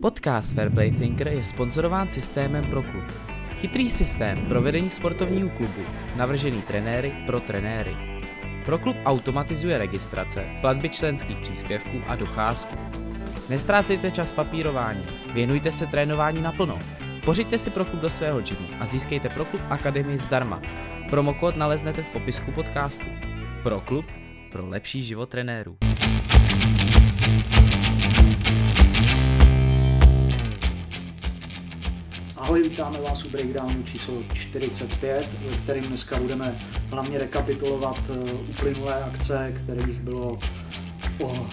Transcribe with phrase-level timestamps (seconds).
[0.00, 3.04] Podcast Fairplay Thinker je sponzorován systémem pro klub.
[3.56, 5.82] Chytrý systém pro vedení sportovního klubu,
[6.16, 7.96] navržený trenéry pro trenéry.
[8.64, 12.76] Pro klub automatizuje registrace, platby členských příspěvků a docházku.
[13.48, 16.78] Nestrácejte čas papírování, věnujte se trénování naplno.
[17.24, 20.62] Pořiďte si pro klub do svého gymu a získejte pro klub Akademii zdarma.
[21.10, 23.06] Promokód naleznete v popisku podcastu.
[23.62, 24.06] Pro klub,
[24.52, 25.76] pro lepší život trenérů.
[32.46, 39.04] Ahoj, vítáme vás u Breakdownu číslo 45, ve kterým dneska budeme hlavně rekapitulovat eh, uplynulé
[39.04, 40.38] akce, kterých bylo
[41.24, 41.46] o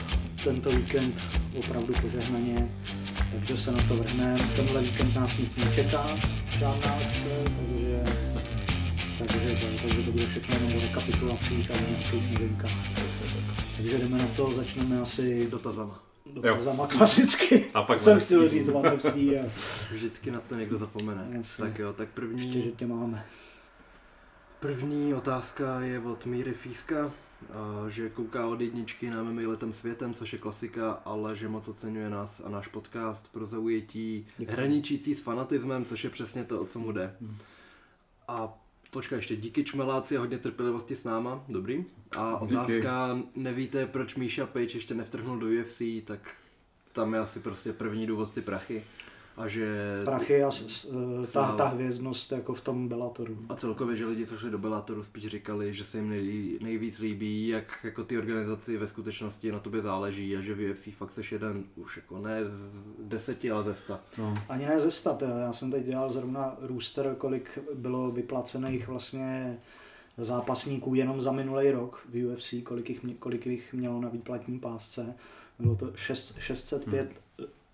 [0.44, 1.22] tento víkend
[1.60, 2.70] opravdu požehnaně,
[3.32, 4.38] takže se na to vrhneme.
[4.56, 6.20] Tenhle víkend nás nic nečeká,
[6.60, 8.04] žádná akce, takže,
[9.18, 12.88] takže, to, takže to bude všechno jenom o rekapitulacích a o nějakých novinkách.
[13.78, 16.13] Takže jdeme na to, začneme asi Dotazama.
[16.26, 17.66] Dotazama klasicky.
[17.74, 19.44] A pak jsem chtěl říct Vanevský a
[19.92, 21.28] Vždycky na to někdo zapomene.
[21.30, 21.66] Jasně.
[21.66, 23.26] Tak jo, tak ještě, první, že tě máme.
[24.60, 27.12] první otázka je od Míry Físka,
[27.88, 32.10] že kouká od jedničky na MMA letem světem, což je klasika, ale že moc oceňuje
[32.10, 34.54] nás a náš podcast pro zaujetí Děkuji.
[34.54, 37.16] hraničící s fanatismem, což je přesně to, o co mu jde.
[37.22, 37.38] Hmm.
[38.28, 38.63] A
[38.94, 41.86] počkej ještě, díky čmeláci a hodně trpělivosti s náma, dobrý.
[42.18, 42.56] A Díky.
[42.56, 46.20] otázka, nevíte, proč Míša Page ještě nevtrhnul do UFC, tak
[46.92, 48.84] tam je asi prostě první důvod ty prachy.
[49.38, 50.92] A že Prachy a s-
[51.24, 53.38] eh, ta, ta hvězdnost jako v tom Bellatoru.
[53.50, 57.00] A celkově, že lidi, co šli do Bellatoru, spíš říkali, že se jim nej, nejvíc
[57.00, 61.12] líbí, jak jako ty organizaci ve skutečnosti na tobě záleží a že v UFC fakt
[61.12, 64.00] seš jeden už jako ne z deseti, ale ze sta.
[64.18, 64.38] No.
[64.50, 69.58] Ani ne ze stat, já jsem teď dělal zrovna rooster, kolik bylo vyplacených vlastně
[70.18, 75.16] zápasníků jenom za minulý rok v UFC, kolik jich, kolik jich mělo na výplatní pásce.
[75.60, 77.22] Bylo to 6, 605 To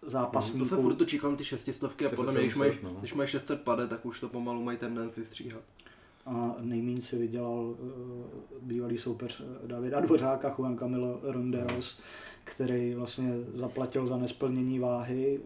[0.02, 0.68] zápasníků.
[0.68, 3.00] se furt točí kolem ty šestistovky a mě, když 600, mají, no.
[3.00, 5.62] když mají 600 pade, tak už to pomalu mají tendenci stříhat.
[6.26, 7.76] A nejmín si vydělal uh,
[8.62, 12.02] bývalý soupeř eh, Davida Dvořáka, Juan Camilo Ronderos,
[12.44, 15.40] který vlastně zaplatil za nesplnění váhy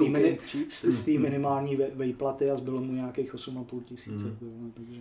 [0.00, 0.70] uh, mini, cheap.
[0.70, 4.24] z, z té minimální ve- vejplaty a zbylo mu nějakých 8,5 tisíce.
[4.24, 4.36] Mm.
[4.42, 4.72] Mm.
[4.74, 5.00] Takže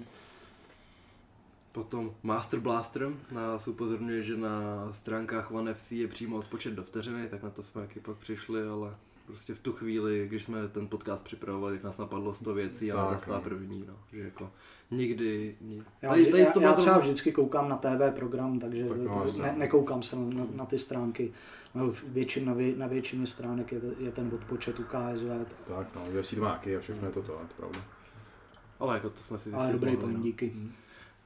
[1.72, 7.28] Potom Master Blaster nás upozorňuje, že na stránkách One FC je přímo odpočet do vteřiny,
[7.28, 8.96] tak na to jsme taky pak přišli, ale
[9.26, 12.96] prostě v tu chvíli, když jsme ten podcast připravovali, tak nás napadlo 100 věcí a
[12.96, 13.44] Tak, zastala no.
[13.44, 13.94] první, no.
[14.12, 14.52] Že jako
[14.92, 15.84] nikdy, ni...
[16.02, 19.24] já, tady, tady já, já třeba vždycky koukám na TV program, takže Tak no, to,
[19.24, 19.42] jasně.
[19.42, 21.34] ne, nekoukám se na, na, na ty stránky.
[21.76, 25.26] No, většin, na, vě, na většině stránek je, je ten odpočet u KSV,
[25.68, 27.80] Tak no, UFC to má taky a všechno je to to, je to pravda.
[28.80, 30.72] Ale jako to jsme si ale zjistili dobrý pomalu, point, no.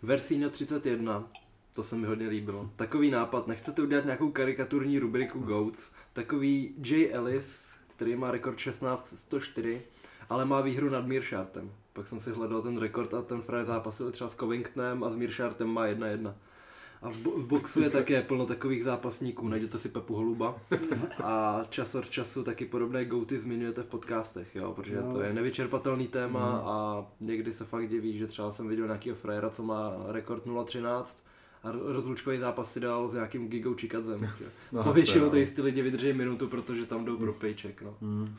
[0.05, 1.29] Versína 31,
[1.73, 2.69] to se mi hodně líbilo.
[2.75, 9.79] Takový nápad, nechcete udělat nějakou karikaturní rubriku GOATS, takový Jay Ellis, který má rekord 16-104,
[10.29, 11.71] ale má výhru nad Mearshartem.
[11.93, 15.15] Pak jsem si hledal ten rekord a ten fraje zápasil třeba s Covingtonem a s
[15.15, 16.33] Mearshartem má 1-1.
[17.05, 20.55] A v, bo- v boxu je také plno takových zápasníků, najděte si Pepu Holuba
[21.23, 25.11] a čas od času taky podobné goaty zmiňujete v podcastech, jo, protože No.
[25.11, 29.49] to je nevyčerpatelný téma a někdy se fakt diví, že třeba jsem viděl nějakého frajera,
[29.49, 31.05] co má rekord 0.13
[31.63, 34.19] a ro- rozlučkový zápas si dal s nějakým gigou Chikadzem.
[34.39, 34.45] že?
[34.71, 35.45] No, Povětšinou to no.
[35.55, 37.95] ty lidi vydrží minutu, protože tam jdou pro paycheck, no.
[38.01, 38.35] Hmm.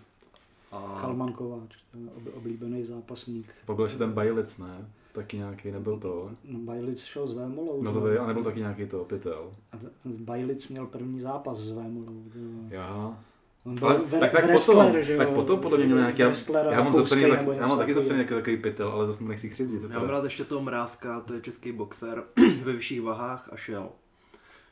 [0.73, 3.47] A Kalman Kováč, to je ob- oblíbený zápasník.
[3.67, 4.91] Pak byl ještě ten Bajlic, ne?
[5.17, 6.31] Taky nějaký, nebyl to.
[6.45, 7.83] No, Bajlic šel s Vémolou.
[7.83, 9.53] No to by, a nebyl taky nějaký to, pytel.
[9.73, 12.25] A Bajlic měl první zápas s Vémolou.
[12.69, 13.19] Já.
[13.65, 15.19] On byl Ale, ve- tak, tak, wrestler, potom, že jo?
[15.19, 17.95] tak potom podle mě měl nějaký, já, Wrestler já mám zapsaný, tak, já mám taky
[17.95, 19.83] zapsaný nějaký takový pytel, ale zase mu nechci křivdit.
[19.91, 22.25] Já mám rád ještě toho Mrázka, to je český boxer
[22.63, 23.89] ve vyšších vahách a šel.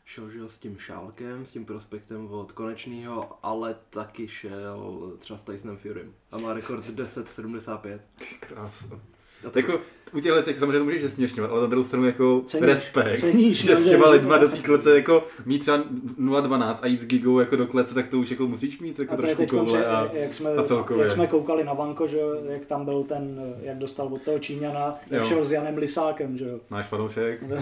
[0.04, 5.38] Šel že jo, s tím šálkem, s tím prospektem od konečného, ale taky šel třeba
[5.38, 6.15] s Tysonem Furym.
[6.33, 8.00] A má rekord 10,75.
[8.19, 9.00] Ty krása.
[9.47, 9.81] A Tak jako,
[10.12, 13.71] u těch samozřejmě to můžeš zesměšňovat, ale na druhou stranu jako Ceníš, respekt, ceníš, že
[13.71, 17.41] no, s těma lidma do té klece jako mít třeba 0,12 a jít s gigou
[17.41, 20.10] jako do klece, tak to už jako musíš mít jako A trošku koule a...
[20.13, 21.04] jak, jsme, a celkově.
[21.04, 22.18] jak jsme koukali na Vanko, že
[22.48, 26.45] jak tam byl ten, jak dostal od toho Číňana, jak šel s Janem Lisákem, že
[26.45, 26.60] jo.
[26.71, 27.45] Náš fanoušek.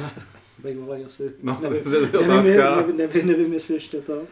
[0.62, 4.22] Bych volej asi, No, nevím, to je nevím, nevím, nevím, nevím, jestli ještě to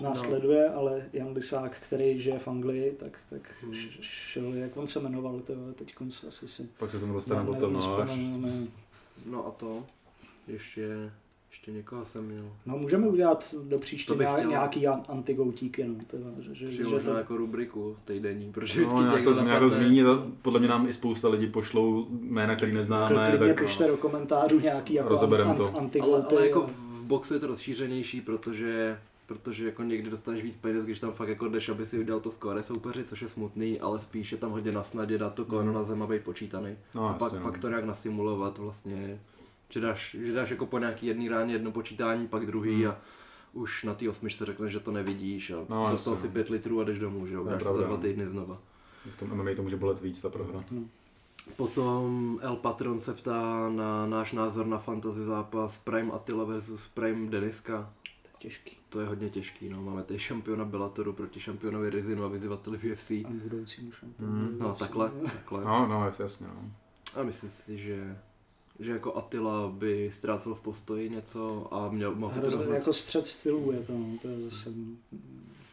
[0.00, 0.76] následuje, No.
[0.76, 3.74] ale Jan Lisák, který žije v Anglii, tak, tak Hmm.
[4.00, 5.94] šel, jak on se jmenoval, to teď
[6.28, 8.06] asi si Pak se tomu dostane ne- potom, no.
[9.26, 9.86] No a to,
[10.48, 11.10] ještě,
[11.50, 12.44] ještě někoho jsem měl.
[12.66, 14.50] No můžeme udělat do příště nějak, chtěl.
[14.50, 19.00] nějaký an- antigoutík jenom, to, že, že, že to, jako rubriku týdenní, protože No, vždycky
[19.00, 20.06] nějak někdo to, nějak to zmínit,
[20.42, 24.60] podle mě nám i spousta lidí pošlou jména, který neznáme, klidně tak pište do komentářů
[24.60, 25.76] nějaký jako Rozeberem an, to.
[25.76, 30.56] an, Ale, ale jako v boxu je to rozšířenější, protože protože jako někdy dostaneš víc
[30.56, 33.80] peněz, když tam fakt jako jdeš, aby si udělal to skóre soupeři, což je smutný,
[33.80, 36.76] ale spíš je tam hodně na snadě dát to koleno na zem a být počítaný.
[36.94, 37.44] No, a pak, jasně, no.
[37.44, 39.20] pak to nějak nasimulovat vlastně,
[39.70, 42.90] že dáš, že dáš jako po nějaký jedný ráně jedno počítání, pak druhý Hmm.
[42.90, 42.96] a
[43.52, 46.32] už na té osmičce řekneš, že to nevidíš a No, dostal jasně, si no.
[46.32, 47.96] pět litrů a jdeš domů, že jo, To je dáš to za dva no.
[47.98, 48.58] týdny znova.
[49.10, 50.64] V tom MMA to může bolet víc, ta prohra.
[51.56, 57.30] Potom El Patron se ptá na náš názor na fantasy zápas Prime Attila versus Prime
[57.30, 57.88] Deniska.
[58.38, 58.76] Těžký.
[58.88, 59.82] To je hodně těžký, no.
[59.82, 63.10] Máme tady šampiona Bellatoru proti šampionovi Rizinu a vyzývateli v UFC.
[63.10, 64.32] A budoucímu šampionu.
[64.32, 65.64] Mm, No, takhle, takhle.
[65.64, 66.70] No, no, jasně, jasně, no.
[67.14, 68.18] A myslím si, že
[68.78, 72.74] že jako Attila by ztrácel v postoji něco a měl, mohl to dohnat.
[72.74, 74.70] jako střed stylů je to, no, to je zase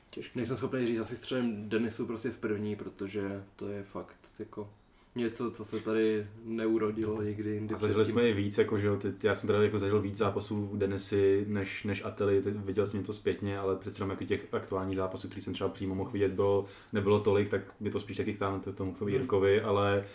[0.09, 0.39] těžké.
[0.39, 4.69] Nejsem schopný říct asi střelem Denisu prostě z první, protože to je fakt jako
[5.15, 7.73] něco, co se tady neurodilo nikdy jindy.
[7.73, 10.17] A zažili jsme i víc, jako, že jo, ty, já jsem teda jako zažil víc
[10.17, 14.47] zápasů Denisy než, než Ately, teď viděl jsem to zpětně, ale přece jenom jako těch
[14.51, 18.17] aktuálních zápasů, který jsem třeba přímo mohl vidět, bylo, nebylo tolik, tak by to spíš
[18.17, 20.05] taky tam tomu, k tomu Jirkovi, ale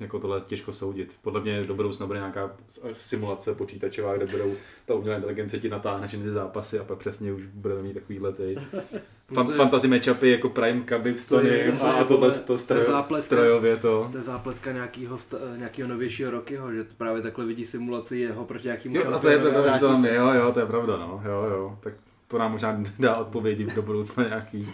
[0.00, 1.14] jako tohle je těžko soudit.
[1.22, 2.50] Podle mě do budoucna bude nějaká
[2.92, 4.54] simulace počítačová, kde budou
[4.86, 8.32] ta umělá inteligence ti natáhne všechny ty zápasy a pak přesně už budeme mít takovýhle
[8.32, 8.56] ty
[9.34, 11.40] fan, fantasy matchupy jako Prime Kaby s To
[11.78, 13.24] to a tohle to to je stroj, zápletka.
[13.26, 14.08] strojově to.
[14.12, 15.18] To je zápletka nějakého,
[15.56, 19.38] nějakého novějšího Rockyho, že právě takhle vidí simulaci jeho proti nějakému Jo, a to je
[19.38, 21.94] pravda, že to tam je, jo, jo, to je pravda, no, jo, jo, tak
[22.28, 24.68] to nám možná dá odpovědi do budoucna nějaký.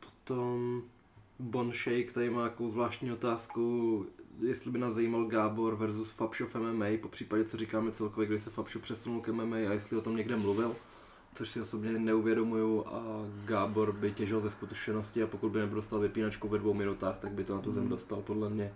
[0.00, 0.82] Potom
[1.38, 4.06] Bon Shake tady má takovou zvláštní otázku,
[4.40, 8.50] jestli by nás zajímal Gábor versus Fabshop MMA, po případě co říkáme celkově, kdy se
[8.50, 10.76] Fabshop přesunul k MMA a jestli o tom někde mluvil,
[11.34, 13.02] což si osobně neuvědomuju a
[13.44, 17.44] Gábor by těžil ze zkušenosti a pokud by nedostal vypínačku ve dvou minutách, tak by
[17.44, 18.74] to na tu zem dostal podle mě.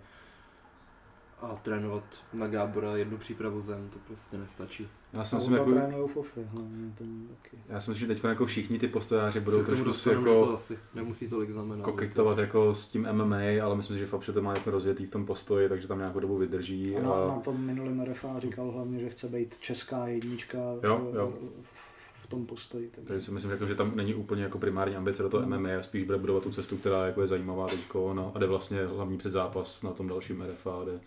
[1.41, 2.03] A trénovat
[2.33, 4.87] na Gábora jednu přípravu zem, to prostě nestačí.
[5.13, 7.57] Já si myslím, jako, trénujou Fofy, hlavně ten taky.
[7.69, 10.39] já si myslím, že teď jako všichni ty postojáři budou trošku si dostaneme, že to
[10.39, 11.83] jako asi nemusí tolik znamenat.
[11.83, 15.09] kokektovat jako s tím MMA, ale myslím si, že Fabšo to má jako rozjetý v
[15.09, 16.97] tom postoji, takže tam nějakou dobu vydrží.
[16.97, 21.09] A na, A, na tom minulém RFA říkal hlavně, že chce být česká jednička Jo,
[21.11, 21.33] v, jo.
[21.63, 21.91] v,
[22.23, 22.89] v tom postoji.
[22.95, 23.07] Takže.
[23.07, 25.81] takže si myslím, jako, že tam není úplně jako primární ambice do toho MMA, a
[25.81, 29.17] spíš bude budovat tu cestu, která jako je zajímavá teďko, no, a jde vlastně hlavní
[29.17, 30.99] předzápas na tom dalším RFA, jde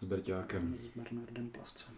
[0.00, 0.74] s Berťákem.
[0.74, 1.94] S Bernardem Plavcem.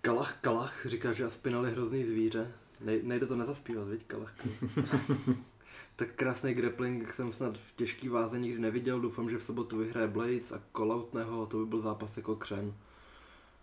[0.00, 2.52] Kalach, kalach, říká, že Aspinal je hrozný zvíře.
[2.80, 4.34] Nej, nejde to nezaspívat, viď, kalach,
[5.96, 10.08] tak krásný grappling jsem snad v těžký váze nikdy neviděl, doufám, že v sobotu vyhraje
[10.08, 12.74] Blades a Koloutného, to by byl zápas jako křen.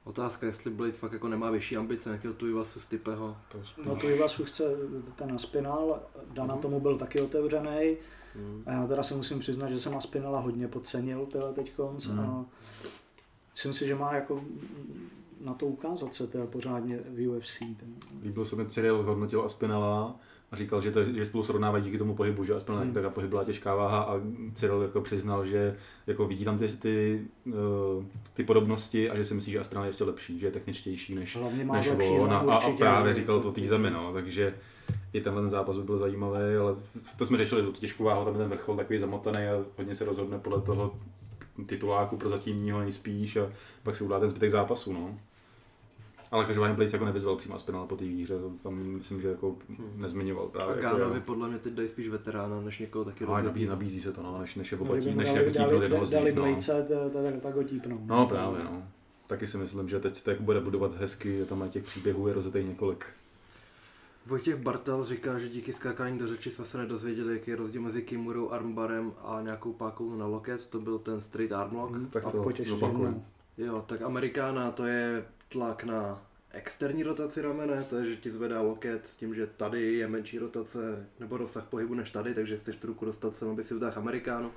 [0.04, 3.38] Otázka, jestli Blades fakt jako nemá vyšší ambice, nějakého Tuivasu Stipeho.
[3.52, 3.86] To spíš.
[3.86, 4.64] No to Ivasu chce
[5.16, 6.02] ten Aspinal,
[6.34, 7.98] Dana tomu byl taky otevřený.
[8.36, 8.64] Hmm.
[8.66, 12.06] A já teda se musím přiznat, že jsem Aspinala hodně podcenil teda teď konc.
[12.06, 12.20] Mhm.
[12.20, 12.46] A
[13.62, 14.42] myslím si, že má jako
[15.42, 17.60] na to ukázat se teda pořádně v UFC.
[17.60, 20.16] Ten, Líbil se mi Cyril, hodnotil Aspinala
[20.52, 22.94] a říkal, že, to, že spolu srovnávají díky tomu pohybu, že Aspinal Hmm.
[22.94, 23.04] hmm.
[23.04, 24.22] tak pohyb byla těžká váha a
[24.54, 25.76] Cyril jako přiznal, že
[26.08, 29.90] jako vidí tam ty, ty, uh, ty podobnosti a že si myslí, že Aspinal je
[29.90, 33.40] ještě lepší, že je techničtější než, hlavně má než lepší on a, a, právě říkal
[33.40, 34.56] to té zemi, no, takže
[35.14, 36.76] i tenhle ten zápas by byl zajímavý, ale
[37.18, 40.06] to jsme řešili, tu těžkou váhu, tam je ten vrchol takový zamotaný a hodně se
[40.06, 41.00] rozhodne podle toho
[41.66, 43.50] tituláku pro zatímního nejspíš a
[43.84, 45.20] pak se udá ten zbytek zápasu, no.
[46.32, 49.56] Ale každopádně Blades jako nevyzval přímo Aspinal po té výhře, to tam myslím, že jako
[49.96, 50.84] nezmiňoval A právě.
[50.84, 53.66] Jako, Gánovi podle mě teď dají spíš veterána, než někoho taky ale nabízí, rozhodí.
[53.70, 55.84] nabízí se to, no, než, než je No, obatí, kdyby než dali- jako típnout dali,
[55.86, 56.42] jednoho z dali nich, no.
[56.42, 56.88] Blejce,
[57.42, 58.00] tak, ho típnou.
[58.06, 58.84] No právě, no.
[59.28, 62.28] Taky si myslím, že teď se to jako bude budovat hezky, že tam těch příběhů
[62.28, 63.06] je rozjetých několik.
[64.26, 68.02] Vojtěch Bartel říká, že díky skákání do řeči jsme se nedozvěděli, jaký je rozdíl mezi
[68.02, 70.66] kimurou, armbarem a nějakou pákou na loket.
[70.68, 71.92] To byl ten straight armlock.
[71.92, 72.06] Mhm.
[72.06, 73.26] Tak A to zopakuju.
[73.58, 78.62] Jo, tak Amerikána to je tlak na externí rotaci ramene, to je, že ti zvedá
[78.62, 82.76] loket s tím, že tady je menší rotace nebo rozsah pohybu než tady, takže chceš
[82.76, 84.52] tu ruku dostat sem, aby si utáhl Amerikánu.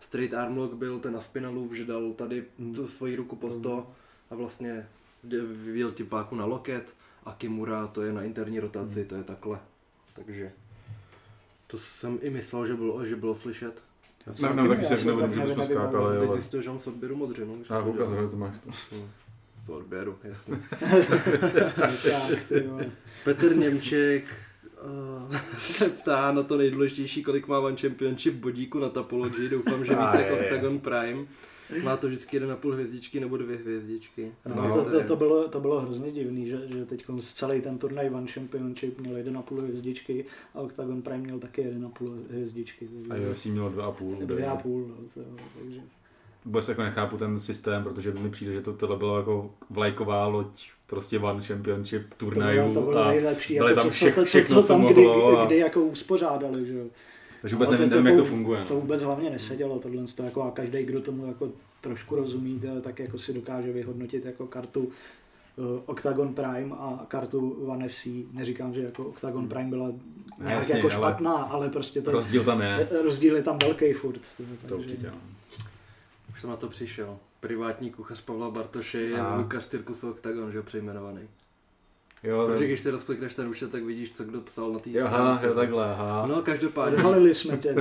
[0.00, 2.74] Straight armlock byl ten Aspinalův, že dal tady Mm.
[2.74, 3.90] tu svoji ruku po sto
[4.30, 4.88] a vlastně
[5.24, 6.94] jde- vyvíjel ti páku na loket
[7.24, 9.58] a Kimura to je na interní rotaci, to je takhle.
[10.12, 10.52] Takže
[11.66, 13.82] to jsem i myslel, že bylo, že bylo slyšet.
[14.26, 15.40] Já jsem No, taky no, ne, taky já si si jak to nebudu, tak že
[15.54, 16.36] bychom nevím, skákali, Teď ale...
[16.36, 17.54] zjistil, že mám z odběru modřinu.
[17.70, 18.70] A to koukal, že to máš to.
[18.92, 19.08] Hm,
[19.66, 20.56] Z odběru, jasně.
[23.24, 24.24] Petr Němček
[25.30, 29.48] uh, se ptá na to nejdůležitější, kolik má One Championship bodíku na Tapology.
[29.48, 30.44] Doufám, že víc A, jak je, je.
[30.44, 31.24] Octagon Prime.
[31.82, 34.32] Má to vždycky 1,5 hvězdičky nebo dvě hvězdičky.
[34.54, 37.78] No, No, to, to to, bylo, to bylo hrozně divný, že, že teď celý ten
[37.78, 42.88] turnaj One Championship měl 1,5 hvězdičky a Octagon Prime měl taky 1,5 hvězdičky.
[43.10, 44.16] A UFC mělo dva a půl.
[44.24, 45.20] Dvě a půl, no, to,
[45.60, 45.80] takže
[46.44, 50.70] Vůbec jako nechápu ten systém, protože mi přijde, že to tohle bylo jako vlajková loď
[50.86, 54.12] prostě One Championship To bylo, turnajů to bylo a nejlepší, dali jako tam co, vše,
[54.12, 56.84] co, co, všechno, co, co tam kdy, mohlo a- kdy jako uspořádali, že jo.
[57.44, 58.64] Takže vůbec Ale nevím, nevím, jak to funguje.
[58.64, 58.80] To No.
[58.80, 61.48] vůbec hlavně nesedělo tohle, to jako a každý, kdo tomu jako
[61.80, 67.50] trošku rozumí, to- tak jako si dokáže vyhodnotit jako kartu uh, Octagon Prime a kartu
[67.66, 68.06] One FC.
[68.32, 69.88] Neříkám, že jako Octagon Prime byla
[70.38, 73.92] nějak jasně, jako ale špatná, ale prostě to Rozdíl tam je, rozdíl je tam velký
[73.92, 74.20] furt.
[74.36, 75.06] to takže- určitě.
[75.06, 75.18] No.
[76.32, 77.16] Už jsem na to přišel.
[77.40, 79.34] Privátní kuchař Pavla Bartoše je A.
[79.38, 81.20] zvukař cirkusu Octagon, že jo, přejmenovaný.
[82.24, 85.04] Jo, Protože když si rozklikneš ten účet, tak vidíš, co kdo psal na té jo,
[85.06, 86.26] aha, jo, takhle, aha.
[86.26, 86.96] No, každopádně.
[86.96, 87.74] Odhalili jsme tě,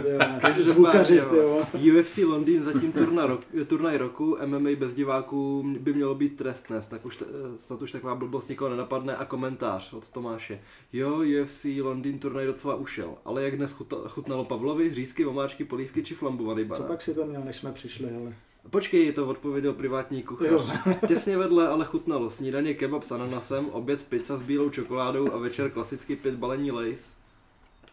[0.60, 1.62] zvukaři, jo.
[1.98, 7.06] UFC Londýn zatím turna rok, turnaj roku, MMA bez diváků by mělo být trestné, tak
[7.06, 7.26] už, t-
[7.58, 10.60] snad už taková blbost nikoho nenapadne a komentář od Tomáše.
[10.94, 13.76] Jo, UFC Londýn turnaj docela ušel, ale jak dnes
[14.08, 16.88] chutnalo Pavlovi, řízky, omáčky, polívky či flambovaný Co banán?
[16.88, 18.34] pak si to měl, než jsme přišli, ale.
[18.70, 20.74] Počkej, to odpověděl privátní kuchař.
[21.08, 25.70] Těsně vedle ale chutnalo snídaně kebab s ananasem, oběd pizza s bílou čokoládou a večer
[25.72, 27.15] klasicky pět balení lace.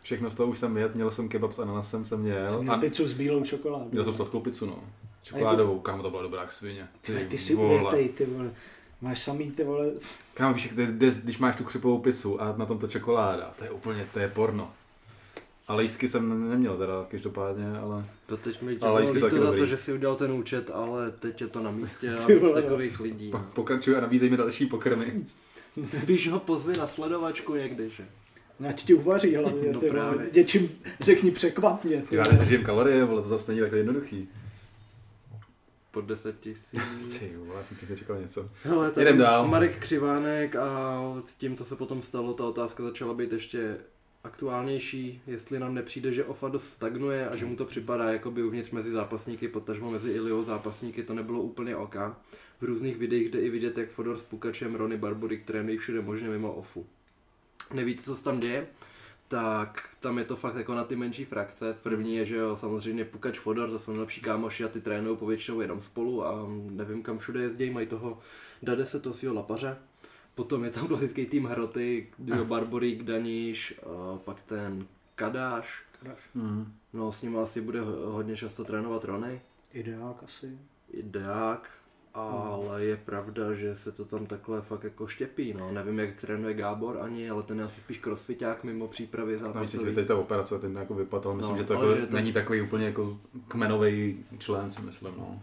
[0.02, 2.50] Všechno z toho už jsem jet, měl jsem kebab s ananasem, jsem měl.
[2.50, 3.88] Jsi měl A pizzu s bílou čokoládou.
[3.92, 4.78] měl jsem sladkou pizzu, no.
[5.22, 6.88] Čokoládovou, kámo, to byla dobrá jak svině.
[7.00, 7.74] Ty, ty jsi vole.
[7.80, 8.50] ujetej, ty vole.
[9.00, 9.90] Máš samý ty vole,
[10.34, 10.72] Kámo, víš,
[11.22, 14.28] když máš tu křipovou pizzu a na tom to čokoláda, to je úplně, to je
[14.28, 14.72] porno.
[15.70, 18.04] A lejsky jsem neměl teda, každopádně, ale...
[18.26, 19.58] To teď mi Ale jistě líto za dobrý.
[19.60, 22.62] to, že si udělal ten účet, ale teď je to na místě a víc vole.
[22.62, 23.30] takových lidí.
[23.30, 25.26] Po- Pokračuju a nabízej mi další pokrmy.
[26.02, 28.04] Spíš ho pozvi na sledovačku někdy, že?
[28.68, 30.30] ať ti uvaří hlavně, No ty právě.
[30.34, 32.02] Něčím řekni překvapně.
[32.08, 34.28] Ty Já nedržím kalorie, vole, to zase není takhle jednoduchý.
[35.90, 36.80] Po 10 tisíc.
[37.18, 38.48] Ty vole, já jsem přesně čekal něco.
[38.62, 39.46] Hele, Jedem dál.
[39.48, 40.98] Marek Křivánek a
[41.28, 43.76] s tím, co se potom stalo, ta otázka začala být ještě
[44.24, 48.42] aktuálnější, jestli nám nepřijde, že Ofa dost stagnuje a že mu to připadá, jako by
[48.42, 52.16] uvnitř mezi zápasníky, potažmo mezi Iliou zápasníky, to nebylo úplně oka.
[52.60, 56.28] V různých videích jde i vidět, jak Fodor s Pukačem Rony Barbory trénují všude možně
[56.28, 56.86] mimo Ofu.
[57.74, 58.66] Nevíte, co se tam děje?
[59.28, 61.76] Tak tam je to fakt jako na ty menší frakce.
[61.82, 65.60] První je, že jo, samozřejmě Pukač Fodor, to jsou nejlepší kámoši a ty trénují povětšinou
[65.60, 68.18] jenom spolu a nevím kam všude jezdí, mají toho
[68.62, 69.76] Dade se to svého lapaře.
[70.40, 75.82] Potom je tam klasický tým Hroty, jo, Barborík, Daníš, a pak ten Kadáš.
[76.35, 76.73] Hmm.
[76.92, 79.40] No s ním asi bude ho- hodně často trénovat Rony,
[79.73, 80.59] Ideák asi.
[80.92, 81.70] i Deák,
[82.14, 85.73] ale je pravda, že se to tam takhle fakt jako štěpí, no.
[85.73, 89.52] Nevím, jak trénuje Gábor ani, ale ten je asi spíš crossfiták mimo přípravy No, myslím,
[89.54, 89.85] zápasový.
[89.85, 92.32] že teď ta operace, ten jako vypadal, myslím, No, že to jako že ten- není
[92.32, 93.18] takový úplně jako
[93.49, 95.42] kmenový člen, si myslím, no.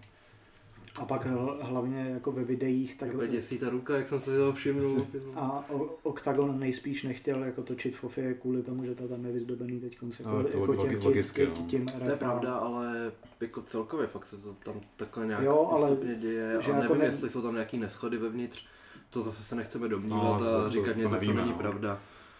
[1.01, 4.29] A pak hl- hlavně jako ve videích, tak Takhle děsí ta ruka, jak jsem si
[4.29, 5.07] toho všimnul.
[5.35, 5.65] a
[6.03, 10.29] Octagon nejspíš nechtěl jako točit Fofie kvůli tomu, že to tam je vyzdobený teď jako,
[10.29, 11.65] Ale to jako logi- tím, logicky, tím, no.
[11.69, 13.11] tím To je pravda, ale
[13.41, 16.81] jako celkově fakt se to tam takhle nějak Jo, ale postupně děje že a jako
[16.83, 18.65] nevím, ne- jestli jsou tam nějaký neschody vevnitř,
[19.09, 21.49] to zase se nechceme domnívat No, no, to a zase- říkat to něco, co není
[21.51, 21.57] no.
[21.57, 21.99] pravda.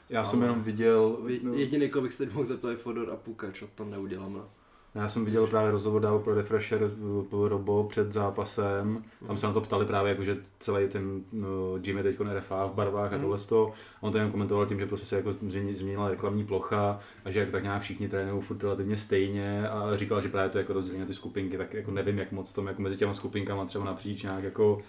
[0.09, 3.15] Já jsem Ale- jenom viděl, no, Jediný, koho bych se mohl zeptat, je Fodor a
[3.15, 4.33] Pukač, a to neudělám.
[4.33, 4.49] No.
[5.01, 9.53] Já jsem viděl právě rozhovor dál pro Refresher eh, Robo před zápasem, tam se na
[9.53, 11.47] to ptali právě, jako, že celý ten no,
[11.83, 13.21] je teď RFA v barvách a Mhm.
[13.21, 13.71] tohle to.
[14.01, 17.39] On to jen komentoval tím, že prostě se jako změni- změnila reklamní plocha a že
[17.39, 21.05] jako tak nějak všichni trénují furt relativně stejně a říkal, že právě to jako rozdělení
[21.05, 24.43] ty skupinky, tak jako nevím, jak moc tom jako mezi těma skupinkama třeba napříč nějak
[24.43, 24.79] jako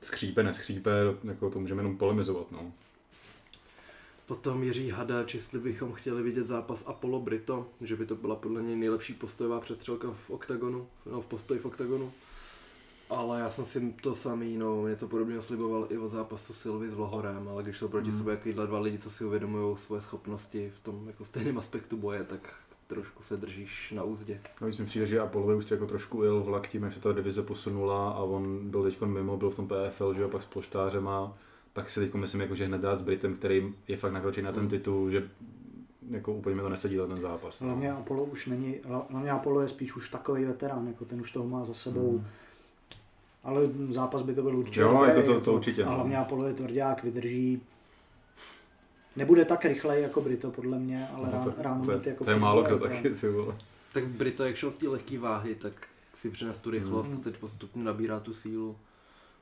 [0.00, 0.90] skřípe, neskřípe,
[1.24, 2.58] jako to můžeme jenom polemizovat, no.
[4.28, 8.62] Potom Jiří Hadač, jestli bychom chtěli vidět zápas Apollo Brito, že by to byla podle
[8.62, 12.12] něj nejlepší postojová přestřelka v oktagonu, no v postoji v oktagonu.
[13.10, 16.94] Ale já jsem si to samý, no, něco podobného sliboval i od zápasu Silvy s
[16.94, 18.18] Vlohorem, ale když jsou proti Hmm.
[18.18, 22.24] sobě takovýhle dva lidi, co si uvědomují svoje schopnosti v tom jako stejném aspektu boje,
[22.24, 22.54] tak
[22.86, 24.40] trošku se držíš na úzdě.
[24.60, 27.42] Navíc mi přijde, že Apollo už jako trošku il vlak tím, jak se ta divize
[27.42, 31.08] posunula a on byl teď mimo, byl v tom PFL, že jo, pak s ploštářem
[31.08, 31.36] a
[31.78, 34.52] tak si teď myslím, jako, že hned dá s Britem, který je fakt nakročený na
[34.52, 34.68] ten Mm.
[34.68, 35.28] titul, že
[36.10, 37.62] jako úplně mi to nesedí na ten zápas.
[37.62, 37.98] Hlavně No.
[37.98, 38.74] Apollo už není,
[39.10, 42.10] hlavně Apollo je spíš už takový veterán, jako ten už toho má za sebou.
[42.10, 42.26] Hmm.
[43.44, 44.80] Ale zápas by to byl určitě.
[44.80, 45.94] Jo, jako to- to určitě, A no.
[45.94, 47.62] hlavně Apollo je tvrdák, vydrží.
[49.16, 52.30] Nebude tak rychlej jako Brito, podle mě, ale No, ráno, to, ráno to, jako to
[52.30, 53.54] je málo kdo taky, ty vole.
[53.92, 55.72] Tak Brito, jak šel z té lehké váhy, tak
[56.14, 57.20] si přines tu rychlost, Mm.
[57.20, 58.76] teď postupně nabírá tu sílu.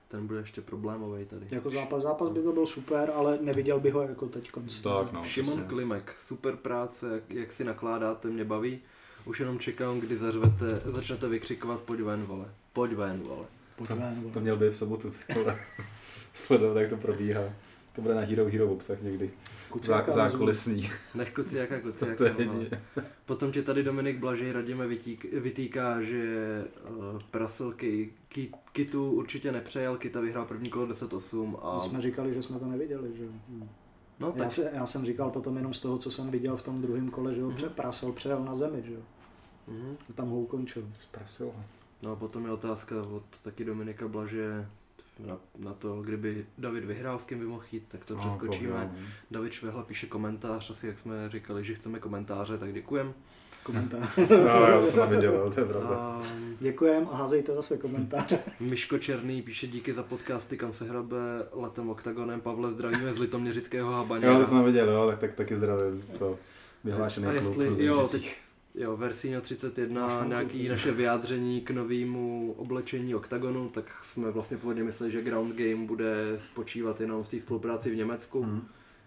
[0.09, 1.47] Ten bude ještě problémový tady.
[1.51, 4.75] Jako zápas, zápas by to byl super, ale neviděl bych ho jako teď konc.
[4.83, 5.25] Tak, no.
[5.25, 5.69] Šimon přesně.
[5.69, 8.81] Klimek, super práce, jak, jak si nakládáte, mě baví.
[9.25, 12.45] Už jenom čekám, kdy zařvete, začnete vykřikovat, pojď ven, vole.
[12.73, 13.47] Pojď ven, vole.
[13.77, 14.35] Pojď ven, vole.
[14.35, 15.13] To měl by v sobotu.
[16.35, 17.43] Sledovat, jak to probíhá.
[17.97, 19.27] To bude na Hero Hero obsah někdy.
[19.27, 19.33] Zá,
[19.71, 20.91] Kuciaka zákulisní.
[21.15, 22.25] Než kuciaka, To kuciaka.
[22.25, 22.53] je no.
[22.53, 22.83] jedině.
[23.27, 29.97] Potom tě tady Dominik Blažej radíme vytík, vytýká, že uh, prasilky ki, Kitu určitě nepřejel,
[29.97, 31.83] Kita vyhrál první kolo 10-8 a...
[31.85, 33.31] My jsme říkali, že jsme to neviděli, že jo.
[33.49, 33.69] No.
[34.21, 36.63] No Já, tak se, já jsem říkal potom jenom z toho, co jsem viděl v
[36.63, 37.57] tom druhém kole, že ho Mhm.
[37.57, 39.01] přeprasel, přejel na zemi, že jo.
[39.69, 39.97] Mhm.
[40.11, 40.89] A tam ho ukončil.
[41.01, 41.53] Zprasil.
[42.03, 44.67] No a potom je otázka od taky Dominika Blaže
[45.19, 48.71] na, na to, kdyby David vyhrál, s kým by mohl jít, tak to No, přeskočíme.
[48.73, 48.89] pohled,
[49.31, 53.15] David Švehla píše komentář, asi jak jsme říkali, že chceme komentáře, tak děkujem.
[53.63, 54.17] Komentář.
[54.31, 54.37] no.
[54.37, 55.89] já to jsem neviděl, to je pravda.
[55.97, 56.23] A
[56.61, 58.39] Děkujem a házejte zase komentáře.
[58.61, 61.17] Miško Černý píše díky za podcasty, kam se hrabe
[61.53, 62.41] letem oktagonem.
[62.41, 64.27] Pavle, zdravíme z Litoměřického Habaně.
[64.27, 66.39] Jo, to jsem neviděl, jo, tak, tak taky zdravím z toho
[66.85, 68.39] vyhlášený A jestli- jo, Žicích.
[68.77, 74.85] Jo, Versino 31, Máš nějaký naše vyjádření k novému oblečení OKTAGONu, tak jsme vlastně původně
[74.85, 78.43] mysleli, že Ground Game bude spočívat jenom v té spolupráci v Německu.
[78.45, 78.67] Hm.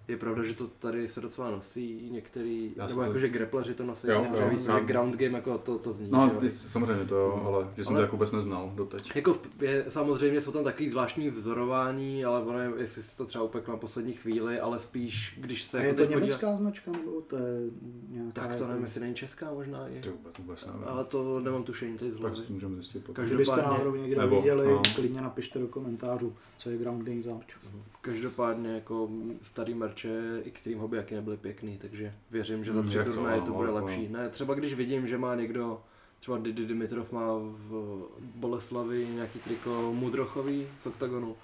[0.10, 3.30] Je pravda, že to tady se docela nosí některý, Já si nebo to- jako, že
[3.30, 6.08] grappleři to nosí, Jo, jo, víc, já- že Ground Game jako to, to zní.
[6.12, 9.12] No, ty, samozřejmě to jo, ale že jsem Ale- to jako vůbec neznal doteď.
[9.16, 13.44] Jako je, samozřejmě jsou tam takový zvláštní vzorování, ale ono je, jestli se to třeba
[13.44, 17.22] upeklo na poslední chvíli, ale spíš, když se A jako je to německá značka, nebo
[17.22, 17.70] to je
[18.10, 18.32] nějaká...
[18.42, 20.02] tak to nevím, jestli není česká možná i.
[20.02, 20.82] To vůbec, vůbec nevím.
[20.86, 22.36] Ale to nemám tušení, to je z hlavy.
[22.36, 23.16] to můžeme zjistit potom.
[23.16, 24.82] Každý- Kdybyste Každopádně- náhodou někde Nebo, viděli, no.
[24.96, 27.56] klidně napište do komentářů, co je Ground Game zač.
[28.02, 29.10] Každopádně jako
[29.42, 33.52] starý merče Extreme Hobby jaký nebyly pěkný, takže věřím, že za Hmm, tři turnaje to
[33.54, 34.08] bude jako- lepší.
[34.10, 35.82] Ne, třeba když vidím, že má někdo,
[36.20, 38.02] třeba Didi Dimitrov má v
[38.36, 41.36] Boleslavi nějaký triko Mudrochový z OKTAGONu.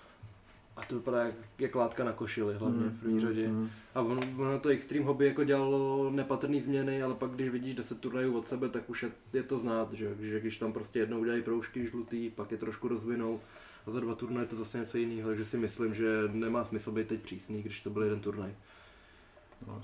[0.77, 3.49] A to vypadá jak, jak látka na košili, hlavně v první řadě.
[3.95, 7.99] A ono, ono to Extreme Hobby jako dělalo nepatrný změny, ale pak když vidíš 10
[7.99, 11.19] turnajů od sebe, tak už je, je to znát, že, že když tam prostě jednou
[11.19, 13.39] udělají proužky žlutý, pak je trošku rozvinou
[13.87, 16.91] a za dva turnaje je to zase něco jiného, takže si myslím, že nemá smysl
[16.91, 18.55] být teď přísný, když to byl jeden turnaj.
[19.67, 19.81] No,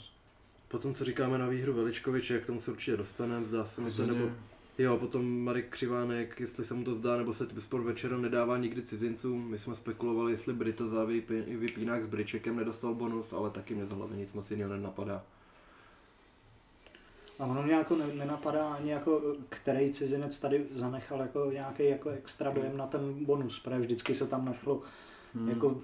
[0.68, 4.06] Potom co říkáme na výhru Veličkoviče, k tomu se určitě dostaneme, zdá se mi to,
[4.06, 4.32] nebo
[4.78, 8.82] Jo, potom Marek Křivánek, jestli se mu to zdá, nebo se sport večerem nedává nikdy
[8.82, 9.50] cizincům.
[9.50, 13.86] My jsme spekulovali, jestli Brito za vypí- vypínák s Bričekem nedostal bonus, ale taky mě
[13.86, 15.24] z hlavy nic moc jiného nenapadá.
[17.42, 22.10] A ono mě jako ne- nenapadá ani jako, který cizinec tady zanechal jako nějaký jako
[22.10, 24.82] extra dojem na ten bonus, protože vždycky se tam našlo
[25.36, 25.50] Hm.
[25.50, 25.82] jako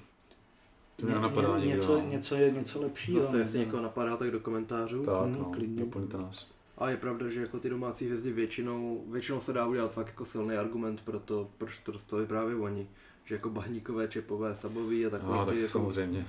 [0.99, 2.07] To mě nenapadá ně- něco, no.
[2.09, 3.21] něco, něco lepšího.
[3.21, 5.03] Zase, jestli někoho napadá, tak do komentářů.
[5.05, 5.83] Tak, Hm, no, klidně.
[5.85, 6.47] doplňte nás.
[6.77, 10.25] A je pravda, že jako ty domácí hvězdy většinou, většinou se dá udělat fakt jako
[10.25, 12.87] silný argument pro to, proč to dostali právě oni.
[13.25, 16.25] Že jako bahníkové, čepové, sabový a takové No, ty tak jako samozřejmě.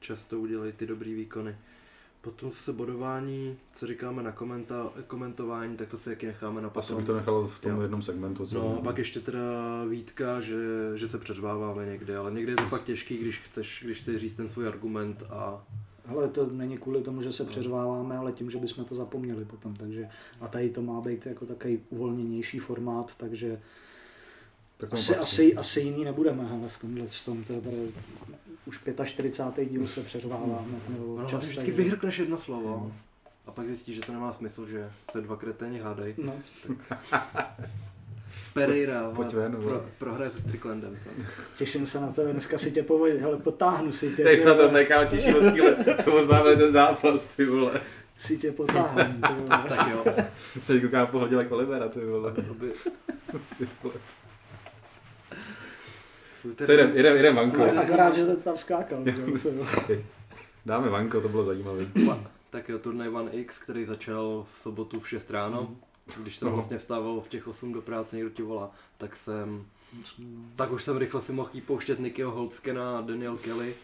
[0.00, 1.56] často udělají ty dobrý výkony.
[2.24, 6.74] Potom se bodování, co říkáme na komenta, komentování, tak to si jaký necháme na Asi
[6.74, 6.96] potom.
[6.96, 7.80] bych to nechal v tom Jo.
[7.82, 8.46] jednom segmentu.
[8.46, 9.40] Co No, a pak ještě teda
[9.88, 10.56] výtka, že,
[10.94, 14.34] že se přeřváváme někde, ale někdy je to fakt těžký, když chceš, když chceš říct
[14.34, 15.64] ten svůj argument a
[16.06, 19.76] Ale to není kvůli tomu, že se přeřváváme, ale tím, že bychom to zapomněli potom.
[19.76, 20.08] Takže,
[20.40, 23.60] a tady to má být jako takový uvolněnější formát, takže
[24.76, 27.44] tak asi, asi, asi jiný nebudeme hele, v tomhle tom.
[27.44, 27.76] To je bude,
[28.66, 29.64] už 45.
[29.70, 30.78] díl se přeřváváme.
[30.88, 32.92] Nebo ono občas vždycky tady- vyhrkneš jedno slovo
[33.46, 36.14] a pak zjistíš, že to nemá smysl, že se dva kreténi hádají.
[36.18, 36.34] No,
[38.54, 40.96] Pereira pojď ven, pro, prohraje se Stricklandem.
[41.58, 44.24] těším se na to, dneska si tě povodím, hele, potáhnu si tě.
[44.24, 44.68] Ty se na to.
[44.68, 47.80] Pekal těší od chvíle, co znamená ten zápas, ty vole.
[48.18, 49.14] Si tě potáhnu.
[49.28, 49.64] ty vole.
[49.68, 50.04] Tak jo,
[50.80, 52.34] koukám po hodě jako Olivera, ty vole.
[56.66, 57.62] Co jdem, jdem, jdem vanko.
[57.64, 59.04] Akorát, že ten tam skákal.
[60.66, 61.86] Dáme vanko, to bylo zajímavé.
[62.50, 65.76] Tak jo, turnaj One X, který začal v sobotu v 6 ráno,
[66.22, 66.54] když jsem No.
[66.54, 69.64] vlastně vstával v těch 8 do práce, někdo ti volá, tak jsem,
[70.56, 73.74] tak už jsem rychle si mohl jít pouštět Nickyho Holtzkena a Daniel Kelly,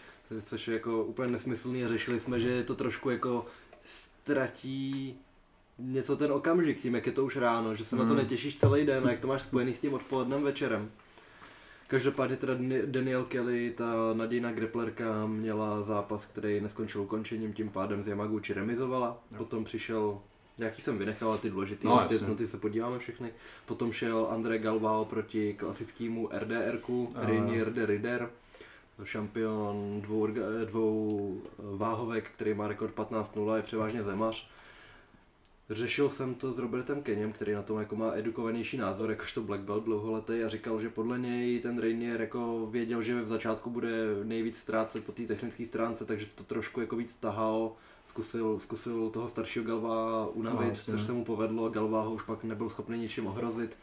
[0.44, 3.46] což je jako úplně nesmyslný a řešili jsme, že je to trošku jako
[3.88, 5.14] ztratí
[5.78, 8.16] něco ten okamžik tím, jak je to už ráno, že se na to Hmm.
[8.18, 10.90] netěšíš celý den a jak to máš spojený s tím odpolednem večerem.
[11.90, 12.54] Každopádně teda
[12.86, 19.18] Daniel Kelly, ta nadějná grapplerka, měla zápas, který neskončil ukončením, tím pádem z Yamaguchi remizovala.
[19.32, 19.38] Jo.
[19.38, 20.18] Potom přišel,
[20.58, 23.32] jaký jsem vynechal, ty důležitý, No, no, ty, na ty se podíváme všechny.
[23.66, 28.30] Potom šel André Galvao proti klasickému RDRku, Rainier de Rider,
[29.04, 30.26] šampion dvou,
[30.64, 34.50] dvou váhovek, který má rekord 15-0, je převážně zemař.
[35.70, 39.60] Řešil jsem to s Robertem Keněm, který na tom jako má edukovanější názor, jakožto Black
[39.62, 43.90] Belt dlouholetý a říkal, že podle něj ten Rainier jako věděl, že v začátku bude
[44.24, 47.72] nejvíc ztrácet po té technické stránce, takže se to trošku jako víc tahal,
[48.04, 50.92] zkusil, zkusil toho staršího Galva No, unavit, jasně.
[50.92, 53.76] což se mu povedlo, Galva ho už pak nebyl schopný ničím ohrozit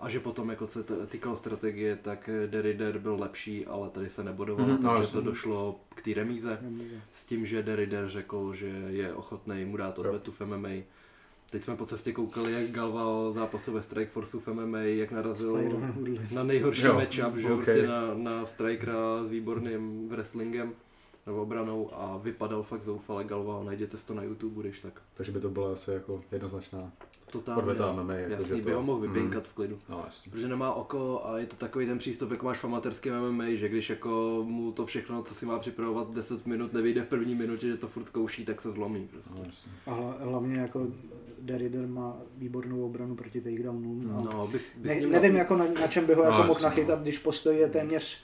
[0.00, 4.66] A že potom, jako se týkalo strategie, tak Derrider byl lepší, ale tady se nebodoval,
[4.66, 5.12] Mhm, no, takže jasně.
[5.20, 6.58] to došlo k té remíze.
[6.62, 6.84] Remíze.
[7.14, 10.68] S tím, že Derrider řekl, že je ochotný mu dát odvetu v MMA.
[11.50, 15.80] Teď jsme po cestě koukali, jak Galvao zápasil ve Strikeforceu v MMA, jak narazil
[16.34, 17.64] na nejhorší Jo, matchup, že jo, ok.
[17.64, 20.72] prostě na, na strikera s výborným wrestlingem
[21.26, 25.02] nebo obranou a vypadal fakt zoufale Galvao, najděte si to na YouTube, když tak.
[25.14, 26.92] Takže by to byla asi jako jednoznačná
[27.32, 28.14] Totálně, odveta MMA.
[28.14, 29.78] Jako, jasný, to, by ho mohl mm, vypinkat v klidu.
[29.88, 30.32] No, jasně.
[30.32, 33.68] Protože nemá oko a je to takový ten přístup, jako máš v amatérském MMA, že
[33.68, 37.66] když jako mu to všechno, co si má připravovat 10 minut, nevyjde v první minutě,
[37.68, 39.34] že to furt zkouší, tak se zlomí prostě.
[39.38, 39.72] No, jasně.
[39.86, 40.86] A hla- hlavně jako
[41.48, 44.14] Derrider má výbornou obranu proti takedownům.
[44.18, 46.36] a No, bys, bys ne, nevím, na- jako na, na čem by ho No, jako
[46.38, 48.20] mohl jasně, nachytat, když postoj je téměř,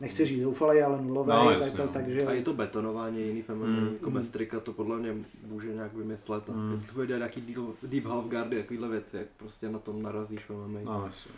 [0.00, 1.92] nechci říct zoufalý, ale nulový, No, tak, jasně, tak, no.
[1.92, 3.88] takže A je to betonování jiný MMA, Mm.
[3.92, 5.14] jako bez trika to podle mě
[5.46, 6.50] může nějak vymyslet.
[6.50, 6.72] A Mm.
[6.72, 10.44] Jestli bude dělat nějaký deep, deep half guardy, takovýhle věci, jak prostě na tom narazíš
[10.48, 10.80] v MMA.
[10.84, 11.30] No, jasně.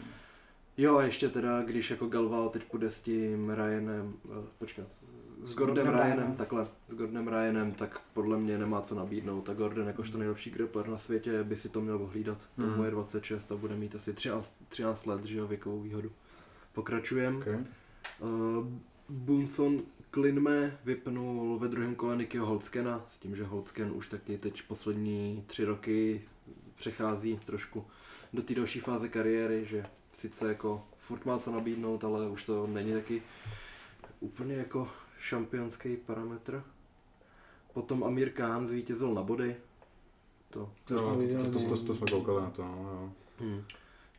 [0.76, 4.84] Jo a ještě teda, když jako Galvao teď půjde s tím Ryanem, uh, počkej,
[5.44, 6.34] s, Gordonem Ryanem, Ryanem.
[6.36, 9.48] takhle, s Gordem Ryanem, tak podle mě nemá co nabídnout.
[9.48, 12.46] A Gordon jakožto nejlepší grappler na světě by si to měl ohlídat.
[12.56, 12.64] Mm.
[12.64, 16.10] Tomu je 26 a bude mít asi 13, 13 let, že jo, věkovou výhodu.
[16.72, 17.36] Pokračujem.
[17.36, 17.58] Okay.
[18.20, 18.66] Uh,
[19.08, 24.62] Bunson Klinme vypnul ve druhém kole Nikyho Holskena, s tím, že Holsken už taky teď
[24.62, 26.22] poslední tři roky
[26.76, 27.86] přechází trošku
[28.32, 32.66] do té další fáze kariéry, že sice jako furt má co nabídnout, ale už to
[32.66, 33.22] není taky
[34.20, 36.64] úplně jako šampionský parametr.
[37.74, 39.56] Potom Amir Khan zvítězil na body.
[40.50, 41.76] To, To Jo, jsme to, viděli, to, to, no.
[41.76, 43.10] to, to, jsme koukali na to, no, jo.
[43.40, 43.64] hm.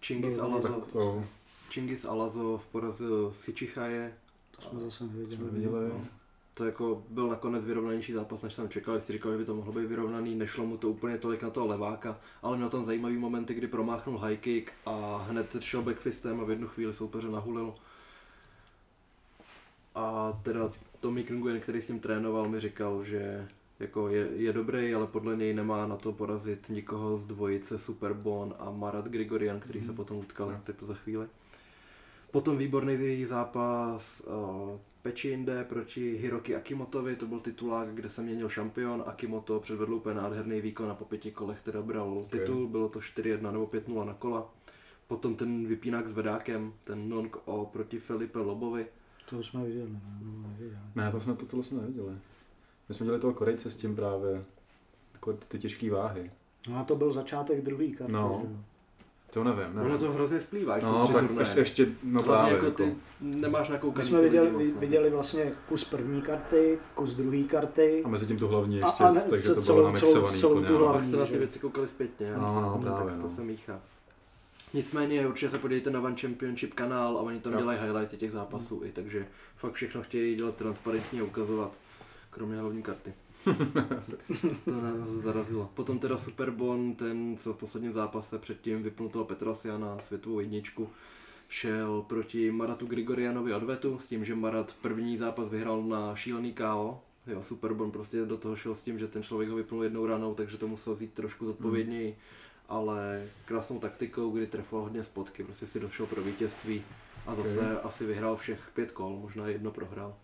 [0.05, 1.23] Chingis Byl- Alazov, Tak, oh,
[1.71, 4.13] Chingis Alazov porazil Sičichaje,
[4.51, 5.35] to jsme zase neviděli.
[5.35, 5.89] jsme viděli.
[5.89, 6.01] No.
[6.53, 9.73] To jako byl nakonec vyrovnanější zápas, než jsem čekal, si říkal, že by to mohlo
[9.73, 13.53] být vyrovnaný, nešlo mu to úplně tolik na toho leváka, ale měl tam zajímavý momenty,
[13.53, 17.73] kdy promáchnul high kick a hned šel backfistem a v jednu chvíli soupeře nahulil.
[19.95, 23.47] A teda Tommy Nguyen, který s ním trénoval, mi říkal, že
[23.79, 28.55] jako je, je dobrý, ale podle něj nemá na to porazit nikoho z dvojice Superbon
[28.59, 29.95] a Marat Grigorian, který se Mhm.
[29.95, 30.59] potom utkali, Jo.
[30.63, 31.27] tak to za chvíli.
[32.31, 39.03] Potom výborný zápas uh, Pečinde proti Hiroki Akimotovi, to byl titulák, kde se měnil šampion.
[39.07, 43.51] Akimoto předvedl úplně nádherný výkon a po pěti kolech teda bral titul, bylo to 4-1
[43.51, 44.53] nebo 5-0 na kola.
[45.07, 48.85] Potom ten vypínák s vedákem, ten non o proti Filipe Lobovi.
[49.29, 50.77] To jsme viděli, no, no, neviděli.
[50.95, 52.13] Ne, to jsme, to, tohle jsme neviděli.
[52.89, 54.43] My jsme dělali toho Korejce s tím právě,
[55.11, 56.31] takové ty těžké váhy.
[56.69, 58.41] No a to byl začátek druhý karty, No.
[58.43, 58.49] že.
[59.33, 59.91] To nevím, nevím.
[59.91, 61.39] Ono to hrozně splývá, když no, tak turnaje.
[61.41, 64.07] ještě, ještě, no Hlavně právě, jako ty jako, nemáš My nakoukaný.
[64.07, 64.79] jsme ty viděli, moc, no.
[64.79, 68.01] viděli vlastně kus první karty, kus druhé karty.
[68.05, 70.53] a mezi tím tu hlavní A- ještě, a ne- takže to celou- bylo namixovaný celou-
[70.53, 70.79] celou tu no.
[70.79, 70.93] hlavní.
[70.99, 72.33] Pak jste na ty věci koukali zpětně.
[72.37, 73.29] No, no, tak právě, to no.
[73.29, 73.79] se míchá.
[74.73, 77.59] Nicméně určitě se podívejte na One Championship kanál a oni tam Jo.
[77.59, 79.27] dělají highlighty těch zápasů i, takže
[79.57, 81.77] fakt všechno chtějí dělat transparentně a ukazovat,
[82.29, 83.13] kromě hlavní karty.
[84.65, 85.69] to nás zarazilo.
[85.73, 90.89] Potom teda Superbon, ten co v posledním zápase předtím vypnul toho Petrasiana, světovou jedničku,
[91.49, 97.01] šel proti Maratu Grigorianovi odvetu, s tím, že Marat první zápas vyhrál na šílený KO.
[97.27, 100.33] Jo, Superbon prostě do toho šel s tím, že ten člověk ho vypnul jednou ranou,
[100.33, 102.17] takže to musel vzít trošku zodpovědněji,
[102.69, 106.83] ale krásnou taktikou, kdy trefoval hodně spotky, prostě si došel pro vítězství
[107.27, 107.85] a zase Ok.
[107.85, 110.15] asi vyhrál všech pět kol, možná jedno prohrál.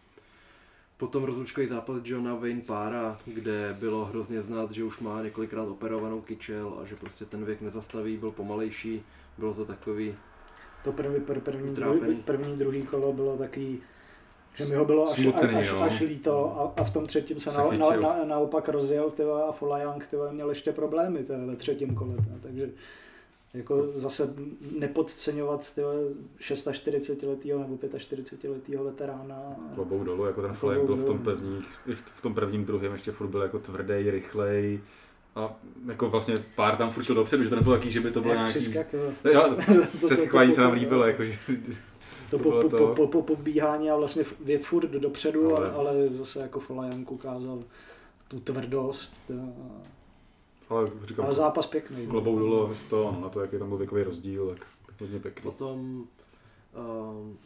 [0.97, 6.21] Potom rozlučkový zápas Johna Wayne Pára, kde bylo hrozně znát, že už má několikrát operovanou
[6.21, 9.03] kyčel a že prostě ten věk nezastaví, byl pomalejší,
[9.37, 10.15] bylo to takový,
[10.83, 13.81] To první, pr- první, druhý, první, druhý kolo bylo takový,
[14.55, 15.81] že mi ho bylo až, Smutný, až, jo.
[15.81, 19.43] až líto a, a v tom třetím se Se na, na, na, naopak rozjel tyva,
[19.43, 22.15] a Folajang tyva, měl ještě problémy tyva, ve třetím kole.
[22.15, 22.69] Tyva, takže
[23.53, 24.35] jako zase
[24.79, 25.91] nepodceňovat tyva,
[26.39, 29.55] 46 letého nebo 45 letého veterána.
[29.75, 31.59] Klobouk dolů, jako ten flag byl v tom první,
[31.95, 34.79] v, tom prvním druhém ještě furt byl jako tvrdý, rychlej.
[35.35, 35.55] A
[35.87, 38.33] jako vlastně pár tam furt šel dopředu, že to nebylo taký, že by to bylo
[38.33, 38.73] Jak nějaký...
[39.33, 39.57] Jo,
[40.05, 41.37] přeskakování se nám líbilo, jako, že
[42.37, 46.09] To po, po, po, po, po pobíhání a vlastně je furt dopředu, ale, Ale- ale
[46.09, 47.63] zase jako Folajank ukázal
[48.27, 49.13] tu tvrdost.
[49.27, 49.43] tyva,
[50.69, 52.07] ale říkám, Ale zápas pěkný.
[52.07, 54.67] klobouk dolů, to, no, na to, jaký tam byl věkový rozdíl, tak
[55.01, 55.41] hodně pěkný.
[55.51, 56.07] Potom
[57.09, 57.37] um,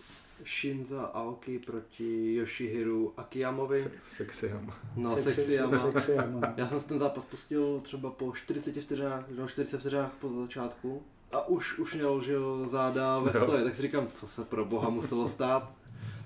[0.46, 3.82] Shinza Aoki proti Yoshihiru Akiyamovi.
[3.82, 4.60] Se, sexy, jo.
[4.96, 5.78] No, Sexy- sexy, Yama.
[5.78, 6.54] sexy Yama.
[6.58, 11.02] Já jsem si ten zápas pustil třeba po 40 vteřinách, no 40 vteřinách po začátku.
[11.32, 14.66] A už, už měl, že jo, záda ve stoje, tak si říkám, co se pro
[14.66, 15.72] boha muselo stát.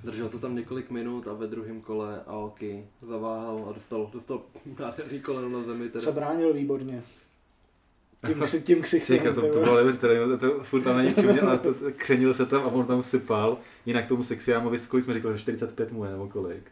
[0.04, 4.42] Držel to tam několik minut a ve druhém kole Aoki zaváhal a dostal, dostal
[4.80, 5.86] nádherný koleno na zemi.
[5.86, 6.12] Se Teda.
[6.12, 7.04] bránil výborně.
[8.28, 9.18] Tím, ksi- tím ksichtem.
[9.18, 12.34] Tyka, to, to bylo neuvěřitelné, to, to furt tam na něčím, ale to, to, křenil
[12.34, 13.58] se tam a on tam sypal.
[13.86, 16.72] Jinak tomu Sexiámovi, kolik jsme říkali, že 45 mu je, nebo kolik?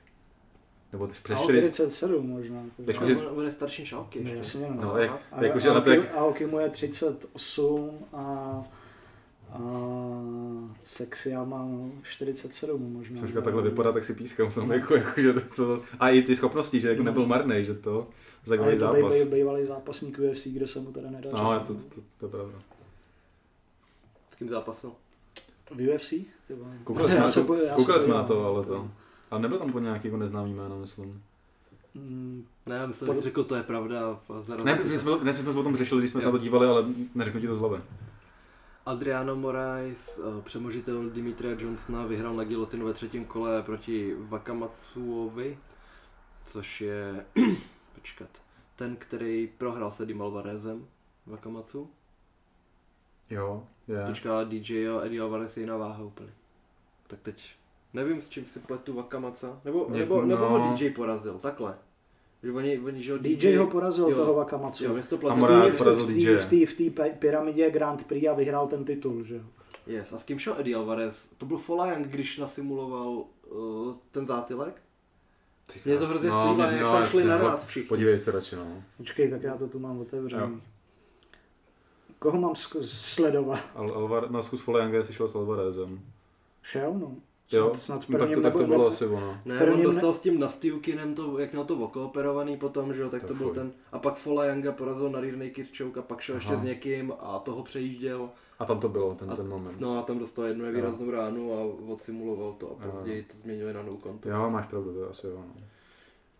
[0.93, 2.61] Nebo přes A 4, 47 možná.
[2.77, 4.37] už je- On je starší než Alky No, ještě.
[4.37, 4.81] jasně, no.
[4.81, 5.41] no, jak, A,
[5.73, 8.61] na to, Aoki- jak, Aoki mu je 38 a,
[9.53, 9.59] a
[10.83, 11.67] Sexia má
[12.03, 13.15] 47 možná.
[13.15, 16.21] jsem říkal, takhle vypadá, tak si pískám, jsem jako, jako, že to, to, a i
[16.21, 18.07] ty schopnosti, že jako nebyl marný, že to,
[18.43, 18.97] A zajímavý je to zápas.
[18.97, 21.35] bývalý, bývalý zápasník UFC, kde se mu teda nedaří.
[21.37, 22.59] No, to, to, to, to je pravda.
[24.29, 24.91] S kým zápasil?
[25.71, 26.13] V UFC?
[26.83, 28.89] Koukali jsme, Já já na to, ale to.
[29.31, 31.23] Ale nebyl tam úplně nějaký jako neznámý jméno, myslím.
[31.93, 34.19] Mm, Ne, já myslím, Pod- že řekl, to je pravda.
[34.29, 36.31] a zarazil Ne, my jsme, dnes jsme se o tom řešili, když jsme se na
[36.31, 36.37] Jo.
[36.37, 37.81] to dívali, ale neřeknu ti to z hlavy.
[38.85, 45.57] Adriano Moraes, eh, přemožitel Dimitria Johnsona, vyhrál na gilotinu ve třetím kole proti Wakamatsuovi,
[46.41, 47.25] což je,
[47.95, 48.29] počkat,
[48.75, 50.87] ten, který prohrál se Dim Alvarezem,
[51.25, 51.89] Wakamatsu.
[53.29, 54.05] Jo, je.
[54.07, 56.29] Počká DJ a Eddie Alvarez je jiná váha úplně.
[57.07, 57.55] Tak teď,
[57.93, 60.73] nevím s čím si pletu Wakamaca, nebo, Mě- nebo, nebo ho no.
[60.73, 61.75] DJ porazil, takhle.
[62.43, 64.15] Že oni, oni že ho DJ ho porazil, jo.
[64.15, 64.83] toho Wakamatsu.
[64.83, 66.65] Jo, mě to A té- porazil v té- DJ.
[66.65, 69.41] V té pyramidě Grand Prix a vyhrál ten titul, že jo.
[69.87, 71.29] Yes, a s kým šel Eddie Alvarez?
[71.37, 74.81] To byl Folayang, když nasimuloval uh, ten zátylek?
[75.73, 77.67] Ty Mě to hrozně no, splývá, jak no, tam šli naraz no.
[77.67, 77.87] všichni.
[77.87, 78.83] Podívej se radši, no.
[78.97, 80.41] Počkej, tak já to tu mám otevřený.
[80.43, 80.59] Jo.
[82.19, 83.59] Koho mám sledovat?
[83.75, 85.99] Al, Alvar, na zkus Folianga si šel s Alvarezem.
[86.61, 87.15] Šel, no.
[87.53, 89.37] Jo, Snad, snad v no, tak to, tak to bylo asi ono.
[89.45, 93.01] Ne, Prvním on ne- dostal s tím Nastiukinem, to, jak měl to okooperovaný potom, že
[93.01, 93.55] jo, tak To to, byl fuj.
[93.55, 93.71] ten.
[93.91, 96.61] A pak Folayanga porazil na Rear Naked Choke a pak šel ještě Aha.
[96.61, 98.29] s někým a toho přejížděl.
[98.59, 99.79] A tam to bylo, ten, A- ten moment.
[99.79, 102.91] No a tam dostal jednu nevýraznou ránu a odsimuloval to a Jo.
[102.91, 104.33] později to změnili na no contest.
[104.33, 105.43] Jo, máš pravdu, to je asi jo.
[105.55, 105.61] No.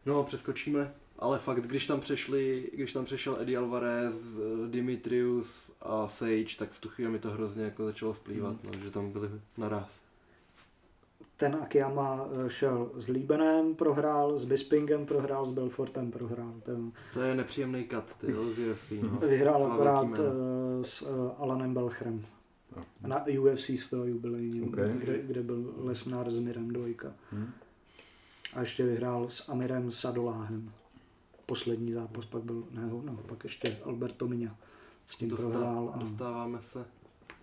[0.05, 0.93] No, přeskočíme.
[1.19, 6.79] Ale fakt, když tam přešli, když tam přešel Eddie Alvarez, Dimitrius a Sage, tak v
[6.81, 10.01] tu chvíli mi to hrozně jako začalo splývat, no, že tam byli naraz.
[11.41, 16.53] Ten Akiyama eh, šel s Liebenem, prohrál, s Bispingem prohrál, s Belfortem prohrál.
[16.63, 19.09] Ten To je nepříjemný kat, ty jo, z UFC, no.
[19.27, 20.23] vyhrál akorát jméno.
[20.23, 22.25] eh, s eh, Alanem Belchrem.
[22.77, 22.83] Jo.
[23.07, 24.75] Na UFC z toho jubilejním, Ok.
[24.75, 27.13] kde, kde byl Lesnar s Mirem dvojka.
[27.31, 27.49] Hm?
[28.53, 30.71] A ještě vyhrál s Amirem Sadoláhem.
[31.45, 34.55] Poslední zápas pak byl, ne, no, pak ještě Alberto Miňa
[35.07, 35.85] s tím prohrál.
[35.85, 36.85] Dostá, A dostáváme se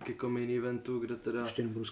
[0.03, 1.85] ke jako main eventu, kde teda, ještě nebudu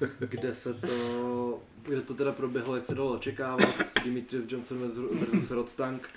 [0.18, 5.72] kde se to, kde to teda proběhlo, jak se dalo očekávat, Dimitrius Johnson versus Rod
[5.72, 6.08] Tank.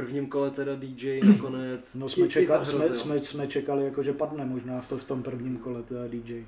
[0.00, 2.96] V prvním kole teda DJ nakonec No jsme, i- i čekali, jsme, zahrozil.
[3.02, 6.44] jsme, jsme čekali, jako, že padne možná v, to, v tom prvním kole teda DJ.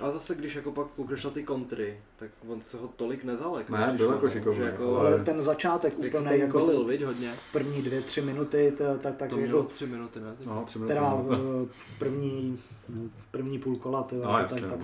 [0.00, 3.58] A zase, když jako pak koukneš na ty kontry, tak on se ho tolik nezal.
[3.58, 6.58] Jako Ne, byl jako no, šikovný, že jako, ale- Ale ten začátek jak úplně, jako
[6.58, 7.32] balil, to, viď, hodně.
[7.52, 10.34] první dvě, tři minuty, to, tak, tak to mělo jako, tři minuty, ne?
[10.46, 10.94] No, tři minuty.
[10.94, 11.26] teda no.
[11.64, 14.78] eh, první, no, první půl kola, to, No, no, jasně, tak, tak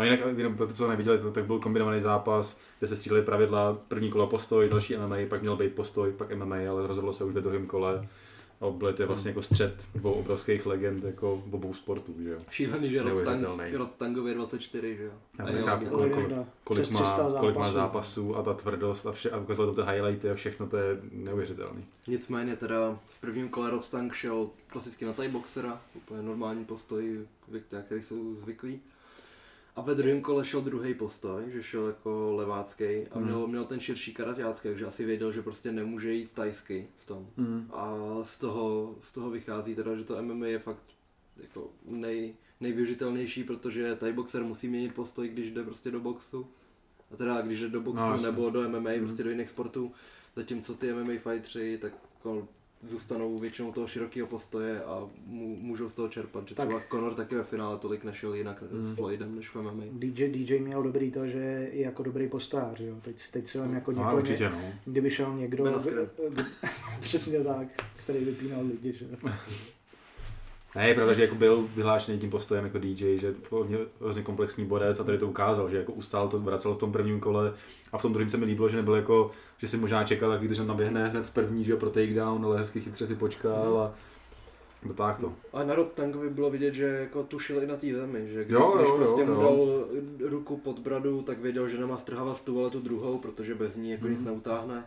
[0.00, 0.04] no.
[0.04, 3.78] jinak, jenom pro to, co neviděli, to, tak byl kombinovaný zápas, kde se stříleli pravidla,
[3.88, 7.34] první kolo postoj, další MMA, pak měl být postoj, pak MMA, ale rozhodlo se už
[7.34, 8.08] ve druhém kole.
[8.60, 12.38] A byly to vlastně jako střed dvou obrovských legend jako v obou sportů, že jo.
[12.50, 13.64] Šílený, že Rod Neuvěřitelný.
[13.64, 15.10] Tang- Rod Tangově 24, že jo.
[15.38, 16.46] Já A nechápu, kolik-.
[16.64, 18.36] Kolik Přes má, 300 kolik má zápasů.
[18.36, 21.84] a ta tvrdost a, vše, a ukázal to ty highlighty a všechno, to je neuvěřitelný.
[22.06, 27.18] Nicméně teda v prvním kole Rod Tank šel klasicky na Thai boxera, úplně normální postoj,
[27.72, 28.80] na který jsou zvyklí.
[29.76, 33.24] A ve druhém kole šel druhý postoj, že šel jako levácký a Hmm.
[33.24, 37.26] měl, měl ten širší karaťácký, takže asi věděl, že prostě nemůže jít tajsky v tom.
[37.36, 37.70] Mm.
[37.72, 40.82] A z toho, z toho vychází teda, že to MMA je fakt
[41.36, 46.46] jako nej, nejvyužitelnější, protože Thai boxer musí měnit postoj, když jde prostě do boxu.
[47.12, 49.00] A teda když jde do boxu No, nebo do MMA, Mhm.
[49.00, 49.92] prostě do jiných sportů.
[50.36, 51.92] Zatímco ty MMA fightři, tak
[52.82, 55.08] zůstanou většinou toho širokého postoje a
[55.60, 56.48] můžou z toho čerpat.
[56.48, 56.68] Že Tak.
[56.68, 58.84] třeba Conor taky ve finále tolik nešel jinak Mhm.
[58.84, 59.82] s Floydem než v MMA.
[59.92, 62.96] DJ, DJ měl dobrý to, že je i jako dobrý postář, jo.
[63.02, 64.60] Teď, teď si vem jako No, někoho, určitě, no.
[64.84, 65.64] kdyby šel někdo,
[67.00, 67.68] přesně tak,
[68.04, 69.30] který vypínal lidi, že jo.
[70.76, 74.64] Ne, je pravda, že jako byl vyhlášený tím postojem jako DJ, že hodně, hrozně komplexní
[74.64, 77.52] bodec a tady to ukázal, že jako ustál to, vracel v tom prvním kole
[77.92, 80.52] a v tom druhém se mi líbilo, že nebyl jako, že si možná čekal, jak
[80.52, 83.94] že naběhne hned z první, že jo, pro takedown, ale hezky chytře si počkal a
[84.86, 85.32] dotáhl to.
[85.52, 88.52] A na Rod Tangovi bylo vidět, že jako tušil i na té zemi, že když,
[88.52, 89.40] Jo, jo, když jo, prostě mu jo.
[89.42, 89.84] dal
[90.30, 93.90] ruku pod bradu, tak věděl, že nemá strhávat tu, ale tu druhou, protože bez ní
[93.90, 94.30] jako nic Mhm.
[94.30, 94.84] neutáhne.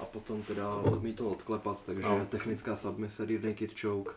[0.00, 2.26] A potom teda odmítl odklepat, takže No.
[2.28, 4.10] technická submise, rear naked choke.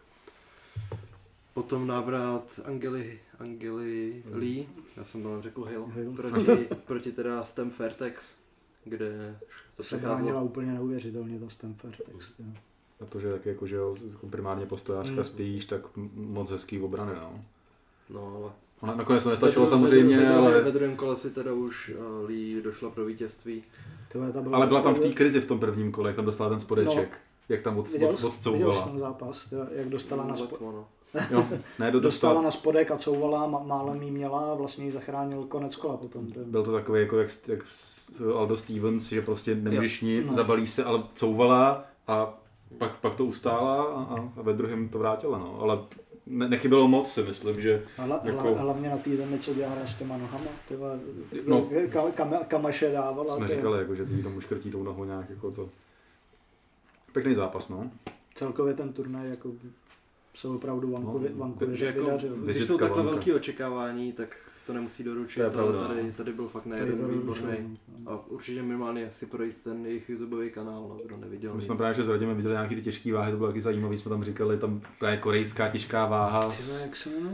[1.56, 4.40] Potom návrat Angely, Angely Mhm.
[4.40, 4.66] Lee,
[4.98, 6.12] já jsem byl řekl Hill, Hill.
[6.14, 8.36] proti, proti teda Stem Fairtex,
[8.84, 9.38] kde
[9.78, 12.46] to se bránila úplně neuvěřitelně ta Stanford text, jo.
[13.02, 15.24] A to, že taky jako, že jo, jako primárně postojářka Mm.
[15.24, 15.82] spíš, tak
[16.16, 17.44] moc hezký obrany, no.
[18.10, 21.30] No, ale Ona nakonec to nestačilo ve, samozřejmě, ve, ve, ale, Ve druhém kole si
[21.30, 21.92] teda už
[22.22, 23.64] uh, Lee došla pro vítězství.
[24.12, 26.26] Tyhle, ta byla, ale byla tam v té krizi v tom prvním kole, jak tam
[26.26, 27.18] dostala ten spodeček.
[27.50, 28.88] Jak tam od, Viděl, od, jsi- viděl jsi odcouvala.
[28.88, 30.88] ten zápas, tyhle, jak dostala na, spo, Letmo, no.
[31.32, 31.46] Jo,
[31.80, 35.44] ne, do, dostala na spodek a couvala, má- málem jí měla a vlastně jí zachránil
[35.44, 36.32] konec kola potom.
[36.32, 36.52] Ten.
[36.52, 37.60] byl to takový jako jak, jak
[38.36, 40.36] Aldo Stevens, že prostě nemůžeš nic, No.
[40.36, 42.34] zabalíš se, ale couvala a
[42.78, 45.60] pak, pak to ustála a, a, ve druhém to vrátila, no.
[45.62, 45.80] Ale
[46.26, 48.56] ne, nechybělo moc si myslím, že Hla, jako- jako...
[48.62, 51.00] Hlavně na té zemi, co dělá s těma nohama, tyhle,
[51.48, 51.68] No.
[51.90, 53.36] ka, kam, kamaše dávala.
[53.38, 55.70] jsme ty- říkali, jako, že ty tomu škrtí tou nohou nějak jako to.
[57.14, 57.90] Pěkný zápas, no.
[58.36, 59.50] Celkově ten turnaj jako
[60.36, 62.36] se opravdu Vancouver, No, Vancouver Takže jako, vydařil.
[62.36, 65.40] když jsou takhle velké očekávání, tak to nemusí doručit.
[65.40, 65.88] To ale pravda.
[65.88, 67.78] Tady, tady byl fakt to výborný.
[68.06, 71.66] A určitě minimálně si projít ten jejich YouTubeový kanál, no, kdo neviděl My nic.
[71.66, 74.10] jsme právě že s Radimem viděli nějaký ty těžké váhy, to bylo taky zajímavé, jsme
[74.10, 76.90] tam říkali, tam právě korejská těžká váha s,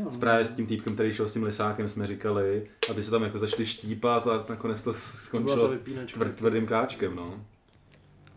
[0.09, 3.11] s právě s tím týpkem, který šel s tím lisákem, jsme říkali, a ty se
[3.11, 5.71] tam jako začali štípat a nakonec to to skončilo
[6.13, 7.45] tvr, tvrdým káčkem, no.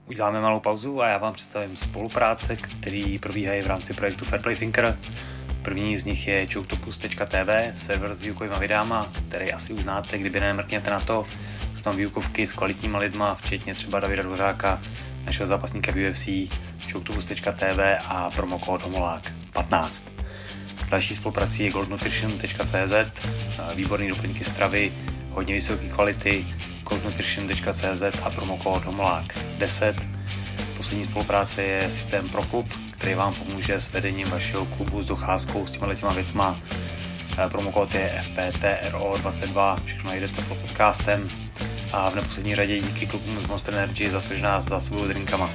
[0.07, 4.99] Uděláme malou pauzu a já vám představím spolupráce, které probíhají v rámci projektu Fairplay Thinker.
[5.63, 11.01] První z nich je choketopus.tv, server s výukovými videama, který asi uznáte, kdyby nemrkněte na
[11.01, 11.27] to.
[11.77, 14.83] Jsou tam výukovky s kvalitníma lidma, včetně třeba Davida Dvořáka,
[15.25, 16.29] našeho zápasníka v UFC,
[16.93, 20.13] choketopus.tv a promokód HOMOLÁK 15.
[20.91, 22.93] Další spoluprací je goldnutrition.cz,
[23.75, 24.93] výborný doplňky stravy,
[25.31, 26.47] hodně vysoké kvality,
[26.89, 29.97] goldnutrition.cz a promokód HOMOLÁK 10.
[30.77, 35.71] Poslední spolupráce je systém ProClub, který vám pomůže s vedením vašeho klubu, s docházkou, s
[35.71, 36.61] těma těma věcma.
[37.39, 41.29] Eh, Promokód je FPTRO22, všechno najdete pod podcastem.
[41.93, 45.51] A v neposlední řadě díky klubům z Monster Energy za to, že nás zásobují drinkama.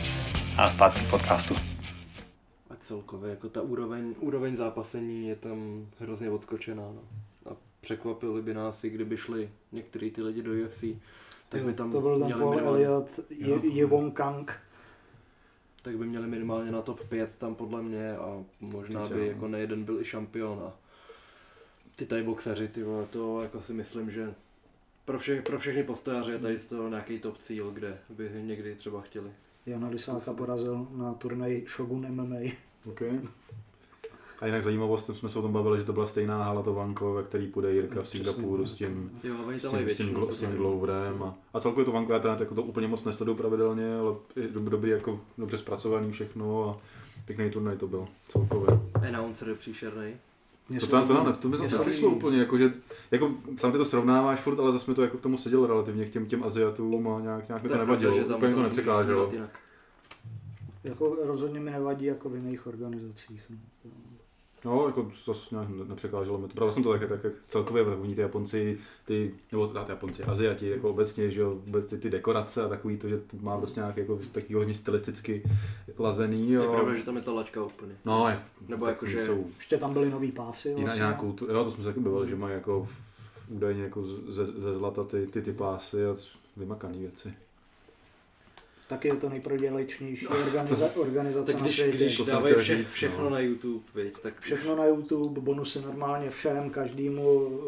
[0.58, 1.56] A zpátky k podcastu.
[2.70, 6.84] A celkově jako ta úroveň, úroveň zápasení je tam hrozně odskočená.
[6.84, 7.02] No.
[7.82, 10.84] Překvapili by nás i kdyby šli některý ty lidi do UFC,
[11.50, 14.60] tak by tam to byl ten měli Paul minimálně, Elliot, Je- Jevon Kang.
[15.82, 19.84] tak by měli minimálně na top 5 tam podle mě a možná by jako nejeden
[19.84, 20.74] byl i šampion a
[21.96, 24.34] ty tady boxeři, ty vole, to jako si myslím, že
[25.06, 28.76] pro, vše, pro všechny postojáře je tady z toho nějaký top cíl, kde by někdy
[28.76, 29.32] třeba chtěli.
[29.66, 32.52] Jana Lisáka porazil na turnaji Shogun MMA.
[32.88, 33.20] Okay.
[34.42, 37.14] A jinak zajímavost, jsme se o tom bavili, že to byla stejná hala to Vanko,
[37.14, 38.68] ve který půjde Jirka v Přesně Singapuru tak.
[38.68, 41.24] s tím, Jo, oni s tam tím, s tím, glo- s tím Gloverem.
[41.24, 44.16] A, a celkově to Vanko, já teda jako to úplně moc nesleduju pravidelně, ale
[44.50, 46.78] dobrý, jako dobře zpracovaný všechno a
[47.26, 48.80] pěkný turnaj to byl celkově.
[49.08, 50.14] Announcer je příšerný.
[50.80, 52.74] To, tam, to, nám, to mi zase nepřišlo úplně, jako, že,
[53.12, 56.06] jako sám ty to srovnáváš furt, ale zase mi to jako k tomu sedělo relativně,
[56.06, 59.34] k těm, těm Aziatům a nějak, nějak mi to nevadilo, pravda, že tam úplně to
[59.34, 59.60] jinak.
[60.84, 63.42] Jako rozhodně mi nevadí jako v jiných organizacích.
[63.50, 63.58] No.
[64.60, 65.12] To- No, jako
[65.52, 66.54] nějak ne- nepřekáželo mi to.
[66.54, 69.92] Pravda jsem to tak, tak jak celkově, tak oni ty Japonci, ty, nebo teda ty
[69.92, 73.38] Japonci, Aziati, jako obecně, že jo, vůbec ty, ty dekorace a takový to, že to
[73.42, 75.44] má prostě nějak jako taky hodně stylisticky
[76.00, 76.50] lazený.
[76.50, 76.72] Je Jo.
[76.74, 77.96] pravda, že tam je ta laťka úplně.
[78.06, 80.70] No, jak, Nebo jako, že- jsou Ještě tam byly nový pásy.
[80.70, 81.04] jiná, Vlastně.
[81.04, 82.88] jiná kultura, jo, to jsme se taky bavili, že mají jako
[83.50, 86.16] údajně jako ze, ze zlata ty, ty, ty pásy a
[86.58, 87.34] vymakaný věci.
[88.90, 91.98] Taky je to nejprodělečnější organiza- organizace Tak na když, světě.
[91.98, 93.30] když To dávají vše, říct, všechno no.
[93.30, 97.60] na YouTube, viď, tak Všechno na YouTube, bonusy normálně všem, každému.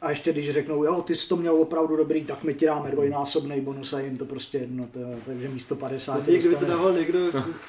[0.00, 2.90] A ještě když řeknou, jo, ty jsi to měl opravdu dobrý, tak my ti dáme
[2.90, 6.64] dvojnásobný bonus a jim to prostě jedno, to, takže místo 50 To někdy by to
[6.64, 7.18] dával někdo,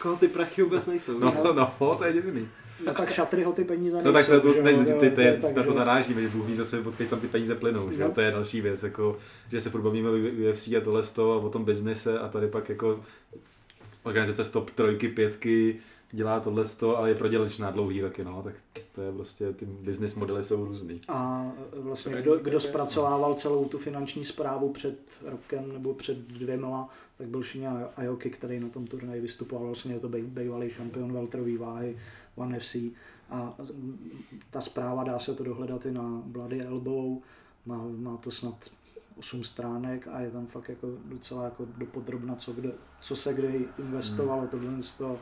[0.01, 1.19] koho ty prachy vůbec nejsou.
[1.19, 1.39] No, viď?
[1.79, 2.47] no, to je divný.
[2.85, 4.61] No tak šatry ho ty peníze No tak to, to, že
[4.93, 8.07] teď, na to zarážíme, že Bůh ví zase, odkud tam ty peníze plynou, že jo?
[8.07, 8.13] No.
[8.13, 9.17] to je další věc, jako,
[9.51, 10.13] že se furt bavíme o
[10.49, 12.99] UFC a tohle z toho a o tom biznise a tady pak jako
[14.03, 15.79] organizace stop trojky, pětky,
[16.11, 18.53] dělá tohle z toho, ale je prodělečná dlouhý roky, no, tak
[18.95, 21.01] to je prostě, ty business modely jsou různý.
[21.07, 26.89] A vlastně Radní kdo, kdo zpracovával celou tu finanční zprávu před rokem nebo před dvěma,
[27.17, 31.57] tak byl Shinya Aoki, který na tom turnaji vystupoval, vlastně je to bývalý šampion welterové
[31.57, 31.95] váhy
[32.39, 32.75] One FC.
[33.29, 33.53] A
[34.49, 37.17] ta zpráva, dá se to dohledat i na Bloody Elbow,
[37.65, 38.69] má, má to snad
[39.17, 42.71] 8 stránek a je tam fakt jako docela jako dopodrobna, co, kde,
[43.01, 45.19] co se kde investovalo, tohle z toho.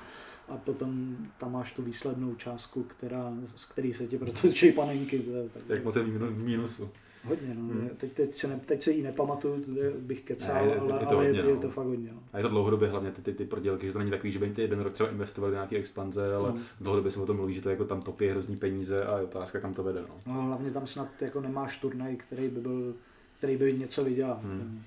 [0.47, 5.19] A potom tam máš tu výslednou částku, která, z který se ti protočí panenky.
[5.19, 6.89] to tak- Jak moc je v mínusu.
[7.27, 7.61] Hodně, no.
[7.61, 7.89] Hmm.
[7.97, 10.79] Teď, teď, se ne, teď se jí nepamatuju, to je- bych kecal, Ne, je- je
[10.79, 11.61] ale, to ale hodně, je, je no.
[11.61, 12.09] to fakt hodně.
[12.13, 12.19] No.
[12.33, 14.49] A je to dlouhodobě hlavně ty, ty, ty prodělky, že to není takový, že by
[14.49, 16.57] ty jeden rok třeba investovali do nějaké expanze, ale No.
[16.81, 19.59] dlouhodobě se o tom mluví, že to jako tam topí hrozný peníze a je otázka,
[19.59, 20.01] kam to vede.
[20.01, 20.33] No.
[20.33, 22.93] No, hlavně tam snad jako nemáš turnaj, který by byl,
[23.37, 24.39] který by něco vydělal.
[24.43, 24.81] Hmm.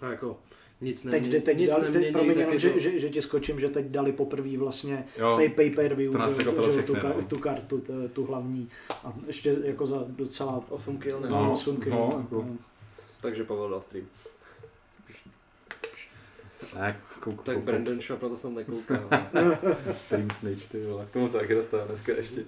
[0.00, 0.38] A jako,
[0.80, 3.00] Nic Teď, nemění, teď nic dali, nemění, teď, promiň, tak jenom, je že, to- že,
[3.00, 6.50] že, ti skočím, že teď dali poprvé vlastně Jo, pay, pay per view, že, že,
[6.62, 7.22] všechny, tu, kar- no.
[7.22, 8.68] tu kartu, tu, tu hlavní.
[8.90, 11.28] A ještě jako za docela 8 kill, ne?
[11.28, 11.86] za No, 8 kg.
[11.86, 12.46] no, jako-
[13.20, 14.06] Takže Pavel dal stream.
[16.74, 19.08] Ne, kouk, Tak kouk, Brandon Shop, na to jsem nekoukal.
[19.94, 21.06] Stream Snitch, ty vole.
[21.06, 22.40] K tomu se taky dostanu dneska ještě.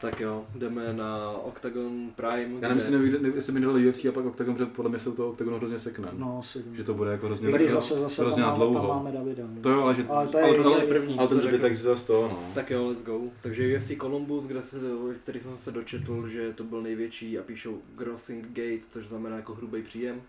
[0.00, 2.54] Tak jo, jdeme na Octagon Prime.
[2.60, 5.08] Já nevím, jestli nevím, jestli mi dal UFC a pak Octagon, protože podle mě se
[5.10, 6.08] u toho Octagonu hrozně sekne.
[6.12, 8.72] No, si, Že to bude jako hrozně, Tady jo, zase, zase hrozně tam, máme, tam
[8.72, 8.88] dlouho.
[8.94, 9.44] máme Davida.
[9.54, 9.60] no.
[9.62, 12.06] To jo, ale, že, Ale to je ale, jediný ale, první, ale ten zbytek zase
[12.06, 12.38] to, no.
[12.54, 13.20] Tak jo, let's go.
[13.40, 14.76] Takže UFC Columbus, kde se,
[15.22, 19.54] který jsem se dočetl, že to byl největší a píšou Grossing Gate, což znamená jako
[19.54, 20.20] hrubý příjem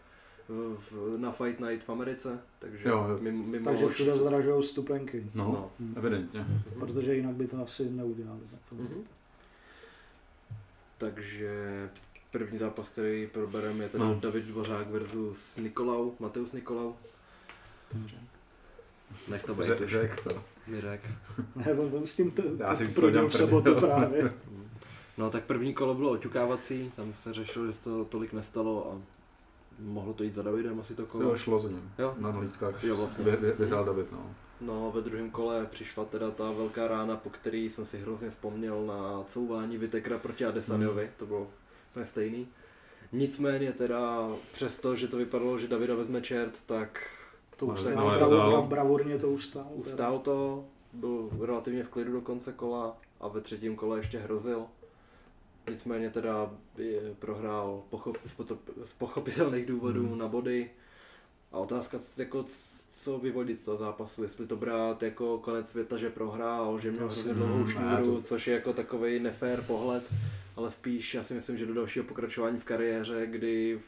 [0.50, 3.18] v, na Fight Night v Americe, takže Jo, jo.
[3.22, 5.44] mimo, mimo Takže všude zdražují stupenky, no.
[5.44, 5.70] No.
[5.80, 5.94] Hmm.
[5.98, 6.46] evidentně.
[6.80, 8.40] protože jinak by to asi neudělali.
[8.52, 9.04] Tak to Mhm.
[10.98, 11.90] Takže
[12.32, 14.16] první zápas, který probereme, je teda No.
[14.16, 16.94] David Dvořák versus Nikolau, Mateus Nikolau.
[19.30, 20.44] Nech to být Řek, no.
[20.68, 21.02] mi řek.
[21.56, 22.92] Ne, on, on s tím t- Já si že
[23.28, 24.34] v sobotu právě.
[25.18, 29.02] No tak první kolo bylo oťukávací, tam se řešilo, že se to tolik nestalo a
[29.80, 31.24] mohlo to jít za Davidem asi to kolo.
[31.24, 31.92] Jo, šlo za ním.
[32.00, 32.16] Jo.
[32.18, 33.26] Na lístkách Jo, vlastně.
[33.26, 34.36] vy, vy, vyhrál David, no.
[34.62, 38.86] No, ve druhém kole přišla teda ta velká rána, po který jsem si hrozně vzpomněl
[38.86, 41.12] na couvání Vitekra proti Adesaniovi, Hmm.
[41.18, 41.48] to bylo
[41.92, 42.48] úplně stejný.
[43.12, 47.10] Nicméně teda přesto, že to vypadalo, že Davida vezme čert, tak
[47.58, 48.62] To ustál, bravur, vzal.
[48.64, 49.68] bravurně to ustál.
[49.74, 54.66] ustál to, byl relativně v klidu do konce kola a ve třetím kole ještě hrozil.
[55.70, 58.18] Nicméně teda je, prohrál pochop,
[58.86, 60.18] z pochopitelných důvodů Hmm.
[60.18, 60.70] na body.
[61.52, 62.46] A otázka, jako,
[63.08, 67.08] co vyvodit z toho zápasu, jestli to brát jako konec světa, že prohrál, že měl
[67.10, 70.14] hrozně dlouhou ne, šňůru, což je jako takový nefér pohled,
[70.56, 73.80] ale spíš já si myslím, že do dalšího pokračování v kariéře, kdy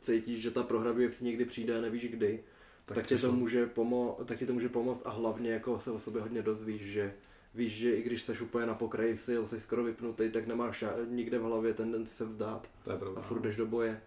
[0.00, 2.40] cítíš, že ta prohra v UFC někdy přijde, nevíš kdy,
[2.84, 5.90] tak, tak, tě to může pomo- tak ti to může pomoct a hlavně jako se
[5.90, 7.14] o sobě hodně dozvíš, že
[7.54, 11.38] víš, že i když jsi úplně na pokraji sil, jsi skoro vypnutý, tak nemáš nikde
[11.38, 13.20] v hlavě tendenci se vzdát To je pravda.
[13.20, 14.00] a furt jdeš do boje.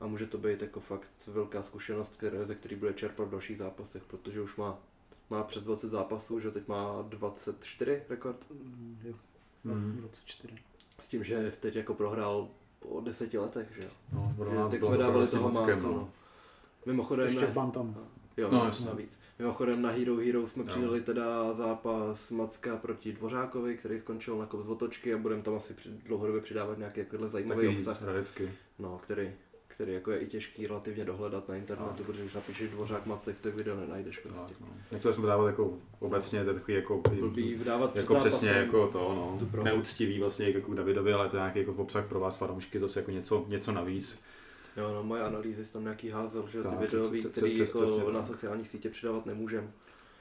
[0.00, 3.58] A může to být jako fakt velká zkušenost, které, ze který bude čerpat v dalších
[3.58, 4.78] zápasech, protože už má,
[5.30, 8.36] má přes 20 zápasů, že teď má 24 rekord.
[8.50, 9.14] Mm, Jo,
[9.64, 9.96] Mhm.
[10.00, 10.54] 24.
[11.00, 13.90] S tím, že teď jako prohrál po deseti letech, že jo.
[14.12, 14.34] No,
[14.70, 15.92] Že byl jsme dávali toho máco, no.
[15.92, 16.08] no.
[16.86, 17.94] Mimochodem, Ještě ne, v Bantamu.
[18.36, 18.86] jo, No, no, jasně.
[18.86, 19.18] navíc.
[19.38, 20.68] Mimochodem na Hero Hero jsme Jo.
[20.68, 25.54] přidali teda zápas Macka proti Dvořákovi, který skončil na kop z otočky a budeme tam
[25.54, 28.02] asi při, dlouhodobě přidávat nějaký takovýhle zajímavý Takový obsah.
[28.02, 28.52] radetky.
[28.78, 29.32] No, který,
[29.76, 33.54] který jako je i těžký relativně dohledat na internetu, protože když napíšeš Dvořák Macek, tak
[33.54, 34.54] video nenajdeš prostě.
[34.54, 34.66] Tak, no.
[34.92, 37.54] Některé jsme dávat jako obecně, to je takový jako, Blbý
[37.92, 38.98] před jako přesně jako to,
[39.54, 43.00] no, neúctivý vlastně jako Davidovi, ale to je nějaký jako obsah pro vás fanoušky, zase
[43.00, 44.22] jako něco, něco navíc.
[44.76, 48.10] Jo, no moje analýzy jsem tam nějaký házel, že ty Tak, videový, přes- který jako
[48.12, 48.28] na tak.
[48.28, 49.70] sociálních sítě přidávat nemůžem.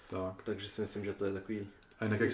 [0.10, 0.44] Tak.
[0.44, 1.68] Takže si myslím, že to je takový
[2.00, 2.32] A jinak jak,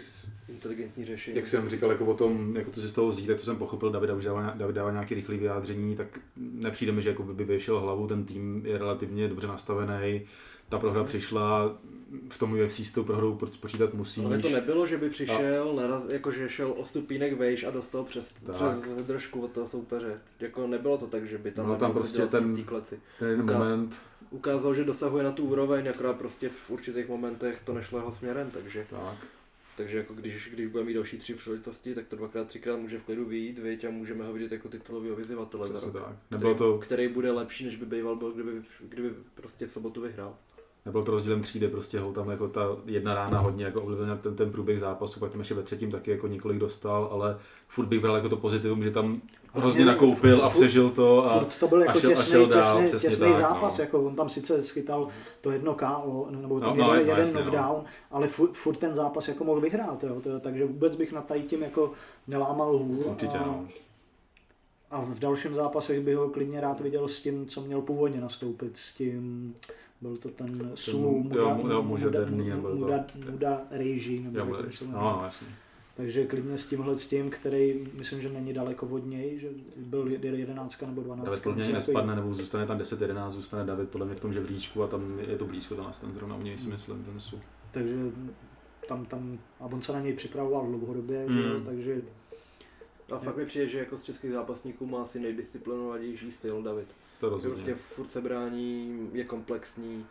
[0.49, 1.37] inteligentní řešení.
[1.37, 3.55] jak jsem říkal jako o tom, jako co si z toho vzít, tak to jsem
[3.55, 7.33] pochopil, David už dává, David dává nějaké rychlé vyjádření, tak nepřijde mi, že jako by
[7.33, 10.21] vyvěšil hlavu, ten tým je relativně dobře nastavený,
[10.69, 11.77] ta prohra přišla,
[12.29, 14.25] v tom UFC s tou prohrou poč- počítat musíš.
[14.25, 18.27] Ale to nebylo, že by přišel, naraz, jakože šel o stupínek vejš a dostal přes,
[18.45, 18.55] Tak.
[18.81, 20.19] přes držku od toho soupeře.
[20.39, 22.99] Jako nebylo to tak, že by tam, No, tam prostě ten- v té kleci.
[23.19, 23.99] Ten jeden Uká- moment,
[24.29, 28.49] Ukázal, že dosahuje na tu úroveň, akorát prostě v určitých momentech to nešlo jeho směrem,
[28.51, 29.17] takže, tak.
[29.81, 33.03] Takže jako když, když bude mít další tři příležitosti, tak to dvakrát, třikrát může v
[33.03, 35.93] klidu vyjít, viď, a můžeme ho vidět jako titulového vyzývatele za rok.
[35.93, 36.15] tak.
[36.31, 38.51] Nebylo který, to, který bude lepší, než by býval byl, kdyby,
[38.81, 40.35] kdyby prostě v sobotu vyhrál.
[40.85, 44.35] nebylo to rozdílem třídy, prostě ho tam jako ta jedna rána hodně jako ovlivnila ten,
[44.35, 47.99] ten průběh zápasu, pak tam ještě ve třetím taky jako několik dostal, ale furt bych
[47.99, 49.21] bral jako to pozitivum, že tam
[49.53, 52.45] hrozně nakoupil a přežil to a, Furt to byl jako a šel- a těsný, šel
[52.47, 53.83] dál, těsný, těsný tak, zápas, no.
[53.83, 55.07] jako on tam sice schytal
[55.41, 57.41] to jedno KO, nebo ten No, jeden, no, jeden jasně, no.
[57.41, 61.21] knockdown, ale furt, furt, ten zápas jako mohl vyhrát, jo, to, takže vůbec bych na
[61.21, 61.91] tady tím jako
[62.27, 62.97] nelámal hůl.
[63.05, 63.65] určitě a, no.
[64.91, 68.77] a v dalším zápasech bych ho klidně rád viděl s tím, co měl původně nastoupit,
[68.77, 69.53] s tím,
[70.01, 72.75] byl to ten Su, Muda, jo, jo, Muda, Muda, nebo to.
[72.75, 75.11] Muda, Muda Reiji, nebo Jo, jak se no, jmenuje.
[75.13, 75.47] no, jasně.
[75.97, 80.11] Takže klidně s tímhle s tím, který myslím, že není daleko od něj, že byl
[80.11, 81.25] 11 nebo 12.
[81.25, 84.83] David podle mě nespadne, nebo zůstane tam 10-11, zůstane David podle mě v tom žebříčku
[84.83, 87.39] a tam je to blízko ten ten zrovna u něj si myslím, ten su.
[87.71, 87.95] Takže
[88.87, 91.33] tam, tam, a on se na něj připravoval dlouhodobě, Mm.
[91.41, 92.01] že jo, takže
[93.15, 96.87] A fakt mi přijde, že jako z českých zápasníků má asi nejdisciplinovanější styl David.
[97.19, 97.55] To rozhodně.
[97.55, 100.05] prostě furt se brání, je komplexní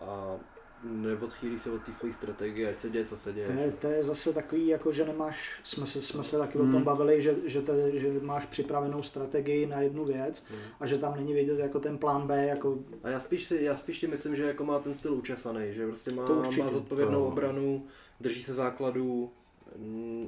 [0.00, 0.36] a
[0.84, 3.46] neodchýlí se od té své strategie, ať se děje, co se děje.
[3.46, 6.62] To je, to je zase takový, jako že nemáš, jsme se, jsme se taky o
[6.62, 6.82] tom Hmm.
[6.84, 10.60] bavili, že, že, to, že máš připravenou strategii na jednu věc Hmm.
[10.80, 13.76] a že tam není vidět jako ten plán B, jako A já spíš, si, já
[13.76, 16.28] spíš si myslím, že jako má ten styl učesaný, že prostě má,
[16.58, 17.86] má zodpovědnou To- obranu,
[18.20, 19.30] drží se základů,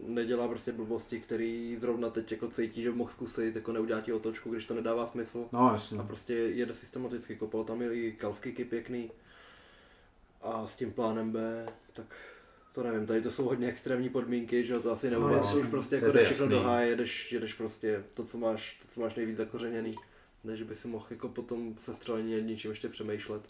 [0.07, 4.51] nedělá prostě blbosti, který zrovna teď jako cítí, že mohl zkusit, jako neudělá ti otočku,
[4.51, 5.45] když to nedává smysl.
[5.53, 5.99] No jasně.
[5.99, 9.11] A prostě jede systematicky, kopal tam i kalvkyky pěkný.
[10.43, 12.07] A s tím plánem B, tak
[12.75, 15.61] to nevím, tady to jsou hodně extrémní podmínky, že jo, to asi No, neuděláš, jasně.
[15.61, 19.01] už prostě jako jdeš všechno do háje, jedeš, jedeš prostě to, co máš, to, co
[19.01, 19.95] máš nejvíc zakořeněný.
[20.45, 23.43] Ne, že by si mohl jako potom se střelení něčím ještě přemýšlet.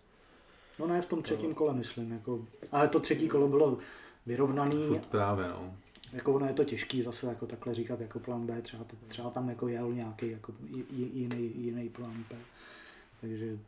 [0.79, 3.79] no ne v tom třetím kole myslím, jako, ale to třetí kolo bylo
[4.27, 5.77] vyrovnaný, Furt právě, no.
[6.13, 9.31] jako ono je to těžký zase jako takhle říkat jako plán B, třeba, to, třeba
[9.31, 10.55] tam jako jel nějaký jako
[10.91, 12.37] jiný, jiný plán B.
[13.21, 13.59] Takže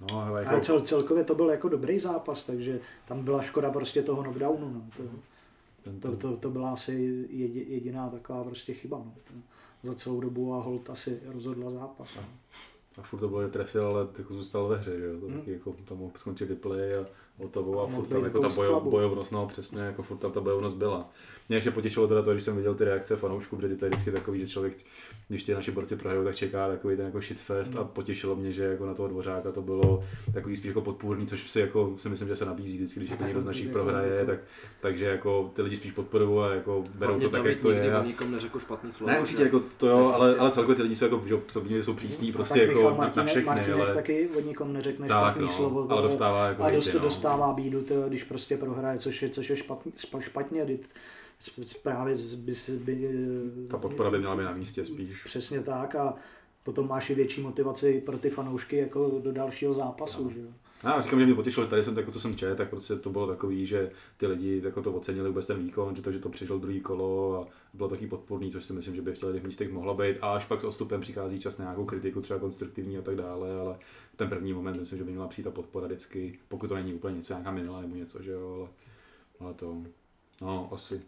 [0.00, 3.70] No, hele, ale jako, cel, celkově to byl jako dobrý zápas, takže tam byla škoda
[3.70, 4.70] prostě toho knockdownu.
[4.74, 4.82] No.
[4.96, 5.02] To,
[5.82, 8.98] ten, to, to, to byla asi jedi, jediná taková prostě chyba.
[8.98, 9.12] No.
[9.24, 9.34] To,
[9.82, 12.08] za celou dobu a Holt asi rozhodla zápas.
[12.16, 12.22] No.
[12.98, 15.20] a furt to bylo, že trefil, ale jako zůstal ve hře, že jo.
[15.20, 15.38] To Hmm.
[15.38, 17.06] taky jako tam mohl skončit replay a
[17.38, 18.90] hotovo a Mohl furt tam jako ta clubu.
[18.90, 21.10] bojovnost, no přesně, jako furt tam ta bojovnost byla.
[21.48, 24.10] Mě ještě potěšilo teda to, když jsem viděl ty reakce fanoušků, protože to je vždycky
[24.12, 24.74] takový, že člověk,
[25.28, 27.80] když ty naši borci prohrajou, tak čeká takový ten jako shitfest Hmm.
[27.80, 31.50] a potěšilo mě, že jako na toho dvořáka to bylo takový spíš jako podpůrný, což
[31.50, 34.26] si jako si myslím, že se nabízí vždycky, když jako někdo z našich Jako- prohraje,
[34.26, 34.38] tak,
[34.80, 37.92] takže jako ty lidi spíš podporují a jako berou to tak, jak to je.
[37.94, 38.04] A...
[38.04, 39.12] nikom neřekl špatný slovo.
[39.12, 41.22] Ne, určitě jako to jo, ale, prostě- ale celkově ty lidi jsou jako,
[41.68, 45.48] že jsou přísní, A prostě jako na, všechny, ale taky od nikom neřekne špatný no,
[45.48, 45.86] slovo.
[45.92, 47.00] ale dostává jako a dost, no.
[47.00, 50.66] dostává bídu, když prostě prohraje, což je, což je špatně, špatně
[51.82, 53.24] právě by, by,
[53.70, 55.24] Ta podpora by měla být na místě spíš.
[55.24, 56.14] Přesně tak a
[56.62, 60.24] potom máš i větší motivaci pro ty fanoušky jako do dalšího zápasu.
[60.24, 60.30] No.
[60.30, 60.40] Že?
[60.84, 63.10] já říkám, že mě potěšilo, že tady jsem jako co jsem četl, tak prostě to
[63.10, 66.28] bylo takový, že ty lidi jako to ocenili vůbec ten výkon, že to, že to
[66.28, 69.72] přišlo druhý kolo a bylo taky podporný, což si myslím, že by v těch místech
[69.72, 70.16] mohlo být.
[70.20, 73.60] A až pak s odstupem přichází čas na nějakou kritiku, třeba konstruktivní a tak dále,
[73.60, 73.78] ale
[74.12, 76.94] v ten první moment myslím, že by měla přijít ta podpora vždycky, pokud to není
[76.94, 78.68] úplně něco, nějaká minula nebo něco, že jo, ale,
[79.40, 79.82] ale to,
[80.40, 81.02] no asi,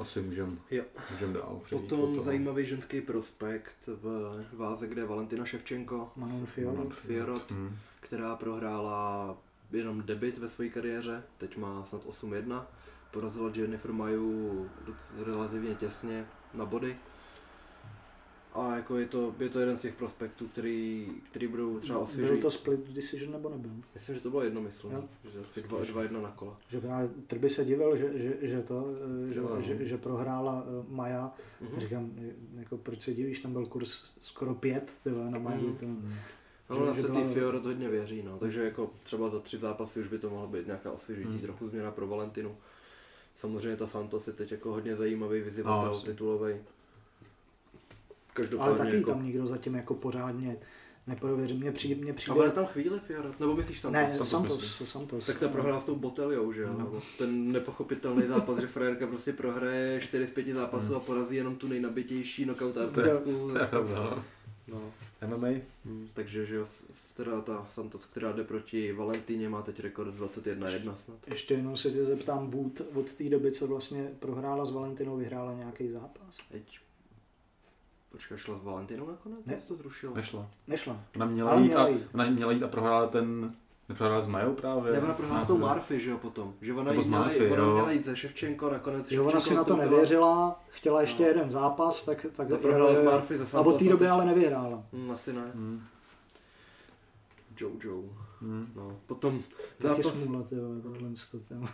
[0.00, 0.84] asi můžem, Jo.
[1.10, 1.60] můžem dál.
[1.70, 2.20] Potom toho.
[2.22, 6.76] zajímavý ženský prospekt v váze, kde je Valentina Ševčenko, Manon Fiorot.
[6.76, 7.76] Manon Fiorot, Hmm.
[8.00, 9.36] která prohrála
[9.72, 12.66] jenom debit ve své kariéře, teď má snad 8-1,
[13.10, 14.70] porazila Jennifer Maju
[15.24, 16.96] relativně těsně na body.
[18.54, 22.04] A jako je to, je to jeden z těch prospektů, který, který budou třeba Byl
[22.04, 22.40] osvěžit.
[22.42, 23.70] to split decision nebo nebyl?
[23.94, 25.04] Myslím, že to bylo jednomyslné, Jo.
[25.32, 26.58] že asi 2-1 na kola.
[26.68, 28.86] Že právě Trby se divil, že, že, že to,
[29.32, 29.60] že, no.
[29.62, 31.32] že, že prohrála eh, Maja.
[31.60, 31.80] Mhm.
[31.80, 32.10] Říkám,
[32.56, 35.68] jako proč se divíš, tam byl kurz skoro pět tyhle, na Maju.
[35.68, 35.76] Mhm.
[35.76, 35.86] To,
[36.70, 38.38] No, Že- ona se byla- tý Fiorot hodně věří, no.
[38.38, 41.42] takže jako třeba za tři zápasy už by to mohla být nějaká osvěžující Hmm.
[41.42, 42.56] trochu změna pro Valentinu.
[43.36, 46.58] Samozřejmě ta Santos je teď jako hodně zajímavý vyzývatel No, no,
[48.42, 48.60] titulový.
[48.62, 49.10] ale Každopádně taky jako...
[49.10, 50.56] tam nikdo zatím jako pořádně
[51.06, 51.56] neprověřil.
[51.56, 53.40] Mně přijde, mně A přijde bude tam chvíli Fiorot?
[53.40, 54.02] Nebo myslíš Santos?
[54.02, 54.86] ne, Santos Santos, myslím.
[54.86, 55.26] Santos.
[55.26, 56.68] Tak ta prohrála s tou Boteliou, že jo?
[56.72, 56.78] No.
[56.78, 60.96] Nebo Ten nepochopitelný zápas, že frajerka prostě prohraje 4 z 5 zápasů Hmm.
[60.96, 63.50] a porazí jenom tu nejnabitější knockout To je- artistku.
[63.52, 64.24] To je pravda, no.
[64.68, 64.80] No.
[65.26, 65.48] MMA?
[65.84, 66.66] Hmm, takže že jo,
[67.16, 71.16] teda ta Santos, která jde proti Valentíně, má teď rekord 21-1 snad.
[71.26, 75.54] Ještě jenom se tě zeptám, Wood od té doby, co vlastně prohrála s Valentinou, vyhrála
[75.54, 76.36] nějaký zápas?
[76.52, 76.78] Teď...
[78.14, 79.38] Počkej, šla s Valentinou nakonec?
[79.46, 79.56] Ne.
[79.68, 80.14] To zrušilo?
[80.14, 80.46] Nešla.
[80.66, 81.00] Nešla.
[81.16, 82.02] Ona měla, Ale jít, měla a, jít.
[82.14, 83.54] ona měla jít a prohrála ten,
[83.88, 84.92] neprohrála s Majou právě?
[84.92, 86.54] Ne, ona prohrála s tou Marfy, že jo, potom.
[86.60, 89.54] Že ona, Nebo jí s měla, ona měla jít ze Ševčenko, nakonec Že ona si
[89.54, 91.28] na to nevěřila, chtěla ještě No.
[91.28, 94.24] jeden zápas, tak, tak To prohrála s Murphy ze A od té doby a ale
[94.26, 94.82] nevyhrála.
[94.92, 95.50] Hm, asi ne.
[95.54, 95.82] Hmm.
[97.60, 98.02] Jojo.
[98.40, 98.72] Hmm.
[98.76, 98.96] No.
[99.06, 101.68] Potom Taky zápas, smůla, ty vole, tohle to téma.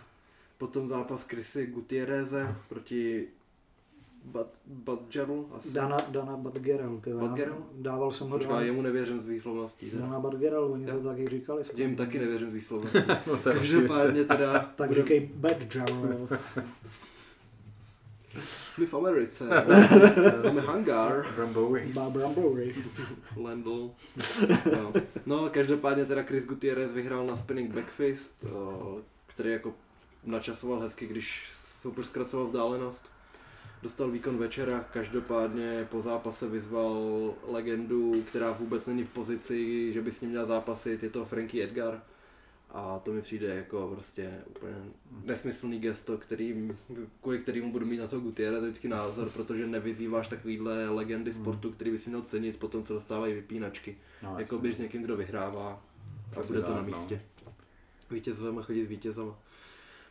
[0.59, 3.29] potom zápas Chrissy Gutierreze proti
[4.25, 4.47] Bad.
[5.53, 5.73] Asi.
[5.73, 7.11] Dana, Dana Badgerel, ty?
[7.75, 8.61] Dával jsem ho Počkej, do...
[8.65, 9.91] jemu nevěřím z výslovností.
[9.91, 10.03] teda.
[10.07, 11.01] Dana Badgerel, oni to Jo.
[11.03, 11.65] taky říkali.
[11.65, 11.81] v tom.
[11.81, 12.99] Jim taky nevěřím z výslovností.
[13.27, 14.73] No, to Každopádně teda...
[14.77, 16.29] Tak budem- říkej Badgerel.
[18.79, 19.45] My v Americe.
[20.45, 21.27] Máme hangar.
[21.37, 21.91] Brambowy.
[21.95, 22.75] Barbara Bowie.
[23.37, 23.91] Landl.
[24.73, 24.93] No.
[25.27, 29.73] no, každopádně teda Chris Gutierrez vyhrál na spinning backfist, eh, který jako
[30.25, 33.05] načasoval hezky, když soupeř zkracoval vzdálenost.
[33.83, 40.13] Dostal výkon večera, každopádně po zápase vyzval legendu, která vůbec není v pozici, že by
[40.13, 42.03] s ním měl zápasit, je to Frankie Edgar.
[42.71, 44.75] A to mi přijde jako prostě úplně
[45.25, 46.71] nesmyslný gesto, který,
[47.21, 51.91] kvůli kterému budu mít na to Gutierrez vždycky názor, protože nevyzýváš takovýhle legendy sportu, který
[51.91, 53.97] by si měl cenit po tom, co dostávají vypínačky.
[54.23, 55.83] No, Jako běž s někým, kdo vyhrává
[56.37, 56.87] a bude to na no.
[56.87, 57.23] místě.
[58.11, 59.35] vítězem a chodit s vítězem.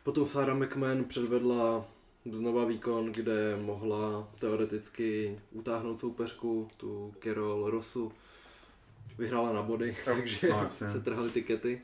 [0.02, 1.86] Potom Sarah McMahon předvedla
[2.32, 8.12] znova výkon, kde mohla teoreticky utáhnout soupeřku, tu Carol Rossu.
[9.18, 11.80] Vyhrála na body, takže No, se trhaly tikety.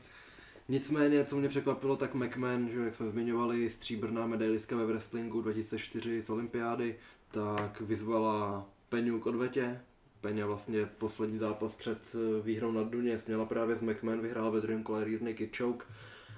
[0.69, 6.21] Nicméně, co mě překvapilo, tak McMahon, že jak jsme zmiňovali, stříbrná medailistka ve wrestlingu 2004
[6.21, 6.95] z olympiády,
[7.31, 9.79] tak vyzvala Peňu k odvetě.
[10.21, 14.61] Peňa vlastně poslední zápas před eh, výhrou nad Duněs měla právě s McMahon, vyhrála ve
[14.61, 15.85] druhém kole rear naked choke.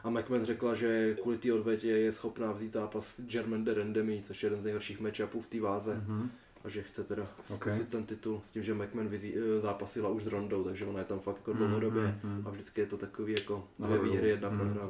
[0.04, 4.44] A McMahon řekla, že kvůli té odvetě je schopná vzít zápas s Germander Rendemi, což
[4.44, 5.96] je jeden z nejhorších matchupů v té váze.
[6.08, 6.30] Mhm.
[6.64, 7.90] A že chce teda zkusit Ok.
[7.90, 11.06] ten titul s tím, že McMahon vyzí, eh, zápasila už s Rondou, takže ona je
[11.06, 12.20] tam fakt jako dlouhodobě.
[12.24, 12.44] mhm.
[12.48, 14.60] A vždycky je to takový jako dvě výhry, jedna Mhm.
[14.60, 14.90] prohra.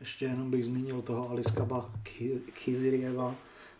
[0.00, 1.92] Ještě jenom bych zmínil toho Aliskaba
[2.64, 3.34] Khizirieva,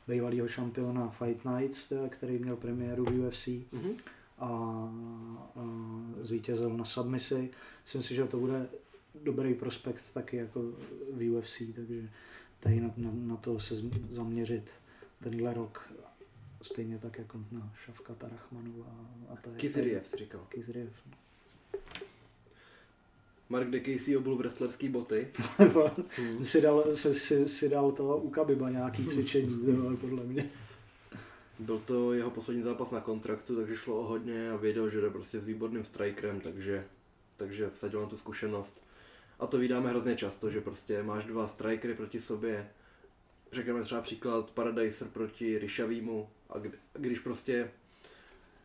[0.08, 3.90] bývalého šampiona Fight Nights, teda, který měl premiéru v UFC Mhm.
[4.38, 4.46] a,
[5.56, 5.62] a
[6.20, 7.50] zvítězil na submisi.
[7.84, 8.68] Myslím si, že to bude
[9.26, 10.62] dobrý prospekt taky jako
[11.12, 12.08] v UFC, takže
[12.60, 13.74] tady na, na, na to se
[14.10, 14.70] zaměřit
[15.22, 15.92] tenhle rok
[16.62, 19.56] stejně tak jako na Šavkata Rachmanu a, a tady.
[19.56, 20.46] Kiziriev si říkal.
[20.48, 20.92] Kiziriev.
[23.48, 25.28] Mark de Casey obul wrestlerský boty.
[26.16, 26.44] Hmm.
[26.44, 30.48] si, dal, si, si, si dal to u Kabiba nějaký cvičení, podle mě.
[31.58, 35.10] Byl to jeho poslední zápas na kontraktu, takže šlo o hodně a věděl, že jde
[35.10, 36.84] prostě s výborným strikerem, takže,
[37.36, 38.85] takže vsadil na tu zkušenost.
[39.38, 42.68] A to vydáme hrozně často, že prostě máš dva strikery proti sobě,
[43.52, 47.70] řekněme třeba příklad Paradiser proti Rishavímu a kdy, když prostě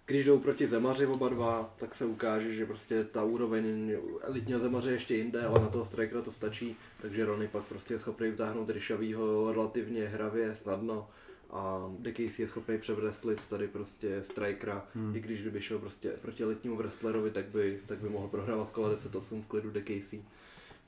[0.05, 4.89] když jdou proti Zemaři oba dva, tak se ukáže, že prostě ta úroveň elitního Zemaře
[4.89, 8.30] je ještě jinde, ale na toho strikera to stačí, takže Rony pak prostě je schopný
[8.30, 11.09] utáhnout Rishavýho relativně hravě, snadno.
[11.49, 15.15] A Casey je schopný převrestlit tady prostě strikera, Hmm.
[15.15, 18.89] i když kdyby šel prostě proti elitnímu wrestlerovi, tak by, tak by mohl prohrávat kola
[18.89, 20.22] 10-8 v klidu Casey.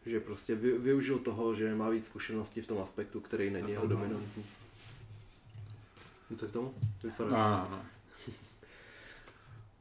[0.06, 3.88] Že prostě vy, využil toho, že má víc zkušeností v tom aspektu, který není jeho
[3.88, 4.46] dominantní.
[6.30, 6.74] Něco k tomu?
[7.04, 7.38] Vypadá.
[7.38, 7.84] No, no, no.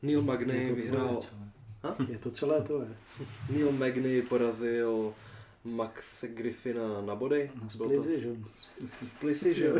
[0.02, 1.18] Neil Magny vyhrál?
[2.08, 2.88] Je to celé to je.
[3.50, 5.14] Neil Magny porazil
[5.64, 7.50] Maxe Griffina na body.
[7.68, 8.28] Splizi, že?
[8.28, 8.36] jo?
[9.06, 9.76] Splisy, že jo.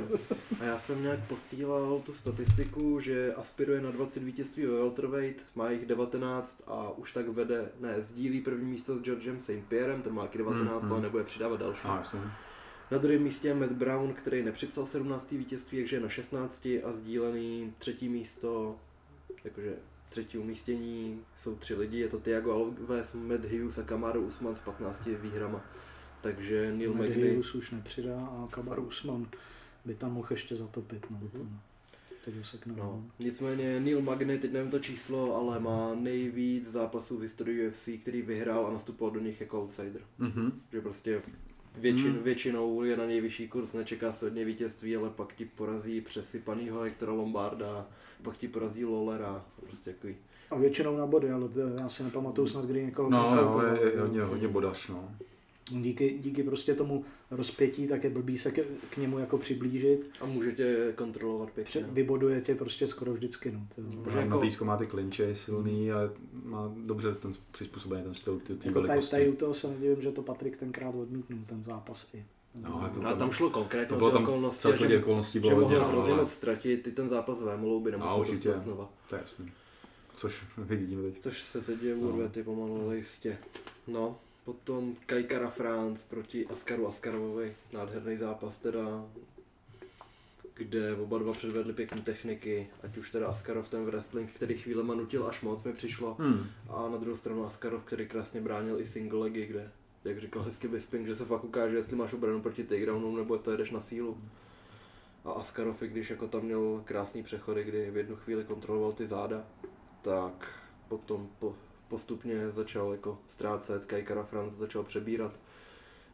[0.60, 5.70] A já jsem nějak posílal tu statistiku, že aspiruje na 20 vítězství ve welterweight, má
[5.70, 9.50] jich 19 a už tak vede, ne, sdílí první místo s Georgem St.
[9.68, 11.80] Pierrem, ten má taky 19, Mm, ale nebude přidávat další.
[11.88, 12.20] No, jasně.
[12.90, 15.30] Na druhém místě je Matt Brown, který nepřipsal 17.
[15.30, 16.66] vítězství, takže je na 16.
[16.84, 18.76] a sdílený třetí místo,
[19.44, 19.74] jakože
[20.12, 24.60] třetí umístění jsou tři lidi, je to Thiago Alves, Matt Hughes a Kamaru Usman s
[24.60, 25.64] 15 výhrama.
[26.20, 29.28] Takže Neil Magny, Medhius už nepřidá a Kabar Usman
[29.84, 31.06] by tam mohl ještě zatopit.
[31.10, 31.18] No.
[31.34, 31.58] Mhm.
[32.24, 32.74] Teď ho seknu.
[32.76, 37.88] No, nicméně Neil Magny, teď nevím to číslo, ale má nejvíc zápasů v historii UFC,
[38.02, 40.02] který vyhrál a nastupoval do nich jako outsider.
[40.18, 40.60] Mhm.
[40.72, 41.22] Že prostě
[41.78, 42.22] většin, Hmm.
[42.22, 47.12] většinou je na nejvyšší kurz, nečeká se hodně vítězství, ale pak ti porazí přesypanýho Hectora
[47.12, 47.88] Lombarda,
[48.22, 50.14] pak ti porazí Lollera, prostě takový.
[50.50, 53.80] A většinou na body, ale to, já si nepamatuju snad, kdy někoho No, no, ale
[53.94, 55.10] je hodně, hodně bodař, no.
[55.70, 60.10] Díky, díky prostě tomu rozpětí, tak je blbý se k, k němu jako přiblížit.
[60.20, 61.86] A můžete kontrolovat pěkně.
[61.90, 63.52] vyboduje tě prostě skoro vždycky.
[63.52, 66.10] No, to, Protože Má jako- blízko má ty klinče, silný a
[66.44, 70.02] má dobře ten přizpůsobený ten styl, ty, ty jako tady, tady u toho se nedivím,
[70.02, 72.24] že to Patrik tenkrát odmítnul, ten zápas i.
[72.60, 75.40] No, ale to- A tam šlo konkrétně To ty tam okolnosti, celkově že, okolností že
[75.40, 78.48] bylo hodně, mohl hrozně moc ztratit, ty ten zápas s Vémolou by A nemusel určitě.
[78.48, 78.88] dostat znova.
[79.08, 79.52] to je jasný.
[80.16, 81.20] Což vidíme teď.
[81.22, 82.08] Což se teď děje u No.
[82.10, 83.38] odvety pomalu, ale jistě.
[83.88, 89.04] No, potom Kajkara France proti Askaru Askarovovi, nádherný zápas teda,
[90.54, 95.26] kde oba dva předvedli pěkné techniky, ať už teda Askarov ten wrestling, který chvílema nutil
[95.26, 96.46] až moc mi přišlo, Hmm.
[96.68, 99.70] a na druhou stranu Askarov, který krásně bránil i single legy, kde,
[100.04, 103.50] jak říkal hezky Bisping, že se fakt ukáže, jestli máš obranu proti takedownům, nebo to
[103.50, 104.18] jedeš na sílu.
[105.24, 109.06] A Askarov, i když jako tam měl krásný přechody, kdy v jednu chvíli kontroloval ty
[109.06, 109.44] záda,
[110.02, 110.48] tak
[110.88, 111.54] potom po,
[111.88, 115.40] postupně začal jako ztrácet, Kajkara Franz začal přebírat.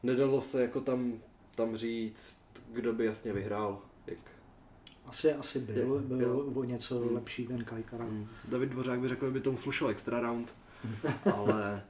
[0.03, 1.12] Nedalo se jako tam,
[1.55, 2.41] tam říct,
[2.72, 3.82] kdo by jasně vyhrál.
[4.07, 4.18] Jak,
[5.07, 6.39] Asi, asi byl, Jo, byl jo.
[6.55, 7.14] o něco Hmm.
[7.14, 8.05] lepší ten Kajkara.
[8.05, 10.55] mm, David Dvořák by řekl, že by tomu slušel extra round,
[11.34, 11.82] ale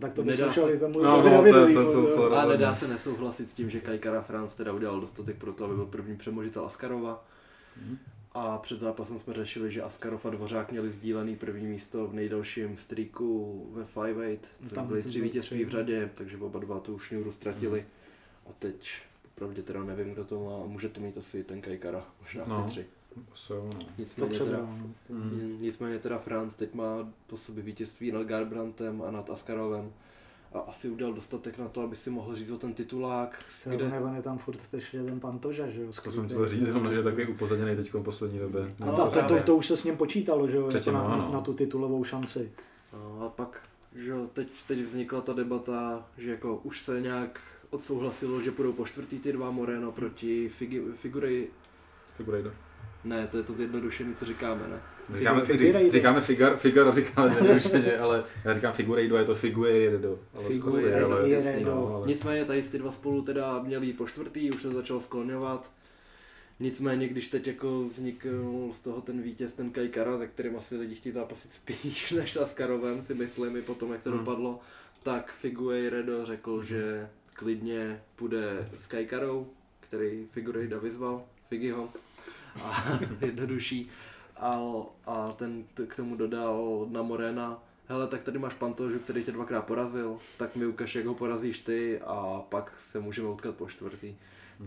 [0.00, 2.32] tak to Nedá se- tomu No, no, to- to- to- to- jo.
[2.32, 5.74] A nedá se nesouhlasit s tím, že Kajkara France teda udělal dostatek pro to, aby
[5.74, 7.24] byl první přemožitel Askarova.
[7.82, 7.98] Mhm.
[8.32, 12.78] A před zápasem jsme řešili, že Askarov a Dvořák měli sdílený první místo v nejdelším
[12.78, 15.70] streaku ve 5-8, což Tam byly to tři vítězství tři, v no.
[15.72, 17.86] řadě, takže oba dva tu šňůru ztratili.
[18.46, 18.90] A teď
[19.22, 22.62] popravdě teda nevím, kdo to má, může to mít asi ten Kajkara, možná No.
[22.62, 22.86] ty tři.
[23.32, 23.78] Asi jo, no.
[23.80, 24.78] To Nicméně teda, no.
[25.10, 25.56] Hmm.
[25.60, 29.92] nicméně teda France teď má po sobě vítězství nad Garbrantem a nad Askarovem.
[30.52, 33.76] a asi udělal dostatek na to, aby si mohl říct o ten titulák, Kde?
[33.76, 35.90] kde, On je tam furt ještě ten Pantoža, že jo?
[36.04, 38.60] To jsem chtěl říct, jenom, že je takový upozaděný teď v poslední době.
[38.60, 40.60] A Nevím, to, to, to, to, už se s ním počítalo, že jo?
[40.60, 41.30] Jako Předtím, na, ano.
[41.32, 42.52] na tu titulovou šanci.
[42.92, 43.62] no, a pak,
[43.94, 47.40] že jo, teď, teď vznikla ta debata, že jako už se nějak
[47.70, 51.48] odsouhlasilo, že půjdou po čtvrtý ty dva Moreno proti Figi, Figury,
[52.16, 52.52] Figurejdo.
[53.04, 54.80] Ne, to je to zjednodušený, co říkáme, ne?
[55.18, 55.78] Říkáme, Figueiredo.
[55.78, 60.18] říkáme, říkáme Figar, Figaro, říkáme zjednodušeně, ale já říkám Figurejdo, je to Figueiredo.
[60.34, 61.06] Ale Figueiredo.
[61.12, 65.00] ale, no, ale, Nicméně tady ty dva spolu teda měli po čtvrtý, už se začal
[65.00, 65.70] skloňovat.
[66.60, 70.94] Nicméně, když teď jako vznikl z toho ten vítěz, ten Kajkara, ze kterým asi lidi
[70.94, 74.18] chtějí zápasit spíš než s Askarovem, si myslím, i potom, jak to Hmm.
[74.18, 74.60] dopadlo,
[75.02, 79.46] tak Figueiredo řekl, že klidně půjde s Kajkarou,
[79.80, 81.88] který Figueiredo vyzval, Figiho,
[82.64, 83.90] a jednodušší.
[84.36, 84.60] A,
[85.06, 89.32] a ten t- k tomu dodal na Morena, hele, tak tady máš Pantožu, který tě
[89.32, 93.68] dvakrát porazil, tak mi ukaž, jak ho porazíš ty a pak se můžeme utkat po
[93.68, 94.14] čtvrtý.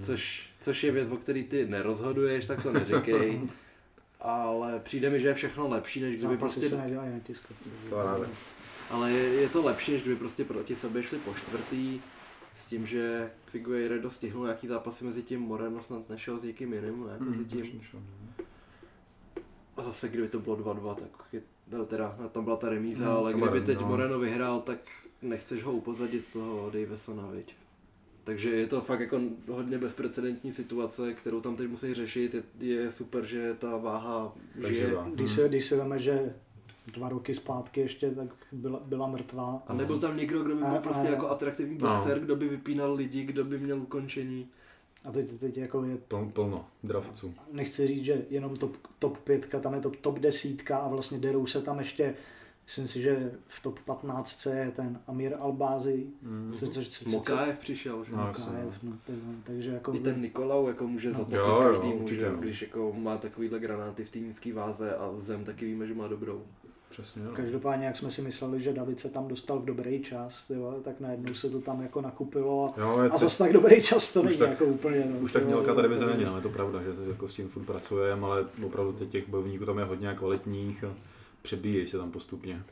[0.06, 3.42] Což, což je věc, o který ty nerozhoduješ, tak to neříkej.
[4.22, 6.70] Ale přijde mi, že je všechno lepší, než kdyby Zápasy prostě...
[6.70, 7.70] se nedělají na tiskovce.
[7.90, 8.26] To.
[8.90, 12.00] Ale je, je to lepší, než kdyby prostě proti sobě šli po čtvrtý.
[12.62, 17.08] S tím, že Figueiredo stihnul nějaký zápasy mezi tím Moreno snad nešel s někým jiným,
[17.08, 17.18] ne?
[17.20, 17.82] Mezi tím.
[19.78, 21.42] A zase, kdyby to bylo 2-2, tak je,
[21.72, 23.88] no, teda no, tam byla ta remíza, No, ale kdyby teď no.
[23.88, 24.78] Moreno vyhrál, tak
[25.22, 27.56] nechceš ho upozadit z toho Davisona, viď?
[28.24, 32.34] Takže je to fakt jako hodně bezprecedentní situace, kterou tam teď musí řešit.
[32.34, 34.94] Je, je super, že ta váha Tak žije.
[35.14, 36.34] Když se, když se veme, že
[36.92, 39.64] dva roky zpátky ještě tak byla, byla mrtvá.
[39.68, 41.90] A nebyl tam někdo, kdo by byl A- prostě a- jako atraktivní No.
[41.90, 44.48] boxer, kdo by vypínal lidi, kdo by měl ukončení.
[45.06, 47.34] A teď, teď jako je, Plno, plno dravců.
[47.52, 51.46] nechci říct, že jenom top, top 5, tam je to top 10 a vlastně derou
[51.46, 52.16] se tam ještě,
[52.66, 56.54] myslím si, že v top 15 je ten Amir Albázi, Mm.
[56.56, 58.12] co, co, co, co, Mokájev přišel, že?
[58.12, 58.28] No, no.
[58.28, 59.94] Mokájev, no, vole, takže jako...
[59.94, 61.14] I ten Nikolau jako může No.
[61.18, 62.30] zatopit Jo, jo, každému, určitě, že?
[62.32, 62.38] no.
[62.38, 66.08] když jako má takovýhle granáty v té nízké váze a zem taky víme, že má
[66.08, 66.44] dobrou.
[66.92, 67.32] Přesně, no.
[67.32, 70.76] Každopádně, jak jsme si mysleli, že David se tam dostal v dobrý čas, ty vole,
[70.84, 74.14] tak najednou se to tam jako nakupilo a, Jo, a to, zas tak dobrý čas
[74.14, 75.08] to Už není tak- jako úplně.
[75.12, 76.94] No, už tak ty vole, mělká ta divize to- není, no, je to pravda, že
[76.94, 80.84] to jako s tím furt pracujeme, ale opravdu teď těch bojovníků tam je hodně kvalitních
[80.84, 80.94] a
[81.42, 82.64] přebíjejí se tam postupně.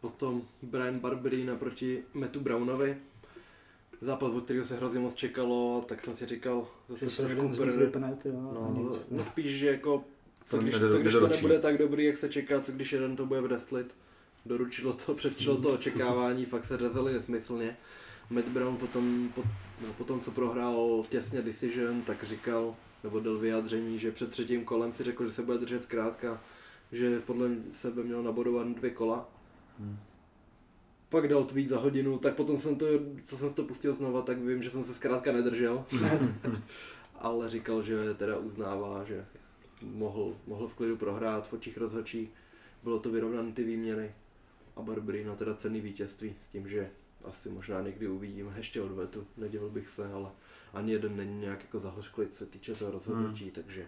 [0.00, 2.96] Potom Brian Barbery naproti Metu Brownovi.
[4.00, 7.40] Zápas, od kterého se hrozně moc čekalo, tak jsem si říkal, Že zase se trošku
[7.40, 7.44] a
[8.54, 9.00] No, nic.
[9.10, 10.04] no spíš, že jako,
[10.48, 13.16] co když, nedo- co když to nebude tak dobrý, jak se čeká, co když jeden
[13.16, 13.94] to bude wrestlit.
[14.46, 17.76] Doručilo to, předčilo to očekávání, fakt se řezali nesmyslně.
[18.30, 19.44] Matt Brown potom, po,
[19.86, 22.74] no, potom, co prohrál těsně decision, tak říkal,
[23.04, 26.40] nebo dal vyjádření, že před třetím kolem si řekl, že se bude držet zkrátka,
[26.92, 29.28] že podle sebe měl nabodovat dvě kola.
[29.78, 29.98] Hmm.
[31.08, 32.86] Pak dal tweet za hodinu, tak potom jsem to,
[33.26, 35.84] co jsem to pustil znova, tak vím, že jsem se zkrátka nedržel.
[37.18, 39.24] Ale říkal, že teda uznává, že
[39.82, 42.30] mohl, mohl v klidu prohrát v očích rozhodčí.
[42.82, 44.14] Bylo to vyrovnané ty výměny.
[44.76, 46.90] A Barberino teda cený vítězství s tím, že
[47.24, 49.26] asi možná někdy uvidíme ještě odvetu.
[49.36, 50.30] Nedělil bych se, ale
[50.74, 53.52] ani jeden není nějak jako zahořklý, co se týče toho rozhodnutí, hmm.
[53.52, 53.86] takže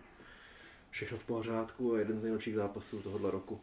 [0.91, 3.61] všechno v pořádku a jeden z nejlepších zápasů tohohle roku.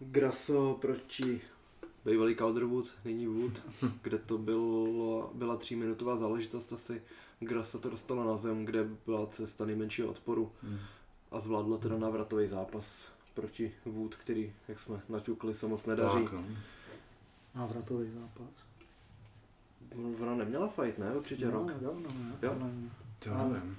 [0.00, 1.40] Grasso proti
[2.04, 3.62] bývalý Calderwood, nyní Wood,
[4.02, 7.02] kde to bylo, byla tříminutová záležitost asi.
[7.44, 10.78] Grasso to dostalo na zem, kde byla cesta nejmenšího odporu Hmm.
[11.30, 16.22] a zvládla teda návratový zápas proti Wood, který, jak jsme naťukli, se moc nedaří.
[16.24, 16.44] Tak, no.
[17.54, 18.48] Návratový zápas.
[20.22, 21.16] Ona neměla fight, ne?
[21.16, 21.62] Určitě rok.
[21.62, 21.74] No, ne?
[22.42, 22.50] Jo.
[22.60, 22.70] Ale-
[23.18, 23.76] To já nevím.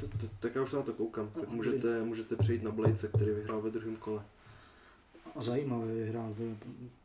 [0.00, 1.30] T- t- Tak já už se na to koukám.
[1.30, 4.22] Tak No, můžete, můžete přejít na Bladese, který vyhrál ve druhém kole.
[5.36, 6.34] A zajímavě vyhrál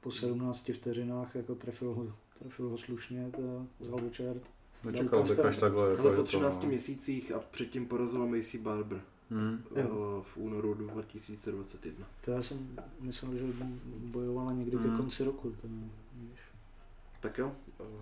[0.01, 4.41] po 17 vteřinách, jako trefil ho, trefil ho slušně, to vzal do čert.
[4.83, 5.89] Nečekal bych až takhle.
[5.91, 6.69] Jako Ale po to, 13 no.
[6.69, 9.01] měsících a předtím porazila Macy Barber
[9.31, 9.63] Hmm.
[9.75, 9.83] eh,
[10.21, 12.05] v únoru 2021.
[12.25, 12.57] To já jsem
[12.99, 13.43] myslel, že
[13.97, 14.97] bojovala někdy ke Hmm.
[14.97, 15.49] konci roku.
[15.61, 15.67] To,
[16.15, 16.39] víš.
[17.21, 17.51] Tak jo,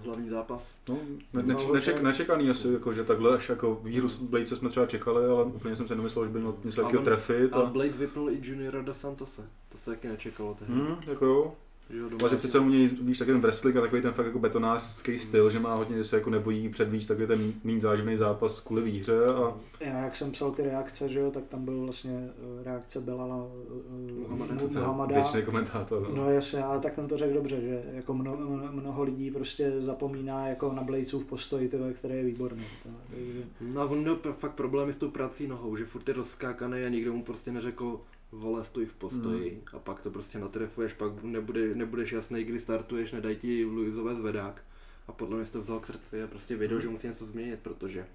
[0.06, 0.80] hlavní zápas.
[0.90, 0.98] No,
[1.34, 4.86] ne, neč, neček, nečekaný asi, jako, že takhle až jako výhru z Blade jsme třeba
[4.86, 7.54] čekali, ale úplně jsem si nemyslel, že by měl něco takového trefit.
[7.54, 7.66] A A...
[7.66, 9.50] Blades vypnul i Juniora da Santose.
[9.70, 10.74] To se taky nečekalo tehdy.
[10.74, 11.56] Hmm, jako jo.
[11.90, 14.40] Jo, Ale že přece u něj, víš, taky ten wrestling a takový ten fakt jako
[14.40, 18.60] betonářský styl, že má hodně, že se jako nebojí předvíc takový ten méně záživný zápas
[18.60, 22.30] kvůli výhře a Já jak jsem psal ty reakce, že jo, tak tam byl vlastně
[22.60, 24.56] eh, reakce Belala uh, Muhammada.
[24.74, 25.16] Muhammada.
[25.16, 26.08] věčný komentátor.
[26.10, 26.16] No.
[26.16, 29.82] No jasně, ale tak ten to řekl dobře, že jako mno, mno, mnoho lidí prostě
[29.82, 32.64] zapomíná jako na Bladesův postoj, tyhle, který je výborný.
[32.84, 36.14] To, takže, No a on měl fakt problémy s tou prací nohou, že furt je
[36.14, 38.00] rozskákaný a nikdo mu prostě neřekl,
[38.32, 39.62] vole, stoj v postoji Hmm.
[39.74, 44.62] a pak to prostě natrefuješ, pak nebude, nebudeš jasný, kdy startuješ, nedají ti Luizové zvedák.
[45.08, 46.84] A podle mě to vzal k srdci a prostě věděl, Hmm.
[46.84, 48.06] že musí něco změnit, protože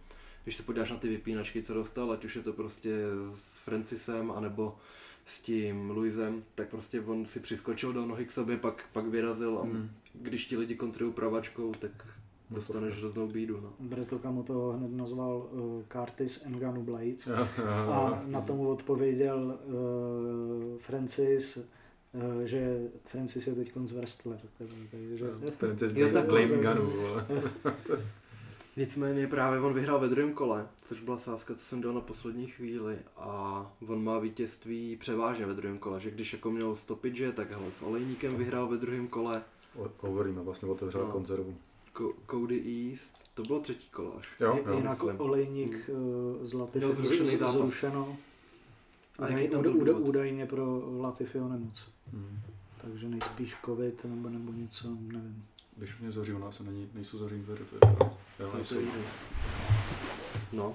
[0.44, 2.90] když se podíváš na ty vypínačky, co dostal, ať už je to prostě
[3.34, 4.76] s Francisem, anebo
[5.26, 9.58] s tím Luizem, tak prostě on si přiskočil do nohy k sobě, pak, pak vyrazil
[9.58, 9.90] a Hmm.
[10.14, 12.06] když ti lidi kontrují pravačkou, tak
[12.52, 13.60] dostaneš hroznou bídu.
[13.62, 13.72] No.
[13.80, 17.28] Breto Kamo to hned nazval uh, Curtis Enganu Blades.
[17.90, 24.40] A na tomu odpověděl uh, Francis, uh, že Francis je teď z Wrestler.
[24.58, 24.74] Takže,
[25.58, 26.46] Francis Jo, Blade- takhle.
[26.46, 26.92] Blade Gunu.
[28.76, 32.46] Nicméně právě on vyhrál ve druhém kole, což byla sázka, co jsem dal na poslední
[32.46, 37.50] chvíli a on má vítězství převážně ve druhém kole, že když jako měl stopiče, tak
[37.50, 39.42] hele, s Olejníkem vyhrál ve druhém kole,
[39.76, 41.10] O- Overeem vlastně otevřel No.
[41.12, 41.54] konzervu.
[42.30, 44.28] Cody East, to bylo třetí kolo až.
[44.40, 44.76] Jo, Je- jo.
[44.76, 45.20] Jinak myslím.
[45.20, 45.90] olejník
[46.40, 47.56] uh, z Latify Měl zrušený z- zápas.
[47.56, 48.16] zrušeno.
[49.18, 50.08] A Údaj, jaký tam úd, byl úd, důvod?
[50.08, 51.82] údajně pro Latifyho nemoc.
[52.12, 52.38] Hmm.
[52.82, 55.44] Takže nejspíš covid nebo, nebo něco, nevím.
[55.76, 58.16] Když mě ona se není, nejsou zoří dveře, to je pravda.
[58.38, 58.76] To.
[60.52, 60.74] No,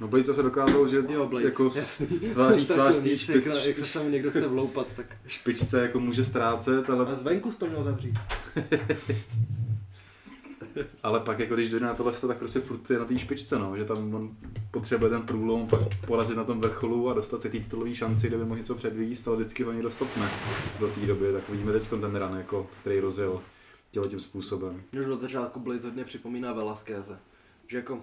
[0.00, 2.06] No Blade se dokázal, že jo, Blades, jako jasný.
[2.06, 5.06] tváří tvář té víc, jak, se tam někdo chce vloupat, tak...
[5.26, 8.14] špičce jako může ztrácet, ale A zvenku to měl zavřít.
[11.02, 13.76] Ale pak jako když dojde na tohle, tak prostě furt je na té špičce, no,
[13.76, 14.36] že tam on
[14.70, 18.26] potřebuje ten průlom, pak porazit na tom vrcholu a dostat se k té titulové šanci,
[18.26, 20.28] kde by mohl něco předvíst, ale vždycky ho někdo stopne
[20.80, 23.40] do té doby, tak vidíme teď ten run, jako, který rozjel
[23.90, 24.82] tělo tím způsobem.
[25.00, 27.18] Už od začátku Blaze hodně připomíná Velasqueze.
[27.66, 28.02] Že jako,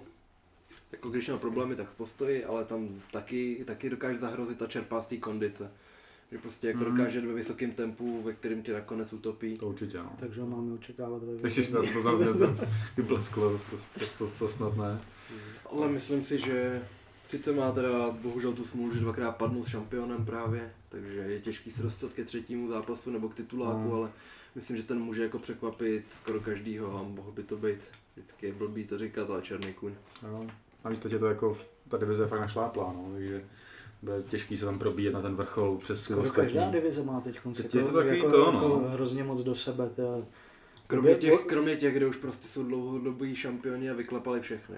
[0.94, 5.02] jako když měl problémy, tak v postoji, ale tam taky, taky dokáže zahrozit a čerpá
[5.02, 5.70] z té kondice.
[6.32, 6.96] Že prostě jako Mhm.
[6.96, 9.56] dokáže ve vysokém tempu, ve kterém tě nakonec utopí.
[9.58, 10.12] To určitě, no.
[10.20, 12.56] Takže ho máme očekávat ve Když nás to zaměl,
[12.96, 15.00] vyblesklo, to, to, to, to, to, snad ne.
[15.70, 16.82] Ale myslím si, že
[17.26, 21.70] sice má teda bohužel tu smůlu, že dvakrát padnul s šampionem právě, takže je těžký
[21.70, 23.92] se dostat ke třetímu zápasu nebo k tituláku, Mhm.
[23.92, 24.10] ale
[24.54, 27.78] myslím, že ten může jako překvapit skoro každýho a mohl by to být
[28.16, 29.92] vždycky je blbý to říkat, ale černý kůň.
[30.22, 30.46] Jo.
[30.84, 31.58] A místo tě to jako,
[31.88, 33.44] ta divize fakt našláplá, no, takže
[34.02, 36.52] bude těžký se tam probíjet na ten vrchol přes tu Skoro ostatní.
[36.52, 38.62] každá divize má teď Teď je to takový jako, to, no.
[38.62, 39.88] jako hrozně moc do sebe.
[39.96, 40.26] To,
[40.86, 44.76] Kromě těch, kromě těch, kde už prostě jsou dlouhodobí šampioni a vyklepali všechny.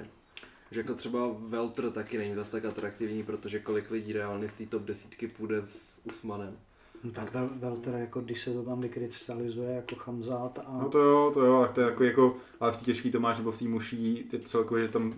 [0.71, 4.67] Že jako třeba Welter taky není zase tak atraktivní, protože kolik lidí reálně z té
[4.67, 6.57] top desítky půjde s Usmanem.
[7.05, 10.99] no, tak Vel- Welter, jako když se to tam vykrystalizuje jako Chamzát a No to
[10.99, 13.59] jo, to jo, to je jako, jako ale v té těžký to máš, nebo v
[13.59, 15.15] té muší, ty celkově, že tam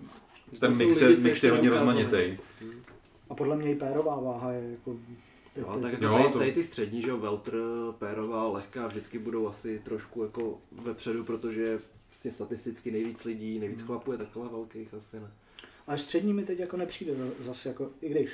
[0.59, 2.37] ten mix je, mix je hodně rozmanitý.
[3.29, 4.95] A podle mě i pérová váha je jako...
[5.55, 7.53] Jo, tak Jo, jako tady, to- tady, ty střední, že jo, Welter,
[7.99, 11.79] Pérová, Lehká, vždycky budou asi trošku jako vepředu, protože
[12.09, 15.31] vlastně statisticky nejvíc lidí, nejvíc chlapů je takhle velkých asi ne.
[15.87, 18.31] Ale střední mi teď jako nepřijde zase jako, i když.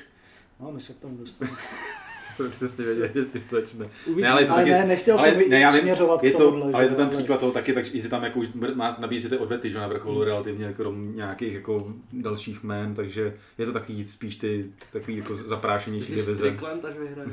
[0.60, 1.58] No, my se k tomu dostaneme.
[2.36, 3.90] Jsem přesně věděl, že si začne.
[4.06, 4.22] Uvidíme.
[4.22, 6.32] Ne, ale je to Ale taky, ne, nechtěl ale, jsem ne, já vím, směřovat je
[6.32, 8.48] k to, tomuhle, ale je to ten příklad toho taky, takže si tam jako už
[8.48, 12.96] bude- má, nabízí si ty odvety, že na vrcholu relativně krom nějakých jako dalších jmén,
[12.96, 16.36] takže je to takový spíš ty takový jako zaprášenější divize.
[16.36, 17.30] Strickland, až vyhraje?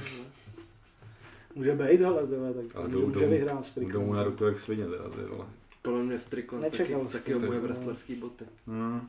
[1.55, 4.07] Může být, ale tyhle, tak Ale může, může vyhrát Strickland.
[4.07, 5.44] mu na ruku jak svině, teda, ty vole.
[5.82, 8.44] Podle mě Strickland taky, Nečekal taky obuje Tak, wrestlerský boty.
[8.66, 9.00] Hmm.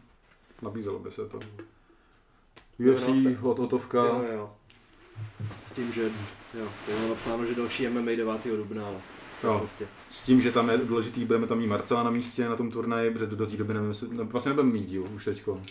[0.63, 1.39] Nabízelo by se to.
[2.79, 3.97] Jo, UFC, no, hotovka.
[4.05, 4.51] Jo, jo.
[5.67, 6.01] S tím, že
[6.53, 8.47] jo, je bylo napsáno, že další MMA 9.
[8.57, 8.95] dubna, ale
[9.43, 9.57] Jo.
[9.59, 9.87] prostě.
[10.09, 13.11] S tím, že tam je důležitý, budeme tam mít Marcela na místě na tom turnaji,
[13.11, 15.61] protože do té doby nevím, jestli, no, vlastně nebudeme mít díl už teďko.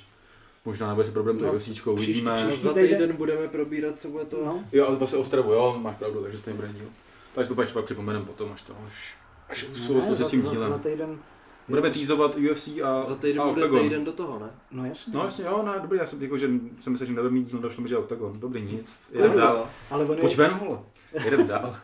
[0.64, 2.30] Možná nebude se problém to No, příští- uvidíme.
[2.30, 4.44] No, příští za týden- týden budeme probírat, co bude to.
[4.44, 6.86] No, Jo, ale vlastně Ostravu, jo, máš pravdu, takže stejně bude díl.
[7.34, 9.14] Takže to pak, pak připomeneme potom, až to, až,
[9.48, 10.80] až v souvislosti za, s tím za, za dílem.
[10.80, 11.18] týden,
[11.68, 13.82] Budeme týzovat UFC a, Za týden a bude Octagon.
[13.82, 14.50] týden do toho, ne?
[14.70, 15.12] no jasně.
[15.16, 17.58] No jasně, jo, ne, dobrý, já jsem jako, že jsem myslel, že nebude mít díl,
[17.58, 18.40] došlo mi, že Octagon.
[18.40, 18.92] Dobrý, nic.
[19.12, 19.68] Jedem dál.
[19.90, 20.78] Ale on je, Pojď ven, vole.
[21.24, 21.76] Jedem dál.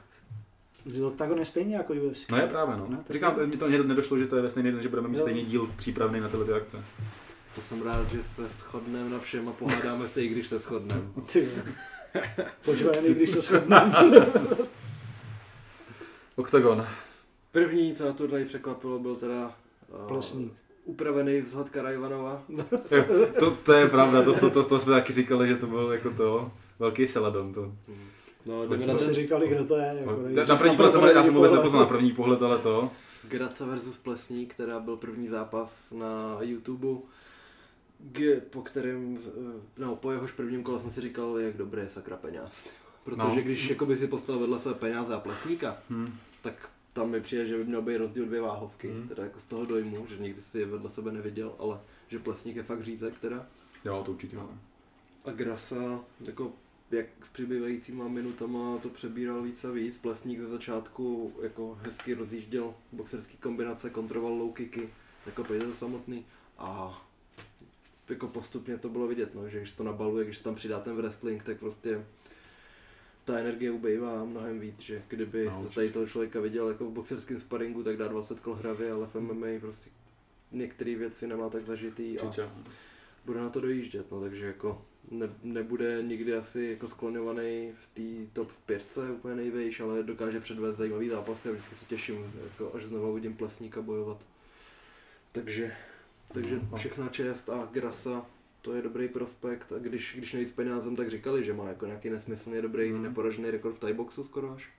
[0.94, 2.28] že Octagon je stejně jako UFC.
[2.30, 2.86] No je právě, no.
[2.90, 5.22] No, Říkám, mi to nedošlo, že to je ve stejný den, že budeme mít Jo.
[5.22, 6.84] stejný díl přípravný na tyhle ty akce.
[7.54, 11.02] To jsem rád, že se shodneme na všem a pohádáme se, i když se shodneme.
[11.32, 11.48] Ty.
[12.64, 13.92] Pojď ven, i když se shodneme.
[16.36, 16.86] Octagon.
[17.52, 19.56] První, co na turnaji překvapilo, byl teda
[20.08, 20.52] Plesník.
[20.84, 22.42] upravený vzhled Karajvanova.
[23.40, 26.10] To, to je pravda, to, to, to, to, jsme taky říkali, že to byl jako
[26.10, 27.52] to velký seladon.
[27.52, 27.72] To.
[28.46, 29.96] No, jdeme na Jsme si ten říkali, kdo to je.
[30.00, 32.90] Jako, Na, na první pohled jsem, já jsem vůbec nepoznal na první pohled, ale to.
[33.28, 36.88] Graca versus Plesník, která byl první zápas na YouTube,
[38.00, 41.90] g- po kterém, eh, no, po jehož prvním kole jsem si říkal, jak dobré je
[41.90, 42.66] sakra peněz.
[43.04, 43.42] Protože No.
[43.42, 46.12] když jakoby si postavil vedle sebe peněze a Plesníka, Hm.
[46.42, 46.68] tak
[46.98, 49.08] tam mi přijde, že by měl být rozdíl dvě váhovky, Hmm.
[49.08, 52.56] teda jako z toho dojmu, že nikdy si je vedle sebe neviděl, ale že Plesník
[52.56, 53.46] je fakt řízek teda.
[53.84, 54.36] Jo, to určitě.
[54.36, 54.50] jo.
[55.24, 56.52] A Grasa, jako
[56.90, 59.98] jak s přibývajícíma minutama to přebíral víc a víc.
[59.98, 64.88] Plesník ze začátku jako hezky rozjížděl boxerský kombinace, kontroloval low kicky,
[65.26, 66.26] jako Pejzel samotný
[66.58, 67.02] a
[68.08, 71.42] jako postupně to bylo vidět, no, že když to nabaluje, když tam přidá ten wrestling,
[71.44, 72.06] tak prostě
[73.32, 76.90] ta energie ubejvá mnohem víc, že kdyby No, no, tady toho člověka viděl jako v
[76.92, 79.90] boxerském sparingu, tak dá 20 kol hravě, ale v MMA prostě
[80.52, 82.48] některé věci nemá tak zažitý a Určitě.
[83.24, 87.94] bude na to dojíždět, no, takže jako ne, nebude nikdy asi jako skloňovaný v
[88.26, 92.74] té top 5 úplně nejvejš, ale dokáže předvést zajímavý zápasy a vždycky se těším, jako
[92.76, 94.18] až znovu uvidím Plesníka bojovat.
[95.32, 95.74] Takže,
[96.32, 96.76] takže No.
[96.76, 98.26] všechna čest a Grasa,
[98.62, 102.10] to je dobrý prospekt a když, když nejvíc penězem, tak říkali, že má jako nějaký
[102.10, 103.02] nesmyslně dobrý Hmm.
[103.02, 104.70] neporažený rekord v Thaiboxu skoro až.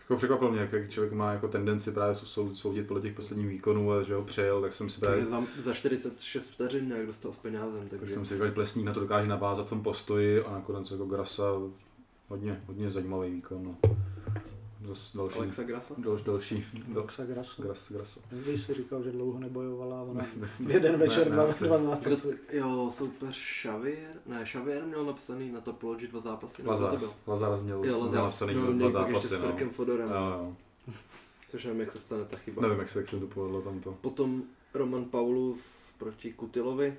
[0.00, 3.92] Jako překvapilo mě, jak- člověk má jako tendenci právě sou- soudit podle těch posledních výkonů
[3.92, 7.32] a že ho přejel, tak jsem si právě Takže za, za 46 vteřin nějak dostal
[7.32, 9.82] s penězem, Tak takže jsem si říkal, že Plesník na to dokáže navázat v tom
[9.82, 11.44] postoji a nakonec jako Grasa
[12.28, 13.64] hodně, hodně zajímavý výkon.
[13.64, 13.76] No.
[14.90, 15.94] Zas další, Alexa Grasa.
[15.98, 17.62] další, další, dal, Boxa Grasu.
[17.62, 18.20] Gras, Grasa.
[18.30, 21.64] Když si říkal, že dlouho nebojovala ona Ne, v jeden večer ne, dva, asi.
[21.64, 22.38] dva zápasy.
[22.52, 26.62] jo, super Xavier, ne, Xavier měl napsaný na Topology dva zápasy.
[26.62, 26.86] nebo to byl?
[26.92, 29.14] Lazars, Lazars měl, Jo, měl Lazars, napsaný no, dva měl zápasy.
[29.14, 29.38] ještě s No.
[29.38, 30.56] Ferkem Fodorem, Jo, jo.
[31.48, 32.62] což nevím, jak se stane ta chyba.
[32.62, 33.92] Nevím, jak se, jak se to povedlo tamto.
[34.00, 34.42] Potom
[34.74, 35.60] Roman Paulus
[35.98, 36.96] proti Kutilovi.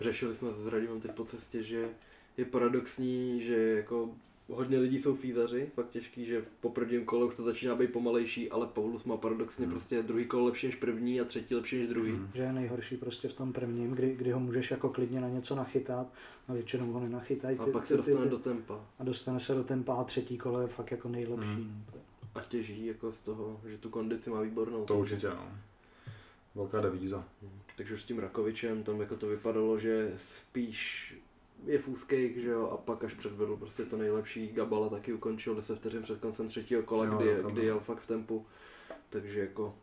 [0.00, 1.88] Řešili jsme se s Radimem teď po cestě, že
[2.36, 4.08] je paradoxní, že jako
[4.50, 8.50] hodně lidí jsou fízaři, fakt těžký, že po prvním kole už to začíná být pomalejší,
[8.50, 9.70] ale Paulus má paradoxně Hmm.
[9.72, 12.12] prostě druhý kolo lepší než první a třetí lepší než druhý.
[12.12, 12.30] Hmm.
[12.34, 15.54] Že je nejhorší prostě v tom prvním, kdy, kdy ho můžeš jako klidně na něco
[15.54, 16.06] nachytat
[16.48, 17.58] a většinou ho nenachytají.
[17.58, 20.04] A ty- pak ty- se dostane ty- do tempa A dostane se do tempa a
[20.04, 21.66] třetí kolo je fakt jako nejlepší.
[21.94, 22.00] No.
[22.34, 24.84] a těží jako z toho, že tu kondici má výbornou.
[24.84, 25.48] To určitě, no.
[26.54, 27.24] Velká devíza.
[27.76, 31.14] Takže už s tím Rakovičem tam jako to vypadalo, že spíš
[31.64, 34.48] je v úzkých, že jo, a pak až předvedl prostě to nejlepší.
[34.48, 38.06] Gabala taky ukončil 10 vteřin před koncem třetího kola, Jo, kdy, kdy jel fakt v
[38.06, 38.46] tempu.
[39.08, 39.74] Takže jako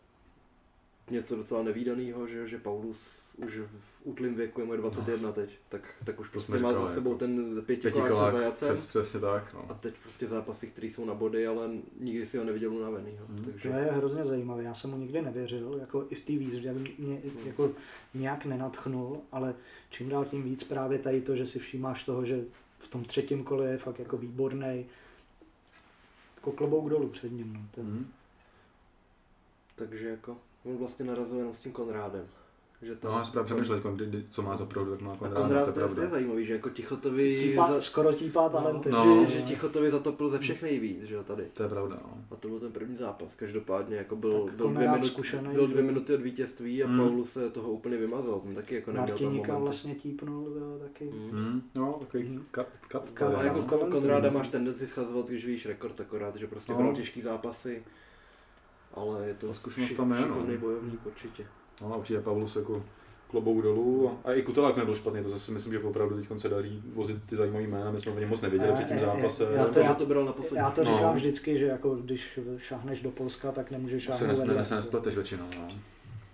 [1.09, 5.81] něco docela nevýdaného, že, že Paulus už v útlým věku je mu 21 teď, tak,
[6.03, 8.67] tak už To prostě má za sebou jako ten pětikolák se zajacem.
[8.67, 9.77] přes, přesně tak, A no.
[9.79, 13.11] teď prostě zápasy, které jsou na body, ale nikdy si ho neviděl unavený.
[13.27, 13.43] Hmm.
[13.43, 16.73] To Takže je hrozně zajímavé, já jsem mu nikdy nevěřil, jako i v té výzvě
[16.97, 17.71] mě jako
[18.13, 19.55] nějak nenatchnul, ale
[19.89, 22.43] čím dál tím víc právě tady to, že si všímáš toho, že
[22.79, 24.85] v tom třetím kole je fakt jako výborný,
[26.35, 27.53] jako klobouk dolů před ním.
[27.53, 27.61] No.
[27.75, 28.07] To, Mhm.
[29.75, 32.25] takže jako on vlastně narazil jenom s tím Konrádem.
[32.81, 33.97] Že tam, No, já právě přemýšlel, jako,
[34.29, 36.53] co má za pravdu, tak má A Konrád, Konrád to to je to zajímavý, že
[36.53, 38.89] jako Tichotovi, típá, za, skoro típá talenty.
[38.89, 39.25] No.
[39.25, 41.43] že, že Tichotovi zatopil ze všech nejvíc, že jo, tady.
[41.53, 42.17] To je pravda, no.
[42.31, 45.67] A to byl ten první zápas, každopádně jako byl, Tak byl, dvě, minuty, zkušený, byl
[45.67, 46.97] dvě minuty od vítězství a Hmm.
[46.99, 49.63] Paulus se toho úplně vymazal, ten taky jako neměl tam Martiníka momenty.
[49.63, 51.09] vlastně típnul to taky.
[51.09, 51.29] Hmm.
[51.31, 51.61] Hmm.
[51.75, 55.65] No, takový kat, kat, Kat- A jako no, Kon- Konráda máš tendenci schazovat, když víš
[55.65, 56.77] rekord akorát, že prostě No.
[56.77, 57.83] bral těžký zápasy,
[59.01, 60.57] ale je to Ta zkušenost tam je, no.
[60.59, 61.45] bojovník určitě.
[61.81, 62.83] No, a určitě Pavlus jako
[63.31, 64.11] klobouk dolů.
[64.25, 67.35] A i Kutelák nebyl špatný, to zase myslím, že opravdu teď se daří vozit ty
[67.35, 69.47] zajímavý jména, my jsme o něm moc nevěděli před tím já- já- zápasem.
[69.55, 70.57] já to, to- že to bral na poslední.
[70.57, 70.91] Já to No.
[70.91, 74.55] říkám vždycky, že jako když šáhneš do Polska, tak nemůžeš se šáhnout nes, vedle.
[74.55, 75.67] nes, nespleteš většinou, no.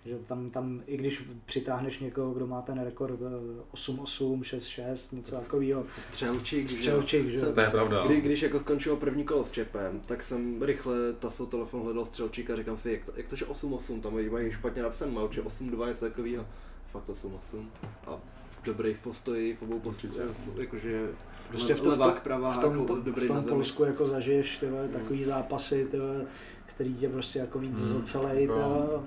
[0.05, 5.35] Že tam, tam, i když přitáhneš někoho, kdo má ten rekord eh, 8-8, 6-6, něco
[5.35, 7.43] takového, Střelčík, střelčík, že jo.
[7.43, 8.03] Jsem- To je pravda.
[8.05, 12.53] Kdy, když jako skončilo první kolo s Čepem, tak jsem rychle tasou telefon hledal střelčíka
[12.53, 15.47] a říkám si, jak to, jak to že 8-8, tam mají špatně napsaný, má určitě
[15.47, 16.45] 8-2, něco takového.
[16.91, 17.65] Fakt 8-8.
[18.07, 18.17] A
[18.65, 20.15] dobrý v postoji, v obou postojích,
[20.57, 21.09] jakože
[21.49, 23.53] Prostě v tom, levák, pravá, v tom, jako v dobrý tom na zemi.
[23.55, 26.25] Polsku jako zažiješ tyhle, takový zápasy, tyhle,
[26.65, 27.89] který tě prostě jako víc Hmm.
[27.89, 28.41] zocelej.
[28.43, 28.99] Jako- tyhle.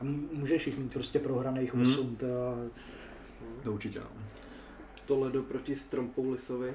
[0.00, 1.82] A můžeš jich mít prostě prohraných Hmm.
[1.82, 2.16] 8.
[2.16, 2.68] tyhle.
[3.64, 4.06] To určitě, no.
[5.06, 6.74] To ledo proti Strompoulisovi.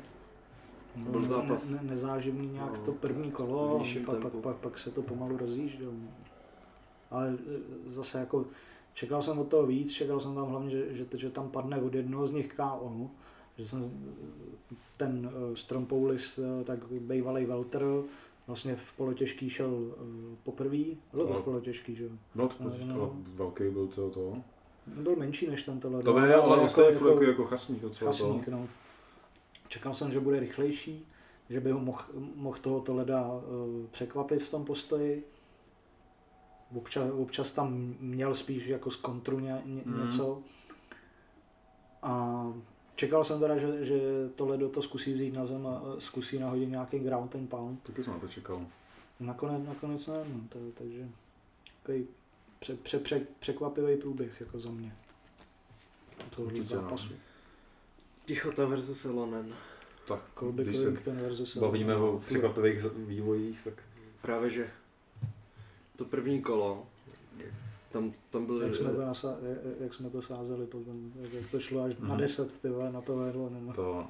[0.95, 1.69] No, Byl ne- zápas.
[1.69, 5.93] Ne, nezáživný nějak No, to první kolo, pak, pak, pak, pak, se to pomalu rozjíždělo.
[7.11, 8.45] Ale e, zase jako
[8.93, 11.95] čekal jsem od toho víc, čekal jsem tam hlavně, že, že, že tam padne od
[11.95, 13.09] jednoho z nich KO,
[13.57, 13.81] že jsem
[14.97, 17.83] ten uh, Strompoulis, uh, tak bývalý Welter,
[18.47, 19.93] vlastně v polotěžký šel uh,
[20.43, 20.77] poprvé,
[21.13, 21.39] byl to No.
[21.41, 22.09] v polotěžký, že jo.
[22.35, 23.01] Bylo to, No, no.
[23.01, 24.37] ale velký byl to, to.
[24.87, 26.03] Byl menší než ten tohle.
[26.03, 28.17] To no, je, ale jako, jako, jako, jako chasník docela to.
[28.17, 28.67] Chasník, no.
[29.67, 31.05] Čekal jsem, že bude rychlejší,
[31.49, 32.01] že by ho mohl
[32.35, 33.41] moh tohoto leda uh,
[33.91, 35.27] překvapit v tom postoji.
[36.75, 40.03] Občas, občas tam měl spíš jako z kontru ně, ně, Mhm.
[40.03, 40.41] něco.
[42.03, 42.45] A
[43.01, 43.99] čekal jsem teda, že, že
[44.35, 47.83] to ledo to zkusí vzít na zem a zkusí nahodit nějaký ground and pound.
[47.83, 48.65] Taky jsem na to čekal.
[49.19, 51.09] Nakonec, nakonec ne, no, to, takže
[51.81, 52.07] takový
[52.59, 54.95] pře, pře, pře, překvapivý průběh jako za mě.
[56.29, 56.81] Tohohle Určitě, no.
[56.81, 57.13] zápasu.
[58.25, 59.53] Tichota versus Elonen.
[60.07, 63.73] Tak, Colby když se versus bavíme o překvapivých vývojích, tak
[64.21, 64.69] Právě že
[65.95, 66.87] to první kolo,
[67.91, 68.65] tam, tam byly...
[68.65, 71.93] Jak jsme to, nasa- jak, jak jsme to sázeli potom, jak, jak to šlo až
[71.99, 72.17] na Mhm.
[72.17, 73.73] 10, ty vole, na to vedlo, no.
[73.73, 74.05] to...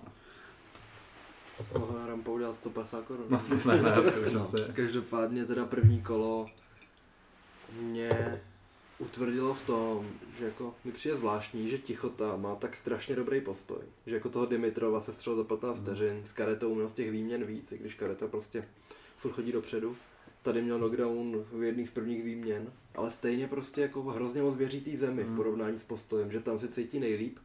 [1.80, 3.26] Mohl Rampo udělat 150 korun.
[3.30, 4.58] No, ne, ne, asi už No, asi.
[4.76, 6.46] každopádně teda první kolo
[7.82, 8.42] mě
[9.00, 10.08] utvrdilo v tom,
[10.40, 13.82] že jako mi přijde zvláštní, že Tichota má tak strašně dobrý postoj.
[14.06, 15.86] Že jako toho Dimitrova se střel za 15 Mhm.
[15.86, 18.68] vteřin, s Karetou měl z těch výměn víc, i když Kareta prostě
[19.18, 19.96] furt chodí dopředu.
[20.44, 24.82] Tady měl knockdown v jedných z prvních výměn, ale stejně prostě jako hrozně moc věří
[24.82, 25.36] té zemi v Mhm.
[25.36, 27.38] porovnání s postojem, že tam se cítí nejlíp,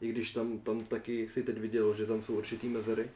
[0.00, 3.10] i když tam, tam taky si teď viděl, že tam jsou určitý mezery.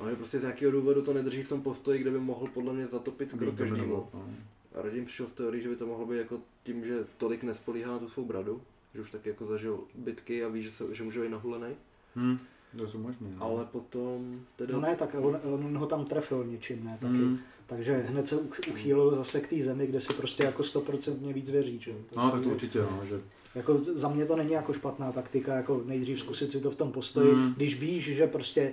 [0.00, 2.86] Ale prostě z nějakého důvodu to nedrží v tom postoji, kde by mohl podle mě
[2.86, 3.92] zatopit skoro každému.
[4.14, 4.28] no.
[4.74, 7.92] A radím přišel z teorii, že by to mohlo být jako tím, že tolik nespolíhá
[7.92, 8.62] na tu svou bradu,
[8.94, 11.74] že už taky jako zažil bitky a ví, že, se, že může být nahulený.
[12.16, 12.38] Hm,
[12.76, 13.28] to je to možný.
[13.38, 13.42] no.
[13.44, 14.74] Ale potom teda...
[14.74, 17.12] No ne, tak on, on ho tam trefil něčím, ne, taky.
[17.14, 17.38] Hm.
[17.66, 21.50] Takže hned se uch- uchýlil zase k té zemi, kde si prostě jako stoprocentně víc
[21.50, 21.90] věří, že?
[21.90, 21.96] jo.
[22.16, 23.20] No, tak to určitě, no, že
[23.54, 26.92] Jako za mě to není jako špatná taktika, jako nejdřív zkusit si to v tom
[26.92, 27.54] postoji, Mm.
[27.54, 28.72] když víš, že prostě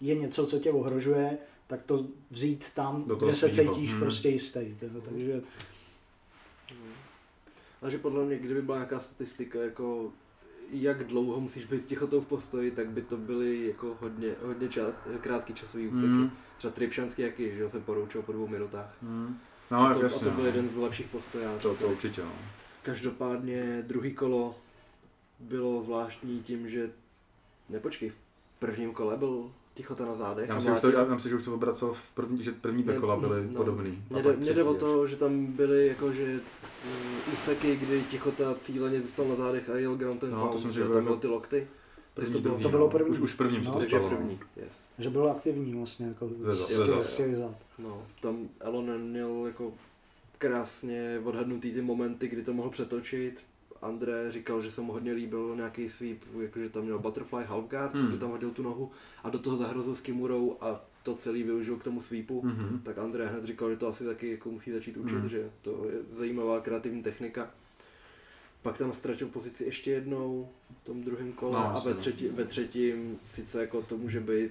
[0.00, 4.00] je něco, co tě ohrožuje, tak to vzít tam, Do kde se cítíš Mm.
[4.00, 4.60] prostě jistý.
[4.80, 5.00] tyjo.
[5.08, 5.42] Takže
[7.82, 10.12] A že podle mě, kdyby byla nějaká statistika, jako
[10.70, 14.68] jak dlouho musíš být s tichotou v postoji, tak by to byly jako hodně, hodně
[14.68, 16.06] ča- krátký časový úseky.
[16.06, 16.30] Mm.
[16.58, 18.96] Třeba Tripšanský jaký, že jo, se poroučil po dvou minutách.
[19.02, 19.38] Hm.
[19.70, 20.50] No, a, to, jasně, a to byl no.
[20.50, 21.68] jeden z lepších postojářů.
[21.68, 22.32] To, to určitě, no.
[22.82, 24.58] Každopádně druhý kolo
[25.40, 26.90] bylo zvláštní tím, že
[27.68, 28.16] nepočkej, v
[28.58, 30.48] prvním kole byl tichota na zádech.
[30.48, 32.96] Já myslím, že, to, já myslím, že už to obracel v první, že první dvě
[32.96, 33.54] kola byly no.
[33.56, 34.04] podobný.
[34.10, 36.32] Mně jde, mně jde o to, že tam byly jakože
[36.84, 40.58] mm, úseky, kdy tichota cíleně zůstal na zádech a jel ground and No, pound, to
[40.58, 41.66] jsem že říkal, tam jako byly ty lokty.
[42.14, 42.90] Takže to První, bylo, druhý, to bylo no.
[42.90, 43.10] první.
[43.10, 44.10] Už, už v prvním se No, to takže stalo.
[44.10, 44.16] no.
[44.16, 44.88] první, yes.
[44.98, 47.54] že byl aktivní vlastně, jako Ze z- zad, z- ze zad, z těch zad.
[47.78, 49.72] No, tam Elonen měl jako
[50.38, 53.42] krásně odhadnutý ty momenty, kdy to mohl přetočit.
[53.84, 57.94] André říkal, že se mu hodně líbil nějaký sweep, jakože tam měl butterfly half guard,
[57.94, 58.12] Hmm.
[58.12, 58.90] že tam hodil tu nohu
[59.24, 62.42] a do toho zahrozil s Kimurou a to celý využil k tomu sweepu.
[62.44, 62.80] Mhm.
[62.84, 65.28] Tak André hned říkal, že to asi taky jako musí začít učit, Hmm.
[65.28, 67.50] že to je zajímavá kreativní technika.
[68.62, 70.48] Pak tam ztratil pozici ještě jednou
[70.82, 72.00] v tom druhém kole No, a ve, no.
[72.00, 74.50] třetí, ve třetím sice jako to může být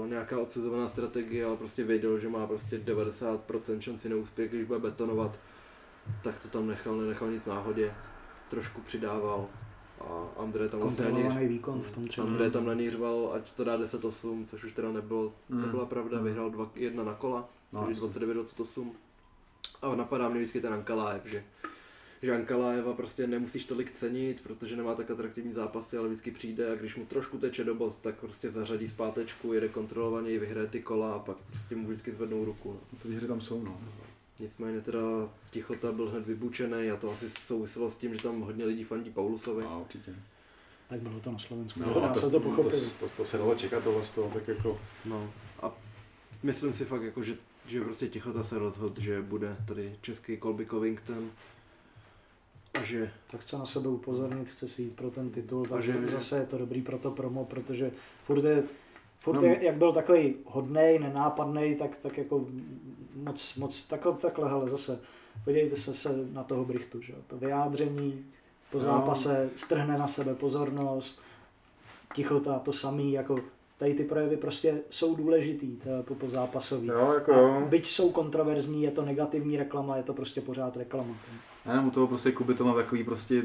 [0.00, 4.64] uh, nějaká odsezovaná strategie, ale prostě věděl, že má prostě 90% šanci na úspěch, když
[4.64, 5.40] bude betonovat,
[6.22, 7.92] tak to tam nechal, nenechal nic náhodě,
[8.52, 9.46] trošku přidával
[10.00, 12.26] a André tam vlastně na něj, Kontrolovaný výkon v tom třeba.
[12.26, 15.60] André tam na něj řval, ať to dá 10-8, což už teda nebylo, Mm.
[15.62, 16.24] nebyla pravda, Mm.
[16.24, 18.20] vyhrál dva, jedna na kola, No, takže jasně.
[18.20, 18.92] 29-28.
[19.82, 21.44] A napadá mě vždycky ten Ankalájev, že
[22.24, 26.74] že Ankalájeva prostě nemusíš tolik cenit, protože nemá tak atraktivní zápasy, ale vždycky přijde a
[26.74, 31.12] když mu trošku teče do boss, tak prostě zařadí zpátečku, jede kontrolovaně, vyhraje ty kola
[31.14, 32.72] a pak prostě mu vždycky zvednou ruku.
[32.92, 32.98] No.
[33.02, 33.76] Ty výhry tam jsou, no.
[34.42, 35.00] Nicméně teda
[35.50, 39.10] Tichota byl hned vybučený a to asi souviselo s tím, že tam hodně lidí fandí
[39.10, 39.62] Paulusovi.
[39.64, 40.14] No, určitě.
[40.88, 41.80] Tak bylo to na Slovensku.
[41.80, 42.70] No, No, a to, se to, to
[43.00, 44.78] to, to, se dalo čekat tohle z toho, tak jako...
[45.04, 45.30] No
[45.62, 45.72] a
[46.42, 47.36] myslím si fakt jako, že,
[47.66, 51.30] že prostě Tichota se rozhodl, že bude tady český Colby Covington
[52.74, 55.92] a že Tak chce na sebe upozornit, chce si jít pro ten titul, A takže
[55.92, 57.90] že- zase je to dobrý pro to promo, protože
[58.24, 58.62] furt je,
[59.18, 59.42] furt No.
[59.48, 62.46] je, jak byl takový hodnej, nenápadný, tak, tak jako
[63.14, 65.00] moc, moc takhle, takhle, hele, zase
[65.44, 67.14] podívejte se, se na toho Brichtu, že?
[67.26, 68.24] to vyjádření
[68.70, 68.84] po No.
[68.84, 71.20] zápase strhne na sebe pozornost,
[72.14, 73.36] tichota, to samý, jako
[73.78, 76.86] tady ty projevy prostě jsou důležitý to po, po zápasový.
[76.86, 77.66] Jo, jako A jo.
[77.68, 81.14] byť jsou kontroverzní, je to negativní reklama, je to prostě pořád reklama.
[81.66, 83.42] Já nevím, u toho prostě Kuby to má takový prostě,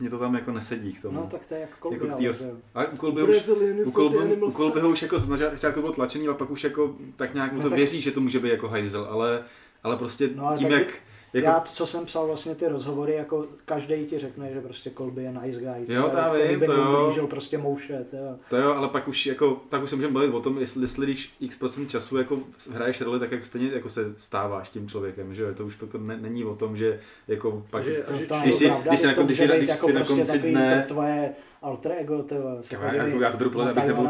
[0.00, 1.20] mě to tam jako nesedí k tomu.
[1.20, 2.28] No tak to je jak jako kolby, k tý,
[2.74, 3.48] a u Kolby už,
[3.84, 7.34] u Kolby, u Kolbyho už jako na začátku bylo tlačený, ale pak už jako tak
[7.34, 9.44] nějak mu No to tak- věří, že to může být jako hajzel, ale,
[9.82, 10.94] ale prostě No, ale tím tak- jak,
[11.32, 15.22] jako, Já, co jsem psal vlastně ty rozhovory, jako každý ti řekne, že prostě Colby
[15.22, 15.94] je nice guy.
[15.94, 17.26] Jo, to já vím, by to jo.
[17.30, 18.36] prostě mouše, to jo.
[18.50, 21.06] To jo, ale pak už jako, tak už se můžeme bavit o tom, jestli, jestli
[21.06, 22.38] když x procent času jako
[22.72, 25.54] hraješ roli, tak jako stejně jako se stáváš tím člověkem, že jo?
[25.54, 28.46] to už jako ne, není o tom, že jako pak, že- To, že to když
[28.46, 30.84] je si- když si na- když si- být když si na prostě konci takový dne-
[30.88, 31.30] to tvoje
[31.62, 32.60] alter ego, ty vole.
[32.96, 34.02] jako já to beru podle- na abych nebyl-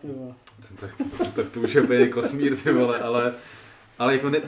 [0.00, 0.34] ty vole.
[0.80, 3.34] tak, tak, tak to už je úplně kosmír, ty vole, ale,
[3.98, 4.40] ale jako ne,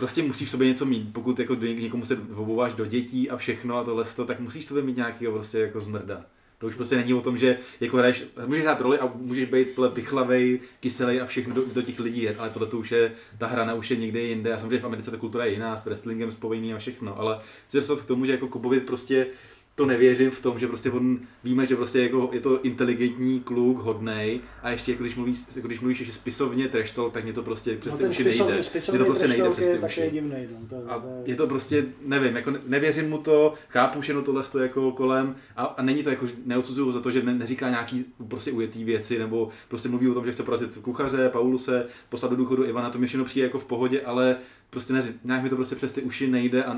[0.00, 3.30] prostě musíš v sobě něco mít, pokud jako do něk- někomu se obouváš do dětí
[3.30, 6.24] a všechno a tohle, tak musíš v sobě mít nějakého prostě jako zmrda.
[6.58, 9.76] To už prostě není o tom, že jako hraješ, můžeš hrát roli a můžeš být
[9.76, 13.46] vole, pichlavej, kyselý a všechno do, do, těch lidí ale tohle to už je, ta
[13.46, 16.32] hrana už je někde jinde a samozřejmě v Americe ta kultura je jiná, s wrestlingem
[16.32, 19.26] spojený a všechno, ale chci dostat k tomu, že jako Kubovi prostě
[19.74, 23.78] to nevěřím v tom, že prostě on, víme, že prostě jako je to inteligentní kluk,
[23.78, 27.42] hodnej a ještě jako když mluví, jako když mluvíš ještě spisovně talk, tak mě to
[27.42, 28.44] prostě přes No ty uši nejde.
[28.90, 30.10] Mně to prostě nejde přes ty uši.
[30.12, 34.00] divnej, no, to, A to je to prostě, nevím, jako ne- nevěřím mu to, chápu
[34.00, 37.34] všechno tohle to jako kolem a, a není to jako, neodsuzuju za to, že ne,
[37.34, 41.86] neříká nějaký prostě ujetý věci nebo prostě mluví o tom, že chce porazit kuchaře, Pauluse,
[42.08, 44.36] poslat do důchodu Ivana, to mi všechno přijde jako v pohodě, ale
[44.70, 46.76] prostě ne, nějak mi to prostě přes ty uši nejde a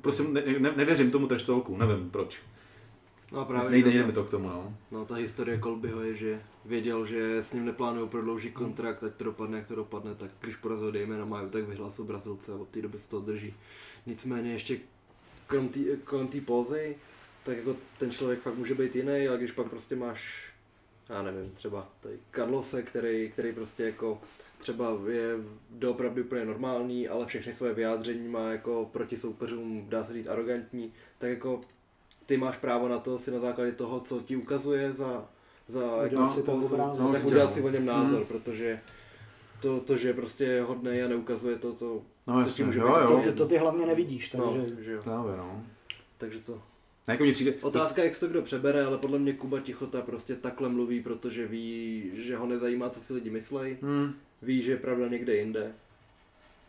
[0.00, 2.40] prostě ne, ne, nevěřím tomu trash talku, nevím proč.
[3.32, 4.76] No a právě, Nejde, nejde mi to k tomu, no.
[4.90, 9.24] No ta historie Kolbyho je, že věděl, že s ním neplánují prodloužit kontrakt, ať to
[9.24, 12.68] dopadne, jak to dopadne, tak když porazil Dejme na Maju, tak vyhlásil Brazilce a od
[12.68, 13.54] té doby se to drží.
[14.06, 14.78] Nicméně ještě
[15.46, 16.96] krom tý, kolem té pózy,
[17.44, 20.52] tak jako ten člověk fakt může být jiný, ale když pak prostě máš,
[21.08, 24.20] já nevím, třeba tady Carlose, který, který prostě jako
[24.64, 25.36] třeba je
[25.70, 30.92] doopravdy úplně normální, ale všechny svoje vyjádření má jako proti soupeřům, dá se říct, arrogantní,
[31.18, 31.60] tak jako
[32.26, 35.24] ty máš právo na to si na základě toho, co ti ukazuje za,
[35.68, 36.76] za Udělat jako si.
[37.02, 37.52] No, tak udělat no.
[37.54, 38.80] si o něm názor, protože
[39.62, 42.88] to, to, že prostě je hodnej a neukazuje to, to, No to ti může jo,
[42.88, 43.32] být jo.
[43.32, 45.02] to, to ty hlavně nevidíš, No, takže že jo.
[45.02, 45.62] Právě, no.
[46.18, 46.62] Takže to.
[47.08, 50.68] Jako přijde, Otázka, jak se to kdo přebere, ale podle mě Kuba Tichota prostě takhle
[50.68, 54.14] mluví, protože ví, že ho nezajímá, co si lidi myslej, Hmm.
[54.44, 55.72] Ví, že je pravda někde jinde.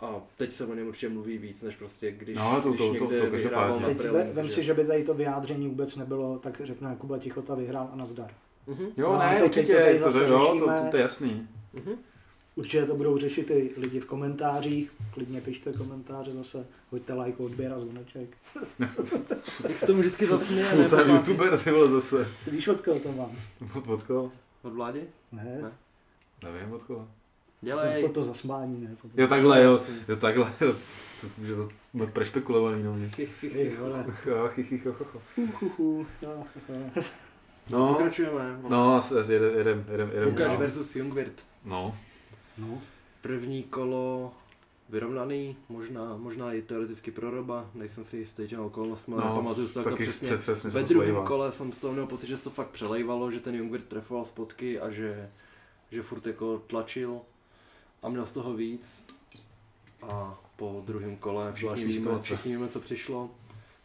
[0.01, 2.87] A teď se o něm určitě mluví víc, než prostě když, No, to- když to-
[2.87, 3.79] to- někde to každopádně.
[3.81, 6.61] na teď si, prelims, vem že- si, že by tady to vyjádření vůbec nebylo, tak
[6.63, 8.31] řekne Kuba Tichota vyhrál a nazdar.
[8.67, 8.85] Mhm.
[8.97, 11.47] Jo, No, ne, teď- teď určitě, to to, to, jo, to, to, to, je jasný.
[11.73, 11.93] Mhm.
[12.55, 17.73] Určitě to budou řešit i lidi v komentářích, klidně pište komentáře zase, hoďte like, odběr
[17.73, 18.37] a zvoneček.
[19.63, 20.71] Jak se tomu vždycky zasměje, ne?
[20.89, 21.03] time Papa?
[21.11, 22.27] youtuber, ty vole zase.
[22.45, 23.31] Ty víš, od koho to mám?
[23.77, 24.31] Od, od koho?
[24.63, 25.03] Od vlády?
[25.31, 25.71] Ne, Ne.
[26.51, 27.07] Nevím, od koho.
[27.61, 28.01] Dělej.
[28.03, 28.95] to, to zasmání, ne?
[29.01, 30.75] To, Jo, takhle, jo, jo, takhle, jo.
[31.21, 33.09] To, to je zase moc prešpekulovaný na mě.
[37.69, 38.59] No, Pokračujeme.
[38.69, 40.29] no, jedem, jedem, jedem, jedem.
[40.29, 40.57] Lukáš dál.
[40.57, 41.43] versus Jungwirth.
[41.65, 41.97] No,
[42.57, 42.81] No,
[43.21, 44.33] První kolo
[44.89, 49.73] vyrovnaný, možná, možná i teoreticky proroba, nejsem si jistý těm okolnostmi, No, no, nepamatuju si
[49.73, 50.27] to taky přesně.
[50.27, 52.49] přesně, přesně Ve se to druhém kole jsem z toho měl pocit, že se to
[52.49, 55.29] fakt přelejvalo, že ten Jungwirth trefoval spotky a že,
[55.91, 57.21] že furt jako tlačil
[58.03, 59.03] a měl z toho víc.
[60.01, 63.29] A po druhém kole všichni víme, všichni víme, co přišlo.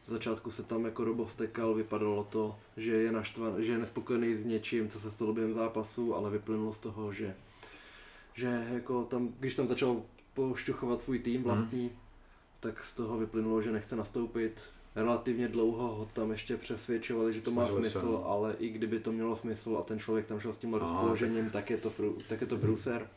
[0.07, 4.37] Z začátku se tam jako Robo vstekal, vypadalo to, že je, naštvan, že je nespokojený
[4.37, 7.35] s něčím, co se stalo během zápasu, ale vyplynulo z toho, že,
[8.35, 10.03] že jako tam, když tam začal
[10.35, 11.91] pošťuchovat svůj tým vlastní,
[12.61, 14.61] tak z toho vyplynulo, že nechce nastoupit.
[14.97, 18.27] Relativně dlouho ho tam ještě přesvědčovali, že to má Snažili smysl, no.
[18.27, 21.71] ale i kdyby to mělo smysl a ten člověk tam šel s No, rozpoložením, tak
[21.71, 23.09] je to, prů- tak je to bruser.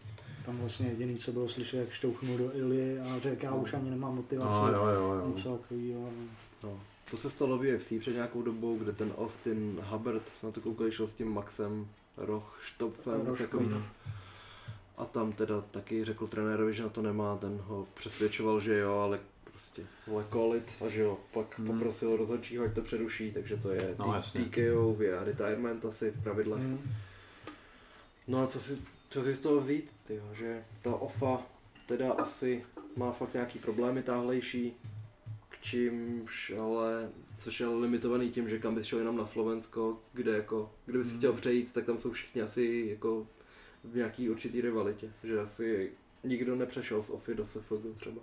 [0.45, 3.89] Tam vlastně jediný, co bylo slyšet, jak štoufnul do Ili a řekl, já už ani
[3.89, 4.57] nemám motivaci.
[4.57, 5.27] no, jo, jo, jo.
[5.27, 6.09] Něco takového.
[6.63, 6.79] No.
[7.11, 10.61] To se stalo v UFC před nějakou dobou, kde ten Austin Hubbard, jsme na to
[10.61, 11.87] koukali, šel s tím Maxem
[12.17, 13.37] Rochstopfem, Rochkopf.
[13.39, 13.69] takový.
[14.97, 18.93] A tam teda taky řekl trenérovi, že na to nemá, ten ho přesvědčoval, že jo,
[18.99, 21.67] ale prostě vole call it a že jo, pak Hmm.
[21.67, 24.19] poprosil rozhodčího, ať to přeruší, takže to je No.
[24.33, 26.61] TKO via retirement asi v pravidlech.
[26.61, 26.79] Hmm.
[28.27, 28.77] No a co si,
[29.13, 31.45] co si z toho vzít, tyjo, že ta OFA
[31.85, 32.65] teda asi
[32.95, 34.73] má fakt nějaký problémy táhlejší,
[35.49, 40.31] k čímž ale, což je limitovaný tím, že kam bys šel jenom na Slovensko, kde
[40.31, 41.17] jako, kdyby si Hmm.
[41.19, 43.27] chtěl přejít, tak tam jsou všichni asi jako
[43.83, 45.91] v nějaký určitý rivalitě, že asi
[46.23, 48.21] nikdo nepřešel z OFI do SFG třeba.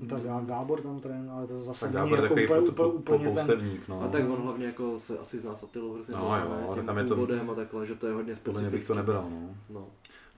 [0.00, 2.72] No, tak já Gábor tam trén, ale to zase Tak není Gábor jako takový úplně,
[2.72, 4.02] po, úplně, po, poustevník, no.
[4.02, 6.98] A tak on hlavně jako se asi zná s Attilou hrozně No, jo, tím tam
[6.98, 9.48] je to- původem a takhle, že to je hodně Podle mě bych to nebral, no.
[9.70, 9.86] No.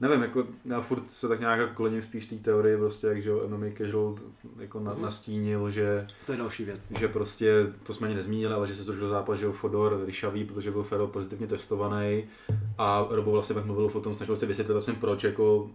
[0.02, 3.30] Nevím, jako já furt se tak nějak jako kloním spíš té teorie, prostě jak že
[3.30, 4.14] jo, MMA Casual
[4.58, 5.02] jako na, Mhm.
[5.02, 6.92] nastínil, že, To je další věc.
[6.98, 10.44] že prostě, to jsme ani nezmínili, ale že se zrušil zápas, že jo, Fodor Ryšavý,
[10.44, 12.24] protože byl Fedor pozitivně testovaný
[12.78, 15.70] a Robo vlastně pak mluvil o tom, snažil se vysvětlit vlastně proč jako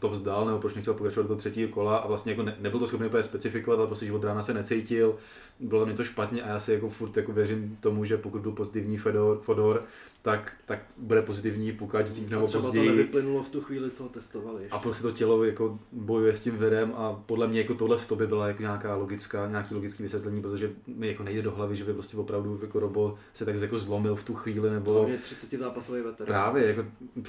[0.00, 2.86] to vzdal, nebo proč nechtěl pokračovat do třetího kola a vlastně jako ne, nebyl to
[2.86, 5.14] schopný úplně specifikovat, ale prostě že od rána se necítil,
[5.60, 8.52] bylo mi to špatně a já si jako furt jako věřím tomu, že pokud byl
[8.52, 9.82] pozitivní Fedor, Fodor,
[10.22, 12.84] tak, tak bude pozitivní Pukač dřív nebo třeba později.
[12.88, 14.76] to nevyplynulo v tu chvíli, co ho testovali ještě.
[14.76, 18.08] A prostě to tělo jako bojuje s tím virem a podle mě jako tohle v
[18.08, 21.84] tobě byla jako nějaká logická, nějaký logický vysvětlení, protože mi jako nejde do hlavy, že
[21.84, 25.58] by prostě opravdu jako Robo se tak jako zlomil v tu chvíli nebo Hlavně 30
[25.58, 26.26] zápasový veterán.
[26.26, 26.84] právě, jako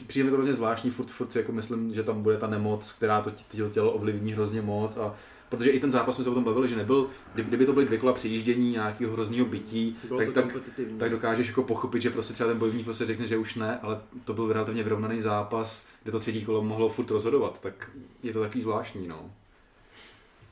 [0.07, 3.21] přijde mi to hrozně zvláštní, furt, furt jako myslím, že tam bude ta nemoc, která
[3.21, 5.13] to, to tělo ovlivní hrozně moc a
[5.57, 7.97] protože i ten zápas jsme se o tom bavili, že nebyl, kdyby to byly dvě
[7.97, 10.57] kola přejíždění nějakého hrozného bytí, Bylo tak, tak,
[10.97, 14.01] tak dokážeš jako pochopit, že prostě třeba ten bojovník prostě řekne, že už ne, ale
[14.25, 17.91] to byl relativně vyrovnaný zápas, kde to třetí kolo mohlo furt rozhodovat, tak
[18.23, 19.31] je to takový zvláštní, no.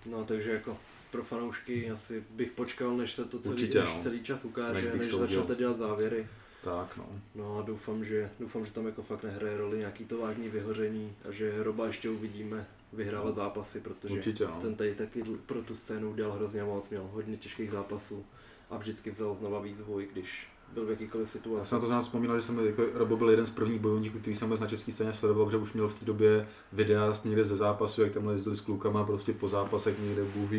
[0.05, 0.77] No takže jako
[1.11, 4.01] pro fanoušky asi bych počkal, než se to celý, Určitě, než no.
[4.01, 6.27] celý čas ukáže, Než než, začnete dělat závěry.
[6.63, 7.05] Tak no.
[7.35, 11.15] No a doufám, že, doufám, že tam jako fakt nehraje roli nějaký to vážný vyhoření
[11.29, 14.57] a že Roba ještě uvidíme vyhrávat zápasy, protože Určitě, no.
[14.61, 18.25] ten tady taky pro tu scénu udělal hrozně moc, měl hodně těžkých zápasů
[18.69, 21.69] a vždycky vzal znova výzvu, i když byl v jakýkoliv Já situaci.
[21.69, 24.35] jsem na to znám vzpomínal, že jsem jako Robo byl jeden z prvních bojovníků, který
[24.35, 27.57] jsem na české scéně sledoval, že už měl v té době videa z někde ze
[27.57, 30.49] zápasu, jak tam jezdili s klukama prostě po zápasech někde bůh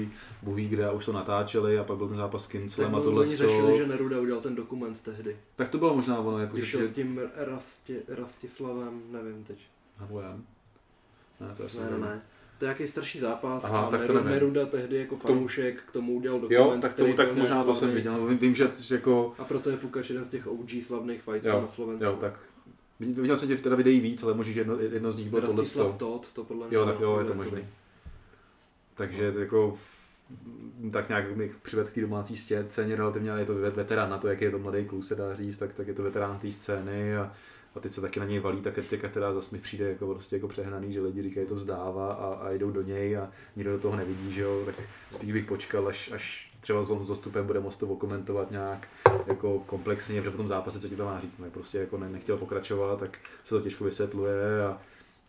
[0.42, 3.00] Bůh ví kde a už to natáčeli a pak byl ten zápas s Kinclem a
[3.00, 5.36] tohle oni řešili, že Neruda udělal ten dokument tehdy.
[5.56, 6.84] Tak to bylo možná ono, jako Když že...
[6.84, 9.58] s tím Rasti, Rastislavem, nevím teď.
[9.96, 10.44] Havujem.
[11.48, 12.22] Ne, to je asi Ne, ne, ne.
[12.58, 14.30] To je nějaký starší zápas Aha, a tak to Neru- nevím.
[14.30, 17.54] Neruda tehdy jako tomu- fanoušek k tomu udělal dokument, Jo, tak, to, který tak možná
[17.54, 17.94] nějak to jsem slavný.
[17.96, 19.32] viděl, vím, vím že, jako...
[19.38, 22.04] A proto je Pukač jeden z těch OG slavných fighterů Jo, na Slovensku.
[22.04, 22.38] Jo, tak
[23.00, 25.56] viděl jsem těch teda videí víc, ale možná, že jedno, jedno z nich bylo tohle.
[25.56, 27.64] Rastislav Todt, to podle mě Jo, tak jo, je to jako- možný.
[28.94, 29.74] Takže to jako
[30.92, 34.10] tak nějak mi přived k té domácí stě- scéně relativně, ale je to vet- veterán
[34.10, 36.38] na to, jak je to mladý kluk, se dá říct, tak, tak je to veterán
[36.38, 37.32] té scény a,
[37.74, 40.36] a teď se taky na něj valí ta kritika, která zase mi přijde jako prostě
[40.36, 43.78] jako přehnaný, že lidi říkají, to vzdává a, a jdou do něj a nikdo do
[43.78, 44.74] toho nevidí, že jo, tak
[45.10, 48.88] spíš bych počkal, až, až třeba s zostupem bude moct to okomentovat nějak
[49.26, 52.08] jako komplexně, protože po tom zápase, co ti to má říct, no, prostě jako ne,
[52.08, 54.80] nechtěl pokračovat, tak se to těžko vysvětluje a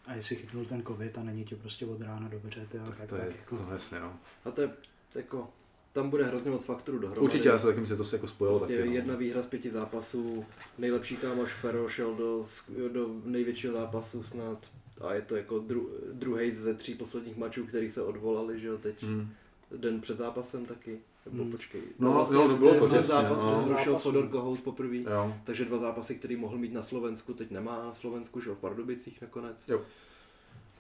[0.08, 3.16] A jestli chytnul ten covid a není ti prostě od rána dobře, tak, tak to
[3.16, 4.14] je, tak jako, to jasně, no.
[4.46, 4.70] A to je
[5.16, 5.48] jako,
[5.94, 7.22] tam bude hrozně moc faktorů dohromady.
[7.26, 8.90] Určitě, já si taky myslím, že to se jako spojilo Prostě taky.
[8.90, 8.96] No.
[8.96, 10.46] jedna výhra z pěti zápasů,
[10.78, 12.46] nejlepší kámoš Fero šel do,
[12.94, 14.72] do největšího zápasu snad
[15.02, 18.78] a je to jako dru, druhý ze tří posledních mačů, který se odvolali, že jo,
[18.78, 19.30] teď Hmm.
[19.78, 21.00] den před zápasem taky.
[21.26, 21.52] Nebo Hmm.
[21.52, 21.82] počkej.
[22.00, 23.62] No, jo, no, bylo ten to těsně, zápasu no.
[23.62, 23.98] se zrušil.
[24.00, 24.98] Fodor Kohout poprvé.
[24.98, 25.36] Jo.
[25.44, 28.60] Takže dva zápasy, který mohl mít na Slovensku, teď nemá na Slovensku, že jo, v
[28.60, 29.58] Pardubicích nakonec.
[29.70, 29.82] Jo.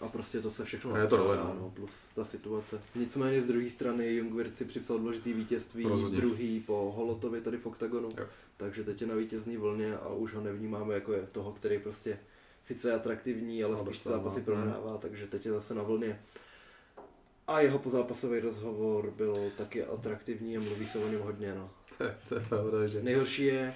[0.03, 1.55] A prostě to se všechno Hraje to roli, no.
[1.59, 1.69] no.
[1.69, 2.81] plus ta situace.
[2.95, 6.17] Nicméně z druhé strany Jungwirth si připsal důležitý vítězství, Rozhodně.
[6.17, 8.09] druhý po Holotovi tady v OKTAGONu.
[8.17, 8.27] Jo.
[8.57, 12.19] Takže teď je na vítězní vlně a už ho nevnímáme jako je toho, který prostě
[12.61, 16.19] sice je atraktivní, ale Ale spíš zápasy prohrává, takže teď je zase na vlně.
[17.47, 21.55] A jeho pozápasový rozhovor byl taky atraktivní a mluví se o něm hodně.
[21.55, 21.69] No.
[21.97, 23.03] To je, to je pravda, že...
[23.03, 23.73] Nejhorší je,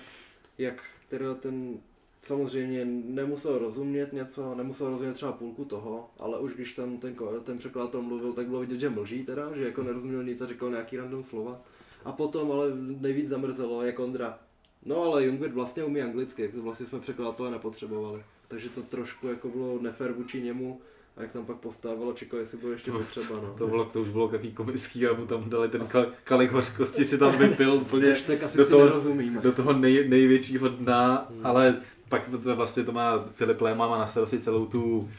[0.58, 1.80] jak teda ten
[2.24, 7.58] samozřejmě nemusel rozumět něco, nemusel rozumět třeba půlku toho, ale už když tam ten, ten
[7.58, 10.98] překladatel mluvil, tak bylo vidět, že mlží teda, že jako nerozuměl nic a říkal nějaký
[10.98, 11.62] random slova.
[12.06, 14.40] A potom ale nejvíc zamrzelo, jak Ondra.
[14.86, 18.22] No ale Jungwirth vlastně umí anglicky, jak to vlastně jsme překladatele nepotřebovali.
[18.48, 20.82] Takže to trošku jako bylo nefér vůči němu
[21.18, 23.42] a jak tam pak postávalo, čekal, jestli bude ještě potřeba.
[23.42, 23.56] No.
[23.58, 27.06] To, bylo, to už bylo takový komický a mu tam dali ten kal, kalik hořkosti,
[27.06, 28.16] si tam vypil úplně
[28.46, 29.42] asi do toho- nerozumíme.
[29.42, 34.08] do toho nej, největšího dna, ale pak to vlastně to má Filip Léma má na
[34.08, 35.10] starosti celou tu,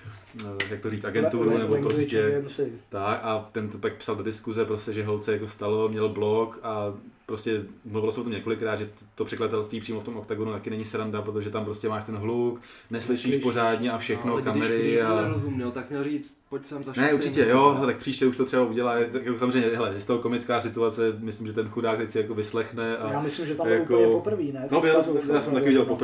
[0.44, 2.43] eh, jak to říct, agenturu, Le- nebo prostě
[2.89, 6.59] tak a ten to pak psal do diskuze, prostě, že holce jako stalo, měl blog
[6.62, 6.94] a
[7.28, 10.84] prostě mluvilo se o tom několikrát, že to překladatelství přímo v tom oktagonu taky není
[10.84, 12.60] sranda, protože tam prostě máš ten hluk,
[12.90, 13.42] neslyšíš Neslyšíš.
[13.42, 15.22] pořádně a všechno, ale kamery když, když a...
[15.22, 18.44] nerozuměl, tak měl říct, pojď sem za Ne, určitě, jo, hele, tak příště už to
[18.44, 22.10] třeba udělá, jako samozřejmě, hele, je z toho komická situace, myslím, že ten chudák teď
[22.10, 23.12] si jako vyslechne a...
[23.12, 24.68] Já myslím, že tam jako- úplně poprvý, ne?
[24.70, 25.96] No, byl, já jsem taky viděl no.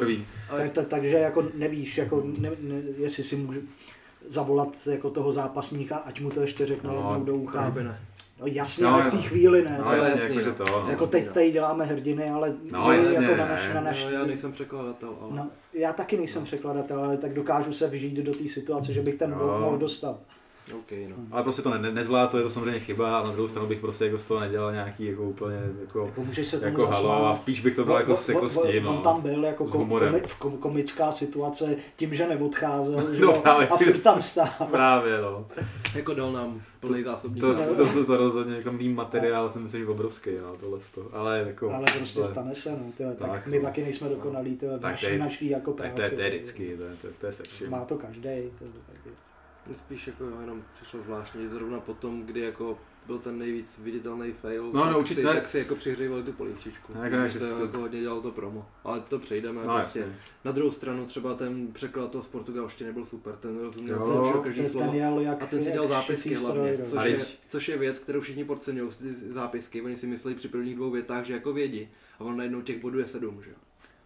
[0.74, 3.60] tak, takže jako nevíš, jako ne, ne, jestli si můžu
[4.26, 7.72] zavolat jako toho zápasníka, ať mu to ještě řekne No, jednou do ucha.
[7.82, 8.01] ne?
[8.40, 9.23] No jasně, No, ale v té no.
[9.23, 9.78] chvíli ne.
[9.85, 10.55] No jasně, jasný, jakože no.
[10.55, 10.90] to, no.
[10.90, 13.51] jako teď tady děláme hrdiny, ale No, my jasně, jako na ne.
[13.51, 15.31] naš, na naš, No, já nejsem překladatel, ale...
[15.36, 19.15] no, já taky nejsem překladatel, ale tak dokážu se vžít do té situace, že bych
[19.15, 19.36] ten No.
[19.36, 20.20] blok mohl dostat.
[20.73, 21.16] OK, no.
[21.31, 23.69] Ale prostě to ne, ne, nezvládl, to je to samozřejmě chyba, a na druhou stranu
[23.69, 26.86] bych prostě jako z toho nedělal nějaký jako úplně jako, Jako můžeš se tomu jako
[26.86, 29.03] halo, a spíš bych to dal jako, On- s- jako on- s tím, On no.
[29.03, 33.41] tam byl jako kom, komi, v kom, komická situace tím, že neodcházel že No jo,
[33.43, 33.69] právě.
[33.69, 34.49] a furt tam stál.
[34.70, 35.47] Právě, no.
[35.95, 37.41] Jako dal nám plný zásobník.
[37.41, 40.78] To, to, to, to, to rozhodně jako mým materiál si myslím, že obrovský, no, tohle
[40.95, 41.07] to.
[41.12, 41.70] Ale jako...
[41.73, 43.65] Ale prostě ale- stane se, no, tyjo, tak, Tak, my no.
[43.65, 46.11] taky nejsme dokonalí, to je Tak naší, naší jako Tak práce.
[46.11, 47.70] to je, to je vždycky, to je, to, je- to je se vším.
[47.70, 48.23] Má to každý.
[48.23, 48.70] To je.
[49.66, 54.62] Mně spíš jako jenom přišlo zvláštní, zrovna potom, kdy jako byl ten nejvíc viditelný fail,
[54.73, 56.93] No, no, tak, určitě, si, tak si jako přihřívali tu polivčičku.
[56.95, 58.66] Ne, Takže ne, se že si to- jako hodně dělalo to promo.
[58.85, 59.65] Ale to přejdeme.
[59.66, 59.99] No prostě.
[59.99, 60.15] jasně.
[60.45, 64.61] Na druhou stranu třeba ten překladatel z portugalštiny byl super, ten rozuměl Jo, ten každý
[64.61, 64.86] ten, slovo.
[64.86, 66.91] ten jel jak, A ten si dělal zápisky hlavně, stroj, no.
[66.91, 67.19] což A je,
[67.49, 69.82] což je věc, kterou všichni podceňují, ty zápisky.
[69.82, 71.89] Oni si myslí při prvních dvou větách, že jako vědí.
[72.19, 73.57] A on najednou těch bodů je sedm, že jo.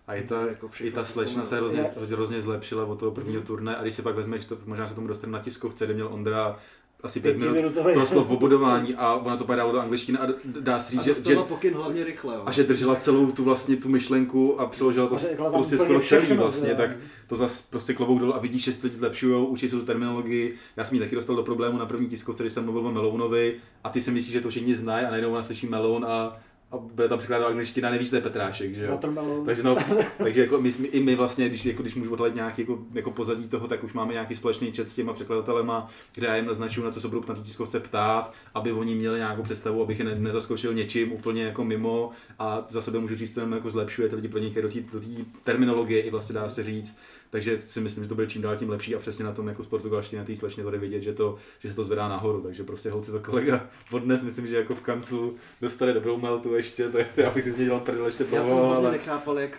[0.09, 3.47] A i ta, Jako i ta slečna se hrozně, hrozně zlepšila od toho prvního Mhm.
[3.47, 6.09] turné a když si pak vezmeš, to možná se tomu dostane na tiskovce, kde měl
[6.13, 6.57] Ondra
[7.03, 10.93] asi pět minut proslov o bodování a ona to pak do angličtiny a dá se
[10.93, 12.43] říct, že, že, pokyn hlavně rychle, jo.
[12.47, 15.17] a že držela celou tu vlastně tu myšlenku a přeložila to
[15.51, 16.91] prostě skoro celý vlastně, tak
[17.27, 20.55] to zase prostě klobouk dolů a vidíš, že se lidi zlepšují, učí se tu terminologii.
[20.77, 23.57] Já jsem ji taky dostal do problému na první tiskovce, když jsem mluvil o Melounovi
[23.85, 26.37] a ty si myslíš, že to všichni znají a najednou ona slyší Meloun a,
[26.71, 28.91] a bude tam překládat angličtina nevíš, že to je Petrášek, že jo.
[28.91, 29.47] Watermelon.
[29.47, 29.77] Takže, no,
[30.19, 33.49] takže jako my, i my vlastně, když, jako, když můžu odhalit nějaký jako, jako, pozadí
[33.49, 36.93] toho, tak už máme nějaký společný chat s těma překladatelema, kde já jim naznačuju, na
[36.93, 40.15] co se budou na té tiskovce ptát, aby oni měli nějakou představu, abych je ne,
[40.15, 44.17] nezaskočil něčím úplně jako mimo a za sebe můžu říct, to jenom jako zlepšuje ty
[44.17, 44.29] lidi
[44.63, 45.07] do té do té
[45.45, 46.99] terminologie i vlastně dá se říct.
[47.31, 49.63] Takže si myslím, že to bude čím dál tím lepší a přesně na tom jako
[49.63, 52.41] z portugalštiny na té slečně tady vidět, že, to, že se to zvedá nahoru.
[52.41, 56.89] Takže prostě holci to kolega odnes, myslím, že jako v kanclu dostane dobrou meltu ještě,
[56.89, 58.91] to, je- to já bych si z něj dělal prdel ještě Já jsem dlouho, ale...
[58.93, 59.51] nechápal, jak,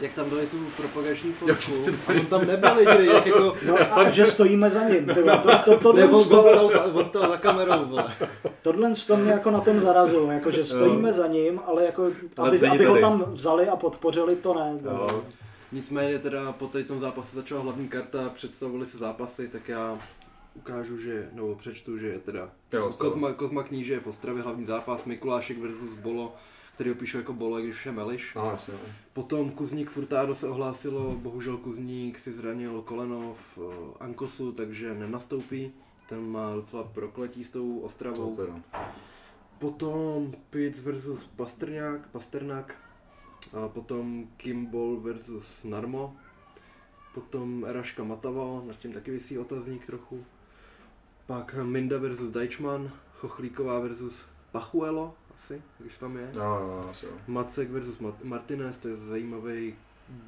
[0.00, 3.54] jak tam dali tu propagační fotku to a on tam nebyl nikdy, jak jako...
[3.66, 5.06] No a že stojíme za ním.
[5.06, 6.70] Ty vole, To, to, to, Nebo on tohle, stal,
[7.30, 8.14] za- kamerou, vole.
[8.62, 12.68] tohle to mě jako na tom zarazilo, jako že stojíme za ním, ale jako, aby,
[12.68, 14.78] aby ho tam vzali a podpořili, to ne.
[14.84, 15.22] Jo.
[15.74, 19.98] Nicméně teda po tady tom zápase začala hlavní karta, představili se zápasy, tak já
[20.54, 24.64] ukážu, že, nebo přečtu, že je teda Jo, Kozma, Kozma Kníže je v Ostravě hlavní
[24.64, 26.34] zápas, Mikulášek versus Bolo,
[26.74, 28.34] který ho píšu jako Bolo, když už je Meliš.
[28.34, 28.74] No, jasně.
[28.74, 28.80] no.
[29.12, 35.72] Potom Kuzník Furtado se ohlásilo, bohužel Kuzník si zranil koleno v eh, Ankosu, takže nenastoupí.
[36.08, 38.34] Ten má docela prokletí s tou Ostravou.
[38.34, 38.60] Teda.
[39.58, 42.83] Potom Pitts versus Pastrňák, Pasternak.
[43.54, 46.16] A potom Kimball versus Narmo.
[47.14, 50.24] Potom Eraška Matava, nad tím taky vysí otazník trochu.
[51.26, 56.30] Pak Minda versus Deichmann, Chochlíková versus Pachuelo, asi, když tam je.
[56.34, 57.12] Jo, jo, asi jo.
[57.28, 59.74] Macek versus Ma- Martinez, to je zajímavý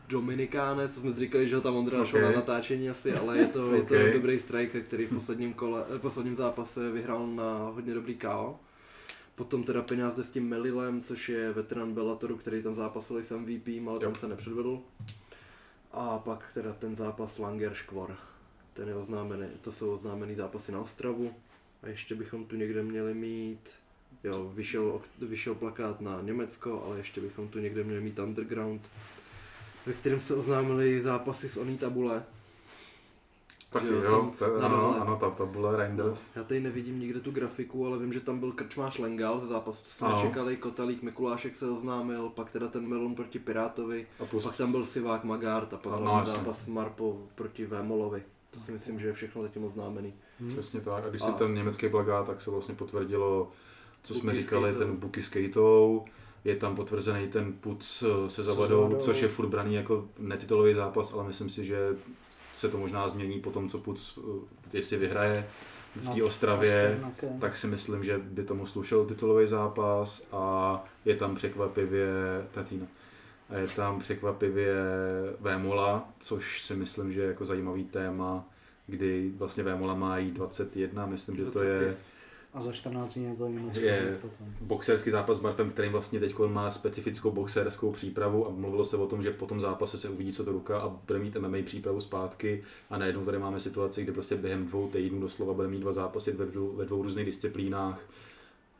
[0.08, 2.30] Dominikánec, co jsme si říkali, že ho tam Ondra našel Ok.
[2.30, 5.98] na natáčení asi, ale je to, je to dobrý striker, který v posledním, kole, eh,
[5.98, 8.58] posledním zápase vyhrál na hodně dobrý KO.
[9.36, 13.24] Potom teda peněz jde s tím Melilem, což je veterán Bellatoru, který tam zápasil i
[13.24, 14.80] s MVP, ale tam se nepředvedl.
[15.92, 18.16] A pak teda ten zápas Langer Škvor.
[18.72, 21.34] Ten je oznámený, to jsou oznámený zápasy na Ostravu.
[21.82, 23.70] A ještě bychom tu někde měli mít,
[24.24, 28.90] jo, vyšel, vyšel plakát na Německo, ale ještě bychom tu někde měli mít Underground,
[29.86, 32.24] ve kterém se oznámili zápasy z Oný tabule.
[33.70, 35.02] Taky Že jo, jo, tam to, na ano, dohled.
[35.02, 36.30] ano, ta tabule Reinders.
[36.36, 39.78] Já tady nevidím nikde tu grafiku, ale vím, že tam byl Krčmář Lengal ze zápasu,
[39.82, 40.16] to jsme Ano.
[40.16, 44.70] nečekali, Kotalík Mikulášek se oznámil, pak teda ten Melon proti Pirátovi, A plus, pak tam
[44.72, 46.34] byl Sivák Magard a pak No, jasně.
[46.34, 48.22] zápas Marpo proti Vémolovi.
[48.50, 50.14] To si myslím, že je všechno zatím oznámený.
[50.48, 51.04] přesně tak.
[51.04, 53.50] A když si A- ten německý plagát, tak se vlastně potvrdilo,
[54.02, 54.78] co jsme Buky říkali, skatou.
[54.86, 56.04] ten Buky skatou.
[56.44, 58.96] Je tam potvrzený ten puc eh, se Zavadou, Zavadou.
[58.96, 61.96] což je furt braný jako netitulový zápas, ale myslím si, že
[62.56, 65.46] se to možná změní po tom, co Puc, eh, jestli vyhraje
[65.96, 67.40] v té Nad Ostravě, Pasternakem.
[67.40, 72.06] tak si myslím, že by tomu slušel titulový zápas a je tam překvapivě
[72.50, 72.86] Tatina.
[73.50, 74.74] A je tam překvapivě
[75.40, 78.44] Vémola, což si myslím, že je jako zajímavý téma,
[78.86, 82.15] kdy vlastně Vémola má jí 21, myslím, že to je 25.
[82.56, 83.80] A za 14 dní Německo.
[83.84, 84.46] Je- potom.
[84.60, 89.06] boxerský zápas s Marpem, který vlastně teď má specifickou boxerskou přípravu a mluvilo se o
[89.06, 92.00] tom, že po tom zápase se uvidí, co to ruka a bude mít MMA přípravu
[92.00, 95.92] zpátky a najednou tady máme situaci, kdy prostě během dvou týdnů doslova bude mít dva
[95.92, 98.00] zápasy ve dvou, ve dvou různých disciplínách,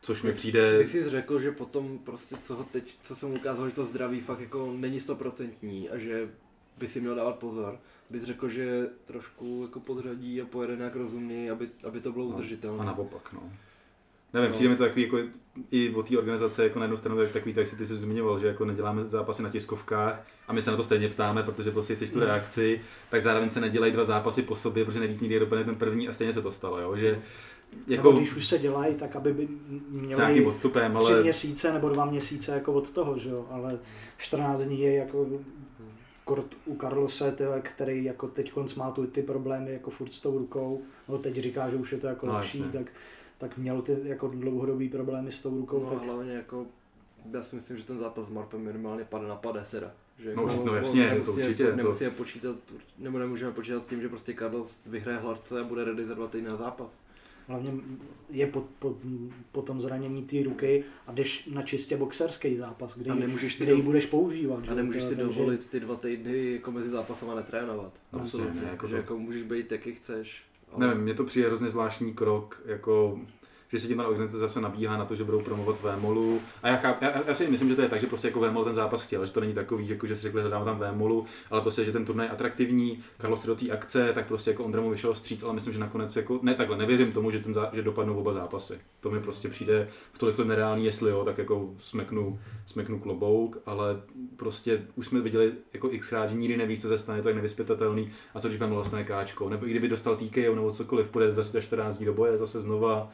[0.01, 0.77] což mi přijde...
[0.77, 4.19] Ty jsi řekl, že potom prostě co, ho teď, co jsem ukázal, že to zdraví
[4.19, 6.29] fakt jako není stoprocentní a že
[6.77, 7.79] by si měl dávat pozor.
[8.11, 12.35] Bys řekl, že trošku jako podřadí a pojede nějak rozumněji, aby, aby to bylo No,
[12.35, 12.81] udržitelné.
[12.81, 13.51] A naopak, no.
[14.33, 14.53] Nevím, No.
[14.53, 15.17] přijde mi to takový, jako
[15.71, 18.39] i od té organizace, jako na jednu stranu tak takový, tak si ty jsi zmiňoval,
[18.39, 21.95] že jako neděláme zápasy na tiskovkách a my se na to stejně ptáme, protože prostě
[21.95, 22.25] chceš tu No.
[22.25, 26.07] reakci, tak zároveň se nedělají dva zápasy po sobě, protože nevíš nikdy, kdo ten první
[26.07, 27.21] a stejně se to stalo, jo, že Jako,
[27.87, 29.47] jako když už se dělají, tak aby by
[29.91, 33.79] nějakým měli odstupem, tři ale měsíce nebo dva měsíce jako od toho, že jo, ale
[34.17, 35.27] 14 dní je jako
[36.23, 40.37] kort u Carlose, tyhle, který jako teď má tu ty problémy jako furt s tou
[40.37, 42.85] rukou, no teď říká, že už je to jako No, lepší, tak,
[43.37, 46.65] tak měl ty jako dlouhodobý problémy s tou rukou, No, tak hlavně jako,
[47.33, 49.91] já si myslím, že ten zápas s Marpem minimálně pade na pade teda.
[50.19, 52.55] Že No, jako no jasně, to nemusí určitě, Jako, to- nemusíme počítat,
[52.99, 56.27] nebo nemůžeme počítat s tím, že prostě Carlos vyhraje hladce a bude ready za dva
[56.27, 56.91] týdny na zápas.
[57.47, 57.71] hlavně
[58.29, 58.97] je po, po,
[59.51, 63.55] po tom zranění té ruky a jdeš na čistě boxerský zápas, kde, A ji- nemůžeš
[63.55, 64.65] si kde ji do- budeš používat.
[64.65, 67.91] že A nemůžeš to- si takže- dovolit ty dva týdny jako mezi zápasama netrénovat.
[68.13, 68.61] No, Absolutně.
[68.71, 70.43] jako to- jako můžeš být jaký chceš.
[70.77, 73.19] Nevím, mně to přijde hrozně zvláštní krok, jako
[73.71, 76.41] že se tím ta organizace zase nabíhá na to, že budou promovat Vémolu.
[76.63, 78.63] A já, cháp, já, já, si myslím, že to je tak, že prostě jako Vémol
[78.63, 81.61] ten zápas chtěl, že to není takový, jako, že si řekli, hledáme tam Vémolu, ale
[81.61, 84.89] prostě, že ten turnaj je atraktivní, Carlos do té akce, tak prostě jako Ondra mu
[84.89, 87.81] vyšel stříc, ale myslím, že nakonec jako, ne takhle, nevěřím tomu, že, ten zá, že
[87.81, 88.79] dopadnou oba zápasy.
[88.99, 94.01] To mi prostě přijde v tolik nereálný, jestli jo, tak jako smeknu, smeknu klobouk, ale
[94.35, 97.35] prostě už jsme viděli jako x krát, že nikdy neví, co se stane, to je
[97.35, 99.05] nevyspětatelný a co když Vémol dostane
[99.49, 103.11] nebo i kdyby dostal TKO nebo cokoliv, půjde za 14 dní do boje, zase znova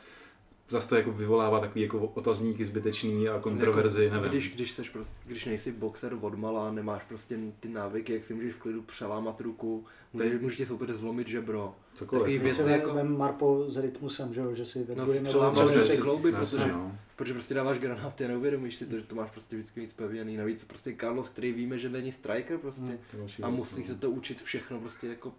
[0.70, 4.30] zase to jako vyvolává takový jako otazníky zbytečný a kontroverzi, jako, nevím.
[4.30, 8.34] Když, když, seš prostě, když nejsi boxer od mala, nemáš prostě ty návyky, jak si
[8.34, 11.76] můžeš v klidu přelámat ruku, můžeš, můžeš ti soupeř zlomit žebro.
[11.94, 12.22] Cokoliv.
[12.22, 12.94] Takový věci jako...
[12.94, 16.98] Vem Marpo s rytmusem, že, že si ve no, přelámáš klouby, protože, no.
[17.16, 20.38] protože prostě dáváš granáty a neuvědomíš si to, že to máš prostě vždycky víc pevněný.
[20.38, 23.00] Navíc prostě Carlos, který víme, že není striker prostě hmm,
[23.44, 23.86] a musí no.
[23.86, 25.34] se to učit všechno prostě jako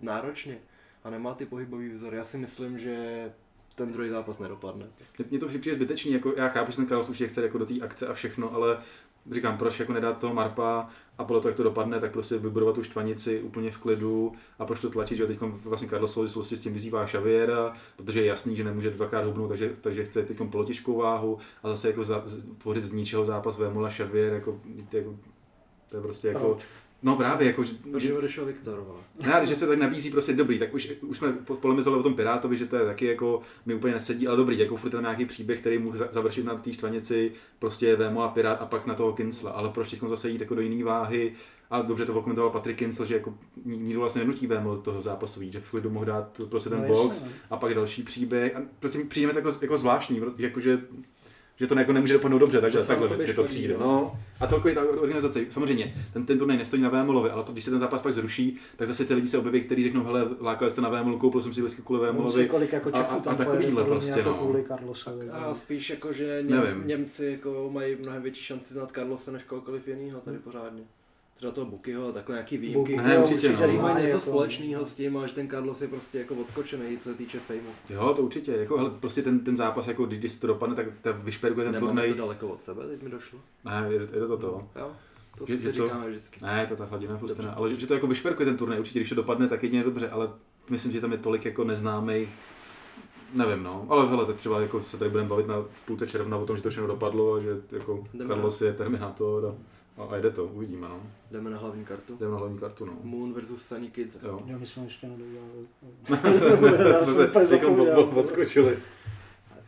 [0.00, 0.58] náročně
[1.04, 2.16] a nemá ty pohybový vzory.
[2.16, 3.24] Já si myslím, že
[3.74, 4.86] ten druhý zápas nedopadne.
[5.30, 7.74] Mně to přijde zbytečný, jako já chápu, že ten Carlos už chce jako do té
[7.80, 8.78] akce a všechno, ale
[9.30, 10.88] říkám, proč jako nedát toho Marpa
[11.18, 14.64] a podle toho, jak to dopadne, tak prostě vybudovat tu štvanici úplně v klidu a
[14.64, 18.26] proč to tlačit, že teď vlastně Carlos v souvislosti s tím vyzývá Xaviera, protože je
[18.26, 22.24] jasný, že nemůže dvakrát hubnout, takže, takže chce teď polotěžkou váhu a zase jako za,
[22.58, 24.60] tvořit z ničeho zápas Vémola Xavier, jako,
[24.92, 25.16] jako
[25.88, 26.58] to je prostě jako?
[27.02, 27.74] No právě, jako, že...
[27.92, 28.86] Protože odešel Viktor,
[29.26, 32.56] Ne, že se tak nabízí prostě dobrý, tak už, už jsme polemizovali o tom Pirátovi,
[32.56, 35.60] že to je taky jako, mi úplně nesedí, ale dobrý, jako furt tam nějaký příběh,
[35.60, 39.50] který mohl završit na té štvanici, prostě Vémo a Pirát a pak na toho Kinsla,
[39.50, 41.32] ale proč teď zase jít jako do jiné váhy,
[41.70, 43.34] a dobře to komentoval Patrik Kinsel, že jako
[43.64, 46.88] nikdo vlastně nenutí Vémo do toho zápasu že v klidu mohl dát prostě ten no,
[46.88, 47.28] box no.
[47.50, 48.56] a pak další příběh.
[48.56, 50.80] A prostě přijde jako, jako zvláštní, jakože
[51.62, 53.76] že to jako nemůže dopadnout dobře, takže takhle že to přijde.
[53.80, 54.18] No.
[54.40, 57.80] A celkově ta organizace, samozřejmě, ten, ten turnaj nestojí na Vémolovi, ale když se ten
[57.80, 60.88] zápas pak zruší, tak zase ty lidi se objeví, kteří řeknou, hele, lákali jste na
[60.88, 62.48] Vémolu, koupil jsem si vždycky kvůli Vémolovi.
[62.48, 64.34] Kolik jako a, a, a takovýhle prostě, no.
[64.34, 65.30] Kvůli Carlosovi.
[65.30, 69.42] A, a spíš jako, že Něm, Němci jako mají mnohem větší šanci znát Carlose než
[69.42, 70.82] kohokoliv jiného tady pořádně
[71.42, 72.96] třeba toho Bukyho a takhle nějaký výjimky.
[72.96, 73.82] Ne, určitě, určitě no.
[73.82, 77.04] mají něco jako- společného s tím, a že ten Carlos je prostě jako odskočený, co
[77.04, 77.68] se týče fejmu.
[77.90, 78.52] Jo, to určitě.
[78.52, 81.80] Jako, hele, prostě ten, ten zápas, jako když, když to dopadne, tak ta vyšperkuje ten
[81.80, 82.12] turnaj.
[82.12, 83.38] to daleko od sebe, teď mi došlo.
[83.64, 84.68] Ne, je, je to to.
[84.76, 84.92] Jo.
[85.38, 86.44] To že, si to, říkáme vždycky.
[86.44, 87.50] Ne, to ta hladina prostě ne.
[87.50, 90.10] Ale že, že, to jako vyšperkuje ten turnaj, určitě, když to dopadne, tak jedině dobře,
[90.10, 90.30] ale
[90.70, 92.28] myslím, že tam je tolik jako neznámých
[93.34, 96.36] Nevím, no, ale hele, teď třeba jako se tady budeme bavit na v půlce června
[96.36, 99.54] o tom, že to všechno dopadlo a že jako Jdeme Carlos je Terminátor a
[99.96, 101.02] a, a jde to, uvidíme, no.
[101.30, 102.16] Jdeme na hlavní kartu?
[102.16, 102.92] Jdeme na hlavní kartu, no.
[103.02, 104.16] Moon versus Sunny Kids.
[104.22, 104.40] Jo.
[104.46, 105.66] Jo, my jsme ještě nedodělali.
[106.92, 107.14] Já jsme
[107.46, 107.80] se teďkom
[108.18, 108.78] odskočili.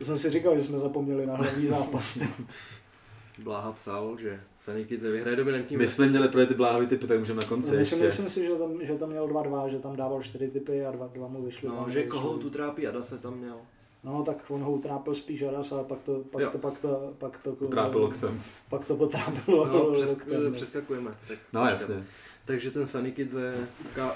[0.01, 2.19] Jsem si říkal, že jsme zapomněli na hlavní zápas.
[3.43, 5.77] Bláha psal, že Sunny Kids vyhraje dominantní.
[5.77, 7.95] My jsme měli pro ty bláhové typy, tak můžeme na konci no, ještě.
[7.95, 11.07] Myslím si, že tam, že tam měl 2-2, že tam dával 4 typy a 2,
[11.07, 11.69] 2 mu vyšly.
[11.69, 13.57] No, že koho tu trápí, Ada se tam měl.
[14.05, 17.39] No, tak on ho utrápil spíš raz, ale pak to, pak to, pak to, pak
[17.39, 18.41] to, Utrápil loktem.
[18.69, 20.53] Pak to potrápilo no, přes, loktem.
[20.53, 21.11] Přeskakujeme.
[21.27, 21.79] Tak, no, počkat.
[21.79, 22.05] jasně.
[22.45, 23.67] Takže ten Sunny Kidze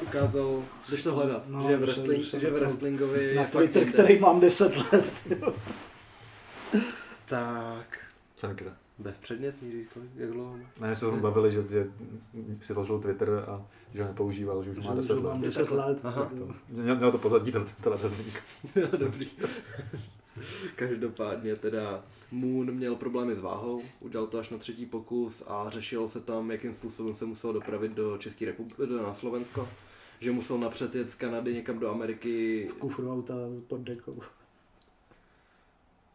[0.01, 4.39] ukázal, když to hledat, no, že, v wrestling, že v wrestlingovi Na Twitter, který mám
[4.39, 5.13] 10 let.
[7.25, 7.99] tak.
[8.35, 8.73] Sunny Kidze.
[8.99, 10.55] Bezpředmětný, říkali, jak dlouho?
[10.81, 11.87] Ne, jsme se bavili, že, že
[12.61, 15.37] si zložil Twitter a že ho nepoužíval, že už má 10 let.
[15.37, 15.99] 10 let.
[16.03, 16.31] Aha.
[16.37, 17.51] To, měl, měl to pozadí,
[17.81, 18.39] ta zmínka.
[18.97, 19.29] Dobrý.
[20.75, 26.07] Každopádně teda Moon měl problémy s váhou, udělal to až na třetí pokus a řešil
[26.07, 29.67] se tam, jakým způsobem se musel dopravit do České republiky, na Slovensko.
[30.19, 32.67] Že musel napřed jet z Kanady někam do Ameriky.
[32.71, 33.33] V kufru auta
[33.67, 34.21] pod dekou.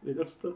[0.03, 0.53] Viděl jsi to?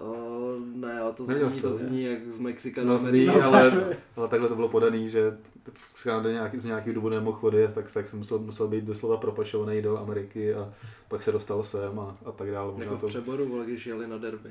[0.00, 4.48] Uh, ne, ale to zní, to zní jak z Mexika no, zní, ale, ale takhle
[4.48, 5.38] to bylo podaný, že
[5.86, 9.16] z Kanady nějaký, z nějakých důvodů nemohl odjet, tak, tak jsem musel, musel být doslova
[9.16, 10.72] propašovaný do Ameriky a
[11.08, 12.72] pak se dostal sem a, a tak dále.
[12.72, 13.06] Možná jako v to...
[13.06, 14.50] přeboru, ale když jeli na derby,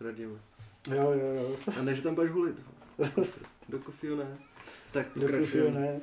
[0.00, 0.38] radíme.
[0.94, 1.56] Jo, jo, jo.
[1.78, 2.62] A než tam budeš hulit.
[3.68, 4.38] do kofiu ne.
[4.92, 6.00] Tak pokračujeme.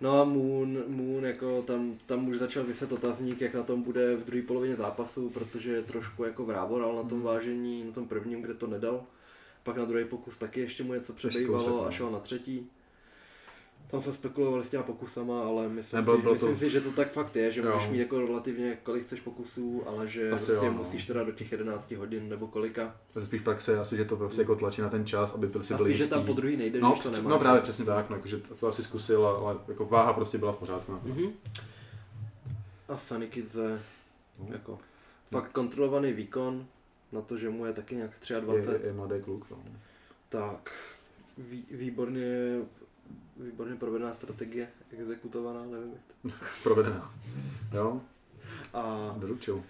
[0.00, 4.16] No a Moon, Moon jako tam, tam už začal vyset otazník, jak na tom bude
[4.16, 7.22] v druhé polovině zápasu, protože trošku jako vrávoral na tom hmm.
[7.22, 9.04] vážení, na tom prvním, kde to nedal.
[9.62, 12.70] Pak na druhý pokus taky ještě mu něco přebývalo a šel na třetí.
[13.90, 16.58] Tam jsme spekulovali s těma pokusama, ale myslím, Nebyl, si, myslím to...
[16.58, 17.72] si, že to tak fakt je, že jo.
[17.74, 20.78] můžeš mít jako relativně kolik chceš pokusů, ale že asi prostě jo, no.
[20.78, 22.96] musíš teda do těch 11 hodin nebo kolika.
[23.12, 25.64] To je spíš praxe, asi, že to prostě jako tlačí na ten čas, aby byl
[25.64, 26.04] si byli jistý.
[26.04, 27.30] že tam po druhý nejde, no, když to nemá.
[27.30, 30.38] No právě přesně tak, no, jako, že to, to asi zkusil, ale jako váha prostě
[30.38, 30.92] byla v pořádku.
[30.92, 31.32] Mm-hmm.
[32.88, 33.82] A Sunny Kidze,
[34.40, 34.46] no.
[34.52, 34.78] jako
[35.26, 36.66] fakt kontrolovaný výkon,
[37.12, 38.10] na to, že mu je taky nějak
[38.40, 38.82] 23.
[38.82, 39.56] Je, je mladý kluk, no.
[40.28, 40.72] Tak,
[41.38, 42.60] vý, výborně
[43.44, 44.68] výborně provedená strategie,
[44.98, 46.44] exekutovaná, nevím jak to.
[46.62, 47.14] provedená,
[47.72, 48.00] jo.
[48.74, 49.62] A doručil.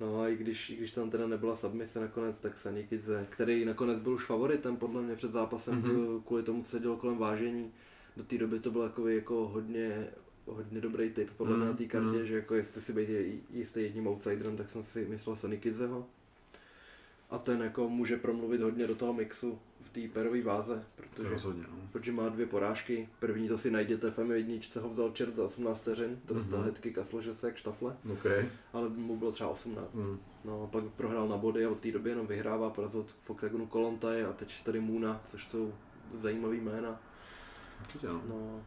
[0.00, 3.98] No a i když, i když tam teda nebyla submise nakonec, tak Sanikidze, který nakonec
[3.98, 6.22] byl už favoritem podle mě před zápasem, mm-hmm.
[6.22, 7.72] kvůli tomu, co se dělo kolem vážení.
[8.16, 10.08] Do té doby to byl jako, jako hodně,
[10.46, 12.26] hodně dobrý tip podle mě Mm, na té kartě, mm.
[12.26, 13.08] že jako jestli si být
[13.50, 16.06] jistý jedním outsiderem, tak jsem si myslel Sanikidzeho.
[17.30, 19.58] A ten jako může promluvit hodně do toho mixu
[19.90, 21.76] v té perové váze, To protože rozhodně, no.
[21.92, 23.08] protože má dvě porážky.
[23.20, 26.62] První to si najděte v M1, ho vzal čert za 18 vteřin, to dostal Mhm.
[26.68, 26.72] mm-hmm.
[26.72, 28.26] headkick a složil se jak štafle, OK.
[28.72, 29.94] ale mu bylo třeba 18.
[29.94, 30.18] Mm.
[30.44, 33.66] No a pak prohrál na body a od té doby jenom vyhrává, porazil v oktagonu
[33.66, 35.72] Kolontaj a teď tady Muna, což jsou
[36.14, 37.00] zajímavý jména.
[37.80, 38.22] Určitě, no.
[38.28, 38.62] No,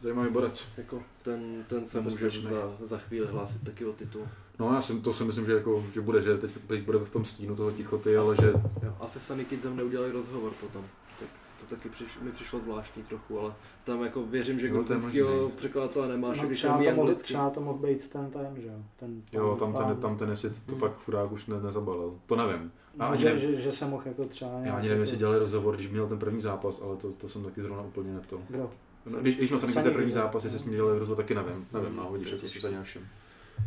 [0.00, 0.68] Zajímavý bodec.
[0.76, 4.28] jako ten, ten se může za, za chvíli hlásit taky o titul.
[4.62, 7.10] No já si, to si myslím, že, jako, že bude, že teď, teď bude v
[7.10, 8.52] tom stínu toho tichoty, ale že
[8.82, 10.84] Jo, asi Sunny Kidsem neudělali rozhovor potom.
[11.18, 11.28] Tak
[11.60, 15.56] to taky přiš, mi přišlo zvláštní trochu, ale tam jako věřím, že to gruzinskýho možný.
[15.56, 18.74] překladatele nemáš, No, když třeba, to mohl, třeba to mohl být ten ten, že jo?
[18.96, 20.80] Ten jo, tam pán- ten, tam ten jestli to Hmm.
[20.80, 22.14] pak chudák už ne, nezabalil.
[22.26, 22.72] To nevím.
[22.98, 23.40] Já No, že, nevím.
[23.40, 26.18] že, že, se mohl jako třeba Já ani nevím, jestli dělali rozhovor, když měl ten
[26.18, 28.40] první zápas, ale to, to jsem taky zrovna úplně neto.
[28.48, 28.70] Kdo?
[29.06, 31.34] No, když, když měl jsem ten Sami první zápas, jestli s ním dělali rozhovor, taky
[31.34, 31.66] nevím.
[31.72, 31.96] Nevím, Hmm.
[31.96, 33.02] no, vidíš, to si ani nevšim.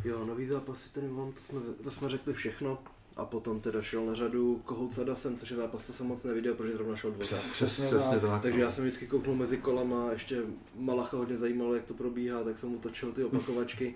[0.03, 2.77] Jo, nový zápasy tady mám, to jsme, to jsme řekli všechno.
[3.15, 6.23] A potom teda šel na řadu Kohout s Adasem, což je zápas, co jsem moc
[6.23, 7.11] neviděl, protože zrovna šel.
[7.11, 8.29] Přes, Přesně přesně tak.
[8.29, 8.41] tak.
[8.41, 8.65] Takže no.
[8.65, 10.41] já jsem vždycky kouknul mezi kolama, ještě
[10.75, 13.95] Malacha hodně zajímalo, jak to probíhá, tak jsem mu točil ty opakovačky.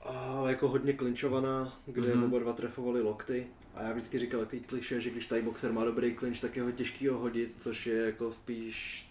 [0.00, 2.20] A jako hodně klinčovaná, kde Mhm.
[2.22, 2.24] mm-hmm.
[2.26, 3.46] oba dva trefovali lokty.
[3.74, 6.62] A já vždycky říkal takový kliše, že když tady boxer má dobrý klinč, tak je
[6.62, 9.03] ho těžký ho hodit, což je jako spíš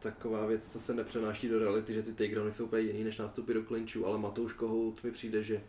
[0.00, 3.54] taková věc, co se nepřenáší do reality, že ty takedowny jsou úplně jiný než nástupy
[3.54, 5.60] do klinčů, ale Matouš Kohout mi přijde, že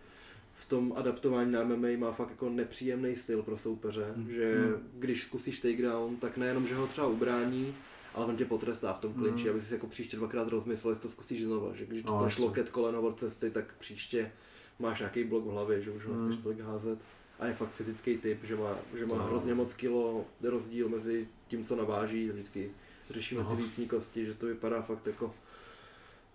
[0.53, 4.31] v tom adaptování na MMA má fakt jako nepříjemný styl pro soupeře, Hmm.
[4.31, 4.87] že Mm.
[4.99, 7.75] když zkusíš takedown, tak nejenom, že ho třeba ubrání,
[8.13, 9.49] ale on tě potrestá v tom klinči, Mm.
[9.49, 12.45] aby si jako příště dvakrát rozmyslel, jestli to zkusíš znova, že když No, dostaneš jasně.
[12.45, 14.31] loket koleno od cesty, tak příště
[14.79, 16.19] máš nějaký blok v hlavě, že už ho Mm.
[16.19, 16.99] nechceš tolik házet.
[17.39, 19.23] A je fakt fyzický typ, že má, že má No.
[19.23, 22.71] hrozně moc kilo rozdíl mezi tím, co naváží, vždycky
[23.11, 25.35] řešíme ty vícní kosti, že to vypadá fakt jako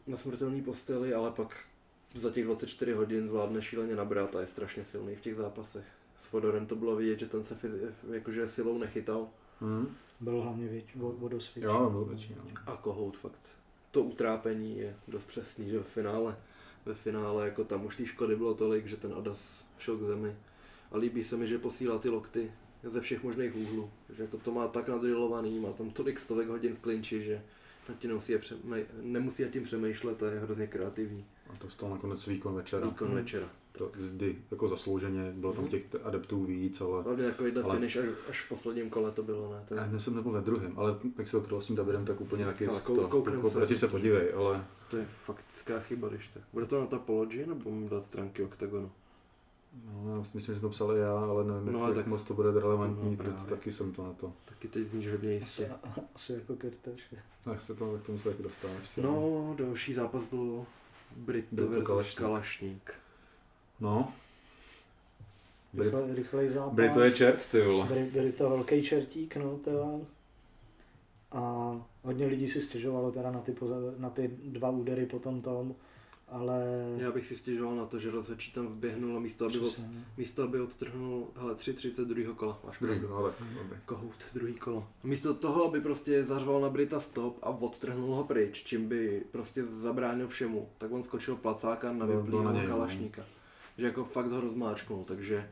[0.06, 1.64] na smrtelný posteli, ale pak
[2.14, 5.84] za těch 24 hodin zvládne šíleně nabrat a je strašně silný v těch zápasech.
[6.18, 9.28] S Fodorem to bylo vidět, že ten se fyzi- jakože silou nechytal
[9.60, 9.96] Hmm.
[10.20, 11.66] Byl hlavně věč, o, o dost větší.
[11.66, 12.72] Jo, byl větší, no.
[12.72, 13.56] a Kohout fakt.
[13.90, 16.36] To utrápení je dost přesný, že ve finále,
[16.86, 20.36] ve finále jako tam už té škody bylo tolik, že ten Adas šel k zemi.
[20.92, 22.52] A líbí se mi, že posílá ty lokty
[22.84, 23.90] ze všech možných úhlů.
[24.16, 27.42] Že jako to má tak nadrilovaný, má tam tolik stovek hodin v klinči, že
[27.88, 31.24] nad tím nemusí, je přemej, nemusí nad tím přemýšlet a je hrozně kreativní.
[31.50, 32.86] A dostal nakonec výkon večera.
[32.86, 33.16] Výkon Hmm.
[33.16, 33.46] večera.
[33.72, 35.70] To, kdy, jako zaslouženě, bylo tam Mhm.
[35.70, 39.52] těch adeptů víc, ale Hlavně takovýhle Ale- finish až, až v posledním kole to bylo,
[39.52, 39.76] ne?
[39.76, 42.44] já Ten, jsem nebyl ve druhém, ale jak se to s tím Davidem, tak úplně
[42.44, 43.58] taky Ale z kou- to, kouknem jako, se.
[43.58, 46.42] proti se podívej, ale to je faktická chyba, když tak.
[46.52, 48.90] Bude to na Topology nebo mám dát stránky OKTAGONu?
[49.84, 51.94] No, já myslím, že jsem to psal i já, ale nevím, No, no, ale jak,
[51.96, 53.50] tak- jak moc to bude relevantní, No, protože právě.
[53.50, 54.32] taky jsem to na to.
[54.44, 55.68] Taky teď zníš hodně jistě.
[55.82, 57.00] Asi, asi jako Kirteš.
[57.46, 58.96] No, jak se to, jak tomu se taky dostáváš.
[58.96, 60.66] No, další zápas byl
[61.16, 62.18] Brito Byl versus Kalašník.
[62.18, 62.92] Kalašník.
[63.80, 64.12] no.
[65.72, 66.74] Brit, Rychle, rychlej zápas.
[66.74, 67.86] Brito je čert, ty vole.
[68.12, 69.86] Byli to velký čertík, no teda.
[71.32, 71.72] A
[72.02, 75.74] hodně lidí si stěžovalo teda na ty, poza- na ty dva údery potom tom,
[76.28, 76.64] ale...
[76.96, 79.80] Já bych si stěžoval na to, že rozhodčí tam vběhnul a místo, aby, od,
[80.16, 83.16] místo, aby odtrhnul, hele, 3.30 druhého kola, máš Druhý, pravdu.
[83.16, 83.32] no,
[83.62, 83.78] dobrý.
[83.84, 84.88] Kohout, druhý kolo.
[85.02, 89.64] Místo toho, aby prostě zařval na Brita stop a odtrhnul ho pryč, čím by prostě
[89.64, 92.66] zabránil všemu, tak on skočil placáka na byl na vyplýho no.
[92.66, 93.24] kalašníka.
[93.78, 95.50] Že jako fakt ho rozmáčknul, takže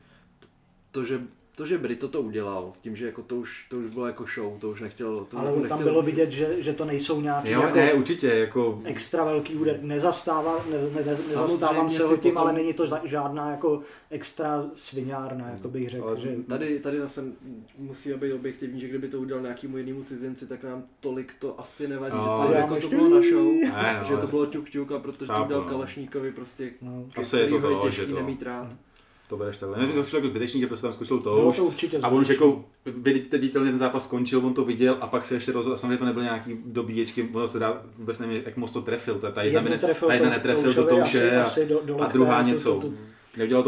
[0.90, 1.22] to, že
[1.54, 4.24] to, že Brito to udělal, s tím, že jako to už, to už bylo jako
[4.34, 7.50] show, to už nechtěl, to Ale tam nechtěl, bylo vidět, že, že to nejsou nějaký
[7.50, 8.80] Jo, jako ne, určitě, jako...
[8.84, 9.78] extra velký úder.
[9.82, 14.64] Nezastávám, ne, ne, ne, nezastávám se ho tím, potom- ale není to žádná jako extra
[14.74, 16.04] sviňárna, jako bych řekl.
[16.08, 16.36] Ale Že...
[16.48, 17.24] Tady, tady zase
[17.78, 21.88] musíme být objektivní, že kdyby to udělal nějakému jinému cizinci, tak nám tolik to asi
[21.88, 24.46] nevadí, No, že to, já jako to bylo na show, Ne, no, že to bylo
[24.46, 25.70] ťuk ťuk a protože to udělal no.
[25.70, 27.04] Kalašníkovi prostě, No.
[27.20, 28.68] Asi je to to, je že těžký to- nemít rád.
[29.28, 29.86] To bereš takhle.
[29.86, 31.56] Mně to přišlo jako zbytečný, že prostě tam skočil to Bylo už.
[31.56, 32.64] to určitě A on už jako,
[33.30, 36.04] viditelně ten zápas skončil, on to viděl a pak se ještě rozhodl, a samozřejmě to
[36.04, 39.58] nebyly nějaký dobíječky, ono se dá, vůbec nevím, jak moc to trefil, ta, ta jedna,
[39.60, 41.80] Jednu mine, trefil, ta jedna to- netrefil to do už touše asi- a, asi do-
[41.84, 42.74] do a lokte, druhá to- něco.
[42.74, 43.13] to- to- Neudělalo to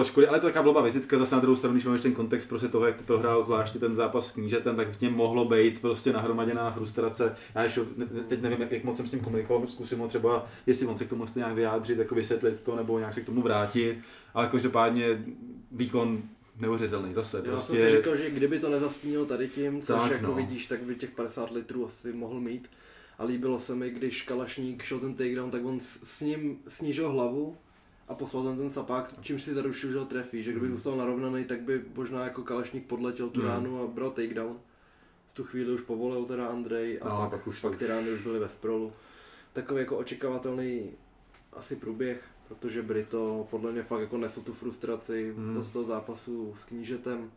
[0.04, 2.48] škody, ale to je taková blbá vizitka zase na druhou stranu, když máme ten kontext
[2.48, 5.80] prostě toho, jak ty prohrál zvláště ten zápas s knížetem, tak v něm mohlo být
[5.80, 7.36] prostě nahromaděná frustrace.
[7.54, 10.46] Já ještě ne, teď nevím, jak, jak moc jsem s tím komunikoval, zkusím ho třeba,
[10.66, 13.26] jestli on se k tomu chce nějak vyjádřit, jako vysvětlit to, nebo nějak se k
[13.26, 13.98] tomu vrátit,
[14.34, 15.24] ale každopádně
[15.72, 16.22] výkon
[16.60, 17.36] neuvěřitelný zase.
[17.36, 20.34] Já jsem Prostě si říkal, že kdyby to nezastínil tady tím, což Tak, jako no.
[20.34, 22.70] vidíš, tak by těch 50 litrů asi mohl mít.
[23.18, 27.10] A líbilo se mi, když Kalašník šel ten takedown, tak on s, s ním snížil
[27.10, 27.56] hlavu
[28.08, 30.76] a poslal tam ten sapák, čímž si zaručil, že ho trefí, že kdyby Hmm.
[30.76, 33.48] zůstal narovnaný, tak by možná jako Kalešník podletěl tu Hmm.
[33.50, 34.60] ránu a bral takedown.
[35.26, 38.10] V tu chvíli už povolil teda Andrej a No, pak, pak už pak ty rány
[38.10, 38.92] už byly ve sprolu.
[39.52, 40.90] Takový jako očekávatelný
[41.52, 45.62] asi průběh, protože Brito podle mě fakt jako nesl tu frustraci Hmm.
[45.62, 47.30] z toho zápasu s knížetem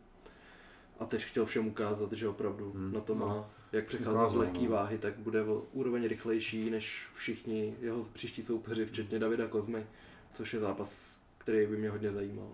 [0.98, 2.92] a teď chtěl všem ukázat, že opravdu Hmm.
[2.92, 3.26] na to má.
[3.26, 3.50] No.
[3.72, 4.70] Jak přechází z lehké no.
[4.70, 9.86] váhy, tak bude o úroveň rychlejší než všichni jeho příští soupeři, včetně Davida Kozmy,
[10.32, 12.48] což je zápas, který by mě hodně zajímal.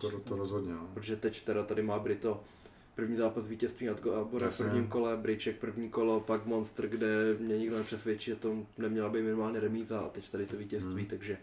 [0.00, 0.88] To, to rozhodně, no.
[0.94, 2.40] Protože teď teda tady má Brito
[2.94, 7.58] první zápas vítězství nad Gáborem v prvním kole, Briček první kolo, pak Monster, kde mě
[7.58, 11.06] nikdo nepřesvědčí, že to neměla být minimálně remíza a teď tady to vítězství, Hmm.
[11.06, 11.38] takže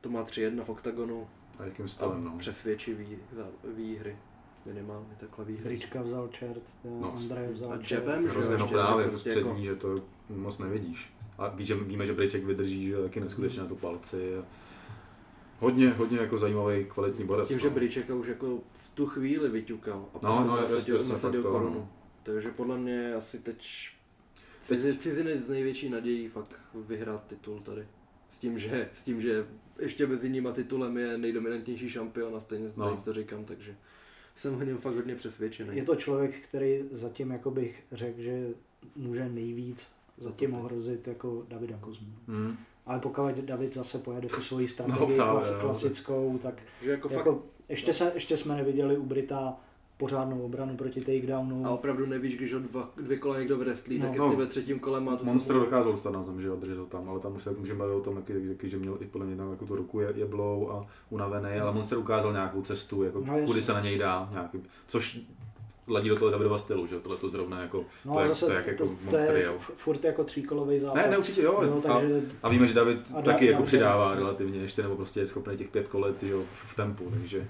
[0.00, 1.28] to má 3-1 v oktagonu
[1.58, 2.34] A jakým a stavem, no.
[2.38, 4.16] přesvědčivý za- výhry.
[4.66, 5.64] Minimálně takhle výhry.
[5.64, 6.90] Hryčka vzal čert, No.
[7.00, 7.16] no.
[7.16, 8.04] Andrej vzal A čert.
[8.06, 11.12] jo, Hrozně no právě že prostě přední, jako- že to moc nevidíš.
[11.38, 14.36] A ví, že, víme, že Briček vydrží, že taky neskutečně na to palci.
[14.38, 14.44] A
[15.62, 17.46] hodně, hodně jako zajímavý, kvalitní borec.
[17.46, 17.74] S tím, že no.
[17.74, 21.58] Bričeka už jako v tu chvíli vyťukal a No, no, nasadil, jasně, nasadil fakt to,
[21.58, 21.74] korunu.
[21.74, 21.88] no.
[22.22, 23.88] Takže podle mě asi teď
[24.64, 27.86] cizi- cizinec z největší nadějí fakt vyhrát titul tady.
[28.30, 29.46] S tím, že, s tím, že
[29.78, 33.02] ještě mezi nimi titulem je nejdominantnější šampion a stejně No.
[33.04, 33.76] to říkám, takže
[34.34, 35.76] jsem o něm fakt hodně přesvědčený.
[35.76, 38.48] Je to člověk, který zatím jako bych řekl, že
[38.96, 39.86] může nejvíc
[40.18, 42.12] zatím ohrozit jako Davida Kozmu.
[42.28, 42.56] Hmm.
[42.86, 45.58] Ale pokud David zase pojede tu svoji No, strategii právě, klas, no.
[45.60, 49.56] klasickou, tak Že jako, fakt, jako ještě, se, ještě jsme neviděli u Brita
[49.96, 51.66] pořádnou obranu proti takedownu.
[51.66, 54.06] a opravdu nevíš, když ho dva, dvě kola někdo wrestlí, No.
[54.08, 54.24] tak No.
[54.24, 57.08] jestli ve třetím kole má tu Monster samou- dokázal dostat na zem, že ho tam,
[57.08, 59.36] ale tam už se můžeme bavit o tom, jaký, jaký, že měl i podle mě
[59.36, 63.38] tam jako tu ruku je, jeblou a unavený, ale Monster ukázal nějakou cestu, jako No,
[63.46, 65.20] kudy se na něj dá, nějaký, což
[65.88, 68.44] ladí do toho Davidova stylu, že tohle to zrovna jako, no to a je- zase
[68.46, 71.02] to je jak jako to, to Monster je f- furt jako tříkolový zápas.
[71.04, 73.66] Ne, ne, určitě jo, a, takže a víme, že David A da- taky jako David-
[73.66, 77.48] přidává relativně ještě, nebo prostě je schopný těch pět kolet jo, v tempu, takže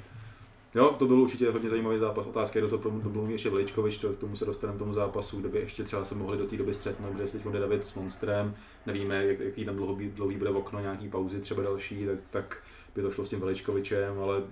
[0.74, 2.26] Jo, to byl určitě hodně zajímavý zápas.
[2.26, 5.48] Otázka je do toho domluví ještě Veličkovič, to k tomu se dostaneme tomu zápasu, kde
[5.48, 8.54] by ještě třeba se mohli do té doby střetnout, protože teď bude David s Monstrem,
[8.86, 12.62] nevíme, jak, jaký tam dlouho, dlouhý bude okno, nějaký pauzy třeba další, tak, tak
[12.94, 14.42] by to šlo s tím Veličkovičem, ale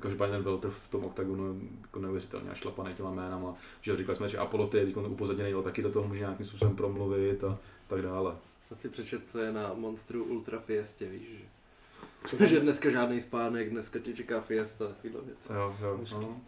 [0.00, 3.54] každopádně ten Welter v tom oktagonu jako neuvěřitelně našlapaný těma jménama.
[3.82, 6.46] Že říkali jsme, že Apollo ty je teď upozadněný, ale taky do toho může nějakým
[6.46, 8.36] způsobem promluvit a tak dále.
[8.68, 13.20] Jsem si přečetl, co je na Monstru Ultra Fiestě, víš, že, co že dneska žádný
[13.20, 15.38] spánek, dneska tě čeká Fiesta, takovýhle věc.
[15.50, 16.40] Jo, jo, no.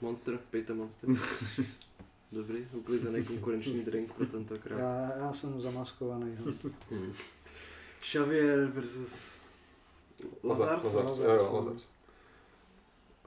[0.00, 1.10] Monster, pijte Monster.
[2.32, 4.78] Dobrý, uklizený konkurenční drink pro tentokrát.
[4.78, 6.36] já, já jsem zamaskovaný.
[6.46, 6.52] no.
[6.90, 7.12] Hmm.
[8.00, 9.36] Xavier versus
[10.42, 10.84] Lazars.
[10.84, 11.86] Lazars, jo, jo, Lazars.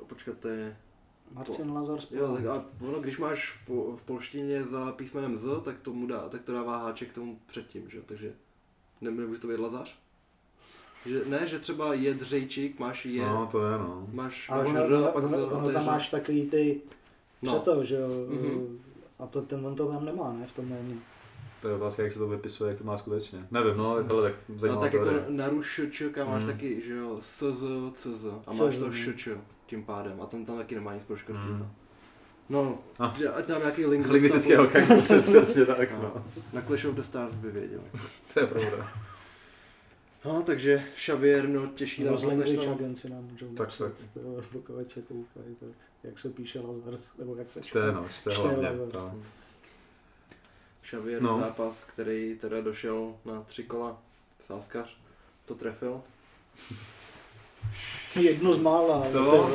[0.08, 0.78] Počkat, to je...
[1.32, 2.36] Marcin Lazar Jo, spolu.
[2.36, 6.30] tak a ono, když máš v, po, v polštině za písmenem Z, tak, tomu dá,
[6.30, 8.34] tak to dává háček tomu předtím, že jo, takže
[9.02, 9.98] ne, nemůže to být Lazař?
[11.06, 14.08] Že, ne, že třeba Jedřejčík, máš je, No, to je no.
[14.14, 16.82] máš, máš ono, R, a ono, pak Z, ono, to je tam máš takový ty
[17.42, 17.52] No.
[17.54, 18.08] přeto, že jo.
[18.30, 18.80] Mhm.
[19.20, 20.96] A to, ten on to tam nemá, ne, v tom jméně.
[21.62, 23.48] To je otázka, jak se to vypisuje, jak to má skutečně.
[23.52, 26.52] Nevím, no, ale tak No zajímavá tak jako na ruščka máš Hmm.
[26.52, 27.44] taky, že jo, SZ,
[27.94, 28.92] CZ a máš to no.
[28.94, 29.28] šč
[29.70, 31.54] tím pádem a tam tam taky nemá nic proškrtnuto.
[31.54, 31.72] Hmm.
[32.50, 32.80] No,
[33.18, 36.02] že ať nám nějaký link Lingvistického dostal, kanku, přes, přesně tak, No.
[36.16, 36.24] no.
[36.54, 37.82] Na Clash of the Stars by věděl.
[38.34, 38.92] To je pravda.
[40.26, 42.72] No, takže Xavier, no těžší zápas než language to.
[42.74, 43.92] agenci nám můžou Tak, tak.
[44.14, 44.20] to,
[44.52, 45.70] pokud se koukají, tak
[46.04, 48.70] jak se píše Lazar, nebo jak se Čte, no, čte Čte hlavně.
[50.82, 51.40] Xavier No.
[51.40, 54.02] zápas, který teda došel na tři kola.
[54.46, 54.98] Sáskař
[55.46, 56.02] to trefil.
[58.22, 59.06] Jedno z mála.
[59.12, 59.50] To- To...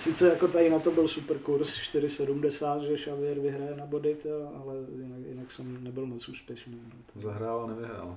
[0.00, 4.28] Sice jako tady na to byl super kurz 4,70, že Xavier vyhraje na body, to,
[4.62, 6.80] ale jinak, jinak jsem nebyl moc úspěšný.
[7.14, 7.22] no.
[7.22, 8.16] Zahrál a nevyhrál.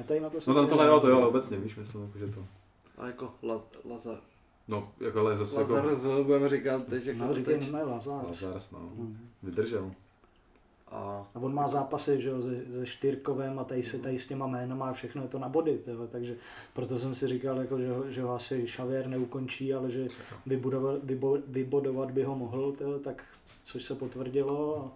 [0.00, 2.18] A tady na to No tam tohle jo, to jo, ale obecně, víš, myslím, jako,
[2.18, 2.44] že to.
[2.98, 4.18] A jako Laz, Lazar,
[4.68, 6.24] No, jako ale zase Lazar jako...
[6.24, 7.72] Budeme říkat teď jako No, teď.
[7.72, 8.24] Lazar.
[8.72, 8.78] No.
[8.78, 9.28] Hmm.
[9.42, 9.90] Vydržel.
[10.90, 14.26] A A on má zápasy že jo, se, se Štyrkovem a tady se tady s
[14.26, 16.36] těma jménama a všechno je to na body, tyhle, takže
[16.74, 20.06] proto jsem si říkal, jako, že, ho, že ho asi Xavier neukončí, ale že
[20.46, 23.24] vybudovat, vybo, vybodovat by ho mohl, tyhle, tak
[23.64, 24.76] což se potvrdilo.
[24.84, 24.92] A,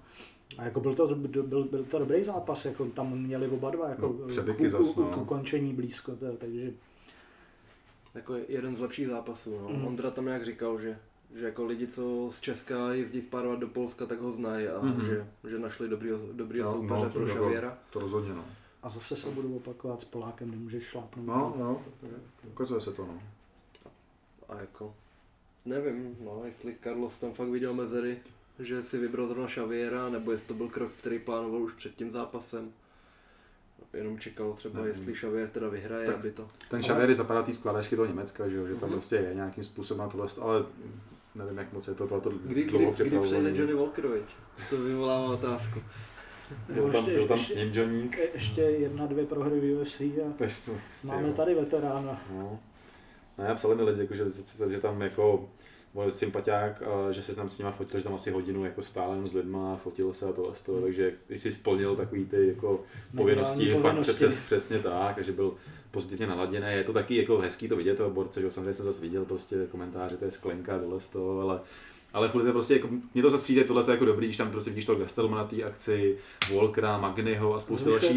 [0.58, 4.16] a jako byl to, byl, byl to dobrý zápas, jako tam měli oba dva jako
[4.20, 5.04] No, přebyky k, zas, k, no.
[5.06, 6.72] k, ukončení blízko, tyhle, takže
[8.14, 9.58] jako jeden z lepších zápasů.
[9.60, 9.68] No.
[9.68, 9.86] Mhm.
[9.86, 10.98] Ondra tam nějak říkal, že,
[11.34, 15.04] že jako lidi, co z Česka jezdí spárovat do Polska, tak ho znají a Mhm.
[15.06, 17.78] že, že našli dobrýho, dobrýho Jo, soupeře no, pro jako- Xaviera.
[17.90, 18.44] To rozhodně, no.
[18.82, 21.26] a zase se budu opakovat s Polákem, nemůžeš šlápnout.
[21.26, 21.82] No, no,
[22.48, 23.22] ukazuje se to, no.
[24.48, 24.94] A jako,
[25.64, 28.18] nevím, no, jestli Carlos tam fakt viděl mezery,
[28.58, 32.12] že si vybral zrovna Xaviera, nebo jestli to byl krok, který plánoval už před tím
[32.12, 32.72] zápasem.
[33.92, 34.88] jenom čekal třeba, Ne.
[34.88, 36.48] jestli Xavier teda vyhraje, Tak- aby to...
[36.70, 39.98] Ten Xavier zapadá té skládačky toho Německa, že, jo, že tam prostě je nějakým způsobem
[40.04, 40.64] na tohle, ale
[41.34, 43.58] nevím, jak moc je to, to Kdy, kdy, dlouho kdy přijde připravovaný.
[43.58, 44.22] Johnny Walker, viď?
[44.70, 45.82] To vyvolává otázku.
[46.68, 48.18] Byl tam, Ještě- byl tam ještě- s ním Johnník.
[48.34, 50.70] Ještě jedna, dvě prohry v UFC a Prostě,
[51.04, 52.22] máme tady veterána.
[52.32, 52.60] No.
[53.38, 54.24] Ne, psali mi lidi, jako, že,
[54.58, 55.48] že, že tam jako
[55.94, 59.10] byl sympatiák, a že se tam s nima fotil, že tam asi hodinu jako stál
[59.10, 62.46] jenom s lidma, fotil se a tohle z toho, takže když si splnil takový ty
[62.48, 62.80] jako
[63.16, 65.54] povinnosti, fakt přes, přesně tak, a že byl
[65.94, 66.66] pozitivně naladěný.
[66.70, 69.66] Je to taky jako hezký to vidět toho borce, že samozřejmě jsem zase viděl prostě
[69.70, 71.60] komentáře, to je sklenka, tohle z toho, ale
[72.14, 74.50] ale furt je to prostě jako, mně to zase přijde tohle jako dobrý, když tam
[74.50, 76.16] prostě vidíš toho Gastelma na té akci,
[76.54, 78.10] Walkera, Magnyho a spoustu dalších.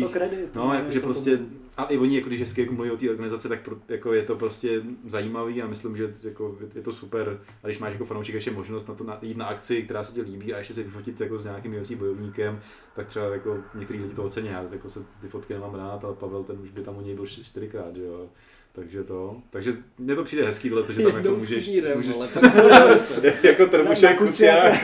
[0.56, 1.40] No, jakože to prostě,
[1.78, 4.24] a i oni, jako když hezky jako mluví o té organizaci, tak pro, jako je
[4.24, 7.42] to prostě zajímavý a myslím, že jako, je to super.
[7.64, 10.14] A když máš jako fanoušek ještě možnost na to na, jít na akci, která se
[10.14, 12.60] ti líbí a ještě se vyfotit jako s nějakým UFC bojovníkem,
[12.96, 14.48] tak třeba jako některý lidi to ocení.
[14.48, 17.16] Já jako se ty fotky nemám rád, ale Pavel ten už by tam u něj
[17.16, 18.30] byl čtyřikrát, že jo.
[18.78, 22.16] Takže to, takže mně to přijde hezký tohle, že tam jako můžeš, s knírem, můžeš
[22.16, 23.34] ale zase.
[23.44, 24.84] jako trbušek Na kuciák.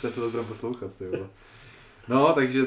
[0.00, 1.26] to to budeme poslouchat, ty vole.
[2.08, 2.66] No, takže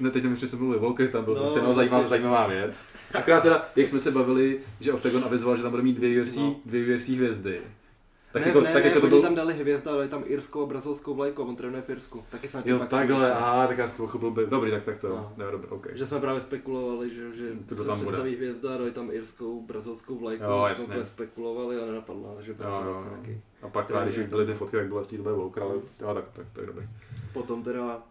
[0.00, 2.82] ne, teď ještě jsem mluvil Volker, tam byl No, prostě no, zajímavá, zajímavá věc.
[3.14, 6.36] Akorát teda, jak jsme se bavili, že Octagon avizoval, že tam bude mít dvě UFC,
[6.36, 6.56] no.
[6.64, 7.60] dvě UFC hvězdy.
[8.32, 9.22] Tak ne, jako, ne, tak ne, jako to oni byl...
[9.22, 12.24] tam dali hvězda, dali tam irskou a brazilskou vlajku, on trénuje v Irsku.
[12.30, 15.08] Taky jsem Jo, takhle, aha, tak já jsem to pochopil, by- dobrý, tak, tak to,
[15.08, 15.32] No.
[15.36, 15.50] no.
[15.50, 15.86] dobrý, OK.
[15.94, 18.06] Že jsme právě spekulovali, že, že To se tam bude.
[18.06, 20.84] představí hvězda, dali tam irskou, brazilskou vlajku, Jo, jsme jasně.
[20.84, 23.04] úplně spekulovali a nenapadlo, nás, že Brazil jo, jo.
[23.10, 23.42] nějaký.
[23.62, 26.14] A pak právě, když byly ty fotky, tak bylo vlastně to bude Volker, ale jo,
[26.14, 26.86] tak, tak, tak dobrý.
[27.32, 28.02] Potom teda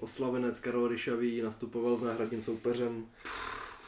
[0.00, 3.04] oslavenec Karol Ryšavý nastupoval s náhradním soupeřem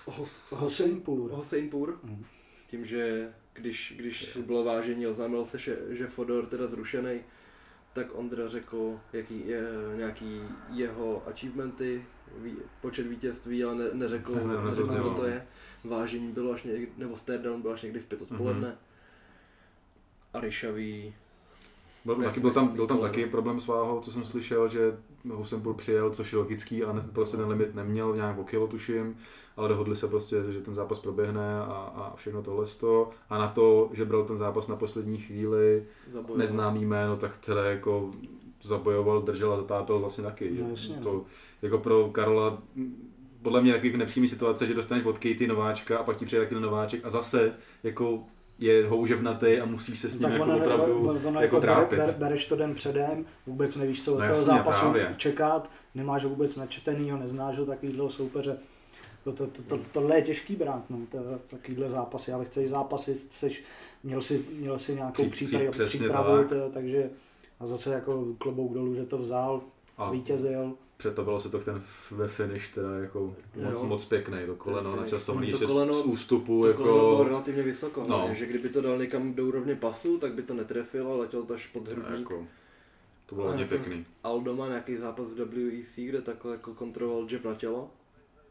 [0.06, 1.30] Hos, Hoseinpur.
[1.30, 1.98] Hoseinpur.
[2.02, 2.24] Mhm.
[2.56, 7.20] S tím, že když, když bylo vážení, oznámil se, že, že Fodor teda zrušený,
[7.92, 9.62] tak Ondra řekl, jaký je
[9.96, 10.40] nějaký
[10.70, 12.06] jeho achievementy,
[12.80, 15.46] počet vítězství, ale ne, neřekl, Ne, ne, neřekl kdo to je.
[15.84, 18.68] Vážení bylo až někdy, nebo staredown byl až někdy v pět odpoledne.
[18.68, 18.76] Mhm.
[20.32, 21.14] A Ryšavý
[22.04, 24.98] Byl, taky, byl tam, byl tam taky problém s váhou, co jsem slyšel, že
[25.30, 29.16] Husempur přijel, což je logický a ne, prostě ten limit neměl nějak o kilo tuším,
[29.56, 33.10] ale dohodli se prostě, že ten zápas proběhne a, a všechno tohle sto.
[33.30, 36.38] A na to, že bral ten zápas na poslední chvíli, zabojoval.
[36.38, 38.10] neznámý jméno, tak teda jako
[38.62, 40.58] zabojoval, držel a zatápil vlastně taky.
[40.60, 41.24] No, jasně, to, no.
[41.62, 42.62] jako pro Karola
[43.44, 46.54] podle mě takový nepříjemný situace, že dostaneš od Katie nováčka a pak ti přijde taky
[46.54, 47.52] nováček a zase
[47.82, 48.24] jako
[48.58, 51.60] je houževnatý a musíš se s ním Tak jako ono, opravdu ono, ono jako jako
[51.60, 51.98] trápit.
[51.98, 55.14] ber, bereš to den předem, vůbec nevíš, co od No toho jasně, zápasu právě.
[55.16, 58.56] čekat, nemáš ho vůbec načtenýho, neznáš ho takovýhle soupeře.
[59.24, 61.18] To, to, to, to, tohle je těžký brát, no, to,
[61.50, 63.64] takovýhle zápasy, ale chceš zápasy, seš,
[64.02, 66.48] měl si, měl si nějakou Pří- přípravu, přípravu tak.
[66.48, 67.10] to, takže
[67.60, 69.60] a zase jako klobouk dolů, že to vzal,
[69.98, 70.72] A zvítězil.
[71.08, 73.86] Přetavilo se to ten ve finish, teda jako moc, Jo.
[73.86, 75.00] moc pěkný, to koleno finish.
[75.12, 76.82] načasovaný To koleno- z ústupu, To jako...
[76.82, 78.28] koleno bylo relativně vysoko, No.
[78.28, 78.34] no.
[78.34, 81.54] že kdyby to dal někam do úrovně pasu, tak by to netrefilo, ale letěl to
[81.54, 82.18] až pod hrudník.
[82.18, 82.46] jako,
[83.26, 84.06] to bylo hodně pěkný.
[84.22, 87.90] Aldo má nějaký zápas v WEC, kde takhle jako kontroloval jab na tělo.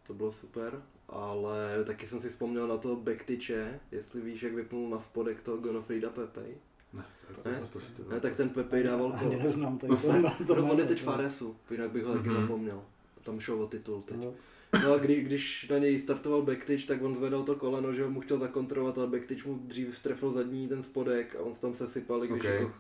[0.08, 0.82] To bylo super.
[1.10, 5.58] Ale taky jsem si vzpomněl na to backtyče, jestli víš, jak vypnul na spodek toho
[5.58, 6.42] Gonofrida Pepe.
[6.94, 7.04] Ne,
[7.44, 7.60] to, Ne?
[7.60, 9.32] to, to, to, to, Ne, tak ten Pepe dával kolo.
[9.32, 10.08] Ani neznám tady to,
[10.48, 12.42] to, To on je teď Faresu, jinak bych ho taky Mhm.
[12.42, 12.82] zapomněl.
[13.24, 14.18] Tam šel o titul teď.
[14.18, 14.34] No,
[14.84, 18.10] No a kdy, když na něj startoval backtyč, tak on zvedal to koleno, že ho
[18.10, 21.74] mu chtěl zakontrolovat, ale backtyč mu dřív strefil zadní ten spodek a on se tam
[21.74, 22.50] se sypal, i když Ok.
[22.50, 22.72] jako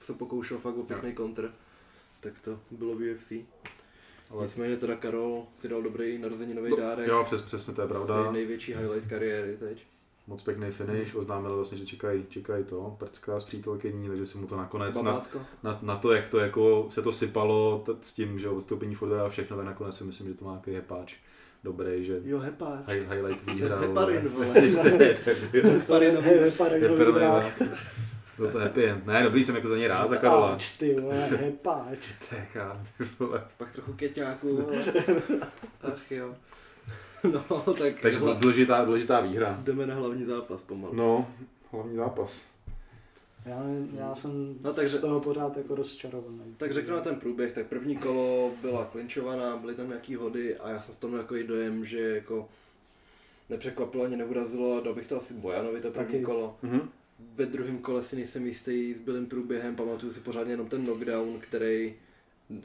[0.00, 1.52] se pokoušel fakt o pěkný kontr.
[2.20, 3.32] Tak to bylo v UFC.
[4.30, 7.06] ale, Nicméně teda Karol si dal dobrý narozeninový no, dárek.
[7.08, 8.32] jo, přes, přesně, to je Asi pravda.
[8.32, 9.86] největší highlight kariéry teď.
[10.26, 14.46] Moc pěkný finish, oznámili vlastně, že čekají čekaj to, prcka s přítelkyní, takže si mu
[14.46, 15.22] to nakonec na,
[15.62, 19.26] na, na, to, jak to jako se to sypalo t- s tím, že odstoupení Fodora
[19.26, 21.14] a všechno, tak nakonec si myslím, že to má nějaký hepáč
[21.64, 22.80] dobrý, že Jo, hepáč.
[22.86, 23.78] high, highlight výhra.
[23.80, 24.46] Heparin, vole.
[25.52, 27.52] Heparin, Heparin, vole.
[28.38, 29.06] Byl to happy end.
[29.06, 30.46] Ne, dobrý, jsem jako za něj rád, za Karola.
[30.48, 31.98] Hepáč, ty vole, hepáč.
[32.30, 33.44] Techa, ty vole.
[33.58, 34.56] Pak trochu keťáků.
[34.56, 34.76] vole.
[35.82, 36.34] Ach jo.
[37.32, 39.58] No, tak Takže hla- důležitá, důležitá výhra.
[39.62, 40.94] jdeme na hlavní zápas pomalu.
[40.94, 41.28] No,
[41.72, 42.50] hlavní zápas.
[43.46, 43.62] Já,
[43.98, 46.54] já jsem No, takže- z toho pořád jako rozčarovaný.
[46.56, 50.70] Tak řeknu na ten průběh, tak první kolo byla klinčovaná, byly tam nějaký hody a
[50.70, 52.48] já jsem z toho měl takový dojem, že jako
[53.50, 56.24] nepřekvapilo ani neurazilo a dal bych to asi Bojanovi to první Taky.
[56.24, 56.56] kolo.
[56.62, 56.80] Mhm.
[57.34, 61.38] Ve druhém kole si nejsem jistý s bylým průběhem, pamatuju si pořádně jenom ten knockdown,
[61.40, 61.94] který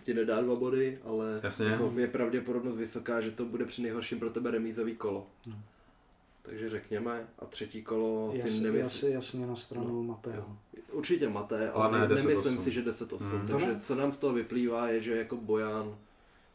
[0.03, 1.65] ti nedá dva body, ale Jasně.
[1.65, 5.27] jako je pravděpodobnost vysoká, že to bude při nejhorším pro tebe remízový kolo.
[5.47, 5.55] No.
[6.41, 10.45] Takže řekněme, a třetí kolo si Jasně, nemyslím, jasně, jasně na stranu No, Mateo.
[10.91, 12.27] Určitě Mate, Ale ale ne ne, 10-8.
[12.27, 13.41] nemyslím si, že 10-8.
[13.41, 13.47] Mm.
[13.47, 15.97] Takže co nám z toho vyplývá je, že jako Bojan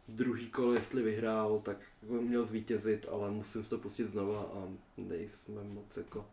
[0.08, 5.64] druhý kolo, jestli vyhrál, tak měl zvítězit, ale musím si to pustit znova a nejsme
[5.64, 6.26] moc jako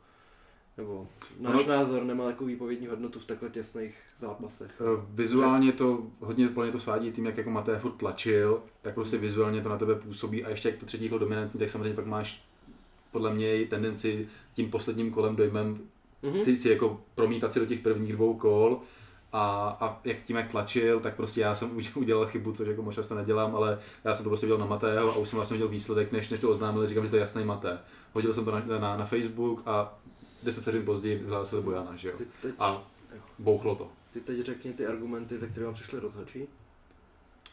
[0.82, 1.08] nebo
[1.40, 4.72] náš no, názor nemá takovou výpovědní hodnotu v takhle těsných zápasech.
[4.82, 9.18] Eh, vizuálně to hodně plně to svádí tím, jak jako Maté furt tlačil, tak prostě
[9.18, 12.06] vizuálně to na tebe působí a ještě jak to třetí kolo dominantní, tak samozřejmě pak
[12.06, 12.44] máš
[13.12, 15.80] podle mě tendenci tím posledním kolem dojmem
[16.24, 16.44] mm-hmm.
[16.44, 18.80] si, si jako promítat si do těch prvních dvou kol
[19.34, 23.04] a, a jak tím, jak tlačil, tak prostě já jsem udělal chybu, což jako možná
[23.04, 25.68] to nedělám, ale já jsem to prostě dělal na Matého a už jsem vlastně viděl
[25.68, 27.80] výsledek, než, než to oznámil, říkám, že to je jasný Maté.
[28.14, 30.00] Hodil jsem to na, na, na Facebook a
[30.44, 32.16] 10 vteřin později vyhlásil se Bojana, že jo.
[32.42, 32.84] Teď, a
[33.40, 33.90] bouchlo to.
[34.14, 36.48] Ty teď řekni ty argumenty, ze kterých vám přišli rozhodčí.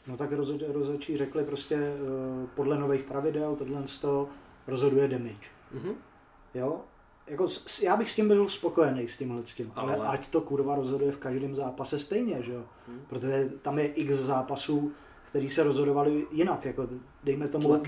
[0.06, 0.32] No tak
[0.72, 4.28] rozhodčí řekli prostě uh, podle nových pravidel tohle to
[4.66, 5.48] rozhoduje damage.
[5.74, 5.94] Mm-hmm.
[6.54, 6.80] Jo,
[7.30, 7.46] jako,
[7.82, 10.76] já bych s tím byl spokojený s tímhle s tím, ale, ale ať to kurva
[10.76, 12.64] rozhoduje v každém zápase stejně, že jo?
[12.88, 13.00] Hmm.
[13.08, 14.92] Protože tam je x zápasů,
[15.26, 16.88] který se rozhodovali jinak, jako
[17.24, 17.82] dejme tomu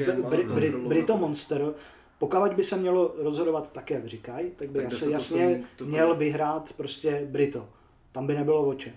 [0.88, 1.74] Brito Monster,
[2.20, 5.90] pokud by se mělo rozhodovat tak, jak říkají, tak by tak asi jasně to to
[5.90, 7.68] měl vyhrát prostě Brito.
[8.12, 8.92] Tam by nebylo o čem.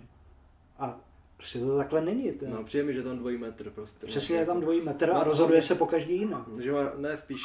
[0.79, 0.99] A
[1.37, 2.31] prostě to takhle není.
[2.31, 2.45] To...
[2.49, 4.07] No, přijde mi, že tam dvojí metr prostě.
[4.07, 6.43] Přesně je tam dvojí metr a no, rozhoduje se po každý jinak.
[6.59, 7.41] Že má, ne, spíš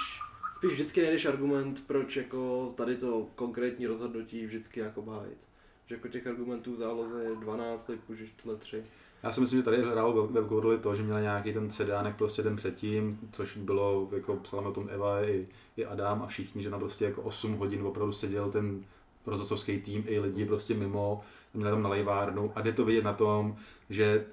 [0.56, 5.38] spíš vždycky nejdeš argument, proč jako tady to konkrétní rozhodnutí vždycky jako bájit.
[5.86, 7.98] Že jako těch argumentů v záloze je 12, tak
[8.36, 8.84] tyhle tři.
[9.22, 12.42] Já si myslím, že tady hrál velkou roli to, že měla nějaký ten sedánek prostě
[12.42, 15.46] den předtím, což bylo, jako psala o tom Eva i,
[15.76, 18.84] i Adam a všichni, že na prostě jako 8 hodin opravdu seděl ten
[19.26, 21.20] rozhodcovský tým i lidi prostě mimo,
[21.54, 23.56] měli tam na lejvárnu a jde to vidět na tom,
[23.90, 24.24] že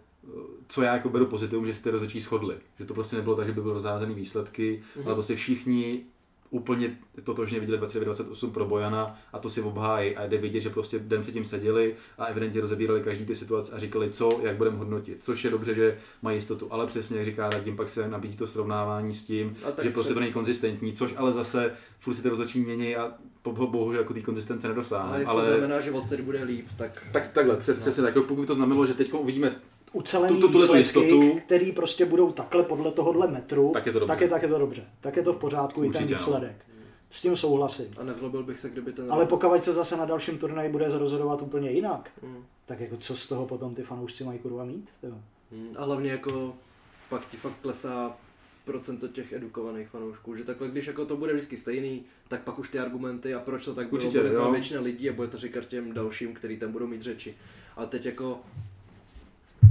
[0.67, 2.55] co já jako beru pozitivum, že si ty rozhodčí shodli.
[2.79, 5.05] Že to prostě nebylo tak, že by byly rozházený výsledky, mm-hmm.
[5.05, 6.03] ale prostě všichni
[6.49, 10.99] úplně totožně viděli 29-28 pro Bojana a to si obhájí a jde vidět, že prostě
[10.99, 14.77] den se tím seděli a evidentně rozebírali každý ty situace a říkali, co, jak budeme
[14.77, 18.37] hodnotit, což je dobře, že mají jistotu, ale přesně jak říká tím pak se nabídí
[18.37, 22.29] to srovnávání s tím, že prostě to není konzistentní, což ale zase furt si ty
[22.29, 23.13] rozhodčí mění a
[23.51, 25.17] bohužel jako té konzistence nedosáhne.
[25.17, 27.03] Ale, ale to znamená, že od bude líp, tak...
[27.11, 27.81] Tak takhle, přes, no.
[27.81, 29.55] přesně tak, pokud by to znamenalo, že teď uvidíme
[29.95, 33.99] ucelený tu, tu, výsledky, jistotu, který prostě budou takhle podle tohohle metru, tak je to
[33.99, 34.13] dobře.
[34.13, 34.83] Tak je, tak je to dobře.
[35.01, 36.65] Tak je to v pořádku Určitě, i ten výsledek.
[36.67, 36.85] No.
[37.09, 37.87] S tím souhlasím.
[37.97, 39.11] A nezlobil bych se, kdyby ten...
[39.11, 42.45] Ale pokud se zase na dalším turnaji bude rozhodovat úplně jinak, hmm.
[42.65, 44.89] tak jako co z toho potom ty fanoušci mají kurva mít?
[45.51, 45.75] Hmm.
[45.77, 46.53] A hlavně jako
[47.09, 48.17] pak ti fakt klesá
[48.65, 52.69] procento těch edukovaných fanoušků, že takhle, když jako to bude vždycky stejný, tak pak už
[52.69, 55.65] ty argumenty a proč to tak Určitě, bylo, bude většina lidí a bude to říkat
[55.65, 57.35] těm dalším, který tam budou mít řeči.
[57.75, 58.39] Ale teď jako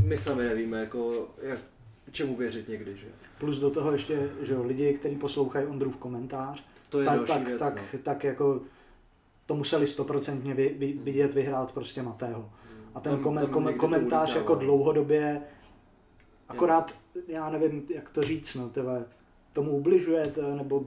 [0.04, 1.58] my sami nevíme, jako, jak,
[2.10, 3.06] čemu věřit někdy, že?
[3.38, 7.58] Plus do toho ještě, že lidi, kteří poslouchají Ondrův komentář, to je tak, tak, věc,
[7.58, 7.98] tak, no.
[8.02, 8.60] tak jako
[9.46, 12.50] to museli stoprocentně vy, vy, vidět vyhrát prostě Matého.
[12.94, 15.42] A ten tam, kom, tam kom, komentář jako dlouhodobě,
[16.48, 16.94] akorát,
[17.28, 19.04] já nevím, jak to říct, no, tebe,
[19.52, 20.84] tomu ubližuje, nebo...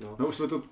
[0.00, 0.16] No.
[0.18, 0.62] no už jsme to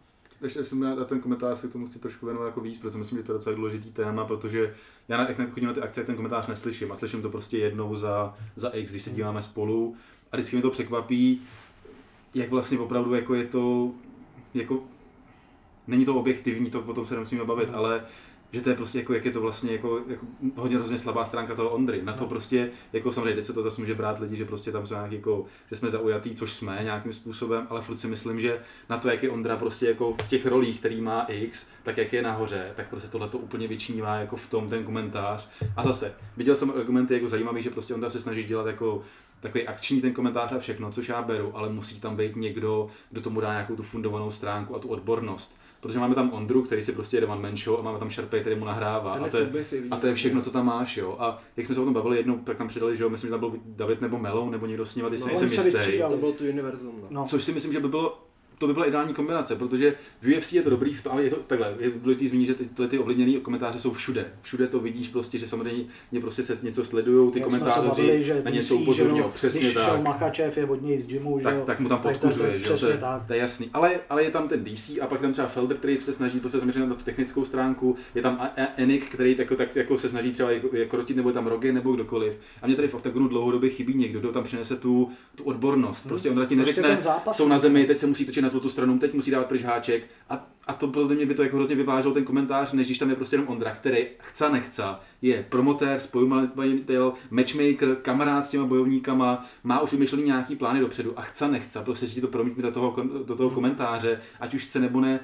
[0.42, 3.18] ještě jsem na ten komentář se k tomu chci trošku věnovat jako víc, protože myslím,
[3.18, 4.74] že to je docela důležitý téma, protože
[5.08, 7.96] já na, jak chodím na ty akce, ten komentář neslyším a slyším to prostě jednou
[7.96, 9.96] za, za X, když se díváme spolu
[10.32, 11.42] a vždycky mi to překvapí,
[12.34, 13.90] jak vlastně opravdu jako je to,
[14.54, 14.82] jako
[15.86, 17.78] není to objektivní, to o tom se nemusíme bavit, no.
[17.78, 18.02] ale
[18.52, 21.54] že to je prostě jako, jak je to vlastně jako, jako hodně hrozně slabá stránka
[21.54, 22.02] toho Ondry.
[22.02, 22.28] Na to no.
[22.28, 25.14] prostě, jako samozřejmě, teď se to zase může brát lidi, že prostě tam jsou nějaký
[25.14, 29.10] jako, že jsme zaujatý, což jsme nějakým způsobem, ale furt si myslím, že na to,
[29.10, 32.72] jak je Ondra prostě jako v těch rolích, který má X, tak jak je nahoře,
[32.76, 35.48] tak prostě tohle to úplně vyčnívá jako v tom ten komentář.
[35.76, 39.02] A zase, viděl jsem argumenty jako zajímavý, že prostě Ondra se snaží dělat jako
[39.40, 43.20] takový akční ten komentář a všechno, což já beru, ale musí tam být někdo, kdo
[43.20, 46.92] tomu dá nějakou tu fundovanou stránku a tu odbornost protože máme tam Ondru, který si
[46.92, 49.12] prostě jede one man show a máme tam Sharpay, který mu nahrává.
[49.12, 49.50] a to, je,
[49.90, 51.16] a to je všechno, co tam máš, jo.
[51.18, 53.30] A jak jsme se o tom bavili jednou, tak tam přidali, že jo, myslím, že
[53.30, 55.98] tam byl David nebo Melou, nebo někdo s ním, a ty no, si nejsem jistý.
[56.10, 56.94] To bylo tu univerzum.
[57.02, 57.08] No.
[57.10, 57.24] no.
[57.24, 58.29] Což si myslím, že by bylo
[58.60, 61.36] to by byla ideální kombinace, protože v UFC je to dobrý, v tom, je to
[61.36, 64.32] takhle, je důležité zmínit, že tyhle ty ovlivněné komentáře jsou všude.
[64.42, 65.84] Všude to vidíš prostě, že samozřejmě
[66.20, 70.06] prostě se něco sledují, ty Jak komentáři že na něco upozorňují, přesně když tak.
[70.06, 73.00] Machačev je od něj z gymu, tak, že tak mu tam podkuřuje, že to, je,
[73.26, 73.70] to je jasný.
[73.72, 76.58] Ale, ale je tam ten DC a pak tam třeba Felder, který se snaží prostě
[76.58, 80.50] zaměřit na tu technickou stránku, je tam Enik, který jako, tak, jako se snaží třeba
[80.50, 82.40] jako, jako rotit, nebo tam Roge, nebo kdokoliv.
[82.62, 86.08] A mě tady v oktagonu dlouhodobě chybí někdo, kdo tam přinese tu, tu odbornost.
[86.08, 86.98] Prostě on ti prostě neřekne,
[87.32, 90.02] jsou na zemi, teď se musí točit na tu stranu, teď musí dávat pryč háček.
[90.30, 93.10] A, a to podle mě by to jako hrozně vyváželo ten komentář, než když tam
[93.10, 94.82] je prostě jenom Ondra, který chce nechce,
[95.22, 101.22] je promotér, spojumatel, matchmaker, kamarád s těma bojovníkama, má už vymyšlený nějaký plány dopředu a
[101.22, 102.96] chce nechce, prostě si to promítne do toho,
[103.26, 105.20] do toho komentáře, ať už chce nebo ne,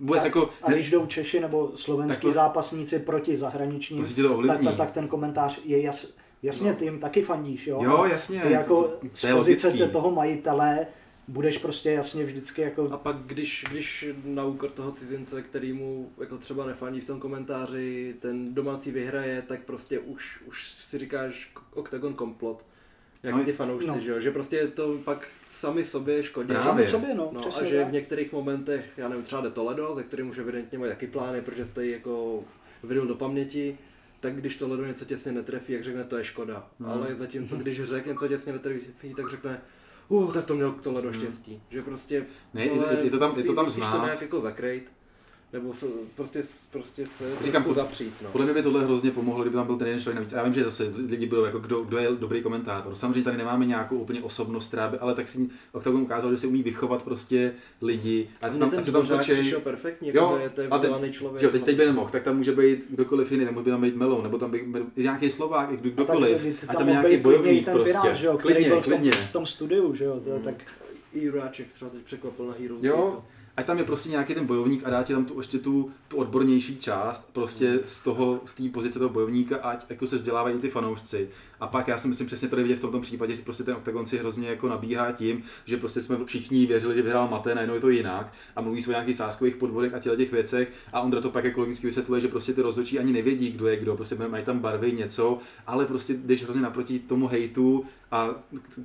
[0.00, 4.42] Vůbec a, jako, a když jdou Češi nebo slovenský tak to, zápasníci proti zahraničním, to
[4.46, 7.80] tak, tak, tak ten komentář je jas, Jasně, ty jim taky fandíš, jo?
[7.82, 9.92] Jo, jasně, Ty jako to- to- to z pozice logický.
[9.92, 10.86] toho majitele
[11.28, 12.88] budeš prostě jasně vždycky jako...
[12.92, 17.20] A pak, když, když na úkor toho cizince, který mu jako třeba nefandí v tom
[17.20, 22.66] komentáři, ten domácí vyhraje, tak prostě už, už si říkáš Octagon komplot.
[23.22, 24.00] Jak No, ty fanoušci, no.
[24.00, 24.20] že jo?
[24.20, 26.48] Že prostě to pak sami sobě škodí.
[26.48, 26.64] Právě.
[26.64, 27.88] Sami sobě, no, No přesně a že tak.
[27.88, 31.40] v některých momentech, já nevím, třeba jde Toledo, ze kterým už evidentně mají taky plány,
[31.42, 32.44] protože stojí jako
[32.82, 33.78] vydal do paměti,
[34.20, 36.68] tak když Toledo něco těsně netrefí, jak řekne, to je škoda.
[36.80, 36.92] No.
[36.92, 39.60] Ale zatímco když řek něco těsně netrefí, tak řekne,
[40.08, 41.62] uh, tak to měl Toledo štěstí.
[41.70, 44.04] Že prostě Ne, tohle je- je to tam- je to tam musíš to znát.
[44.04, 44.92] nějak jako zakrejt.
[45.54, 45.86] Nebo se,
[46.16, 48.14] prostě, prostě se Říkám, po- zapřít.
[48.22, 48.28] No.
[48.30, 50.32] Podle mě by tohle hrozně pomohlo, kdyby tam byl ten jeden člověk navíc.
[50.32, 52.94] A já vím, že zase lidi budou jako, kdo, kdo je dobrý komentátor.
[52.94, 56.46] Samozřejmě tady nemáme nějakou úplně osobnost, která by, ale tak si Octagon ukázal, že se
[56.46, 57.52] umí vychovat prostě
[57.82, 58.28] lidi.
[58.42, 60.90] A mně tam, ten se tam přišel perfektní, jako to je, to je a teď-
[60.90, 61.40] vzdělaný člověk.
[61.40, 61.66] Že jo, teď, no.
[61.66, 64.38] teď by nemohl, tak tam může být kdokoliv jiný, nebo by tam být Melon, nebo
[64.38, 64.62] tam být
[64.96, 66.46] nějaký Slovák, kdo- kdokoliv.
[66.68, 67.98] A tam tam nějaký bojovník ten prostě.
[68.02, 69.10] Pirát, že jo, který klidně, byl v tom, klidně.
[69.12, 70.54] v tom studiu, že jo, je tak...
[71.12, 73.22] I Juráček třeba teď překvapil na Heroes Jo, Gateu.
[73.56, 76.16] Ať tam je prostě nějaký ten bojovník a dá ti tam tu, ještě tu, tu
[76.16, 80.68] odbornější část prostě z toho, z té pozice toho bojovníka, ať jako se vzdělávají ty
[80.68, 81.28] fanoušci.
[81.60, 84.06] A pak já si myslím přesně tady vidět v tomto případě, že prostě ten Octagon
[84.06, 87.80] si hrozně jako nabíhá tím, že prostě jsme všichni věřili, že vyhrál Mate, najednou je
[87.80, 91.20] to jinak a mluví se o nějakých sáskových podvodech a těchto těch věcech a Ondra
[91.20, 94.14] to pak jako logicky vysvětluje, že prostě ty rozhodčí ani nevědí, kdo je kdo, prostě
[94.14, 98.34] mají tam barvy, něco, ale prostě jdeš hrozně naproti tomu hejtu a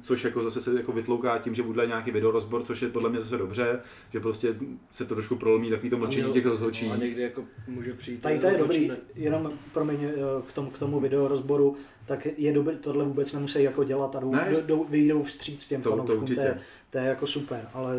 [0.02, 3.22] což jako zase se jako vytlouká tím, že bude nějaký videorozbor, což je podle mě
[3.22, 3.80] zase dobře,
[4.14, 4.56] že prostě
[4.92, 6.88] se to trošku prolomí takový to mlčení těch rozhodčí.
[6.88, 8.22] A někdy jako může přijít.
[8.22, 10.12] Tady to je dobrý, ne- jenom promiň, eh,
[10.48, 14.32] k tomu, k tomu videorozboru, tak je dobrý, tohle vůbec nemusí jako dělat a jdou,
[14.32, 16.42] Ne, jdou, jdou, vyjdou vstříc těm To- to fanouškům, to, určitě.
[16.42, 17.96] je, to je jako super, ale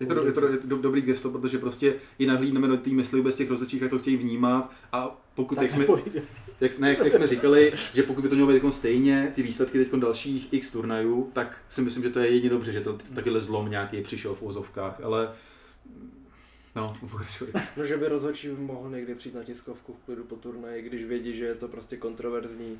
[0.00, 2.90] Je to, je to, je to do- dobrý gesto, protože prostě i nahlídneme do té
[2.90, 5.86] mysli bez těch rozhodčích, jak to chtějí vnímat a pokud, tak jak jsme.
[6.60, 9.42] Jak, ne, jak, jak jsme říkali, že pokud by to mělo být jako stejně, ty
[9.42, 12.98] výsledky teď dalších x turnajů, tak si myslím, že to je jedině dobře, že to
[13.14, 15.32] takovýhle zlom nějaký přišel v úzovkách, ale
[16.76, 17.48] no, pokračuj.
[17.76, 21.36] No, že by rozhodčí mohl někdy přijít na tiskovku v klidu po turnaji, když vědí,
[21.36, 22.78] že je to prostě kontroverzní.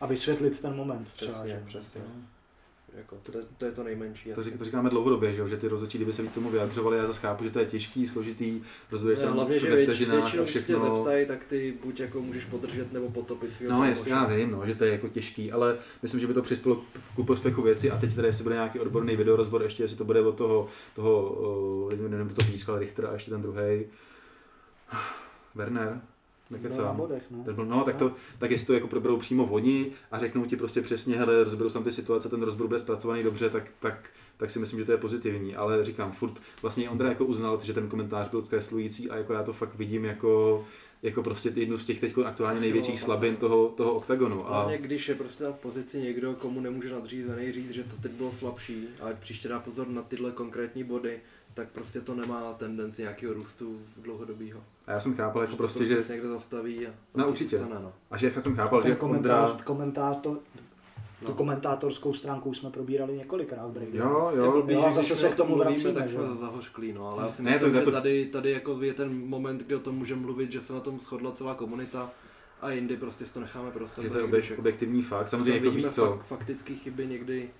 [0.00, 1.32] A vysvětlit ten moment třeba.
[1.32, 1.62] Přesně, že?
[1.66, 2.00] přesně.
[2.96, 4.32] Jako, to, to, je to nejmenší.
[4.32, 7.06] To, to říkáme dlouhodobě, že, jo, že ty rozhodčí, kdyby se víc tomu vyjadřovali, já
[7.06, 8.60] zase chápu, že to je těžký, složitý,
[8.90, 10.96] rozhoduješ se hlavně, že většinou, a když tě všechno.
[10.96, 14.66] zeptají, tak ty buď jako můžeš podržet nebo potopit svého No jasně, já vím, no,
[14.66, 17.90] že to je jako těžký, ale myslím, že by to přispělo k, ku prospěchu věci
[17.90, 21.30] a teď teda jestli bude nějaký odborný videorozbor, ještě jestli to bude od toho, toho
[21.92, 23.84] uh, nevím, to pískal Richter a ještě ten druhý.
[25.54, 26.00] Werner,
[26.50, 26.96] nekecám.
[26.96, 27.44] bodech, no.
[27.44, 30.56] Ten byl, no, tak, to, tak jestli to jako proberou přímo oni a řeknou ti
[30.56, 34.50] prostě přesně, hele, rozberou tam ty situace, ten rozbor bude zpracovaný dobře, tak, tak, tak
[34.50, 35.56] si myslím, že to je pozitivní.
[35.56, 39.42] Ale říkám, furt vlastně Ondra jako uznal, že ten komentář byl zkreslující a jako já
[39.42, 40.64] to fakt vidím jako,
[41.02, 44.48] jako prostě jednu z těch teď aktuálně největších slabin toho, toho oktagonu.
[44.48, 48.12] A Hlavně když je prostě v pozici někdo, komu nemůže nadřízený říct, že to teď
[48.12, 51.20] bylo slabší, ale příště dá pozor na tyhle konkrétní body,
[51.58, 54.60] tak prostě to nemá tendenci nějakého růstu dlouhodobého.
[54.86, 57.58] a já jsem chápal jako to prostě, že, se někde zastaví a No, určitě.
[57.58, 57.92] Stane, no.
[58.10, 60.36] a že já jsem chápal, že Ten komentář, Ondra, komentátor,
[61.20, 61.34] tu No.
[61.34, 63.96] komentátorskou stránku jsme probírali několikrát v breaku.
[63.96, 66.14] jo, jo, blbý, jo, že a zase se k tomu tom mluvíme, vracíme, tak že
[66.14, 66.34] jsme jo.
[66.34, 69.28] zahořklí, no, ale já si Ne, myslím, to- že to- tady, tady jako je ten
[69.28, 72.10] moment, kdy o tom můžeme mluvit, že se na tom shodla celá komunita
[72.60, 74.04] a jindy prostě si to necháme prostor.
[74.04, 75.28] že to je jako- objektivní fakt.
[75.28, 77.50] Samozřejmě jako vidíme víš co, fakt, faktické chyby, někdy,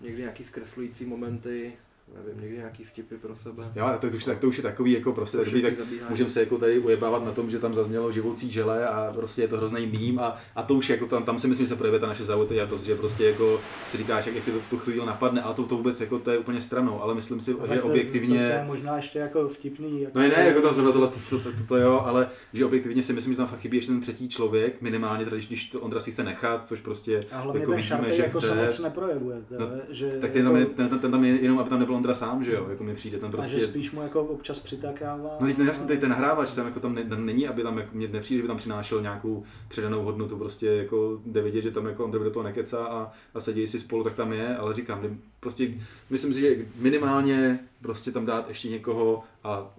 [0.00, 1.72] někdy nějaký zkreslující momenty,
[2.16, 3.72] nevím, někdy nějaký vtipy pro sebe.
[3.76, 5.72] jo, a to, už, tak, to už je takový jako prostě To takový, tak
[6.10, 9.48] můžeme se jako tady ujebávat na tom, že tam zaznělo živoucí žele a prostě je
[9.48, 12.00] to hrozný mím a, a to už jako tam, tam si myslím, že se projevuje
[12.00, 15.42] ta naše zaujatost, že prostě jako si říkáš, jak, ti to v tu chvíli napadne,
[15.42, 17.80] ale to, to vůbec jako to je úplně stranou, ale myslím si, No, že to-
[17.80, 18.38] To, objektivně...
[18.38, 20.02] to, je možná ještě jako vtipný.
[20.02, 23.02] Jako No ne, jako to, to, to, to, to, to, to, jo, ale že objektivně
[23.02, 26.00] si myslím, že tam fakt chybí ještě ten třetí člověk, minimálně teda, když, to Ondra
[26.00, 28.64] si chce nechat, což prostě A hlavně jako ten vidíme, že jako se chce.
[28.64, 29.36] moc neprojevuje.
[29.48, 31.70] To, No, že, Tak ten tam, je, jako, ten, ten, ten tam je jenom, aby
[31.70, 33.60] tam nebyl Ondra sám, že jo, jako mi přijde, ten a že prostě...
[33.60, 35.36] spíš mu jako občas přitakává.
[35.40, 37.90] No teď jasně, tady ten nahrávač tam jako tam ne, tam není, aby tam jako,
[37.96, 41.86] mě nepřijde, že by tam přinášel nějakou přidanou hodnotu, prostě jako jde vidět, že tam
[41.86, 45.18] jako Ondra do toho nekecá a, a sedí si spolu, tak tam je, ale říkám,
[45.40, 45.74] prostě
[46.10, 49.74] myslím si, že minimálně prostě tam dát ještě někoho a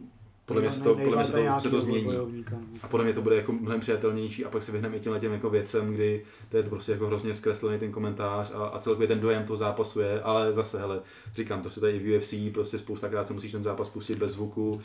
[0.49, 2.13] podle mě se to, podle mě se to, se to změní.
[2.81, 5.33] A podle mě to bude jako mnohem přijatelnější a pak se vyhneme i těmhle těm
[5.33, 9.07] jako věcem, kdy to je to prostě jako hrozně zkreslený ten komentář a, a celkově
[9.07, 10.99] ten dojem toho zápasu je, ale zase, hele,
[11.35, 14.31] říkám, to se tady i v UFC, prostě spoustakrát se musíš ten zápas pustit bez
[14.31, 14.81] zvuku,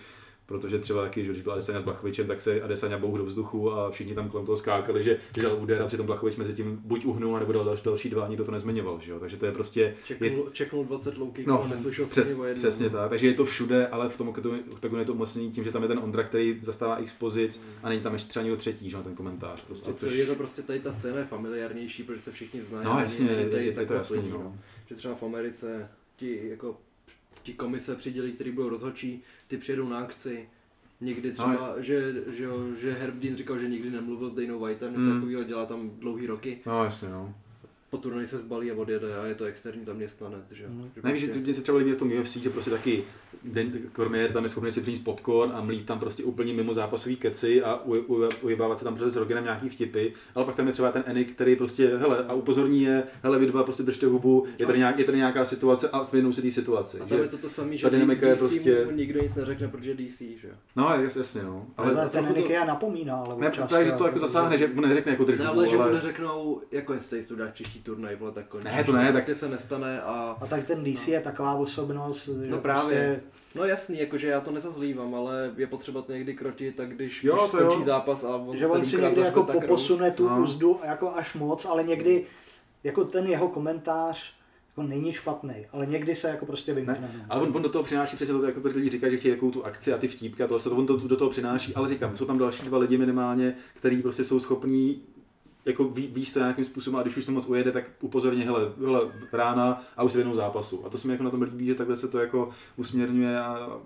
[0.46, 3.72] protože třeba taky, že když byl Adesanya s Blachovičem, tak se Adesanya bouch do vzduchu
[3.72, 7.04] a všichni tam kolem toho skákali, že, dal úder a přitom Blachovič mezi tím buď
[7.04, 9.20] uhnul, nebo dal další, dva, nikdo to nezmiňoval, že jo?
[9.20, 9.94] takže to je prostě...
[10.04, 14.08] Čeknul, je, čeknul 20 louky, no, neslyšel přes, přesně tak, takže je to všude, ale
[14.08, 17.14] v tom oktagonu je to umocnění tím, že tam je ten Ondra, který zastává x
[17.14, 19.62] pozic a není tam ještě třeba někdo třetí, že ten komentář.
[19.62, 20.12] Prostě, což...
[20.12, 22.84] je to prostě tady ta scéna je familiárnější, protože se všichni znají.
[22.84, 24.38] No jasně, je, je, je, je to jasný, no.
[24.38, 24.58] no.
[24.86, 26.76] Že třeba v Americe ti jako
[27.44, 30.48] ti komise přidělí, který budou rozhodčí, ty přijedou na akci,
[31.00, 32.46] Někdy třeba, no, že, že,
[32.80, 35.14] že Herb Dean říkal, že nikdy nemluvil s Danou Whiteem, něco mm.
[35.14, 36.58] takového dělá tam dlouhý roky.
[36.66, 37.34] No jasně, no
[37.94, 40.44] po turnaji se zbalí a odjede a je to externí zaměstnanec.
[40.50, 40.90] Že, mm.
[40.94, 41.32] že ne, prostě...
[41.32, 43.04] že mě se třeba líbí v tom UFC, že prostě taky
[43.44, 47.16] den, Kormier tam je schopný si přinést popcorn a mlít tam prostě úplně mimo zápasový
[47.16, 47.80] keci a
[48.42, 51.32] ujebávat se tam prostě s Rogenem nějaký vtipy, ale pak tam je třeba ten Enik,
[51.32, 54.98] který prostě, hele, a upozorní je, hele, vy dva prostě držte hubu, je tady, nějak,
[54.98, 57.00] je tady nějaká situace a svědnou si té situaci.
[57.00, 58.86] A tam je to to samé, že dynamika je prostě...
[58.92, 61.66] nikdo nic neřekne, protože DC, že No, jas, jasně, no.
[61.76, 64.80] Ale, ale ten Enik je napomíná, ale ne, to, že to jako zasáhne, že mu
[64.80, 68.16] neřekne jako držte hubu, ale že mu neřeknou, jako jestli jsi tu dát příští turnaj,
[68.16, 68.68] vole, tak končí.
[68.68, 69.36] Ne, to ne, tak...
[69.36, 70.36] se nestane a...
[70.40, 71.12] A tak ten DC no.
[71.12, 73.20] je taková osobnost, že no právě.
[73.20, 73.44] Prostě...
[73.54, 77.36] No jasný, jakože já to nezazlívám, ale je potřeba to někdy krotit, tak když, jo,
[77.36, 77.84] když to končí jo.
[77.84, 80.42] zápas a on Že on si někdy jako poposune tu no.
[80.42, 82.26] úzdu jako až moc, ale někdy
[82.84, 84.34] jako ten jeho komentář
[84.68, 87.10] jako není špatný, ale někdy se jako prostě vymkne.
[87.14, 87.24] No.
[87.28, 89.50] Ale on, on, do toho přináší přesně to, jako to lidi říkají, že chtějí jakou
[89.50, 92.16] tu akci a ty vtípky a tohle, to on to, do toho přináší, ale říkám,
[92.16, 95.02] jsou tam další dva lidi minimálně, kteří prostě jsou schopní
[95.66, 98.72] jako ví, ví to nějakým způsobem a když už se moc ujede, tak upozorně, hele,
[98.84, 99.00] hele
[99.32, 100.86] rána a už se zápasu.
[100.86, 103.80] A to se mi jako na tom líbí, že takhle se to jako usměrňuje a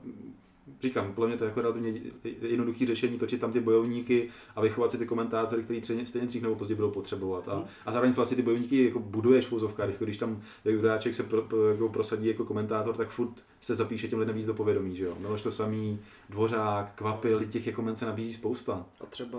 [0.80, 2.00] říkám, podle mě to je jako relativně
[2.42, 6.54] jednoduché řešení, točit tam ty bojovníky a vychovat si ty komentátory, kteří stejně dřív nebo
[6.54, 7.48] později budou potřebovat.
[7.48, 7.64] A, hmm.
[7.86, 11.42] a zároveň vlastně ty bojovníky jako buduješ v pouzovkách, jako když tam Juráček se pro,
[11.42, 15.04] pro, jako prosadí jako komentátor, tak furt se zapíše těm lidem víc do povědomí, že
[15.04, 15.16] jo.
[15.20, 16.00] Miloš to samý,
[16.30, 18.86] Dvořák, Kvapil, těch jako men se nabízí spousta.
[19.00, 19.38] A třeba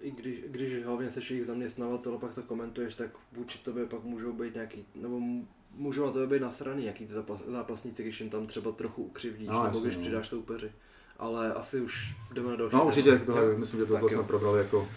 [0.00, 4.32] i když, když hlavně seš jejich zaměstnavatel, pak to komentuješ, tak vůči tobě pak můžou
[4.32, 5.20] být nějaký, nebo
[5.76, 9.48] můžou na tebe být nasraný, jaký ty zápas, zápasníci, když jim tam třeba trochu ukřivníš,
[9.48, 10.00] no, nebo když no.
[10.00, 10.72] přidáš soupeři.
[11.18, 12.76] Ale asi už jdeme na další.
[12.76, 14.88] No určitě, tohle, myslím, že to jsme probrali jako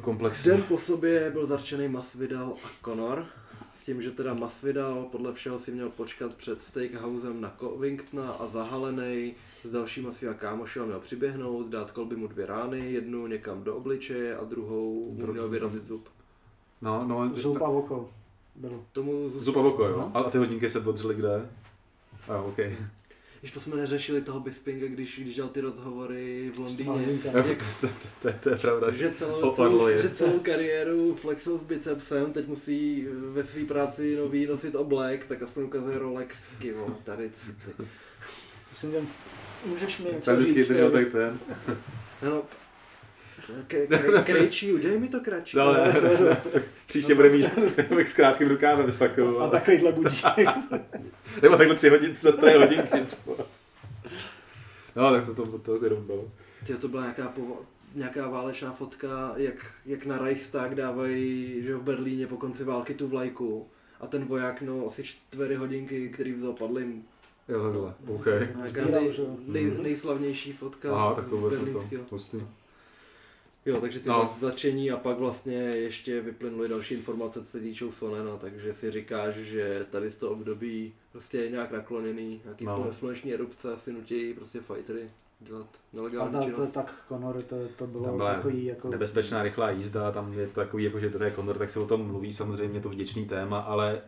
[0.00, 0.52] komplexně.
[0.52, 3.26] Den po sobě byl zarčený Masvidal a Conor.
[3.74, 8.46] S tím, že teda Masvidal podle všeho si měl počkat před steakhousem na Covingtona a
[8.46, 9.34] zahalený
[9.64, 14.36] s dalšíma svýma kámošima měl přiběhnout, dát kolby mu dvě rány, jednu někam do obličeje
[14.36, 16.08] a druhou mu měl vyrazit zub.
[16.82, 18.10] No, no, zub a oko.
[18.54, 18.84] Bylo.
[18.92, 19.96] Tomu zub a oko, jo.
[19.96, 20.10] No?
[20.14, 21.48] A ty hodinky se odřely kde?
[22.28, 22.58] A, ok.
[23.40, 27.20] Když to jsme neřešili toho Bispinga, když, když dělal ty rozhovory v Londýně.
[27.32, 28.90] Jak, to, to, to, to, je pravda.
[28.90, 34.46] Že celou, celou, že celou kariéru flexil s bicepsem, teď musí ve své práci nový
[34.46, 37.84] nosit oblek, tak aspoň ukazuje Rolex, kivo, tady ty.
[38.72, 39.00] Musím že
[39.66, 40.68] můžeš mi něco říct.
[40.68, 41.38] Držel tak ten.
[42.22, 42.42] No,
[44.24, 45.56] Krejčí, udělej mi to kratší.
[45.56, 47.46] No, ne, ne, ne, příště bude mít
[47.98, 49.38] s krátkým rukávem s takovou.
[49.38, 50.24] A takovýhle budíš.
[51.42, 53.06] Nebo takhle tři hodiny, co to je hodinky.
[54.96, 56.30] No, tak to, to, to, to jenom bylo.
[56.66, 57.58] Tyjo, to byla nějaká, povo-
[57.94, 63.08] nějaká válečná fotka, jak, jak na Reichstag dávají že v Berlíně po konci války tu
[63.08, 63.66] vlajku.
[64.00, 67.04] A ten voják, no, asi čtyři hodinky, který vzal padlým.
[67.48, 68.26] Jo, takhle, OK.
[68.56, 69.12] Nějaká nej,
[69.46, 71.58] nej, nejslavnější fotka Aha, tak to vůbec
[71.90, 71.98] to.
[73.66, 74.34] Jo, takže ty no.
[74.38, 79.34] začení a pak vlastně ještě vyplynuly další informace, co se týčou Sonena, takže si říkáš,
[79.34, 82.92] že tady z toho období prostě je nějak nakloněný, nějaký no.
[82.92, 85.10] sluneční erupce asi nutí prostě fightery
[85.40, 86.68] dělat nelegální a ta, činnost.
[86.68, 88.88] tak Conor, to, to bylo tam byla takový jako...
[88.88, 91.86] Nebezpečná rychlá jízda, tam je to takový, jako, že to je Conor, tak se o
[91.86, 94.02] tom mluví samozřejmě, to vděčný téma, ale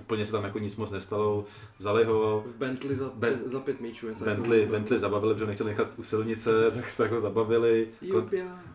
[0.00, 1.44] úplně se tam jako nic moc nestalo.
[1.78, 2.44] Vzali ho...
[2.46, 4.06] V Bentley za, ben, za pět míčů.
[4.24, 7.88] Bentley, jako, Bentley zabavili, protože nechtěl nechat u silnice, tak, tak ho zabavili.
[8.10, 8.30] Kon,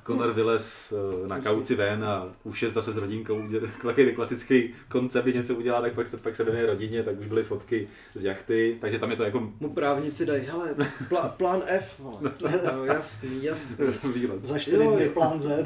[0.07, 3.41] Conor vylez eh, na kauci ven a už je zase s rodinkou.
[3.81, 7.27] Takový klasický koncept, kdy něco udělá, tak pak se, pak se věnuje rodině, tak už
[7.27, 9.51] byly fotky z jachty, takže tam je to jako...
[9.59, 10.75] Mu právníci dají, hele,
[11.09, 12.31] pl- plán F, vole.
[12.75, 13.85] no, jasný, jasný.
[14.13, 14.45] Výlet.
[14.45, 15.65] Za čtyři dny plán Z.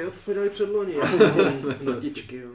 [0.00, 0.94] jo, to jsme dali předloni,
[1.84, 2.50] notičky, jo.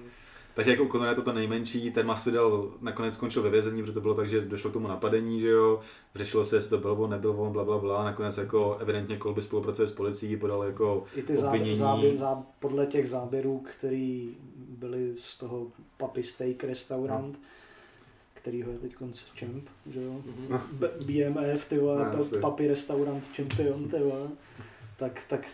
[0.53, 4.01] Takže jako Conor je to ten nejmenší, ten Masvidal nakonec skončil ve vězení, protože to
[4.01, 5.79] bylo tak, že došlo k tomu napadení, že jo,
[6.15, 9.41] řešilo se, jestli to byl on, nebyl on, bla, bla, bla, nakonec jako evidentně Kolby
[9.41, 11.77] spolupracuje s policií, podal jako I ty obvinění.
[11.77, 15.67] Záběr, záběr, podle těch záběrů, které byly z toho
[15.97, 17.39] Papi Steak restaurant, no
[18.41, 20.21] který ho je teď konc champ, že jo?
[20.49, 20.89] Mm-hmm.
[21.05, 24.29] BMF, ty vole, no, papi restaurant champion, ty vole.
[24.97, 25.47] Tak, tak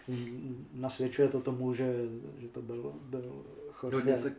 [0.74, 1.96] nasvědčuje to tomu, že,
[2.40, 3.44] že to byl, byl
[3.84, 3.98] Jorge.
[3.98, 4.36] Hodně se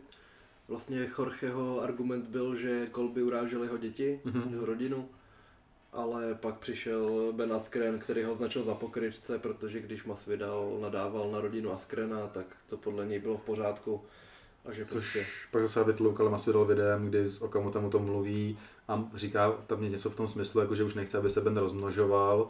[0.69, 4.51] vlastně Jorgeho argument byl, že kolby urážely jeho děti, mm-hmm.
[4.51, 5.09] jeho rodinu.
[5.91, 11.41] ale pak přišel Ben Askren, který ho označil za pokrytce, protože když Masvidal nadával na
[11.41, 14.01] rodinu Askrena, tak to podle něj bylo v pořádku.
[14.65, 15.25] A že Což prostě...
[15.51, 20.09] pak zase vytloukal Masvidal videem, kdy s Okamotem o tom mluví a říká tam něco
[20.09, 22.49] v tom smyslu, jako že už nechce, aby se Ben rozmnožoval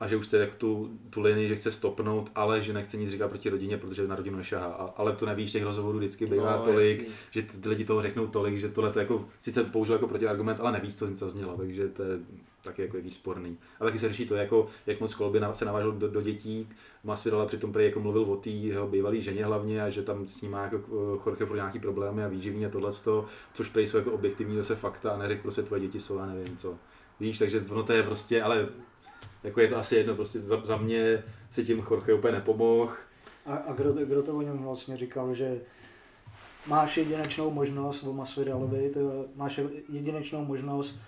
[0.00, 3.10] a že už chce jak tu, tu linii, že chce stopnout, ale že nechce nic
[3.10, 4.66] říkat proti rodině, protože na rodinu nešahá.
[4.66, 7.14] A, ale to nevíš, těch rozhovorů vždycky bývá No, tolik, jasný.
[7.30, 10.60] že ty, ty lidi toho řeknou tolik, že tohle to jako, sice použil jako protiargument,
[10.60, 12.18] ale nevíš, co z něco znělo, takže to je
[12.64, 13.56] taky jako jaký sporný.
[13.80, 16.68] A taky se řeší to, jako, jak moc kolby se navážel do, do dětí.
[17.04, 20.26] Masvidal a přitom prý jako mluvil o té jeho bývalé ženě hlavně a že tam
[20.28, 22.92] s ním má jako eh, Jorge pro nějaký problémy a výživní a tohle,
[23.54, 26.56] což prý jsou jako objektivní zase fakta a neřekl prostě tvoje děti jsou, já nevím
[26.56, 26.74] co.
[27.20, 28.68] Víš, takže ono to je prostě, ale
[29.44, 32.92] jako je to asi jedno, prostě za, za mě si tím Jorge úplně nepomohl.
[33.46, 35.60] A, a kdo, kdo to o něm vlastně říkal, že
[36.66, 38.92] máš jedinečnou možnost, o Masvidalovi,
[39.36, 41.00] máš jedinečnou možnost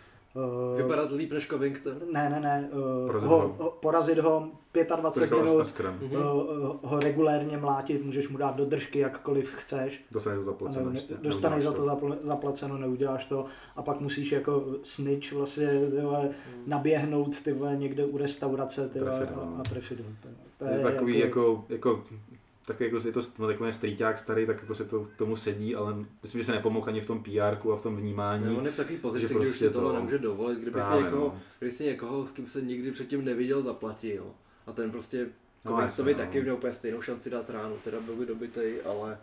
[0.73, 1.93] uh, Vypadat líp než Covington.
[2.13, 3.71] ne, ne, ne, uh, Porazit ho, ho.
[3.81, 5.67] porazit ho To 25 říkal minut,
[6.13, 10.53] uh, uh, ho regulérně mlátit, můžeš mu dát do držky jakkoliv chceš, Dostaneš to a
[10.53, 13.47] zaplaceno ne, dostaneš za to zapl- zaplaceno, neuděláš to
[13.77, 16.63] a pak musíš jako snitch vlastně ty vole, Mhm.
[16.67, 19.57] naběhnout ty vole, někde u restaurace ty vole, Trefit ho, a, no.
[19.61, 20.07] a trefit ho.
[20.23, 22.03] To, to je takový jako, jako
[22.67, 25.95] tak jako je to no, takový strýťák starý, tak prostě to k tomu sedí, ale
[26.23, 28.45] myslím, že se nepomohl ani v tom PR a v tom vnímání.
[28.47, 30.59] No, on je v takové pozici, že kdy už prostě si tohle to- nemůže dovolit,
[30.59, 31.41] kdyby si, někoho, no.
[31.59, 34.25] kdyby si někoho, s kým se nikdy předtím neviděl, zaplatil.
[34.67, 35.27] A ten prostě
[35.65, 36.19] No, no, jasně, by no.
[36.19, 39.19] taky měl úplně stejnou šanci dát ránu, teda byl by dobitej, ale,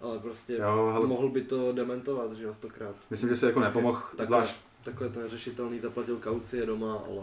[0.00, 1.06] ale prostě Jo, hele.
[1.06, 2.96] mohl by to dementovat, že jo, stokrát.
[3.10, 7.22] Myslím, že se jako nepomohl, Takhle, zvlášť, takhle to neřešitelný, zaplatil kauci, je doma, ale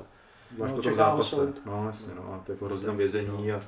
[0.55, 1.35] zvlášť No, po tom zápase.
[1.35, 1.61] soud.
[1.65, 3.61] No jasně, no, a to jako tam Jasně, vězení a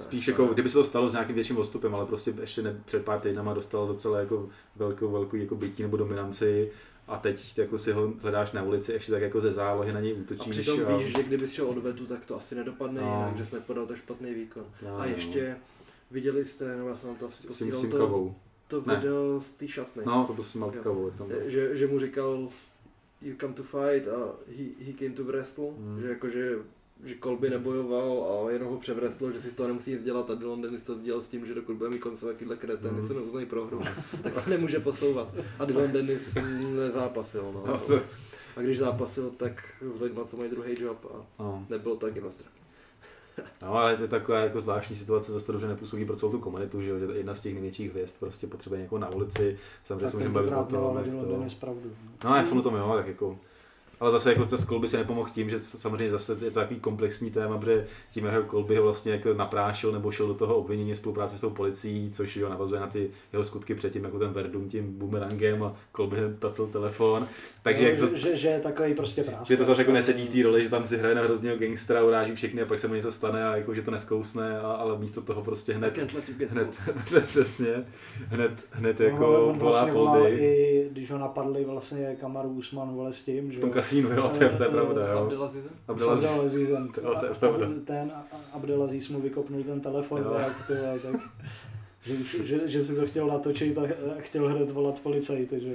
[0.00, 3.04] spíš jako, kdyby se to stalo s nějakým větším odstupem, ale prostě ještě ne, před
[3.04, 6.70] pár týdnama dostal docela jako velkou, velkou jako bytí nebo dominanci
[7.08, 10.12] a teď jako si ho hledáš na ulici, ještě tak jako ze zálohy na něj
[10.12, 10.50] A útočíš.
[10.58, 13.06] přitom víš, že kdyby šel od vetu, tak to asi nedopadne No.
[13.06, 14.64] jinak, že jsi nepodal tak špatný výkon.
[14.82, 15.56] No, A ještě
[16.10, 17.98] viděli jste, nebo já jsem to asi s tím posílal,
[18.68, 18.96] to, to Ne.
[18.96, 20.02] video z té šatny.
[20.06, 21.50] No, to byl s byl.
[21.50, 22.48] že, že mu říkal
[23.22, 24.18] you come to fight a
[24.58, 26.00] he, he came to wrestle, Hmm.
[26.00, 26.52] že jakože
[27.04, 30.34] že Kolby nebojoval a jenom ho převrestlo, že si z toho nemusí nic dělat a
[30.34, 33.02] Dylan Dennis to sdělal s tím, že dokud bude mít koncové takovýhle kreten, Hmm.
[33.02, 33.80] něco neuznají prohru,
[34.22, 35.28] tak se nemůže posouvat.
[35.58, 36.34] A Dylan Dennis
[36.74, 37.62] nezápasil, no.
[37.66, 38.00] No, to,
[38.56, 41.06] A když zápasil, tak s lidma, co mají druhý job
[41.38, 41.66] a no.
[41.70, 42.48] nebylo to taky nostra.
[43.62, 46.38] no, ale to je taková jako zvláštní situace, zase to dobře nepůsobí pro celou tu
[46.38, 50.08] komunitu, že jo, že jedna z těch největších hvězd prostě potřebuje někoho na ulici, samozřejmě
[50.08, 51.56] se můžeme bavit o tom, ale to...
[51.60, 51.92] Pravdu.
[52.24, 53.38] No, já v tom tom jo, tak jako...
[54.00, 57.30] Ale zase jako ta Kolby se nepomohl tím, že samozřejmě zase je to takový komplexní
[57.30, 61.38] téma, protože tím jeho Kolby ho vlastně jako naprášil nebo šel do toho obvinění spolupráce
[61.38, 64.98] s tou policií, což jo, navazuje na ty jeho skutky předtím, jako ten Verdum tím
[64.98, 67.26] bumerangem a Kolby tacil telefon.
[67.62, 69.46] Takže no, jak to, že, že, že, je takový prostě prásk.
[69.46, 72.04] že to zase jako nesedí v té roli, že tam si hraje na hroznýho gangstra,
[72.04, 74.98] uráží všechny a pak se mu něco stane a jako, že to neskousne, a, ale
[74.98, 76.68] místo toho prostě hned, hned, hned.
[77.26, 77.84] přesně,
[78.28, 80.30] hned, hned No, jako on volá vlastně poldy.
[80.30, 84.50] i, když ho napadli vlastně Kamaru Usman vole s tím, že kasínu, jo, to je,
[84.50, 85.18] to je pravda, jo.
[85.22, 85.68] Abdelazize?
[85.88, 86.30] Abdelaziz.
[86.30, 86.88] Abdelazizem.
[86.88, 87.66] To- to je pravda.
[87.84, 90.34] Ten a- a- Abdelaziz mu vykopnul ten telefon, Jo.
[90.38, 91.20] jak, ty vole, tak,
[92.06, 93.82] že, už- že, že, si to chtěl natočit a
[94.18, 95.72] chtěl hned volat policajty, že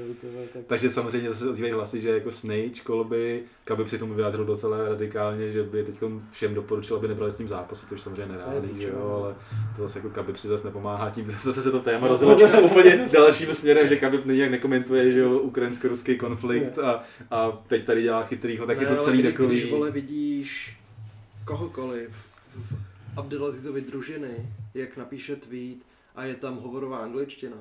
[0.53, 0.63] tak.
[0.67, 5.51] Takže samozřejmě zase ozývají hlasy, že jako Snake, Kolby, Khabib si tomu vyjádřil docela radikálně,
[5.51, 5.95] že by teď
[6.31, 9.35] všem doporučil, aby nebrali s ním zápasy, což samozřejmě nereálný, že jo, ale
[9.75, 12.07] to zase jako Khabib si zase nepomáhá tím, zase se to téma No.
[12.07, 17.85] rozhodlo úplně dalším směrem, že Khabib nijak nekomentuje, že jo, ukrajinsko-ruský konflikt a, a teď
[17.85, 19.59] tady dělá chytrýho, tak je to ale celý kdy- takový...
[19.59, 20.77] Když vole vidíš
[21.45, 22.09] kohokoliv
[22.55, 22.75] z
[23.17, 25.77] Abdelazizovy družiny, jak napíše tweet
[26.22, 27.57] a je tam hovorová angličtina,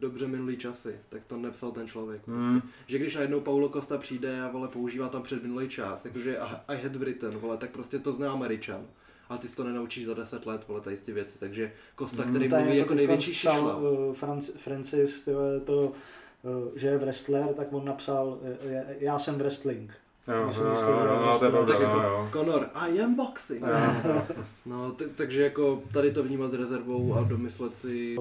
[0.00, 2.22] dobře minulý časy, tak to nepsal ten člověk.
[2.22, 2.68] Prostě.
[2.86, 6.82] Že když najednou Paulo Costa přijde a vole používá tam před minulý čas, jakože I
[6.82, 8.86] had written, vole, tak prostě to zná Američan.
[9.28, 11.38] Ale ty to nenaučíš za 10 let, vole, tady ty věci.
[11.38, 13.76] Takže Costa, který je mluví jako největší psal, šišla.
[13.76, 15.28] uh, Franc, Francis,
[15.64, 15.92] to,
[16.42, 20.01] uh, že je wrestler, tak on napsal, uh, já jsem wrestling.
[20.28, 22.28] Jo, Myslím, jo, že jo, to jo, no, pravda, tak jako- jo, jo.
[22.32, 23.62] Conor, I am boxing.
[23.62, 24.22] Jo.
[24.66, 28.16] No, t- takže jako tady to vnímat s rezervou a domyslet si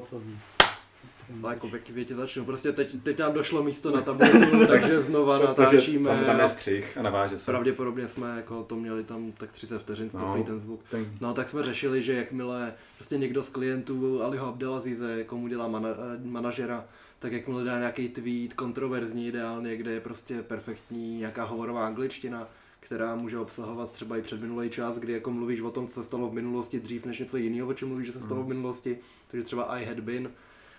[1.43, 2.45] A jako v jaký větě začnu.
[2.45, 6.09] Prostě teď, teď nám došlo místo na tabletu, takže znova Takže natáčíme.
[6.09, 7.51] tam, tam je střih a naváže se.
[7.51, 10.43] Pravděpodobně jsme jako to měli tam tak 30 vteřin stoupý No.
[10.43, 10.81] ten zvuk.
[10.91, 15.67] Ten, No tak jsme řešili, že jakmile prostě někdo z klientů Aliho Abdelazize, komu dělá
[15.67, 16.85] mana, eh, manažera,
[17.19, 22.47] tak jakmile dá nějaký tweet kontroverzní ideálně, kde je prostě perfektní nějaká hovorová angličtina,
[22.79, 26.29] která může obsahovat třeba i předminulý čas, kdy jako mluvíš o tom, co se stalo
[26.29, 28.97] v minulosti dřív než něco jiného, o čem mluvíš, že se stalo v minulosti,
[29.31, 30.29] takže třeba I had been,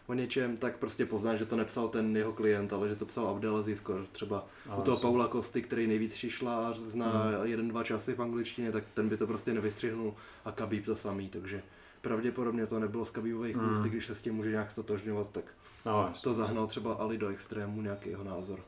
[0.07, 3.29] o něčem, tak prostě poznáš, že to nepsal ten jeho klient, ale že to psal
[3.29, 4.07] Abdelaziz Kor.
[4.13, 5.03] Třeba A u toho asi.
[5.03, 9.17] Paula Kosty, který nejvíc šišla a zná jeden, dva časy v angličtině, tak ten by
[9.17, 10.15] to prostě nevystřihnul
[10.45, 11.63] a Khabib to samý, takže
[12.01, 13.73] pravděpodobně to nebylo z Khabibových Hmm.
[13.73, 15.45] úst, když se s tím může nějak stotožňovat, tak
[15.87, 16.23] No, jasně.
[16.23, 18.59] to zahnal třeba Ali do extrému, nějaký jeho názor.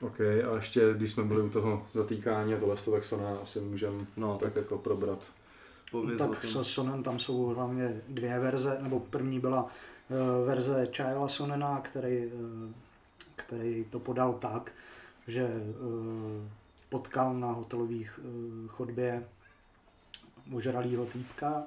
[0.00, 4.06] OK, a ještě když jsme byli u toho zatýkání a tohle, tak Sona asi můžeme
[4.16, 5.28] No, tak jako probrat.
[5.90, 6.64] Pověz tak tom.
[6.64, 9.70] s Sonen tam jsou hlavně dvě verze, nebo první byla
[10.46, 12.72] verze Chaela Sonena, který, eh,
[13.36, 14.72] který to podal tak,
[15.26, 16.50] že eh,
[16.88, 19.24] potkal na hotelových eh, chodbě
[20.52, 21.62] ožralýho týpka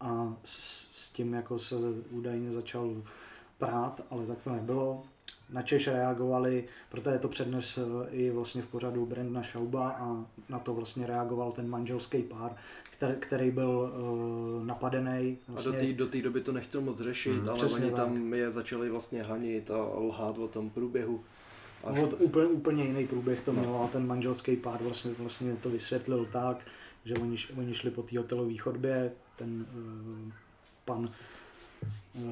[0.00, 0.58] a s,
[0.90, 1.74] s tím jako se
[2.10, 3.02] údajně začal
[3.58, 5.02] prát, ale tak to nebylo.
[5.52, 7.78] Na Češ reagovali, protože to přednes
[8.10, 12.56] i vlastně v pořadu Brandna Šauba a na to vlastně reagoval ten manželský pár,
[12.90, 13.92] který, který byl
[14.58, 15.38] uh, napadený.
[15.48, 17.48] A Vlastně, do té do té doby to nechtěl moc řešit, Mhm.
[17.48, 18.04] ale Přesně oni tak.
[18.04, 21.20] tam je začali vlastně hanit a lhát o tom průběhu.
[21.84, 23.60] Až Až úplně, úplně jiný průběh to No.
[23.60, 26.56] mělo a ten manželský pár vlastně, vlastně to vysvětlil tak,
[27.04, 29.66] že oni, oni šli po té hotelové chodbě, ten
[30.26, 30.32] uh,
[30.84, 31.08] pan,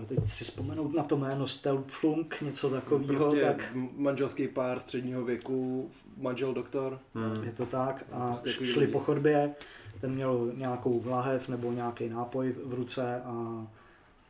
[0.08, 5.90] teď si vzpomenout na to jméno Stelpflunk, něco takového, prostě tak manželský pár středního věku,
[6.16, 6.98] manžel doktor.
[7.14, 7.44] Hmm.
[7.44, 8.04] je to tak.
[8.12, 9.54] A Prostě šli po chodbě,
[10.00, 13.66] ten měl nějakou lahev nebo nějaký nápoj v ruce a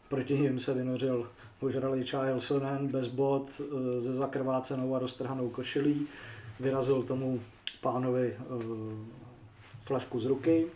[0.09, 1.28] proti ním se vynořil
[1.60, 6.06] ožralý Charles Sonnen bez bod, eh, ze zakrvácenou a roztrhanou košilí,
[6.60, 7.40] vyrazil tomu
[7.81, 8.44] pánovi eh,
[9.82, 10.66] flašku z ruky,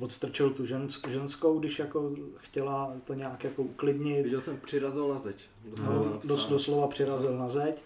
[0.00, 5.20] odstrčil tu žens, ženskou, když jako chtěla to nějak jako uklidnit, Viděl jsem, přirazil na
[5.20, 5.36] zeď.
[5.64, 7.82] Doslova No, dos, doslova přirazil na zeď.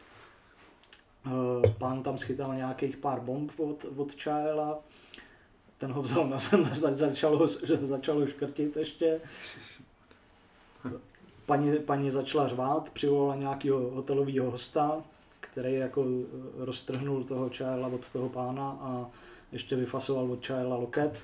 [1.27, 4.79] Eh, Pán tam schytal nějakých pár bomb od, od Chaela.
[5.79, 6.65] Ten ho vzal na zem,
[6.97, 7.47] začal ho,
[7.83, 9.21] začal ho škrtit ještě.
[11.47, 15.03] Paní, paní začala řvát, přivolala nějakého hotelového hosta,
[15.41, 19.11] který jako eh, roztrhnul toho Chaela od toho pána a
[19.53, 21.19] ještě vyfasoval od Chaela loket.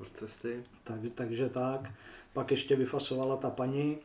[0.00, 0.62] Od cesty.
[0.84, 1.92] Tak, takže tak.
[2.32, 3.98] Pak ještě vyfasovala ta paní,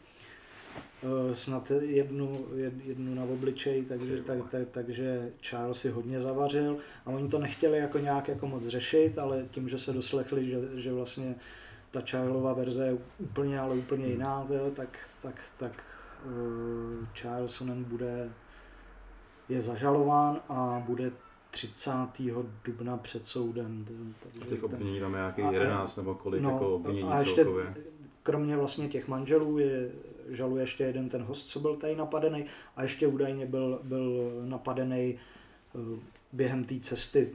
[1.04, 6.78] eh, snad jednu, jed- jednu na obličej, takže, tak, tak, takže Charles si hodně zavařil
[7.06, 10.82] a oni to nechtěli jako nějak jako moc řešit, ale tím, že se doslechli, že,
[10.82, 11.36] že vlastně
[11.92, 14.12] ta Charlesova verze je úplně, ale úplně Hmm.
[14.12, 15.84] jiná, tak, tak, tak
[16.26, 18.30] uh, Charles Sonnen bude,
[19.50, 21.12] je zažalován a bude
[21.52, 21.92] 30.
[22.66, 23.86] dubna před soudem.
[23.90, 27.10] jo, A takže těch obvinění tam je nějaký A- 11 nebo kolik No, jako obvinění
[27.10, 27.76] a ještě celkově.
[28.24, 29.92] kromě vlastně těch manželů je,
[30.30, 32.46] žaluje ještě jeden ten host, co byl tady napadený
[32.76, 35.20] a ještě údajně byl, byl napadený
[35.76, 36.00] eh,
[36.34, 37.32] během té cesty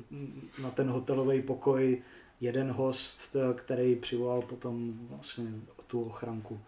[0.63, 2.03] na ten hotelový pokoj
[2.41, 5.45] jeden host, který přivolal potom vlastně
[5.87, 6.61] tu ochranku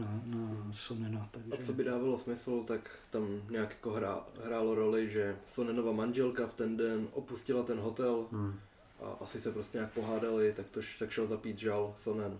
[0.00, 1.20] na, na Sonena.
[1.34, 1.66] A Takže...
[1.66, 6.54] co by dávalo smysl, tak tam nějak jako hrá, hrálo roli, že Sonenova manželka v
[6.54, 8.54] ten den opustila ten hotel Hmm.
[9.02, 12.38] a asi se prostě nějak pohádali, tak, to, tak šel zapít žal Sonen.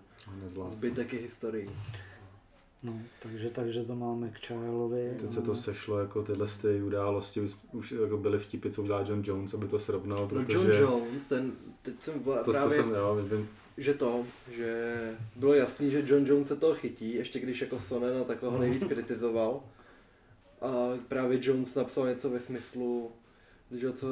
[0.67, 1.69] Zbytek je historií.
[2.83, 5.15] No, takže, takže to máme k Childovi.
[5.19, 9.05] Teď se to sešlo jako tyhle ty události, už, už jako byly vtipy, co udělal
[9.09, 10.53] John Jones, aby to srovnal, No protože...
[10.57, 11.51] John Jones, ten,
[11.81, 13.25] teď jsem byla To, to právě, jsem, jo,
[13.81, 14.95] že to, že
[15.35, 18.57] bylo jasný, že John Jones se toho chytí, ještě když jako Sonen a takhle ho
[18.59, 19.63] nejvíc kritizoval.
[20.61, 23.11] A právě Jones napsal něco ve smyslu,
[23.71, 24.07] že co,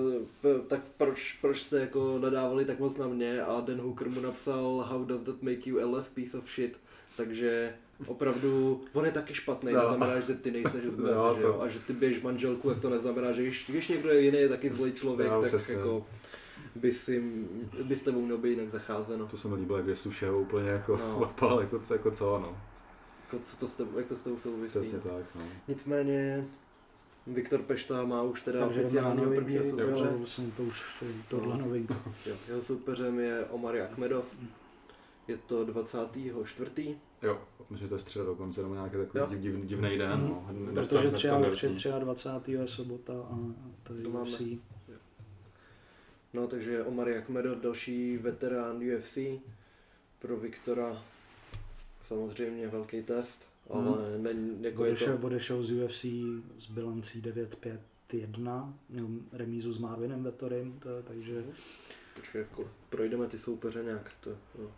[0.68, 4.86] tak proč, proč jste jako nadávali tak moc na mě a Dan Hooker mu napsal
[4.90, 6.80] How does that make you a less piece of shit,
[7.18, 7.74] takže
[8.08, 9.80] opravdu, on je taky špatný, No.
[9.82, 13.32] neznamená, že ty nejseš zlý, No, to- a že ty běž manželku, jak to neznamená,
[13.32, 15.76] že když, když někdo je jiný, je taky zlý člověk, No, tak přesně.
[15.76, 16.06] jako
[16.82, 17.24] by, si,
[17.84, 19.26] by s tebou mělo být jinak zacházeno.
[19.28, 21.18] to se mi líbilo, jak je Sušeho úplně jako No.
[21.20, 22.58] odpál, jako, co- jako co, no.
[23.26, 24.80] Jako, co to s tebou, jak to s tebou souvisí.
[24.80, 25.42] Přesně tak, no.
[25.68, 26.48] Nicméně
[27.28, 30.10] Viktor Pešta má už teda takže oficiálního novinky, prvního soupeře.
[30.18, 31.96] vlastně to už tohle novinka.
[32.26, 34.26] Jo, Jeho soupeřem je Omar Achmedov.
[35.28, 36.98] Je to 24.
[37.22, 37.40] Jo,
[37.70, 40.28] myslím, že to je středa dokonce, nebo nějaký takový div, div, divný den, Mhm.
[40.30, 40.46] no.
[40.48, 41.12] Protože Nestandardní.
[41.12, 41.90] 23.
[42.00, 42.52] 23.
[42.52, 43.38] je sobota a
[43.84, 44.26] to je To máme.
[46.34, 49.18] No takže Omar Achmedov, další veterán UFC.
[50.20, 51.04] Pro Viktora
[52.08, 54.32] samozřejmě velký test, ale ne,
[54.62, 55.28] jako je Odešel, to...
[55.28, 56.06] odešel z UFC
[56.58, 61.44] s bilancí 9-5-1, měl remízu s Marvinem Vettorem, to, takže
[62.16, 64.12] Počkej, jako projdeme ty soupeře nějak.
[64.22, 64.72] To, no.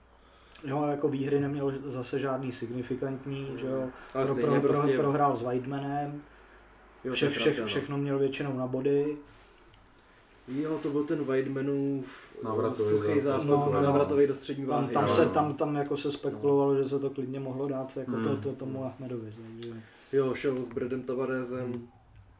[0.63, 4.93] jo, jako výhry neměl zase žádný signifikantní, že jo, Ale pro, pro, prostě...
[4.93, 6.21] pro, prohrál s Weidmanem,
[7.03, 7.65] jo, vše, je vše, no.
[7.65, 9.17] všechno měl většinou na body,
[10.55, 13.43] Jo, to byl ten Weidmanův Návratový suchý zápas.
[13.43, 13.81] zápas, No, no, no.
[13.81, 14.93] návratový do střední Tam, váhy.
[14.93, 15.09] tam, no.
[15.15, 18.23] se, tam, tam jako se spekulovalo, že se to klidně mohlo dát jako Hmm.
[18.23, 19.33] to, to, tomu Ahmedovi.
[19.47, 19.81] Takže,
[20.13, 21.87] Jo, šel s Bradem Tavaresem,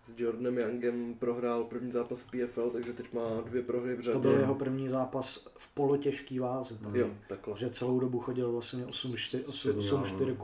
[0.06, 4.14] s Jordanem Youngem, prohrál první zápas PFL, takže teď má dvě prohry v řadě.
[4.14, 6.78] to byl jeho první zápas v polotěžký váze.
[6.84, 7.58] Takže, Jo, takhle.
[7.58, 10.36] že celou dobu chodil vlastně 8 Střední 8 váha, 4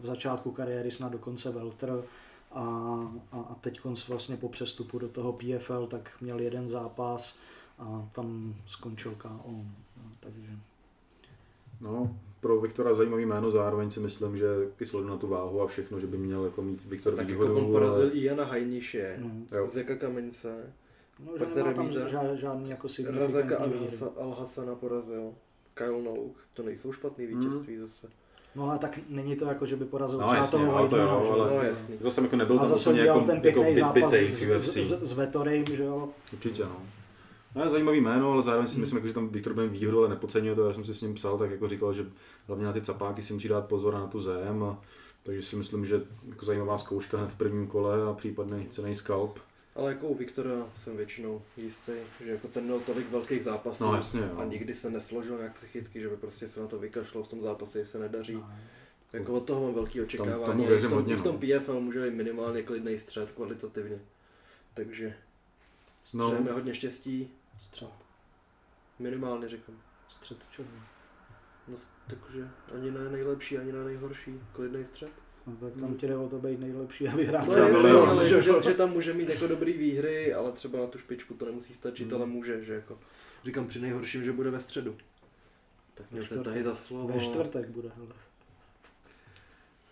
[0.00, 2.02] v začátku kariéry snad dokonce Welter
[2.54, 2.60] a,
[3.32, 7.36] a, a teď vlastně po přestupu do toho PFL tak měl jeden zápas
[7.78, 9.54] a tam skončil KO.
[9.96, 10.50] No, takže
[11.80, 16.00] No, pro Viktora zajímavý jméno, zároveň si myslím, že i na tu váhu a všechno,
[16.00, 17.66] že by měl jako mít Viktor Tak jako výhodu.
[17.66, 19.66] on porazil i Jana Hajniše, no.
[19.68, 20.72] Zeka Kamince,
[21.26, 23.66] no, Pak že ta nemá tam žád, žádný jako Razaka
[24.16, 25.34] Al-Hasana porazil,
[25.74, 28.08] Kyle Nouk, to nejsou špatný vítězství zase.
[28.56, 30.96] No a tak není to jako, že by porazil No, třeba jasně, toho jo, to
[30.96, 31.56] jo, ale- jo.
[31.56, 31.96] No jasný.
[32.00, 34.66] Zase jako nebyl A tam zase úplně jako, ten jako zápas bitej v UFC.
[34.76, 36.08] s, s, s Vetorem, že jo.
[36.32, 36.76] Určitě, no.
[37.54, 39.98] No, je zajímavý jméno, ale zároveň si myslím, jako, že tam Viktor bude mít výhodu,
[39.98, 42.06] ale nepodceňuje to, já jsem si s ním psal, tak jako říkal, že
[42.48, 44.62] hlavně na ty capáky si musí dát pozor na tu zem.
[44.62, 44.78] A,
[45.22, 49.38] takže si myslím, že jako zajímavá zkouška hned v prvním kole a případný cený skalp.
[49.74, 51.92] Ale jako u Viktora jsem většinou jistý,
[52.24, 54.38] že jako ten měl tolik velkých zápasů No jasně, jo.
[54.38, 57.40] a nikdy se nesložil nějak psychicky, že by prostě se na to vykašlo v tom
[57.42, 58.34] zápase, jak se nedaří.
[58.34, 58.50] No,
[59.12, 60.44] Jako od toho mám velký očekávání.
[60.44, 61.60] tomu I věřím v tom, hodně, v tom no.
[61.60, 63.98] PFL může být minimálně klidný střed kvalitativně.
[64.74, 65.16] Takže
[66.14, 67.30] No, přejeme hodně štěstí,
[67.62, 67.88] Střed,
[68.98, 69.76] minimálně říkám.
[70.08, 70.68] střed čeho?
[71.68, 71.76] No,
[72.06, 75.12] takže ani ne nejlepší, ani ne nejhorší, klidný střed.
[75.46, 77.48] No, tak tam ti jde o to být nejlepší a vyhrát.
[77.48, 80.86] No, to ale že že, že, tam může mít jako dobrý výhry, ale třeba na
[80.86, 82.14] tu špičku to nemusí stačit, Hmm.
[82.16, 82.98] ale může, že jako,
[83.44, 84.96] říkám při nejhorším, že bude ve středu.
[85.94, 86.44] Tak mě čtvrtek.
[86.44, 87.08] tahy za slovo.
[87.08, 88.08] Ve čtvrtek bude, hele.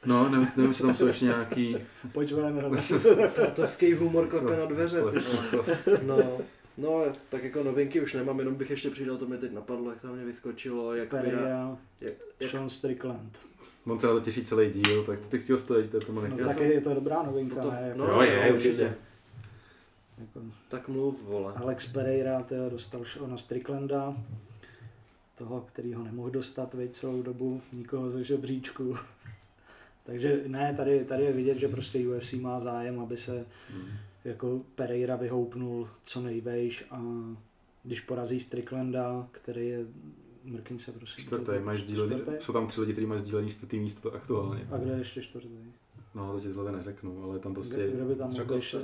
[0.07, 1.77] no nevím, nevím, jestli tam jsou ještě nějaký...
[2.13, 2.77] Pojď ven.
[3.37, 5.19] Tatovský humor klepe na dveře, ty.
[6.07, 6.39] No,
[6.79, 10.01] no, tak jako novinky už nemám, jenom bych ještě přidal, to mi teď napadlo, jak
[10.03, 13.39] tam mě vyskočilo, jak Pira, Pereira, jak, jak, Sean Strickland.
[13.87, 16.45] On se na to těší celý díl, tak ty chtěl stojit, to tomu No, nechci.
[16.45, 17.83] tak je to dobrá novinka, No to- ne?
[17.89, 18.95] Jako, no, Jo, je, jo, určitě.
[20.19, 21.53] jako, tak mluv, vole.
[21.57, 24.17] Alex Pereira teda dostal na Stricklanda,
[25.39, 28.97] toho, který ho nemohl dostat veď celou dobu, nikoho ze žebříčku.
[30.05, 33.89] Takže ne, tady, tady je vidět, že prostě UFC má zájem, aby se Hmm.
[34.25, 37.03] jako Pereira vyhoupnul co nejvejš a
[37.85, 39.79] když porazí Stricklanda, který je,
[40.45, 41.25] mrkni se prosím.
[41.25, 42.45] Čtvrtý, máš sdílený, Čtvrtý?
[42.45, 44.69] jsou tam tři lidi, kteří mají sdílený čtvrtý místo aktuálně.
[44.73, 45.49] A kdo je ještě čtvrtý?
[46.15, 48.79] No, to ti tohle neřeknu, ale tam prostě Kdo, kdo by tam mohl ještě,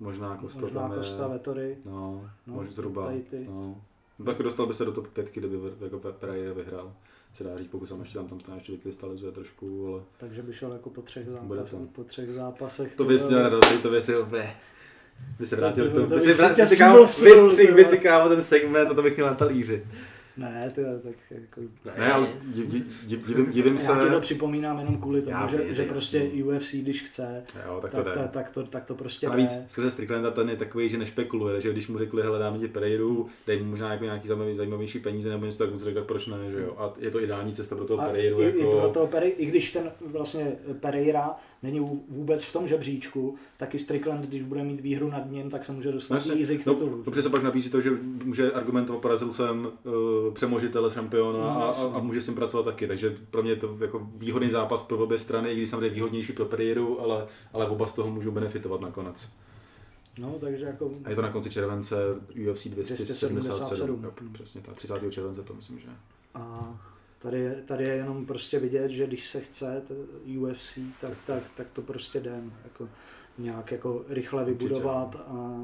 [0.00, 0.96] možná Kosta možná tam je.
[0.98, 3.12] Costa, Vettori, No, No, možná zhruba.
[3.48, 3.80] No.
[4.24, 6.92] Tak dostal by se do top 5, kdyby jako Pe- Pereira vyhrál.
[7.34, 10.52] Se dá říct, pokud se ještě tam, tam to ještě vykrystalizuje trošku, ale takže by
[10.52, 11.78] šel jako po třech Bude zápasech.
[11.80, 11.86] to.
[11.92, 12.94] Po třech zápasech.
[12.94, 14.54] to ty bys měl radost, to bys si ne.
[15.38, 16.64] By se vrátil To- k to- tomu, to by si vrátil,
[17.04, 19.86] vystřih, by si kámo ten segment a to bych měl na talíři.
[20.36, 21.60] Ne, ty, tak jako...
[21.98, 23.92] Ne, ale div, div, div, divím, divím se.
[23.92, 27.42] Já ti to připomínám jenom kvůli tomu, Já že, vím, že prostě UFC, když chce,
[27.66, 29.64] Jo, tak to tak, tak, tak, to, tak to prostě A navíc jde.
[29.68, 33.28] skrze Stricklanda ten je takový, že nešpekuluje, že když mu řekli, hele, dáme ti Pereiru,
[33.46, 36.50] dej mu možná jako nějaký zajímavý, zajímavější peníze nebo něco, tak mu řekl, proč ne,
[36.50, 36.74] že jo.
[36.78, 38.58] A je to ideální cesta pro toho Pereiru, i, jako...
[38.58, 41.30] i, pro toho Pere, I když ten vlastně Pereira
[41.62, 45.50] není vů- vůbec v tom žebříčku, tak i Strickland, když bude mít výhru nad ním,
[45.50, 47.02] tak se může dostat Vlastně, easy k no, titulu.
[47.02, 47.90] dobře se pak nabízí to, že
[48.24, 49.92] může argumentovat, porazil jsem uh,
[50.34, 51.84] přemožitele šampiona No, a, a, jasně.
[51.84, 54.98] a, může s tím pracovat taky, takže pro mě je to jako výhodný zápas pro
[54.98, 58.80] obě strany, i když samozřejmě výhodnější pro Pereiru, ale, ale oba z toho můžou benefitovat
[58.80, 59.28] nakonec.
[60.18, 60.90] No, takže jako...
[61.04, 61.96] A je to na konci července
[62.50, 64.04] UFC 277, 277.
[64.04, 64.94] jo, přesně tak, 30.
[65.10, 65.88] července to myslím, že.
[66.34, 66.76] A
[67.22, 69.82] tady, je- tady je jenom prostě vidět, že když se chce
[70.40, 72.40] UFC, tak, tak, tak to prostě jde.
[72.64, 72.88] Jako
[73.38, 75.58] nějak jako rychle vybudovat a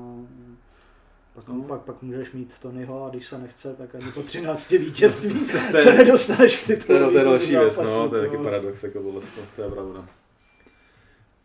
[1.34, 1.62] pak, No.
[1.62, 5.40] pak, pak můžeš mít Tonyho a když se nechce, tak ani po 13 vítězství
[5.70, 7.10] To je- se nedostaneš k titulu.
[7.10, 8.42] to je další věc, no, to je taky no.
[8.44, 9.20] paradox, jako tohle,
[9.56, 10.08] to je pravda.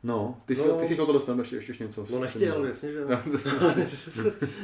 [0.05, 0.73] No, ty jsi, No.
[0.75, 2.07] ty jsi chtěl to dostat, ještě, ještě něco?
[2.09, 3.07] No nechtěl, jasně, že jo.
[3.09, 3.17] No,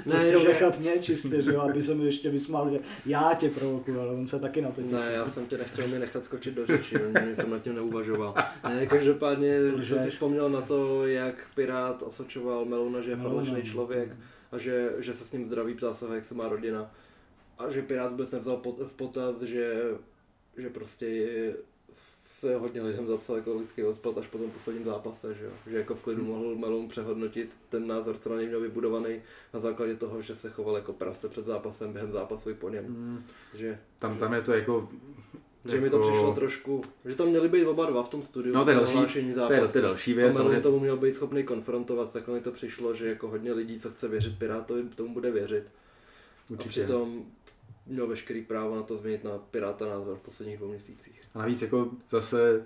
[0.14, 3.50] Ne, chtěl nechat mě čistě, že jo, aby se mi ještě vysmál, že já tě
[3.50, 4.94] provokuju, ale on se taky na to těší.
[4.94, 6.96] Ne, já jsem tě nechtěl mi nechat skočit do řeči,
[7.34, 8.34] jsem nad tím neuvažoval.
[8.70, 13.62] Ne, každopádně jsem si vzpomněl na to, jak Pirát osočoval Meluna, že je falešný no.
[13.62, 14.16] člověk
[14.52, 16.92] a že, že se s ním zdraví, ptá se jak se má rodina.
[17.58, 19.82] A že Pirát vůbec nevzal pot, v potaz, že,
[20.58, 21.54] že prostě je,
[22.40, 25.52] se hodně lidem zapsal jako lidský odpad až po tom posledním zápase, že, jo?
[25.68, 29.22] že jako v klidu mohl Melon přehodnotit ten názor, co na něj měl vybudovaný
[29.54, 32.86] na základě toho, že se choval jako prase před zápasem, během zápasu i po něm.
[32.86, 33.24] Mm,
[33.56, 34.90] Že, Tam, tam je to jako
[35.66, 38.56] Že mi to Jako- přišlo trošku, že tam měli být oba dva v tom studiu.
[38.56, 38.94] No, to je další-
[39.48, 42.28] to je- to je další A věc, Melon samozřejmě- tomu měl být schopný konfrontovat, tak
[42.28, 45.64] mi to přišlo, že jako hodně lidí, co chce věřit Pirátovi, tomu bude věřit.
[46.50, 46.70] A Určitě.
[46.70, 47.26] přitom
[47.90, 51.22] měl veškerý právo na to změnit na Piráta názor v posledních dvou měsících.
[51.34, 52.66] A navíc jako zase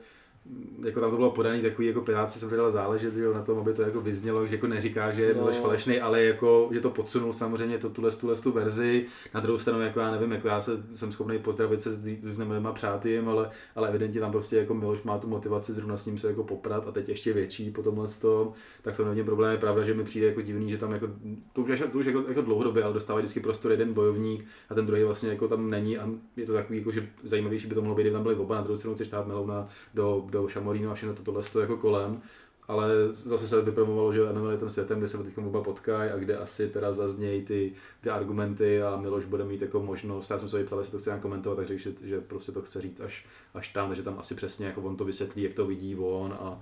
[0.85, 3.57] jako tam to bylo podaný takový jako piráci se dala záležet že jo, na tom,
[3.59, 5.39] aby to jako vyznělo, že jako neříká, že je No.
[5.39, 9.05] Miloš falešný, ale jako, že to podsunul samozřejmě to, tuhle, tuhle tu verzi.
[9.33, 12.71] Na druhou stranu, jako já nevím, jako já se, jsem schopný pozdravit se s, znamenýma
[12.71, 16.27] přátím, ale, ale evidentně tam prostě jako Miloš má tu motivaci zrovna s ním se
[16.27, 18.51] jako poprat a teď ještě větší po tomhle tom,
[18.81, 19.51] tak to nevidím problém.
[19.51, 21.07] Je pravda, že mi přijde jako divný, že tam jako,
[21.53, 24.85] to už, to už jako, jako dlouhodobě, ale dostává vždycky prostor jeden bojovník a ten
[24.85, 27.95] druhý vlastně jako tam není a je to takový, jako, že zajímavější by to mohlo
[27.95, 30.93] být, kdyby tam byli oba, na druhou stranu chceš dát Melouna do, do Šamorínu a
[30.93, 32.21] všechno to tohle to jako kolem.
[32.67, 36.17] Ale zase se vypromovalo, že MMA je tím světem, kde se teď oba potkají a
[36.17, 40.49] kde asi teda zaznějí ty, ty argumenty a Miloš bude mít jako možnost, já jsem
[40.49, 43.01] se vypsal, jestli to chce nějak komentovat, tak řekl, že, že prostě to chce říct
[43.01, 46.33] až, až tam, takže tam asi přesně jako on to vysvětlí, jak to vidí on
[46.39, 46.61] a,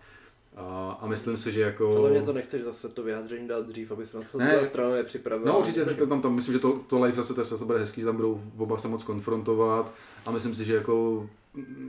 [0.55, 1.97] a, a myslím si, že jako...
[1.97, 4.45] Ale mě to nechceš zase to vyjádření dát dřív, aby se na to Ne.
[4.45, 4.51] ne.
[4.51, 5.51] druhá strana nepřipravila.
[5.51, 8.01] No určitě, to, tam, tam, myslím, že to, to live zase, to zase bude hezký,
[8.01, 9.93] že tam budou oba se moc konfrontovat
[10.25, 11.29] a myslím si, že jako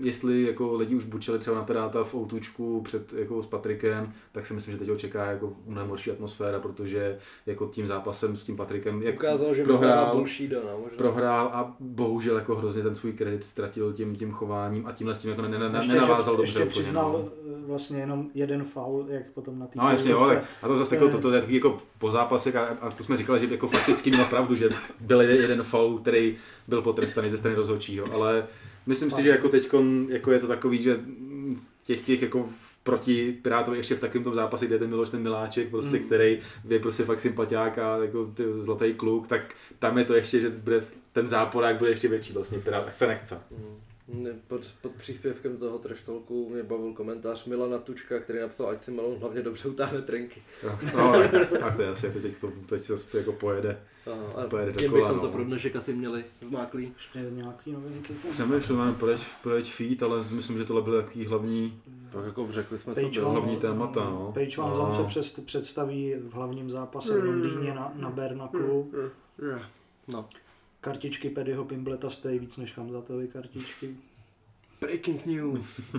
[0.01, 4.47] jestli jako lidi už bučili třeba na Piráta v Outučku před jako s Patrikem, tak
[4.47, 8.45] si myslím, že teď ho čeká jako mnohem horší atmosféra, protože jako tím zápasem s
[8.45, 10.97] tím Patrikem, jak Ukázal, že prohrál, Bullshida, no, možná.
[10.97, 15.19] prohrál a bohužel jako hrozně ten svůj kredit ztratil tím, tím chováním a tímhle s
[15.19, 16.83] tím jako ne, ne, ne, Ještě, nenavázal že, dobře ještě úplně.
[16.83, 17.29] přiznal no.
[17.63, 20.95] eh, vlastně jenom jeden faul, jak potom na té No jasně, jo, a to zase
[20.95, 24.11] jako, to, to takový jako po zápasech a, a, to jsme říkali, že jako fakticky
[24.11, 24.69] měl pravdu, že
[25.01, 26.37] byl jeden foul, který
[26.69, 28.45] byl potrestaný ze strany rozhodčího, ale
[28.87, 29.69] myslím si, že jako teď
[30.09, 31.01] jako je to takový, že
[31.85, 32.49] těch, těch jako
[32.83, 36.05] proti Pirátovi ještě v takovém tom zápase, kde je ten Miloš ten Miláček, prostě, Mm.
[36.05, 36.39] který
[36.69, 40.49] je prostě fakt sympatiák a jako ty zlatý kluk, tak tam je to ještě, že
[40.51, 43.41] bude, ten záporák bude ještě větší vlastně Pirát, chce nechce.
[43.51, 43.77] Mm.
[44.09, 48.91] Ne, Pod, pod příspěvkem toho treštolku mě bavil komentář Milana Tučka, který napsal, ať si
[48.91, 50.43] Melon hlavně dobře utáhne trenky.
[50.65, 53.81] No, no tak, tak to je asi, teď, to, teď se jako pojede.
[54.07, 55.21] A, a Pojede tím bychom no.
[55.21, 56.93] to pro dnešek asi měli vmáklý.
[56.95, 58.13] Ještě nějaký novinky.
[58.31, 62.79] Přemýšlím, mám projeď, projeď feed, ale myslím, že tohle byly takový hlavní, Tak jako řekli
[62.79, 63.23] jsme Page.
[63.23, 64.33] One, hlavní témata, no.
[64.35, 68.93] Page One A- Zone se přes, představí v hlavním zápase v Londýně na, na Bernaklu.
[70.09, 70.29] No.
[70.87, 73.97] Kartičky Pedyho Pimbleta stojí víc než Hamzatovi kartičky.
[74.81, 75.81] Breaking news.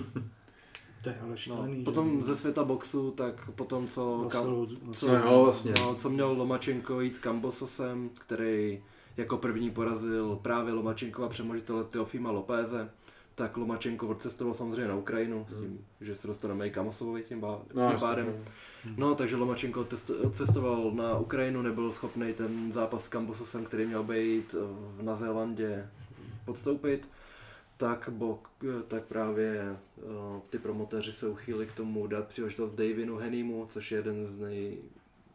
[1.02, 1.36] To je ale No.
[1.36, 1.76] šílený.
[1.78, 1.84] že?
[1.84, 5.72] Potom ze světa boxu, tak potom co, kam, Vlastně- co, No vlastně.
[5.80, 8.82] no, co měl Lomačenko jít s Kambososem, který
[9.16, 12.90] jako první porazil právě Lomačenkova přemožitele Teofima Lopéze,
[13.34, 17.60] tak Lomačenko odcestoval samozřejmě na Ukrajinu s tím, že se dostaneme i Kamosovovi tím, bá,
[17.72, 18.26] tím jasně, pádem.
[18.26, 18.44] no.
[18.96, 24.02] No, takže Lomačenko testo- cestoval na Ukrajinu, nebyl schopný ten zápas s Kambososem, který měl
[24.02, 25.88] být eh, na Zélandě,
[26.44, 27.08] podstoupit.
[27.76, 28.38] Tak, bo,
[28.88, 29.60] tak právě
[29.98, 30.02] eh,
[30.50, 34.78] ty promotéři se uchýlili k tomu dát příležitost Davinu Henimu, což je jeden z nej,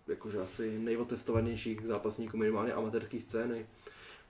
[0.08, 3.66] jakože asi nejotestovanějších zápasníků minimálně amatérské scény.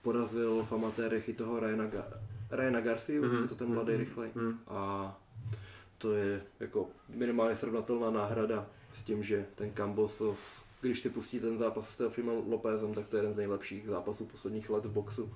[0.02, 2.12] Porazil v amatérech i toho Ryana, Ga-
[2.50, 4.30] Ryana Garcia, Mhm, je to ten mladý mhm, rychlej.
[4.34, 4.58] mhm.
[4.66, 5.18] A
[5.98, 11.58] to je jako minimálně srovnatelná náhrada s tím, že ten Cambosos, když si pustí ten
[11.58, 15.32] zápas s Teofimem Lopezem, tak to je jeden z nejlepších zápasů posledních let v boxu.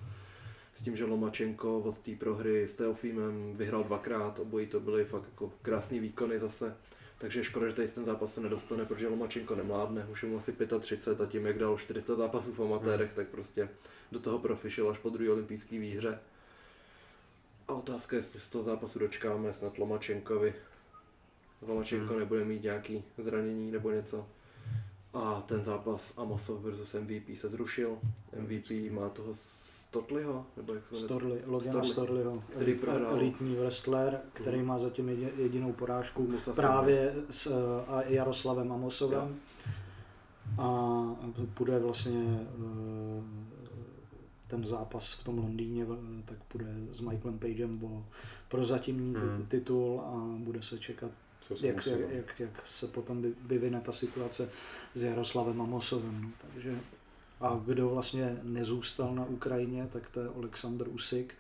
[0.75, 5.25] S tím, že Lomačenko od té prohry s Teofimem vyhrál dvakrát, obojí to byly fakt
[5.25, 6.77] jako krásný výkony zase.
[7.19, 10.53] Takže škoda, že tady ten zápas se nedostane, protože Lomačenko nemládne, už je mu asi
[10.81, 13.69] 35 a tím, jak dal 400 zápasů v amatérech, tak prostě
[14.13, 16.19] do toho profišil až po druhé olympijské výhře.
[17.69, 20.55] A otázka je, jestli z toho zápasu dočkáme snad Lomačenkovi.
[21.63, 22.21] Lomačenko Hmm.
[22.21, 24.29] nebude mít nějaký zranění nebo něco.
[25.15, 27.99] A ten zápas Amosov versus MVP se zrušil.
[28.41, 29.35] MVP má toho
[29.95, 30.97] Stotliho, nebo jak se?
[30.99, 33.13] Storly, Logana Storly, Storlyho, který prohrál.
[33.13, 39.37] elitní wrestler, který má zatím jedi- jedinou porážku právě s eh, Jaroslavem Amosovem.
[40.59, 40.69] A
[41.59, 43.23] bude vlastně eh,
[44.49, 48.05] ten zápas v tom Londýně, eh, tak bude s Michaelem Pagem o
[48.49, 49.47] prozatímní Hmm.
[49.49, 51.11] titul a bude se čekat,
[51.63, 51.99] jak, musel.
[51.99, 54.49] jak, jak, jak se potom vy- vyvine ta situace
[54.95, 56.21] s Jaroslavem Amosovem.
[56.23, 56.29] No.
[56.43, 56.79] Takže
[57.45, 61.35] a kdo vlastně nezůstal na Ukrajině, tak to je Oleksandr Usik,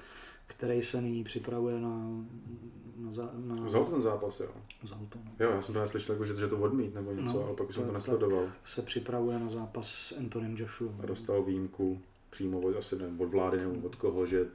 [0.46, 2.06] který se nyní připravuje na,
[2.96, 4.48] na, za- na Vzal ten zápas, jo.
[4.82, 5.30] vzal to, no.
[5.46, 7.68] Jo, já jsem právě slyšel, jako, že, že to odmít nebo něco, No, ale pak
[7.68, 8.44] už jsem to- to nesledoval.
[8.64, 10.92] se připravuje na zápas s Antonem Joshua.
[11.02, 12.00] A dostal výjimku
[12.30, 14.46] přímo od, asi nevím, od vlády nebo od koho, že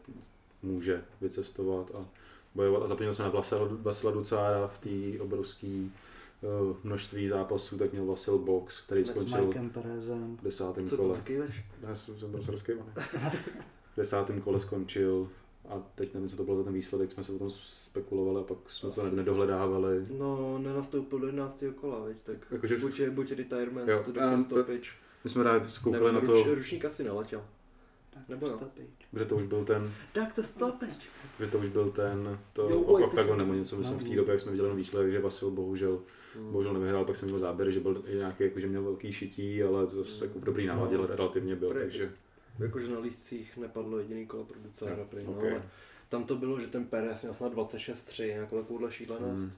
[0.63, 2.05] může vycestovat a
[2.55, 2.83] bojovat.
[2.83, 3.31] A zapomněl jsem na
[3.83, 5.87] Vasila, Ducára v té obrovské
[6.83, 10.37] množství zápasů, tak měl Vasil Box, který S skončil Mikem Perezem.
[10.37, 11.15] v desátém Co kole.
[11.15, 11.63] to kýveš?
[11.81, 12.89] Já jsem, byl rozkývaný.
[12.95, 15.29] V desátém kole skončil
[15.69, 18.43] a teď nevím, co to bylo za ten výsledek, jsme se o tom spekulovali a
[18.43, 20.05] pak jsme to nedohledávali.
[20.17, 21.63] No, nenastoupil do 11.
[21.75, 24.93] kola, veď, tak Jakože- buď, je, buď retirement, Jo, to um, doktor stopič,
[25.23, 27.41] My jsme právě zkoukali na to, ruč, ručník asi neletěl.
[28.29, 28.59] Nebo jo?
[29.13, 31.09] že to už byl ten, Doktor stopič.
[31.39, 34.03] že to už byl ten, to Jo, oj, to Octagon jsem- nebo něco, myslím v
[34.03, 34.15] té No.
[34.15, 35.99] době, jak jsme viděli výsledek, že Vasil bohužel,
[36.35, 36.51] Hmm.
[36.51, 39.87] bohužel nevyhrál, pak jsem měl záběry, že byl nějaký, jako, že měl velký šití, ale
[39.87, 41.07] to zase jako dobrý náladě No.
[41.07, 41.83] relativně byl, Dobrý.
[41.83, 42.11] takže
[42.59, 45.43] Jakože na lístcích nepadlo jediný kolo pro Ducára, Jo, prý, no, ok.
[45.43, 45.63] ale
[46.09, 49.41] tam to bylo, že ten Perez měl snad 26-3, nějakou takovouhle šílenost.
[49.41, 49.51] Hmm.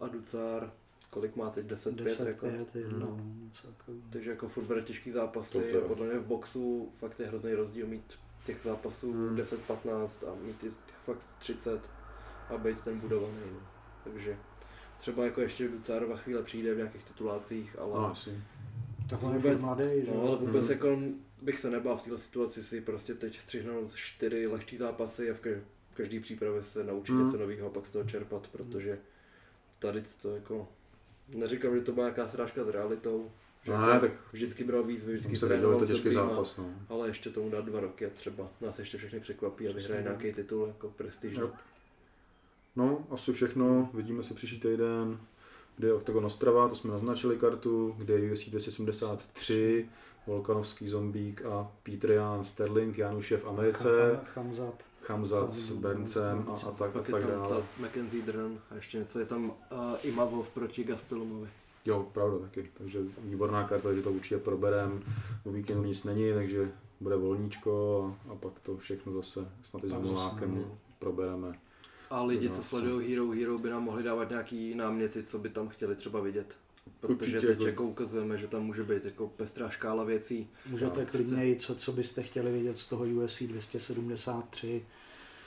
[0.00, 0.72] A Ducár,
[1.10, 2.46] kolik má teď, 10-5 10 jako.
[2.50, 3.40] 5 1, Hmm.
[3.44, 4.02] něco takového.
[4.10, 7.54] Takže jako furt bude těžký zápasy To to podle mě v boxu fakt je hrozný
[7.54, 9.36] rozdíl mít těch zápasů Hmm.
[9.36, 10.72] 10-15 a mít těch
[11.04, 11.80] fakt 30
[12.48, 13.38] a být ten budovaný.
[13.52, 13.58] No.
[14.04, 14.36] Takže
[14.98, 18.30] třeba jako ještě Ducárova chvíle přijde v nějakých titulácích, ale no asi.
[19.10, 20.72] Tak on je vůbec, mladý, že no, ale vůbec Mhm.
[20.72, 20.98] jako
[21.42, 25.40] bych se nebál v této situaci si prostě teď střihnout čtyři lehčí zápasy a v,
[25.40, 25.60] ka-
[25.90, 27.24] v každý přípravě se naučit Mhm.
[27.24, 28.98] něco nového a pak z toho čerpat, protože
[29.78, 30.68] tady to jako
[31.28, 33.30] neříkám, že to byla nějaká srážka s realitou,
[33.62, 36.70] že No ne, tak vždycky bral výzvy, vždycky se viděl, to těžký zápas, no.
[36.88, 40.20] Ale ještě tomu dát dva roky a třeba nás ještě všechny překvapí a vyhraje tak.
[40.22, 41.40] nějaký titul jako prestižní.
[41.40, 41.50] Jo.
[42.76, 43.90] No, asi všechno.
[43.94, 45.18] Vidíme se příští týden,
[45.76, 49.88] kde je Octagon Ostrava, to jsme naznačili kartu, kde je UFC 273,
[50.26, 54.84] Volkanovský zombík a Peter Jan Sterling, Janušev v Americe, Cham- Chamzat.
[55.06, 57.48] Chamzat s Berncem a, a tak, a tak tam dále.
[57.48, 59.54] ta Mackenzie Dern a ještě něco, je tam uh,
[60.02, 61.48] Imavov proti Gastelumovi.
[61.84, 62.70] Jo, pravda taky.
[62.74, 65.02] Takže výborná karta, že to určitě proberem.
[65.44, 69.88] O víkendu nic není, takže bude volníčko a, a pak to všechno zase snad i
[69.88, 70.78] s Homolákem no.
[70.98, 71.58] probereme.
[72.10, 75.68] A lidi, co sledují Hero Hero, by nám mohli dávat nějaký náměty, co by tam
[75.68, 76.56] chtěli třeba vidět.
[77.00, 80.48] Protože Určitě, teď jako- jako ukazujeme, že tam může být jako pestrá škála věcí.
[80.66, 84.84] Můžete klidně i co, co byste chtěli vidět z toho UFC 273.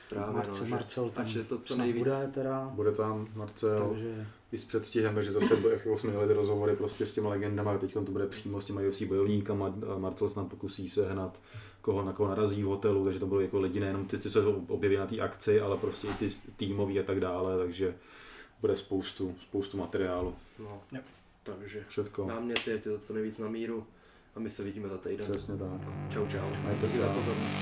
[0.10, 1.98] Právě, Marce, no, Marcel tam je to co nejvíc.
[1.98, 2.72] bude teda.
[2.74, 7.06] Bude tam Marcel Takže i s předstihem, takže zase, jako jsme měli ty rozhovory prostě
[7.06, 10.50] s těma legendama, teď to bude přímo s těma UFC bojovníkama, a Marcel se nám
[10.50, 11.42] pokusí sehnat
[11.82, 14.40] koho na koho narazí v hotelu, takže to bylo jako lidi nejenom ty, ty se
[14.68, 17.96] objeví na té akci, ale prostě i ty týmový a tak dále, takže
[18.62, 20.34] bude spoustu, spoustu materiálu.
[20.60, 20.82] No.
[21.44, 22.28] Takže Všetko.
[22.28, 23.86] náměty, ať je to co nejvíc na míru
[24.36, 25.26] a my se vidíme za týden.
[25.26, 25.82] Přesně tak.
[26.10, 26.64] Čau čau.
[26.64, 26.98] Majte se.
[26.98, 27.56] za pozornost.